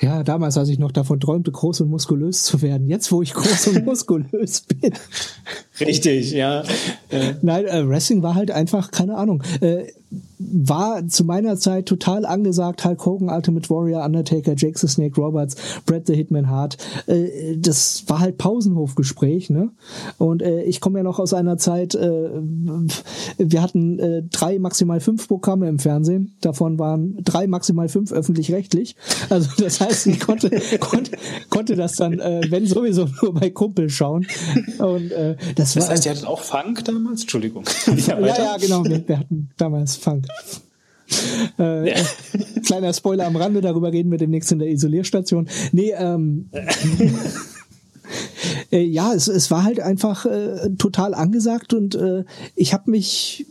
Ja, 0.00 0.22
damals, 0.22 0.56
als 0.56 0.68
ich 0.70 0.78
noch 0.78 0.92
davon 0.92 1.20
träumte, 1.20 1.52
groß 1.52 1.82
und 1.82 1.90
muskulös 1.90 2.42
zu 2.42 2.62
werden. 2.62 2.88
Jetzt, 2.88 3.12
wo 3.12 3.22
ich 3.22 3.34
groß 3.34 3.68
und 3.68 3.84
muskulös 3.84 4.62
bin. 4.62 4.94
Richtig, 5.86 6.32
ja. 6.32 6.62
Nein, 7.42 7.66
äh, 7.66 7.88
Wrestling 7.88 8.22
war 8.22 8.34
halt 8.34 8.50
einfach, 8.50 8.90
keine 8.90 9.16
Ahnung. 9.16 9.42
Äh, 9.60 9.86
war 10.38 11.06
zu 11.06 11.24
meiner 11.24 11.56
Zeit 11.56 11.86
total 11.86 12.24
angesagt. 12.24 12.84
Hulk 12.84 13.04
Hogan, 13.04 13.28
Ultimate 13.28 13.68
Warrior, 13.70 14.04
Undertaker, 14.04 14.54
Jake 14.56 14.78
the 14.78 14.88
Snake 14.88 15.20
Roberts, 15.20 15.56
Brett 15.86 16.06
the 16.06 16.14
Hitman 16.14 16.48
Hart. 16.48 16.78
Äh, 17.06 17.56
das 17.56 18.04
war 18.08 18.20
halt 18.20 18.38
Pausenhofgespräch, 18.38 19.50
ne? 19.50 19.70
Und 20.18 20.42
äh, 20.42 20.62
ich 20.62 20.80
komme 20.80 20.98
ja 20.98 21.02
noch 21.02 21.18
aus 21.18 21.34
einer 21.34 21.58
Zeit, 21.58 21.94
äh, 21.94 22.30
wir 23.38 23.62
hatten 23.62 23.98
äh, 23.98 24.22
drei, 24.30 24.58
maximal 24.58 25.00
fünf 25.00 25.28
Programme 25.28 25.68
im 25.68 25.78
Fernsehen. 25.78 26.34
Davon 26.40 26.78
waren 26.78 27.18
drei, 27.22 27.46
maximal 27.46 27.88
fünf 27.88 28.10
öffentlich-rechtlich. 28.10 28.96
Also 29.28 29.50
das 29.58 29.80
heißt, 29.80 30.06
ich 30.06 30.20
konnte, 30.20 30.50
konnte, 30.80 31.12
konnte 31.50 31.76
das 31.76 31.96
dann, 31.96 32.18
äh, 32.18 32.40
wenn 32.48 32.66
sowieso 32.66 33.06
nur 33.22 33.34
bei 33.34 33.50
Kumpel 33.50 33.90
schauen. 33.90 34.26
Und 34.78 35.12
äh, 35.12 35.36
das, 35.74 35.84
das 35.84 35.90
heißt, 35.90 36.06
ihr 36.06 36.12
hattet 36.12 36.26
auch 36.26 36.42
Funk 36.42 36.84
damals? 36.84 37.22
Entschuldigung. 37.22 37.64
ja, 38.06 38.18
ja, 38.18 38.56
genau. 38.56 38.84
Wir, 38.84 39.06
wir 39.06 39.18
hatten 39.18 39.50
damals 39.56 39.96
Funk. 39.96 40.26
Äh, 41.58 41.90
ja. 41.90 42.04
Kleiner 42.64 42.92
Spoiler 42.92 43.26
am 43.26 43.34
Rande, 43.34 43.60
darüber 43.60 43.92
reden 43.92 44.12
wir 44.12 44.18
demnächst 44.18 44.52
in 44.52 44.60
der 44.60 44.68
Isolierstation. 44.68 45.48
Nee, 45.72 45.92
ähm, 45.96 46.48
äh, 48.70 48.82
ja, 48.82 49.12
es, 49.12 49.26
es 49.26 49.50
war 49.50 49.64
halt 49.64 49.80
einfach 49.80 50.24
äh, 50.26 50.70
total 50.78 51.14
angesagt 51.14 51.74
und 51.74 51.96
äh, 51.96 52.24
ich 52.54 52.72
habe 52.72 52.92
mich 52.92 53.44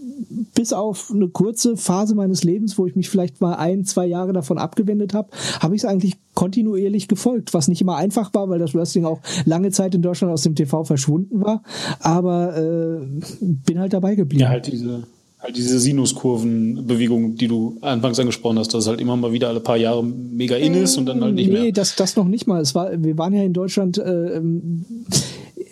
bis 0.55 0.73
auf 0.73 1.11
eine 1.13 1.27
kurze 1.29 1.77
Phase 1.77 2.15
meines 2.15 2.43
Lebens, 2.43 2.77
wo 2.77 2.85
ich 2.85 2.95
mich 2.95 3.09
vielleicht 3.09 3.41
mal 3.41 3.55
ein, 3.55 3.85
zwei 3.85 4.05
Jahre 4.05 4.33
davon 4.33 4.57
abgewendet 4.57 5.13
habe, 5.13 5.29
habe 5.59 5.75
ich 5.75 5.83
es 5.83 5.85
eigentlich 5.85 6.17
kontinuierlich 6.33 7.07
gefolgt, 7.07 7.53
was 7.53 7.67
nicht 7.67 7.81
immer 7.81 7.97
einfach 7.97 8.33
war, 8.33 8.49
weil 8.49 8.59
das 8.59 8.73
Wrestling 8.73 9.05
auch 9.05 9.19
lange 9.45 9.71
Zeit 9.71 9.95
in 9.95 10.01
Deutschland 10.01 10.33
aus 10.33 10.43
dem 10.43 10.55
TV 10.55 10.83
verschwunden 10.83 11.41
war, 11.41 11.63
aber 11.99 12.57
äh, 12.57 13.05
bin 13.41 13.79
halt 13.79 13.93
dabei 13.93 14.15
geblieben. 14.15 14.41
Ja, 14.41 14.49
halt 14.49 14.67
diese 14.67 15.03
halt 15.39 15.55
diese 15.55 15.79
Sinuskurvenbewegung, 15.79 17.35
die 17.35 17.47
du 17.47 17.77
anfangs 17.81 18.19
angesprochen 18.19 18.59
hast, 18.59 18.73
dass 18.73 18.83
es 18.83 18.89
halt 18.89 18.99
immer 18.99 19.15
mal 19.15 19.31
wieder 19.31 19.47
alle 19.47 19.61
paar 19.61 19.77
Jahre 19.77 20.03
mega 20.03 20.57
in 20.57 20.73
ist 20.73 20.97
und 20.97 21.05
dann 21.05 21.23
halt 21.23 21.35
nicht 21.35 21.47
nee, 21.47 21.53
mehr. 21.53 21.61
Nee, 21.63 21.71
das, 21.71 21.95
das 21.95 22.15
noch 22.15 22.27
nicht 22.27 22.45
mal. 22.45 22.61
Es 22.61 22.75
war, 22.75 22.91
wir 23.01 23.17
waren 23.17 23.33
ja 23.33 23.43
in 23.43 23.53
Deutschland, 23.53 23.97
äh, 23.97 24.35
ähm, 24.35 24.85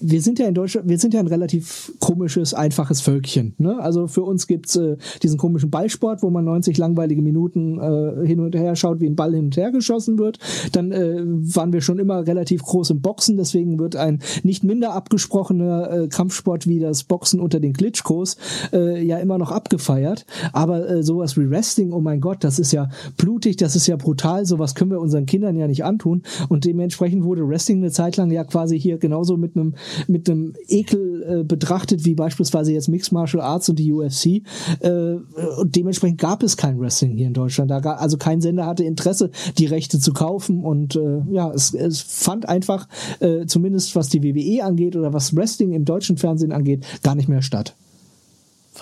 wir 0.01 0.21
sind 0.21 0.39
ja 0.39 0.47
in 0.47 0.53
Deutschland, 0.53 0.89
wir 0.89 0.97
sind 0.97 1.13
ja 1.13 1.19
ein 1.19 1.27
relativ 1.27 1.93
komisches, 1.99 2.53
einfaches 2.53 3.01
Völkchen. 3.01 3.53
Ne? 3.57 3.79
Also 3.79 4.07
für 4.07 4.23
uns 4.23 4.47
gibt's 4.47 4.75
äh, 4.75 4.97
diesen 5.23 5.37
komischen 5.37 5.69
Ballsport, 5.69 6.23
wo 6.23 6.29
man 6.29 6.45
90 6.45 6.77
langweilige 6.77 7.21
Minuten 7.21 7.79
äh, 7.79 8.25
hin 8.25 8.39
und 8.39 8.55
her 8.55 8.75
schaut, 8.75 8.99
wie 8.99 9.07
ein 9.07 9.15
Ball 9.15 9.33
hin 9.33 9.45
und 9.45 9.57
her 9.57 9.71
geschossen 9.71 10.17
wird. 10.17 10.39
Dann 10.71 10.91
äh, 10.91 11.21
waren 11.25 11.73
wir 11.73 11.81
schon 11.81 11.99
immer 11.99 12.25
relativ 12.25 12.63
groß 12.63 12.91
im 12.91 13.01
Boxen, 13.01 13.37
deswegen 13.37 13.79
wird 13.79 13.95
ein 13.95 14.19
nicht 14.43 14.63
minder 14.63 14.93
abgesprochener 14.93 15.91
äh, 15.91 16.07
Kampfsport 16.07 16.67
wie 16.67 16.79
das 16.79 17.03
Boxen 17.03 17.39
unter 17.39 17.59
den 17.59 17.73
Klitschkos 17.73 18.37
äh, 18.73 19.03
ja 19.03 19.17
immer 19.17 19.37
noch 19.37 19.51
abgefeiert. 19.51 20.25
Aber 20.53 20.89
äh, 20.89 21.03
sowas 21.03 21.37
wie 21.37 21.49
Wrestling, 21.49 21.91
oh 21.91 22.01
mein 22.01 22.21
Gott, 22.21 22.43
das 22.43 22.59
ist 22.59 22.71
ja 22.71 22.89
blutig, 23.17 23.57
das 23.57 23.75
ist 23.75 23.87
ja 23.87 23.95
brutal, 23.95 24.45
sowas 24.45 24.75
können 24.75 24.91
wir 24.91 24.99
unseren 24.99 25.25
Kindern 25.25 25.57
ja 25.57 25.67
nicht 25.67 25.83
antun. 25.83 26.23
Und 26.49 26.65
dementsprechend 26.65 27.23
wurde 27.23 27.47
Wrestling 27.47 27.77
eine 27.77 27.91
Zeit 27.91 28.17
lang 28.17 28.31
ja 28.31 28.43
quasi 28.43 28.79
hier 28.79 28.97
genauso 28.97 29.37
mit 29.37 29.55
einem 29.55 29.75
mit 30.07 30.29
einem 30.29 30.53
Ekel 30.67 31.23
äh, 31.23 31.43
betrachtet, 31.43 32.05
wie 32.05 32.15
beispielsweise 32.15 32.73
jetzt 32.73 32.87
Mixed 32.87 33.11
Martial 33.11 33.41
Arts 33.41 33.69
und 33.69 33.77
die 33.79 33.91
UFC. 33.91 34.41
Äh, 34.79 35.15
und 35.57 35.75
dementsprechend 35.75 36.19
gab 36.19 36.43
es 36.43 36.57
kein 36.57 36.79
Wrestling 36.79 37.17
hier 37.17 37.27
in 37.27 37.33
Deutschland. 37.33 37.71
Da 37.71 37.79
gab, 37.79 38.01
also 38.01 38.17
kein 38.17 38.41
Sender 38.41 38.65
hatte 38.65 38.83
Interesse, 38.83 39.31
die 39.57 39.65
Rechte 39.65 39.99
zu 39.99 40.13
kaufen. 40.13 40.63
Und 40.63 40.95
äh, 40.95 41.21
ja, 41.31 41.51
es, 41.51 41.73
es 41.73 42.01
fand 42.01 42.47
einfach, 42.47 42.87
äh, 43.19 43.45
zumindest 43.45 43.95
was 43.95 44.09
die 44.09 44.23
WWE 44.23 44.63
angeht 44.63 44.95
oder 44.95 45.13
was 45.13 45.35
Wrestling 45.35 45.73
im 45.73 45.85
deutschen 45.85 46.17
Fernsehen 46.17 46.51
angeht, 46.51 46.85
gar 47.03 47.15
nicht 47.15 47.29
mehr 47.29 47.41
statt. 47.41 47.75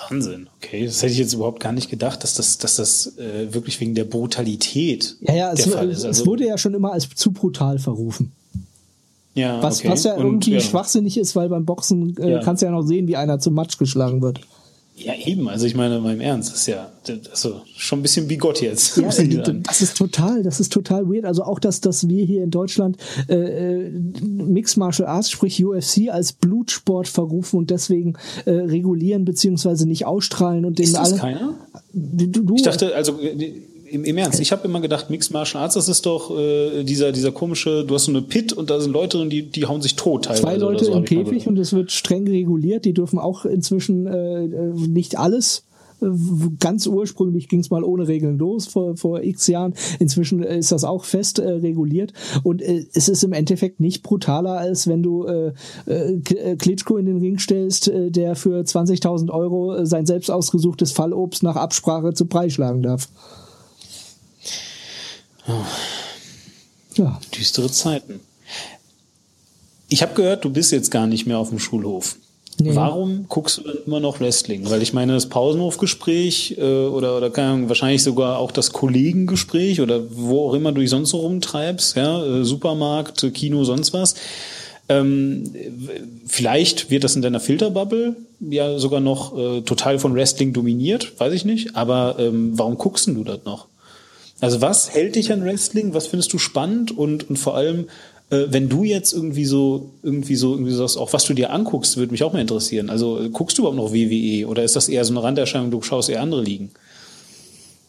Wahnsinn, 0.09 0.49
okay. 0.57 0.85
Das 0.85 1.01
hätte 1.01 1.13
ich 1.13 1.19
jetzt 1.19 1.33
überhaupt 1.33 1.59
gar 1.59 1.71
nicht 1.71 1.89
gedacht, 1.89 2.23
dass 2.23 2.35
das, 2.35 2.57
dass 2.57 2.75
das 2.75 3.17
äh, 3.17 3.53
wirklich 3.53 3.79
wegen 3.79 3.95
der 3.95 4.03
Brutalität 4.03 5.15
ja, 5.21 5.35
ja, 5.35 5.55
der 5.55 5.65
es, 5.65 5.73
Fall 5.73 5.89
ist. 5.89 6.05
Also, 6.05 6.21
es 6.21 6.27
wurde 6.27 6.45
ja 6.45 6.57
schon 6.57 6.73
immer 6.73 6.91
als 6.91 7.09
zu 7.15 7.31
brutal 7.31 7.79
verrufen. 7.79 8.31
Ja, 9.35 9.61
Was, 9.61 9.79
okay. 9.79 9.89
was 9.89 10.03
ja 10.05 10.15
Und, 10.15 10.25
irgendwie 10.25 10.53
ja. 10.53 10.59
schwachsinnig 10.59 11.17
ist, 11.17 11.35
weil 11.35 11.49
beim 11.49 11.65
Boxen 11.65 12.15
äh, 12.17 12.31
Ja. 12.31 12.39
kannst 12.41 12.61
du 12.63 12.65
ja 12.65 12.71
noch 12.71 12.81
sehen, 12.83 13.07
wie 13.07 13.15
einer 13.15 13.37
zum 13.39 13.53
Matsch 13.53 13.77
geschlagen 13.77 14.21
wird. 14.21 14.39
Ja, 14.97 15.13
eben. 15.13 15.49
Also 15.49 15.65
ich 15.65 15.75
meine, 15.75 15.99
beim 15.99 16.21
Ernst, 16.21 16.53
das 16.53 16.59
ist 16.61 16.67
ja 16.67 16.89
also 17.29 17.59
schon 17.75 17.99
ein 17.99 18.01
bisschen 18.01 18.29
wie 18.29 18.37
Gott 18.37 18.61
jetzt. 18.61 18.95
Ja, 18.95 19.03
das 19.09 19.81
ist 19.81 19.97
total, 19.97 20.41
das 20.41 20.61
ist 20.61 20.71
total 20.71 21.09
weird. 21.09 21.25
Also 21.25 21.43
auch, 21.43 21.59
dass, 21.59 21.81
dass 21.81 22.07
wir 22.07 22.23
hier 22.23 22.43
in 22.45 22.49
Deutschland 22.49 22.95
äh, 23.27 23.35
äh, 23.35 23.89
Mixed 24.21 24.77
Martial 24.77 25.09
Arts, 25.09 25.29
sprich 25.29 25.63
UFC, 25.63 26.09
als 26.09 26.31
Blutsport 26.31 27.09
verrufen 27.09 27.57
und 27.57 27.71
deswegen 27.71 28.13
äh, 28.45 28.51
regulieren 28.51 29.25
beziehungsweise 29.25 29.85
nicht 29.85 30.05
ausstrahlen 30.05 30.63
und 30.63 30.79
den 30.79 30.85
ist 30.85 30.95
das 30.95 31.11
alle. 31.11 31.19
keiner? 31.19 31.53
Du, 31.91 32.27
du, 32.43 32.55
Ich 32.55 32.61
dachte, 32.61 32.95
also 32.95 33.19
äh, 33.19 33.51
im, 33.89 34.03
im 34.03 34.17
Ernst, 34.17 34.39
ich 34.39 34.51
habe 34.51 34.67
immer 34.67 34.81
gedacht, 34.81 35.09
Mixed 35.09 35.31
Martial 35.31 35.63
Arts, 35.63 35.75
das 35.75 35.89
ist 35.89 36.05
doch 36.05 36.37
äh, 36.37 36.83
dieser, 36.83 37.11
dieser 37.11 37.31
komische, 37.31 37.85
du 37.85 37.93
hast 37.93 38.05
so 38.05 38.11
eine 38.11 38.21
Pit 38.21 38.53
und 38.53 38.69
da 38.69 38.79
sind 38.79 38.91
Leute 38.91 39.17
drin, 39.17 39.29
die, 39.29 39.43
die 39.49 39.65
hauen 39.65 39.81
sich 39.81 39.95
tot 39.95 40.25
teilweise. 40.25 40.43
zwei 40.43 40.57
Leute 40.57 40.85
so, 40.85 40.93
im 40.93 41.05
Käfig 41.05 41.47
und 41.47 41.57
es 41.59 41.73
wird 41.73 41.91
streng 41.91 42.27
reguliert. 42.27 42.85
Die 42.85 42.93
dürfen 42.93 43.19
auch 43.19 43.45
inzwischen 43.45 44.07
äh, 44.07 44.47
nicht 44.47 45.19
alles. 45.19 45.65
Äh, 46.01 46.07
Ganz 46.59 46.87
ursprünglich 46.87 47.47
ging 47.47 47.59
es 47.59 47.69
mal 47.69 47.83
ohne 47.83 48.07
Regeln 48.07 48.37
los 48.37 48.65
vor, 48.65 48.97
vor 48.97 49.21
x 49.21 49.47
Jahren. 49.47 49.73
Inzwischen 49.99 50.41
äh, 50.43 50.57
ist 50.57 50.71
das 50.71 50.83
auch 50.83 51.05
fest 51.05 51.39
äh, 51.39 51.47
reguliert 51.47 52.13
und 52.43 52.61
äh, 52.61 52.85
es 52.93 53.07
ist 53.07 53.23
im 53.23 53.33
Endeffekt 53.33 53.79
nicht 53.79 54.03
brutaler, 54.03 54.57
als 54.57 54.87
wenn 54.87 55.03
du 55.03 55.25
äh, 55.25 55.53
äh, 55.85 56.55
Klitschko 56.55 56.97
in 56.97 57.05
den 57.05 57.17
Ring 57.17 57.37
stellst, 57.37 57.87
äh, 57.87 58.09
der 58.09 58.35
für 58.35 58.61
20.000 58.61 59.29
Euro 59.29 59.85
sein 59.85 60.05
selbst 60.05 60.31
ausgesuchtes 60.31 60.91
Fallobst 60.91 61.43
nach 61.43 61.55
Absprache 61.55 62.13
zu 62.13 62.25
Preis 62.25 62.53
schlagen 62.53 62.81
darf. 62.81 63.09
Ja, 66.95 67.19
Düstere 67.35 67.71
Zeiten. 67.71 68.19
Ich 69.89 70.01
habe 70.01 70.15
gehört, 70.15 70.45
du 70.45 70.49
bist 70.49 70.71
jetzt 70.71 70.91
gar 70.91 71.07
nicht 71.07 71.25
mehr 71.25 71.37
auf 71.37 71.49
dem 71.49 71.59
Schulhof. 71.59 72.15
Nee. 72.57 72.73
Warum 72.73 73.25
guckst 73.27 73.57
du 73.57 73.63
dann 73.63 73.77
immer 73.85 73.99
noch 73.99 74.21
Wrestling? 74.21 74.69
Weil 74.69 74.81
ich 74.81 74.93
meine, 74.93 75.13
das 75.13 75.27
Pausenhofgespräch 75.27 76.55
äh, 76.57 76.61
oder, 76.61 77.17
oder 77.17 77.29
keine 77.29 77.49
Ahnung, 77.49 77.67
wahrscheinlich 77.69 78.01
sogar 78.01 78.39
auch 78.39 78.51
das 78.51 78.71
Kollegengespräch 78.71 79.81
oder 79.81 80.01
wo 80.09 80.47
auch 80.47 80.53
immer 80.53 80.71
du 80.71 80.79
dich 80.79 80.89
sonst 80.89 81.09
so 81.09 81.17
rumtreibst, 81.17 81.97
ja, 81.97 82.25
äh, 82.25 82.45
Supermarkt, 82.45 83.23
äh, 83.23 83.31
Kino, 83.31 83.65
sonst 83.65 83.93
was. 83.93 84.15
Ähm, 84.87 85.51
vielleicht 86.27 86.91
wird 86.91 87.03
das 87.03 87.15
in 87.15 87.21
deiner 87.21 87.39
Filterbubble 87.39 88.15
ja 88.39 88.77
sogar 88.77 89.01
noch 89.01 89.37
äh, 89.37 89.61
total 89.61 89.99
von 89.99 90.13
Wrestling 90.13 90.53
dominiert, 90.53 91.19
weiß 91.19 91.33
ich 91.33 91.43
nicht. 91.43 91.75
Aber 91.75 92.15
ähm, 92.19 92.57
warum 92.57 92.77
guckst 92.77 93.07
denn 93.07 93.15
du 93.15 93.23
das 93.23 93.43
noch? 93.45 93.67
Also 94.41 94.61
was 94.61 94.93
hält 94.93 95.15
dich 95.15 95.31
an 95.31 95.43
Wrestling? 95.43 95.93
Was 95.93 96.07
findest 96.07 96.33
du 96.33 96.37
spannend? 96.37 96.97
Und, 96.97 97.29
und 97.29 97.37
vor 97.37 97.55
allem, 97.55 97.87
äh, 98.29 98.45
wenn 98.49 98.69
du 98.69 98.83
jetzt 98.83 99.13
irgendwie 99.13 99.45
so, 99.45 99.91
irgendwie 100.03 100.35
so, 100.35 100.53
irgendwie 100.53 100.73
sagst, 100.73 100.97
auch 100.97 101.13
was 101.13 101.25
du 101.25 101.33
dir 101.33 101.51
anguckst, 101.51 101.97
würde 101.97 102.11
mich 102.11 102.23
auch 102.23 102.33
mal 102.33 102.39
interessieren. 102.39 102.89
Also 102.89 103.21
äh, 103.21 103.29
guckst 103.29 103.57
du 103.57 103.61
überhaupt 103.61 103.77
noch 103.77 103.93
WWE 103.93 104.47
oder 104.47 104.63
ist 104.63 104.75
das 104.75 104.89
eher 104.89 105.05
so 105.05 105.13
eine 105.13 105.23
Randerscheinung, 105.23 105.71
du 105.71 105.81
schaust 105.81 106.09
eher 106.09 106.21
andere 106.21 106.41
Ligen? 106.41 106.71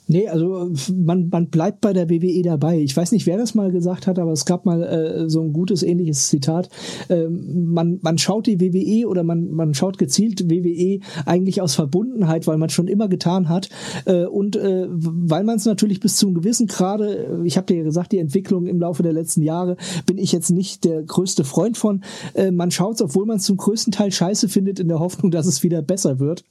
Nee, 0.08 0.28
also 0.28 0.70
man, 0.94 1.28
man 1.30 1.48
bleibt 1.48 1.80
bei 1.80 1.92
der 1.92 2.08
WWE 2.08 2.42
dabei. 2.42 2.78
Ich 2.78 2.96
weiß 2.96 3.10
nicht, 3.10 3.26
wer 3.26 3.38
das 3.38 3.56
mal 3.56 3.72
gesagt 3.72 4.06
hat, 4.06 4.20
aber 4.20 4.30
es 4.30 4.44
gab 4.44 4.64
mal 4.64 4.82
äh, 4.82 5.28
so 5.28 5.40
ein 5.40 5.52
gutes 5.52 5.82
ähnliches 5.82 6.28
Zitat. 6.28 6.68
Ähm, 7.08 7.72
man, 7.72 7.98
man 8.02 8.16
schaut 8.16 8.46
die 8.46 8.60
WWE 8.60 9.08
oder 9.08 9.24
man, 9.24 9.50
man 9.50 9.74
schaut 9.74 9.98
gezielt 9.98 10.48
WWE 10.48 11.00
eigentlich 11.24 11.60
aus 11.60 11.74
Verbundenheit, 11.74 12.46
weil 12.46 12.56
man 12.56 12.68
schon 12.68 12.86
immer 12.86 13.08
getan 13.08 13.48
hat. 13.48 13.68
Äh, 14.04 14.26
und 14.26 14.54
äh, 14.54 14.86
weil 14.88 15.42
man 15.42 15.56
es 15.56 15.64
natürlich 15.64 15.98
bis 15.98 16.16
zum 16.16 16.34
gewissen 16.34 16.68
Grade, 16.68 17.42
ich 17.44 17.56
habe 17.56 17.66
dir 17.66 17.78
ja 17.78 17.82
gesagt, 17.82 18.12
die 18.12 18.18
Entwicklung 18.18 18.66
im 18.66 18.78
Laufe 18.78 19.02
der 19.02 19.12
letzten 19.12 19.42
Jahre 19.42 19.76
bin 20.06 20.18
ich 20.18 20.30
jetzt 20.30 20.50
nicht 20.50 20.84
der 20.84 21.02
größte 21.02 21.42
Freund 21.42 21.76
von. 21.76 22.04
Äh, 22.34 22.52
man 22.52 22.70
schaut 22.70 22.94
es, 22.94 23.02
obwohl 23.02 23.26
man 23.26 23.38
es 23.38 23.42
zum 23.42 23.56
größten 23.56 23.92
Teil 23.92 24.12
scheiße 24.12 24.48
findet, 24.48 24.78
in 24.78 24.86
der 24.86 25.00
Hoffnung, 25.00 25.32
dass 25.32 25.46
es 25.46 25.64
wieder 25.64 25.82
besser 25.82 26.20
wird. 26.20 26.44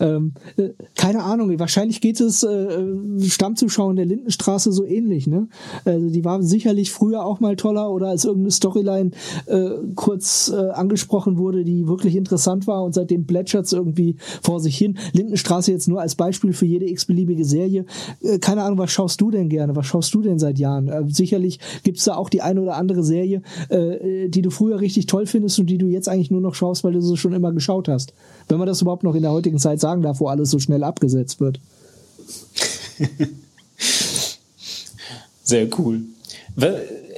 Ähm, 0.00 0.32
äh, 0.56 0.70
keine 0.96 1.22
Ahnung, 1.22 1.56
wahrscheinlich 1.60 2.00
geht 2.00 2.20
es 2.20 2.42
äh, 2.42 2.87
Stammzuschauern 3.20 3.96
der 3.96 4.06
Lindenstraße 4.06 4.72
so 4.72 4.84
ähnlich. 4.84 5.26
Ne? 5.26 5.48
Also 5.84 6.08
die 6.10 6.24
war 6.24 6.42
sicherlich 6.42 6.90
früher 6.90 7.24
auch 7.24 7.40
mal 7.40 7.56
toller 7.56 7.90
oder 7.90 8.08
als 8.08 8.24
irgendeine 8.24 8.50
Storyline 8.50 9.10
äh, 9.46 9.70
kurz 9.94 10.52
äh, 10.54 10.70
angesprochen 10.70 11.38
wurde, 11.38 11.64
die 11.64 11.86
wirklich 11.86 12.16
interessant 12.16 12.66
war 12.66 12.84
und 12.84 12.94
seitdem 12.94 13.26
plätschert 13.26 13.66
es 13.66 13.72
irgendwie 13.72 14.16
vor 14.42 14.60
sich 14.60 14.76
hin. 14.76 14.98
Lindenstraße 15.12 15.72
jetzt 15.72 15.88
nur 15.88 16.00
als 16.00 16.14
Beispiel 16.14 16.52
für 16.52 16.66
jede 16.66 16.88
x-beliebige 16.88 17.44
Serie. 17.44 17.84
Äh, 18.20 18.38
keine 18.38 18.62
Ahnung, 18.62 18.78
was 18.78 18.90
schaust 18.90 19.20
du 19.20 19.30
denn 19.30 19.48
gerne? 19.48 19.76
Was 19.76 19.86
schaust 19.86 20.14
du 20.14 20.22
denn 20.22 20.38
seit 20.38 20.58
Jahren? 20.58 20.88
Äh, 20.88 21.04
sicherlich 21.08 21.58
gibt's 21.82 22.04
da 22.04 22.16
auch 22.16 22.28
die 22.28 22.42
eine 22.42 22.60
oder 22.60 22.76
andere 22.76 23.02
Serie, 23.02 23.42
äh, 23.68 24.28
die 24.28 24.42
du 24.42 24.50
früher 24.50 24.80
richtig 24.80 25.06
toll 25.06 25.26
findest 25.26 25.58
und 25.58 25.66
die 25.66 25.78
du 25.78 25.86
jetzt 25.86 26.08
eigentlich 26.08 26.30
nur 26.30 26.40
noch 26.40 26.54
schaust, 26.54 26.84
weil 26.84 26.92
du 26.92 27.00
sie 27.00 27.16
schon 27.16 27.32
immer 27.32 27.52
geschaut 27.52 27.88
hast. 27.88 28.14
Wenn 28.48 28.58
man 28.58 28.66
das 28.66 28.82
überhaupt 28.82 29.04
noch 29.04 29.14
in 29.14 29.22
der 29.22 29.32
heutigen 29.32 29.58
Zeit 29.58 29.80
sagen 29.80 30.02
darf, 30.02 30.20
wo 30.20 30.28
alles 30.28 30.50
so 30.50 30.58
schnell 30.58 30.84
abgesetzt 30.84 31.40
wird. 31.40 31.60
Sehr 35.44 35.68
cool. 35.78 36.02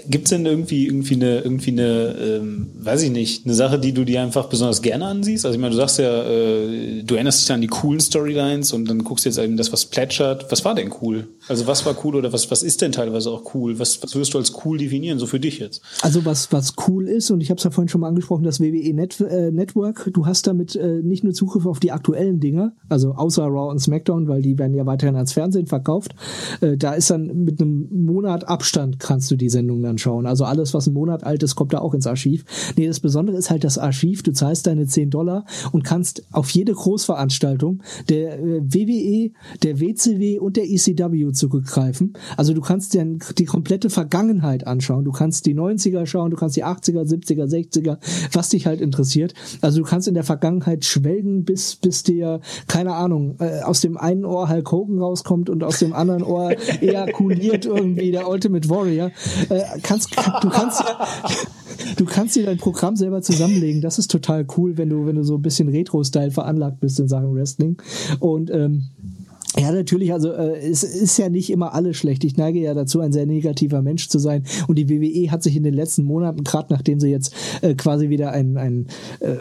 Gibt 0.08 0.24
es 0.24 0.30
denn 0.30 0.46
irgendwie, 0.46 0.86
irgendwie 0.86 1.14
eine, 1.14 1.40
irgendwie 1.40 1.70
eine, 1.70 2.16
ähm, 2.18 2.70
weiß 2.78 3.02
ich 3.02 3.10
nicht, 3.10 3.44
eine 3.44 3.54
Sache, 3.54 3.78
die 3.78 3.92
du 3.92 4.04
dir 4.04 4.22
einfach 4.22 4.48
besonders 4.48 4.82
gerne 4.82 5.06
ansiehst? 5.06 5.44
Also 5.44 5.56
ich 5.56 5.60
meine, 5.60 5.72
du 5.72 5.76
sagst 5.76 5.98
ja, 5.98 6.22
äh, 6.22 7.02
du 7.02 7.14
erinnerst 7.14 7.42
dich 7.42 7.52
an 7.52 7.60
die 7.60 7.66
coolen 7.66 8.00
Storylines 8.00 8.72
und 8.72 8.88
dann 8.88 9.04
guckst 9.04 9.24
du 9.24 9.28
jetzt 9.28 9.38
eben 9.38 9.56
das, 9.56 9.72
was 9.72 9.86
plätschert. 9.86 10.50
Was 10.50 10.64
war 10.64 10.74
denn 10.74 10.92
cool? 11.02 11.28
Also 11.48 11.66
was 11.66 11.84
war 11.86 11.96
cool 12.04 12.16
oder 12.16 12.32
was, 12.32 12.50
was 12.50 12.62
ist 12.62 12.80
denn 12.80 12.92
teilweise 12.92 13.30
auch 13.30 13.54
cool? 13.54 13.78
Was, 13.78 14.02
was 14.02 14.14
würdest 14.14 14.34
du 14.34 14.38
als 14.38 14.52
cool 14.64 14.78
definieren, 14.78 15.18
so 15.18 15.26
für 15.26 15.40
dich 15.40 15.58
jetzt? 15.58 15.82
Also 16.02 16.24
was, 16.24 16.52
was 16.52 16.74
cool 16.88 17.08
ist, 17.08 17.30
und 17.30 17.40
ich 17.40 17.50
habe 17.50 17.58
es 17.58 17.64
ja 17.64 17.70
vorhin 17.70 17.88
schon 17.88 18.00
mal 18.00 18.08
angesprochen, 18.08 18.44
das 18.44 18.60
WWE 18.60 18.94
Net, 18.94 19.20
äh, 19.20 19.50
Network, 19.50 20.10
du 20.12 20.26
hast 20.26 20.46
damit 20.46 20.76
äh, 20.76 21.00
nicht 21.02 21.24
nur 21.24 21.32
Zugriff 21.32 21.66
auf 21.66 21.80
die 21.80 21.92
aktuellen 21.92 22.40
Dinge, 22.40 22.72
also 22.88 23.12
außer 23.12 23.44
Raw 23.44 23.70
und 23.70 23.78
SmackDown, 23.78 24.28
weil 24.28 24.42
die 24.42 24.58
werden 24.58 24.74
ja 24.74 24.86
weiterhin 24.86 25.16
als 25.16 25.32
Fernsehen 25.32 25.66
verkauft. 25.66 26.14
Äh, 26.60 26.76
da 26.76 26.92
ist 26.94 27.10
dann 27.10 27.44
mit 27.44 27.60
einem 27.60 27.88
Monat 27.90 28.48
Abstand 28.48 28.98
kannst 28.98 29.30
du 29.30 29.36
die 29.36 29.48
Sendung 29.48 29.82
dann 29.82 29.98
schauen. 30.00 30.26
Also 30.26 30.44
alles, 30.44 30.74
was 30.74 30.86
ein 30.86 30.94
Monat 30.94 31.24
alt 31.24 31.42
ist, 31.42 31.54
kommt 31.54 31.72
da 31.72 31.78
auch 31.78 31.94
ins 31.94 32.06
Archiv. 32.06 32.44
Nee, 32.76 32.86
das 32.86 33.00
Besondere 33.00 33.36
ist 33.36 33.50
halt 33.50 33.64
das 33.64 33.78
Archiv. 33.78 34.22
Du 34.22 34.32
zahlst 34.32 34.66
deine 34.66 34.86
10 34.86 35.10
Dollar 35.10 35.44
und 35.72 35.84
kannst 35.84 36.24
auf 36.32 36.50
jede 36.50 36.72
Großveranstaltung 36.72 37.82
der 38.08 38.38
äh, 38.38 38.60
WWE, 38.62 39.30
der 39.62 39.80
WCW 39.80 40.38
und 40.38 40.56
der 40.56 40.64
ECW 40.68 41.32
zurückgreifen. 41.32 42.14
Also 42.36 42.54
du 42.54 42.60
kannst 42.60 42.94
dir 42.94 43.18
die 43.38 43.44
komplette 43.44 43.90
Vergangenheit 43.90 44.66
anschauen. 44.66 45.04
Du 45.04 45.12
kannst 45.12 45.46
die 45.46 45.54
90er 45.54 46.06
schauen, 46.06 46.30
du 46.30 46.36
kannst 46.36 46.56
die 46.56 46.64
80er, 46.64 47.04
70er, 47.04 47.46
60er, 47.46 47.98
was 48.32 48.50
dich 48.50 48.66
halt 48.66 48.80
interessiert. 48.80 49.34
Also 49.60 49.80
du 49.80 49.84
kannst 49.84 50.08
in 50.08 50.14
der 50.14 50.24
Vergangenheit 50.24 50.84
schwelgen, 50.84 51.44
bis, 51.44 51.76
bis 51.76 52.02
dir, 52.02 52.40
keine 52.66 52.94
Ahnung, 52.94 53.36
äh, 53.40 53.62
aus 53.62 53.80
dem 53.80 53.96
einen 53.96 54.24
Ohr 54.24 54.48
Hulk 54.48 54.70
Hogan 54.70 54.98
rauskommt 54.98 55.50
und 55.50 55.64
aus 55.64 55.78
dem 55.78 55.92
anderen 55.92 56.22
Ohr 56.22 56.52
ejakuliert 56.80 57.66
irgendwie 57.66 58.10
der 58.10 58.28
Ultimate 58.28 58.68
Warrior. 58.68 59.10
Kannst, 59.82 60.14
du 60.42 60.48
kannst 60.48 60.82
du 61.96 62.04
kannst 62.04 62.36
dir 62.36 62.44
dein 62.44 62.58
Programm 62.58 62.96
selber 62.96 63.22
zusammenlegen. 63.22 63.80
Das 63.80 63.98
ist 63.98 64.10
total 64.10 64.46
cool, 64.56 64.76
wenn 64.76 64.88
du, 64.88 65.06
wenn 65.06 65.16
du 65.16 65.24
so 65.24 65.36
ein 65.36 65.42
bisschen 65.42 65.68
Retro-Style 65.68 66.30
veranlagt 66.30 66.80
bist 66.80 66.98
in 67.00 67.08
Sachen 67.08 67.34
Wrestling. 67.34 67.76
Und 68.18 68.50
ähm, 68.50 68.88
ja, 69.58 69.72
natürlich, 69.72 70.12
also 70.12 70.32
äh, 70.32 70.58
es 70.58 70.84
ist 70.84 71.18
ja 71.18 71.28
nicht 71.28 71.50
immer 71.50 71.74
alles 71.74 71.96
schlecht. 71.96 72.22
Ich 72.24 72.36
neige 72.36 72.60
ja 72.60 72.72
dazu, 72.72 73.00
ein 73.00 73.12
sehr 73.12 73.26
negativer 73.26 73.82
Mensch 73.82 74.08
zu 74.08 74.18
sein. 74.18 74.44
Und 74.68 74.76
die 74.76 74.88
WWE 74.88 75.30
hat 75.30 75.42
sich 75.42 75.56
in 75.56 75.64
den 75.64 75.74
letzten 75.74 76.04
Monaten, 76.04 76.44
gerade 76.44 76.72
nachdem 76.72 77.00
sie 77.00 77.10
jetzt 77.10 77.34
äh, 77.62 77.74
quasi 77.74 78.10
wieder 78.10 78.30
ein, 78.32 78.56
ein, 78.56 78.86
äh, 79.20 79.36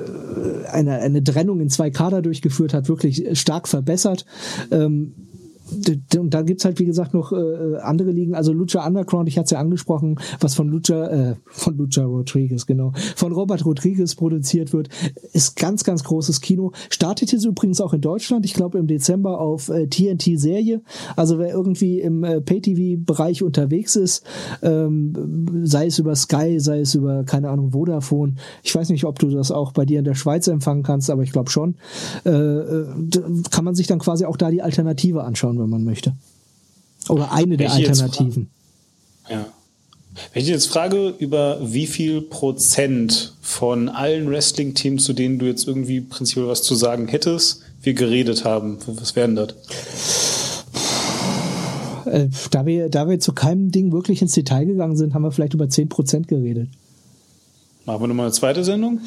eine, 0.71 0.99
eine 0.99 1.23
Trennung 1.23 1.59
in 1.59 1.69
zwei 1.69 1.91
Kader 1.91 2.21
durchgeführt 2.21 2.73
hat, 2.73 2.89
wirklich 2.89 3.39
stark 3.39 3.67
verbessert. 3.67 4.25
Ähm, 4.71 5.13
und 6.17 6.33
dann 6.33 6.45
gibt's 6.45 6.65
halt, 6.65 6.79
wie 6.79 6.85
gesagt, 6.85 7.13
noch 7.13 7.31
äh, 7.31 7.77
andere 7.81 8.11
Ligen. 8.11 8.35
Also 8.35 8.53
Lucha 8.53 8.85
Underground, 8.85 9.27
ich 9.27 9.37
hatte 9.37 9.45
es 9.45 9.51
ja 9.51 9.59
angesprochen, 9.59 10.19
was 10.39 10.55
von 10.55 10.67
Lucha, 10.67 11.07
äh, 11.07 11.35
von 11.45 11.77
Lucha 11.77 12.03
Rodriguez, 12.03 12.65
genau, 12.65 12.93
von 13.15 13.31
Robert 13.31 13.65
Rodriguez 13.65 14.15
produziert 14.15 14.73
wird, 14.73 14.89
ist 15.33 15.55
ganz, 15.55 15.83
ganz 15.83 16.03
großes 16.03 16.41
Kino. 16.41 16.71
Startet 16.89 17.31
jetzt 17.31 17.45
übrigens 17.45 17.81
auch 17.81 17.93
in 17.93 18.01
Deutschland, 18.01 18.45
ich 18.45 18.53
glaube 18.53 18.77
im 18.79 18.87
Dezember 18.87 19.39
auf 19.39 19.69
äh, 19.69 19.87
TNT-Serie. 19.87 20.81
Also 21.15 21.39
wer 21.39 21.49
irgendwie 21.49 21.99
im 21.99 22.23
äh, 22.23 22.41
Pay-TV-Bereich 22.41 23.43
unterwegs 23.43 23.95
ist, 23.95 24.23
ähm, 24.61 25.63
sei 25.63 25.87
es 25.87 25.99
über 25.99 26.15
Sky, 26.15 26.59
sei 26.59 26.81
es 26.81 26.95
über, 26.95 27.23
keine 27.23 27.49
Ahnung, 27.49 27.71
Vodafone. 27.71 28.35
Ich 28.63 28.73
weiß 28.73 28.89
nicht, 28.89 29.05
ob 29.05 29.19
du 29.19 29.29
das 29.29 29.51
auch 29.51 29.71
bei 29.71 29.85
dir 29.85 29.99
in 29.99 30.05
der 30.05 30.15
Schweiz 30.15 30.47
empfangen 30.47 30.83
kannst, 30.83 31.09
aber 31.09 31.23
ich 31.23 31.31
glaube 31.31 31.49
schon. 31.49 31.75
Äh, 32.25 32.29
äh 32.31 32.85
kann 33.51 33.65
man 33.65 33.75
sich 33.75 33.87
dann 33.87 33.99
quasi 33.99 34.25
auch 34.25 34.37
da 34.37 34.51
die 34.51 34.61
Alternative 34.61 35.23
anschauen 35.23 35.58
wenn 35.59 35.69
man 35.69 35.83
möchte. 35.83 36.13
Oder 37.07 37.31
eine 37.31 37.57
der 37.57 37.71
Alternativen. 37.71 38.49
Ja. 39.29 39.45
Wenn 40.33 40.43
ich 40.43 40.49
jetzt 40.49 40.67
frage, 40.67 41.13
über 41.19 41.59
wie 41.61 41.87
viel 41.87 42.21
Prozent 42.21 43.33
von 43.41 43.89
allen 43.89 44.29
Wrestling-Teams, 44.29 45.03
zu 45.03 45.13
denen 45.13 45.39
du 45.39 45.45
jetzt 45.45 45.67
irgendwie 45.67 46.01
prinzipiell 46.01 46.47
was 46.47 46.61
zu 46.61 46.75
sagen 46.75 47.07
hättest, 47.07 47.61
wir 47.81 47.93
geredet 47.93 48.43
haben, 48.43 48.77
was 48.87 49.15
wären 49.15 49.35
das? 49.35 49.53
Äh, 52.05 52.27
da 52.51 52.65
wir, 52.65 52.89
da 52.89 53.07
wir 53.07 53.19
zu 53.19 53.33
keinem 53.33 53.71
Ding 53.71 53.91
wirklich 53.91 54.21
ins 54.21 54.33
Detail 54.33 54.65
gegangen 54.65 54.97
sind, 54.97 55.13
haben 55.13 55.21
wir 55.21 55.31
vielleicht 55.31 55.53
über 55.53 55.69
10 55.69 55.89
Prozent 55.89 56.27
geredet. 56.27 56.69
Machen 57.85 58.03
wir 58.03 58.07
nochmal 58.07 58.27
eine 58.27 58.33
zweite 58.33 58.63
Sendung? 58.63 58.99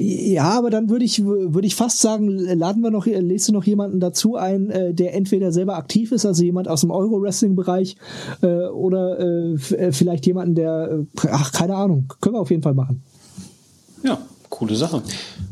Ja, 0.00 0.56
aber 0.56 0.70
dann 0.70 0.90
würde 0.90 1.04
ich, 1.04 1.24
würde 1.24 1.66
ich 1.66 1.74
fast 1.74 2.00
sagen, 2.00 2.28
laden 2.28 2.82
wir 2.82 2.92
noch, 2.92 3.06
lädst 3.06 3.48
du 3.48 3.52
noch 3.52 3.64
jemanden 3.64 3.98
dazu 3.98 4.36
ein, 4.36 4.70
äh, 4.70 4.94
der 4.94 5.12
entweder 5.14 5.50
selber 5.50 5.76
aktiv 5.76 6.12
ist, 6.12 6.24
also 6.24 6.44
jemand 6.44 6.68
aus 6.68 6.82
dem 6.82 6.92
Euro-Wrestling-Bereich, 6.92 7.96
äh, 8.42 8.66
oder 8.68 9.18
äh, 9.18 9.58
vielleicht 9.90 10.24
jemanden, 10.26 10.54
der, 10.54 11.04
ach, 11.32 11.50
keine 11.50 11.74
Ahnung, 11.74 12.12
können 12.20 12.36
wir 12.36 12.40
auf 12.40 12.50
jeden 12.50 12.62
Fall 12.62 12.74
machen. 12.74 13.02
Ja, 14.04 14.18
coole 14.50 14.76
Sache. 14.76 15.02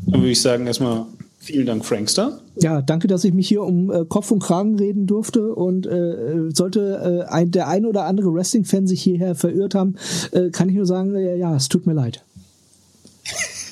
Dann 0.05 0.21
würde 0.21 0.31
ich 0.31 0.41
sagen, 0.41 0.65
erstmal 0.65 1.07
Vielen 1.39 1.65
Dank, 1.65 1.85
Frankster. 1.85 2.41
Ja, 2.59 2.81
danke, 2.81 3.07
dass 3.07 3.23
ich 3.23 3.33
mich 3.33 3.47
hier 3.47 3.63
um 3.63 3.89
äh, 3.89 4.03
Kopf 4.03 4.31
und 4.31 4.43
Kragen 4.43 4.77
reden 4.77 5.07
durfte. 5.07 5.55
Und 5.55 5.87
äh, 5.87 6.49
sollte 6.53 7.25
äh, 7.29 7.31
ein, 7.31 7.51
der 7.51 7.69
ein 7.69 7.85
oder 7.85 8.03
andere 8.03 8.33
Wrestling-Fan 8.33 8.85
sich 8.85 9.01
hierher 9.01 9.33
verirrt 9.33 9.73
haben, 9.73 9.95
äh, 10.33 10.49
kann 10.49 10.67
ich 10.67 10.75
nur 10.75 10.85
sagen, 10.85 11.15
äh, 11.15 11.37
ja, 11.37 11.55
es 11.55 11.69
tut 11.69 11.87
mir 11.87 11.93
leid. 11.93 12.25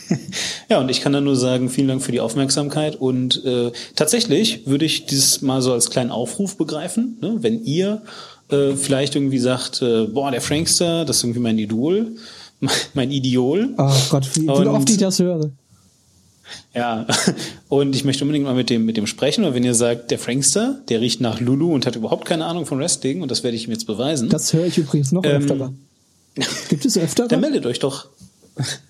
Ja, 0.70 0.80
und 0.80 0.90
ich 0.90 1.02
kann 1.02 1.14
dann 1.14 1.24
nur 1.24 1.36
sagen, 1.36 1.70
vielen 1.70 1.88
Dank 1.88 2.02
für 2.02 2.12
die 2.12 2.20
Aufmerksamkeit. 2.20 2.96
Und 2.96 3.46
äh, 3.46 3.72
tatsächlich 3.96 4.66
würde 4.66 4.86
ich 4.86 5.06
dieses 5.06 5.42
mal 5.42 5.62
so 5.62 5.74
als 5.74 5.92
kleinen 5.92 6.12
Aufruf 6.12 6.58
begreifen, 6.58 7.18
ne? 7.22 7.38
wenn 7.42 7.64
ihr 7.64 8.02
äh, 8.50 8.74
vielleicht 8.76 9.16
irgendwie 9.16 9.40
sagt, 9.40 9.82
äh, 9.82 10.06
boah, 10.06 10.32
der 10.32 10.42
Frankster, 10.42 11.06
das 11.06 11.18
ist 11.18 11.24
irgendwie 11.24 11.40
mein 11.40 11.60
Idol, 11.60 12.14
mein 12.94 13.12
Ideol. 13.12 13.76
Oh 13.78 13.92
Gott, 14.10 14.28
wie, 14.36 14.48
wie 14.48 14.50
oft 14.50 14.90
ich 14.90 14.98
das 14.98 15.20
höre. 15.20 15.52
Ja, 16.74 17.08
und 17.70 17.96
ich 17.96 18.04
möchte 18.04 18.24
unbedingt 18.24 18.46
mal 18.46 18.56
mit 18.56 18.70
dem, 18.70 18.86
mit 18.86 18.98
dem 18.98 19.08
sprechen. 19.08 19.46
Und 19.46 19.54
wenn 19.54 19.64
ihr 19.64 19.74
sagt, 19.74 20.12
der 20.12 20.20
Frankster, 20.20 20.80
der 20.90 21.02
riecht 21.02 21.22
nach 21.22 21.40
Lulu 21.40 21.74
und 21.74 21.86
hat 21.86 21.96
überhaupt 21.96 22.26
keine 22.26 22.46
Ahnung 22.46 22.66
von 22.66 22.80
Wrestling, 22.80 23.22
und 23.22 23.32
das 23.32 23.44
werde 23.44 23.58
ich 23.58 23.66
ihm 23.66 23.72
jetzt 23.72 23.88
beweisen. 23.88 24.30
Das 24.30 24.54
höre 24.54 24.66
ich 24.66 24.78
übrigens 24.78 25.12
noch 25.12 25.24
ähm, 25.24 25.42
öfter. 25.42 25.74
Gibt 26.70 26.86
es 26.86 26.98
öfter? 26.98 27.28
Dann 27.28 27.40
meldet 27.40 27.66
euch 27.66 27.80
doch. 27.80 28.08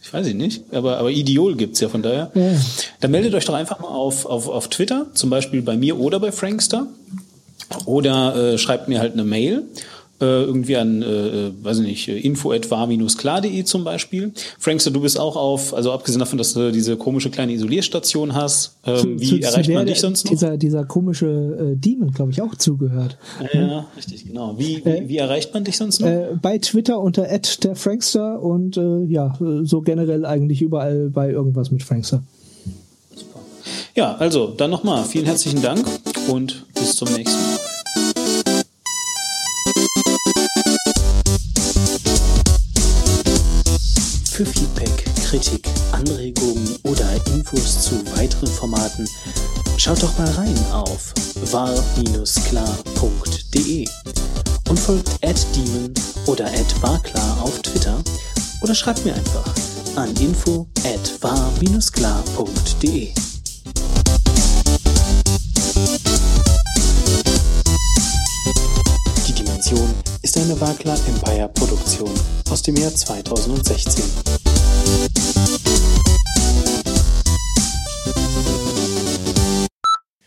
Ich 0.02 0.14
weiß 0.14 0.28
ich 0.28 0.36
nicht, 0.36 0.64
aber, 0.72 0.98
aber 0.98 1.10
Ideol 1.10 1.56
gibt's 1.56 1.80
ja 1.80 1.90
von 1.90 2.04
daher. 2.04 2.32
Ja. 2.36 2.52
Dann 3.00 3.12
meldet 3.12 3.34
euch 3.34 3.46
doch 3.46 3.56
einfach 3.56 3.80
mal 3.80 3.88
auf, 3.88 4.26
auf, 4.26 4.48
auf 4.48 4.70
Twitter, 4.70 5.08
zum 5.14 5.30
Beispiel 5.30 5.62
bei 5.62 5.76
mir 5.76 6.00
oder 6.00 6.20
bei 6.20 6.32
Frankster. 6.32 6.88
Oder 7.86 8.54
äh, 8.54 8.58
schreibt 8.60 8.88
mir 8.88 9.00
halt 9.00 9.14
eine 9.14 9.24
Mail 9.24 9.64
irgendwie 10.24 10.78
an, 10.78 11.02
äh, 11.02 11.06
äh 11.06 11.52
weiß 11.62 11.80
ich 11.80 11.86
nicht, 11.86 12.08
info 12.08 12.52
klarde 13.18 13.50
zum 13.66 13.84
Beispiel. 13.84 14.32
Frankster, 14.60 14.92
du 14.92 15.02
bist 15.02 15.20
auch 15.20 15.36
auf, 15.36 15.74
also 15.74 15.92
abgesehen 15.92 16.20
davon, 16.20 16.38
dass 16.38 16.54
du 16.54 16.72
diese 16.72 16.96
komische 16.96 17.30
kleine 17.30 17.52
Isolierstation 17.52 18.34
hast, 18.34 18.78
ähm, 18.86 18.98
zu, 18.98 19.20
wie 19.20 19.26
zu, 19.26 19.40
erreicht 19.42 19.66
zu 19.66 19.72
man 19.72 19.86
dich 19.86 20.00
sonst 20.00 20.26
noch? 20.26 20.32
Dieser, 20.32 20.58
dieser 20.58 20.86
komische 20.86 21.74
äh, 21.74 21.76
Demon, 21.76 22.12
glaube 22.12 22.32
ich, 22.32 22.42
auch 22.42 22.56
zugehört. 22.56 23.18
Ja, 23.54 23.60
ja, 23.60 23.88
richtig, 23.98 24.26
genau. 24.26 24.58
Wie, 24.58 24.82
wie, 24.86 24.90
äh, 24.90 25.10
wie 25.10 25.18
erreicht 25.18 25.54
man 25.54 25.64
dich 25.64 25.78
sonst 25.78 26.00
noch? 26.00 26.08
Äh, 26.08 26.28
bei 26.42 26.58
Twitter 26.60 27.00
unter 27.00 27.28
der 27.64 27.76
Frankster 27.76 28.42
und 28.42 28.78
äh, 28.78 29.04
ja, 29.06 29.38
so 29.64 29.82
generell 29.82 30.26
eigentlich 30.26 30.62
überall 30.62 31.10
bei 31.10 31.30
irgendwas 31.30 31.72
mit 31.72 31.84
Frankster. 31.84 32.24
Ja, 33.96 34.16
also 34.16 34.48
dann 34.48 34.72
nochmal 34.72 35.06
vielen 35.06 35.26
herzlichen 35.26 35.62
Dank 35.62 35.86
und 36.28 36.66
bis 36.74 36.96
zum 36.98 37.12
nächsten 37.14 37.40
Mal. 37.40 37.75
Kritik, 45.26 45.68
Anregungen 45.92 46.78
oder 46.84 47.10
Infos 47.34 47.82
zu 47.82 47.96
weiteren 48.16 48.48
Formaten 48.48 49.10
schaut 49.76 50.04
doch 50.04 50.16
mal 50.20 50.30
rein 50.32 50.56
auf 50.72 51.16
war-klar.de 51.52 51.88
und 54.70 54.80
folgt 54.80 55.10
@demon 55.24 55.94
oder 56.28 56.46
@warklar 56.82 57.42
auf 57.42 57.60
Twitter 57.64 58.04
oder 58.62 58.76
schreibt 58.76 59.04
mir 59.04 59.16
einfach 59.16 59.46
an 59.96 60.16
info 60.18 60.68
ist 70.26 70.40
eine 70.40 70.60
Wagler 70.60 70.98
Empire 71.08 71.48
Produktion 71.54 72.10
aus 72.50 72.64
dem 72.64 72.76
Jahr 72.78 72.92
2016. 72.92 74.04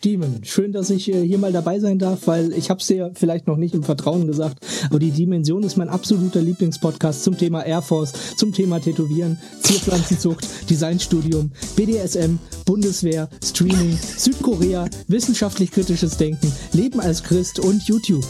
Demon, 0.05 0.45
schön, 0.45 0.71
dass 0.71 0.91
ich 0.91 1.13
äh, 1.13 1.27
hier 1.27 1.39
mal 1.39 1.51
dabei 1.51 1.81
sein 1.81 1.99
darf, 1.99 2.29
weil 2.29 2.53
ich 2.53 2.71
habe 2.71 2.79
es 2.79 2.87
dir 2.87 3.11
vielleicht 3.17 3.49
noch 3.49 3.57
nicht 3.57 3.75
im 3.75 3.83
Vertrauen 3.83 4.29
gesagt, 4.29 4.65
aber 4.89 5.01
die 5.01 5.11
Dimension 5.11 5.65
ist 5.65 5.77
mein 5.77 5.89
absoluter 5.89 6.43
Lieblingspodcast 6.43 7.25
zum 7.25 7.37
Thema 7.37 7.67
Air 7.67 7.83
Force, 7.83 8.13
zum 8.37 8.53
Thema 8.53 8.79
Tätowieren, 8.79 9.41
Zierpflanzenzucht, 9.63 10.71
Designstudium, 10.71 11.51
BDSM, 11.75 12.39
Bundeswehr, 12.65 13.29
Streaming, 13.45 13.99
Südkorea, 14.17 14.89
wissenschaftlich 15.09 15.73
kritisches 15.73 16.17
Denken, 16.17 16.53
Leben 16.73 17.01
als 17.01 17.25
Christ 17.25 17.59
und 17.59 17.83
YouTube. 17.89 18.25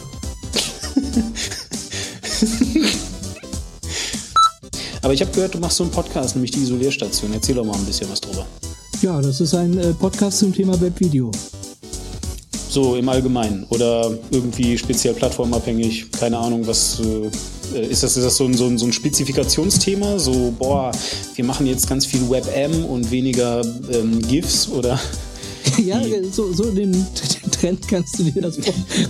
Aber 5.01 5.13
ich 5.13 5.21
habe 5.21 5.31
gehört, 5.31 5.55
du 5.55 5.59
machst 5.59 5.77
so 5.77 5.83
einen 5.83 5.91
Podcast, 5.91 6.35
nämlich 6.35 6.51
die 6.51 6.59
Isolierstation. 6.59 7.31
Erzähl 7.33 7.55
doch 7.55 7.65
mal 7.65 7.75
ein 7.75 7.85
bisschen 7.85 8.09
was 8.11 8.19
drüber. 8.19 8.45
Ja, 9.01 9.21
das 9.21 9.39
ist 9.39 9.53
ein 9.53 9.77
äh, 9.77 9.93
Podcast 9.93 10.39
zum 10.39 10.53
Thema 10.53 10.79
Webvideo. 10.81 11.31
So 12.69 12.95
im 12.95 13.07
Allgemeinen 13.09 13.65
oder 13.69 14.11
irgendwie 14.29 14.77
speziell 14.77 15.13
plattformabhängig, 15.13 16.11
keine 16.11 16.37
Ahnung, 16.37 16.67
was 16.67 16.99
äh, 16.99 17.87
ist 17.87 18.03
das, 18.03 18.17
ist 18.17 18.23
das 18.23 18.37
so 18.37 18.45
ein, 18.45 18.55
so, 18.55 18.67
ein, 18.67 18.77
so 18.77 18.85
ein 18.85 18.93
Spezifikationsthema? 18.93 20.19
So, 20.19 20.53
boah, 20.57 20.91
wir 21.35 21.45
machen 21.45 21.65
jetzt 21.65 21.87
ganz 21.87 22.05
viel 22.05 22.29
WebM 22.29 22.85
und 22.85 23.09
weniger 23.09 23.61
ähm, 23.91 24.21
GIFs 24.27 24.69
oder? 24.69 24.99
ja, 25.85 26.01
so, 26.31 26.53
so 26.53 26.65
den, 26.65 26.91
den, 26.91 27.05
Trend 27.51 27.87
kannst 27.87 28.19
du 28.19 28.23
dir 28.23 28.41
das, 28.41 28.57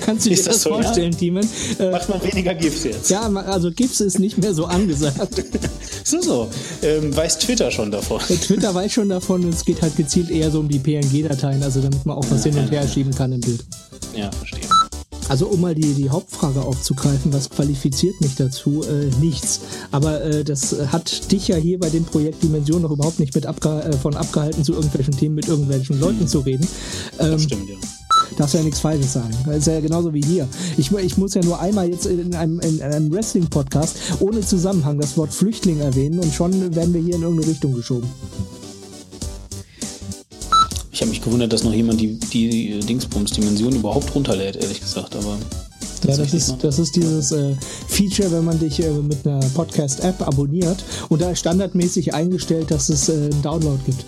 kannst 0.06 0.26
du 0.26 0.30
dir 0.30 0.36
das, 0.36 0.46
das 0.46 0.62
so, 0.64 0.70
vorstellen, 0.70 1.12
ja? 1.12 1.18
Timon. 1.18 1.48
Äh, 1.80 1.92
Macht 1.92 2.10
man 2.10 2.24
weniger 2.24 2.54
GIFs 2.54 2.84
jetzt? 2.84 3.10
Ja, 3.10 3.22
also 3.22 3.72
GIFs 3.72 4.00
ist 4.02 4.20
nicht 4.20 4.38
mehr 4.38 4.54
so 4.54 4.66
angesagt. 4.66 5.44
so, 6.04 6.22
so. 6.22 6.50
Ähm, 6.82 7.16
weiß 7.16 7.40
Twitter 7.40 7.70
schon 7.72 7.92
davon? 7.92 8.20
Twitter 8.20 8.74
weiß 8.74 8.92
schon 8.92 9.10
davon 9.10 9.46
und 9.46 9.54
es 9.54 9.66
geht 9.66 9.82
halt 9.82 9.96
gezielt 9.96 10.30
eher 10.30 10.52
so 10.52 10.60
um 10.60 10.68
die 10.68 10.80
PNG-Dateien, 10.80 11.62
also 11.64 11.82
damit 11.82 12.06
man 12.06 12.18
auch 12.18 12.26
was 12.30 12.44
hin 12.44 12.58
und 12.58 12.72
her 12.72 12.88
schieben 12.88 13.14
kann 13.14 13.32
im 13.32 13.42
Bild. 13.42 13.64
Ja, 14.16 14.32
verstehe. 14.32 14.89
Also 15.30 15.48
um 15.48 15.62
mal 15.62 15.76
die, 15.76 15.94
die 15.94 16.10
Hauptfrage 16.10 16.62
aufzugreifen, 16.62 17.32
was 17.32 17.50
qualifiziert 17.50 18.20
mich 18.22 18.36
dazu? 18.36 18.84
Äh, 18.84 19.10
nichts. 19.22 19.62
Aber 19.92 20.22
äh, 20.24 20.44
das 20.44 20.76
hat 20.92 21.32
dich 21.32 21.48
ja 21.48 21.56
hier 21.56 21.80
bei 21.80 21.90
dem 21.90 22.04
Projekt 22.04 22.44
Dimension 22.44 22.82
noch 22.82 22.92
überhaupt 22.92 23.20
nicht 23.20 23.34
mit 23.36 23.46
abge 23.46 23.84
äh, 23.84 23.94
von 23.94 24.16
abgehalten, 24.16 24.64
zu 24.64 24.74
irgendwelchen 24.74 25.16
Themen 25.16 25.36
mit 25.36 25.48
irgendwelchen 25.48 26.00
Leuten 26.00 26.28
zu 26.28 26.40
reden. 26.40 26.68
Ähm, 27.20 27.32
das 27.32 27.44
stimmt, 27.44 27.70
ja 27.70 27.76
darfst 28.40 28.56
ja 28.56 28.64
nichts 28.64 28.80
Falsches 28.80 29.14
sagen. 29.14 29.36
Das 29.46 29.58
ist 29.58 29.68
ja 29.68 29.80
genauso 29.82 30.14
wie 30.14 30.22
hier. 30.22 30.48
Ich, 30.78 30.92
ich 30.92 31.18
muss 31.18 31.34
ja 31.34 31.44
nur 31.44 31.60
einmal 31.60 31.90
jetzt 31.90 32.06
in 32.06 32.34
einem, 32.36 32.60
in 32.62 32.82
einem 32.82 33.12
Wrestling-Podcast 33.12 33.98
ohne 34.20 34.42
Zusammenhang 34.42 35.00
das 35.00 35.18
Wort 35.18 35.34
Flüchtling 35.34 35.82
erwähnen 35.82 36.20
und 36.20 36.34
schon 36.34 36.76
werden 36.76 36.94
wir 36.94 37.02
hier 37.02 37.16
in 37.16 37.24
irgendeine 37.24 37.52
Richtung 37.52 37.74
geschoben. 37.74 38.10
Ich 41.00 41.02
habe 41.02 41.12
mich 41.12 41.22
gewundert, 41.22 41.54
dass 41.54 41.64
noch 41.64 41.72
jemand 41.72 42.02
die, 42.02 42.20
die 42.20 42.78
Dingsbums-Dimension 42.82 43.74
überhaupt 43.74 44.14
runterlädt, 44.14 44.58
ehrlich 44.58 44.82
gesagt, 44.82 45.16
aber. 45.16 45.38
Ja, 46.06 46.18
das 46.18 46.34
ist, 46.34 46.58
das 46.62 46.78
ist 46.78 46.94
dieses 46.94 47.32
äh, 47.32 47.56
Feature, 47.88 48.30
wenn 48.34 48.44
man 48.44 48.60
dich 48.60 48.84
äh, 48.84 48.92
mit 48.92 49.26
einer 49.26 49.40
Podcast-App 49.56 50.22
abonniert 50.28 50.84
und 51.08 51.22
da 51.22 51.32
ist 51.32 51.40
standardmäßig 51.40 52.14
eingestellt, 52.14 52.70
dass 52.70 52.90
es 52.90 53.08
äh, 53.08 53.14
einen 53.14 53.42
Download 53.42 53.80
gibt. 53.86 54.04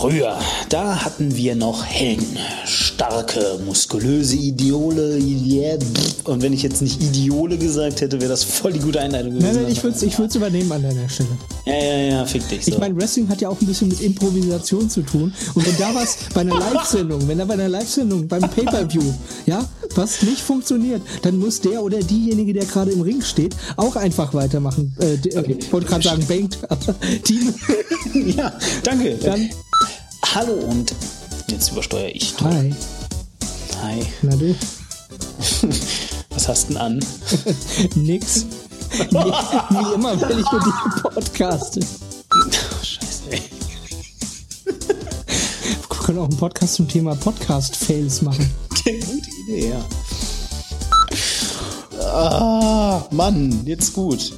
Früher, 0.00 0.38
da 0.68 1.04
hatten 1.04 1.34
wir 1.34 1.56
noch 1.56 1.84
Helden. 1.84 2.38
Starke, 2.64 3.58
muskulöse 3.66 4.36
Ideole. 4.36 5.18
Und 6.22 6.40
wenn 6.40 6.52
ich 6.52 6.62
jetzt 6.62 6.82
nicht 6.82 7.02
Ideole 7.02 7.58
gesagt 7.58 8.00
hätte, 8.00 8.20
wäre 8.20 8.30
das 8.30 8.44
voll 8.44 8.74
die 8.74 8.78
gute 8.78 9.00
Einleitung 9.00 9.32
gewesen. 9.32 9.54
Nein, 9.54 9.62
nein, 9.64 9.72
ich 9.72 9.82
würde 9.82 9.96
es 9.96 10.02
ich 10.04 10.36
übernehmen 10.36 10.70
an 10.70 10.84
deiner 10.84 11.08
Stelle. 11.08 11.30
Ja, 11.64 11.74
ja, 11.74 11.96
ja, 11.96 12.24
fick 12.26 12.48
dich. 12.48 12.64
So. 12.64 12.70
Ich 12.70 12.78
meine, 12.78 12.96
Wrestling 12.96 13.28
hat 13.28 13.40
ja 13.40 13.48
auch 13.48 13.60
ein 13.60 13.66
bisschen 13.66 13.88
mit 13.88 14.00
Improvisation 14.00 14.88
zu 14.88 15.02
tun. 15.02 15.34
Und 15.54 15.66
wenn 15.66 15.76
da 15.76 15.92
was 15.92 16.16
bei 16.32 16.42
einer 16.42 16.56
Live-Sendung, 16.56 17.26
wenn 17.26 17.38
da 17.38 17.44
bei 17.44 17.54
einer 17.54 17.68
Live-Sendung, 17.68 18.28
beim 18.28 18.42
Pay-Per-View, 18.42 19.02
ja, 19.46 19.68
was 19.96 20.22
nicht 20.22 20.42
funktioniert, 20.42 21.02
dann 21.22 21.38
muss 21.38 21.60
der 21.60 21.82
oder 21.82 21.98
diejenige, 21.98 22.52
der 22.52 22.66
gerade 22.66 22.92
im 22.92 23.00
Ring 23.00 23.20
steht, 23.20 23.56
auch 23.76 23.96
einfach 23.96 24.32
weitermachen. 24.32 24.94
Äh, 25.00 25.14
okay. 25.36 25.56
Ich 25.58 25.72
wollte 25.72 25.88
gerade 25.88 26.04
sagen, 26.04 26.48
aber 26.68 26.94
Team. 27.24 27.52
ja, 28.36 28.52
danke. 28.84 29.16
Dann 29.16 29.50
Hallo 30.24 30.52
und 30.52 30.94
jetzt 31.48 31.72
übersteuere 31.72 32.10
ich. 32.14 32.34
Hi. 32.42 32.74
Hi. 33.82 34.06
Na 34.22 34.36
du? 34.36 34.54
Was 36.30 36.48
hast 36.48 36.68
du 36.68 36.74
denn 36.74 36.82
an? 36.82 37.04
Nix. 37.94 38.44
Wie, 39.10 39.94
immer, 39.94 40.20
wenn 40.20 40.38
ich 40.38 40.52
mit 40.52 40.62
dir 40.64 41.10
podcaste. 41.10 41.80
Scheiße, 42.82 43.30
ey. 43.30 43.42
Wir 44.64 45.98
können 46.00 46.18
auch 46.18 46.28
einen 46.28 46.36
Podcast 46.36 46.74
zum 46.74 46.88
Thema 46.88 47.14
Podcast-Fails 47.14 48.22
machen. 48.22 48.50
Gute 48.68 48.90
Idee, 48.90 49.70
ja. 49.70 49.84
Ah, 52.04 53.06
Mann, 53.10 53.62
jetzt 53.66 53.92
gut. 53.92 54.32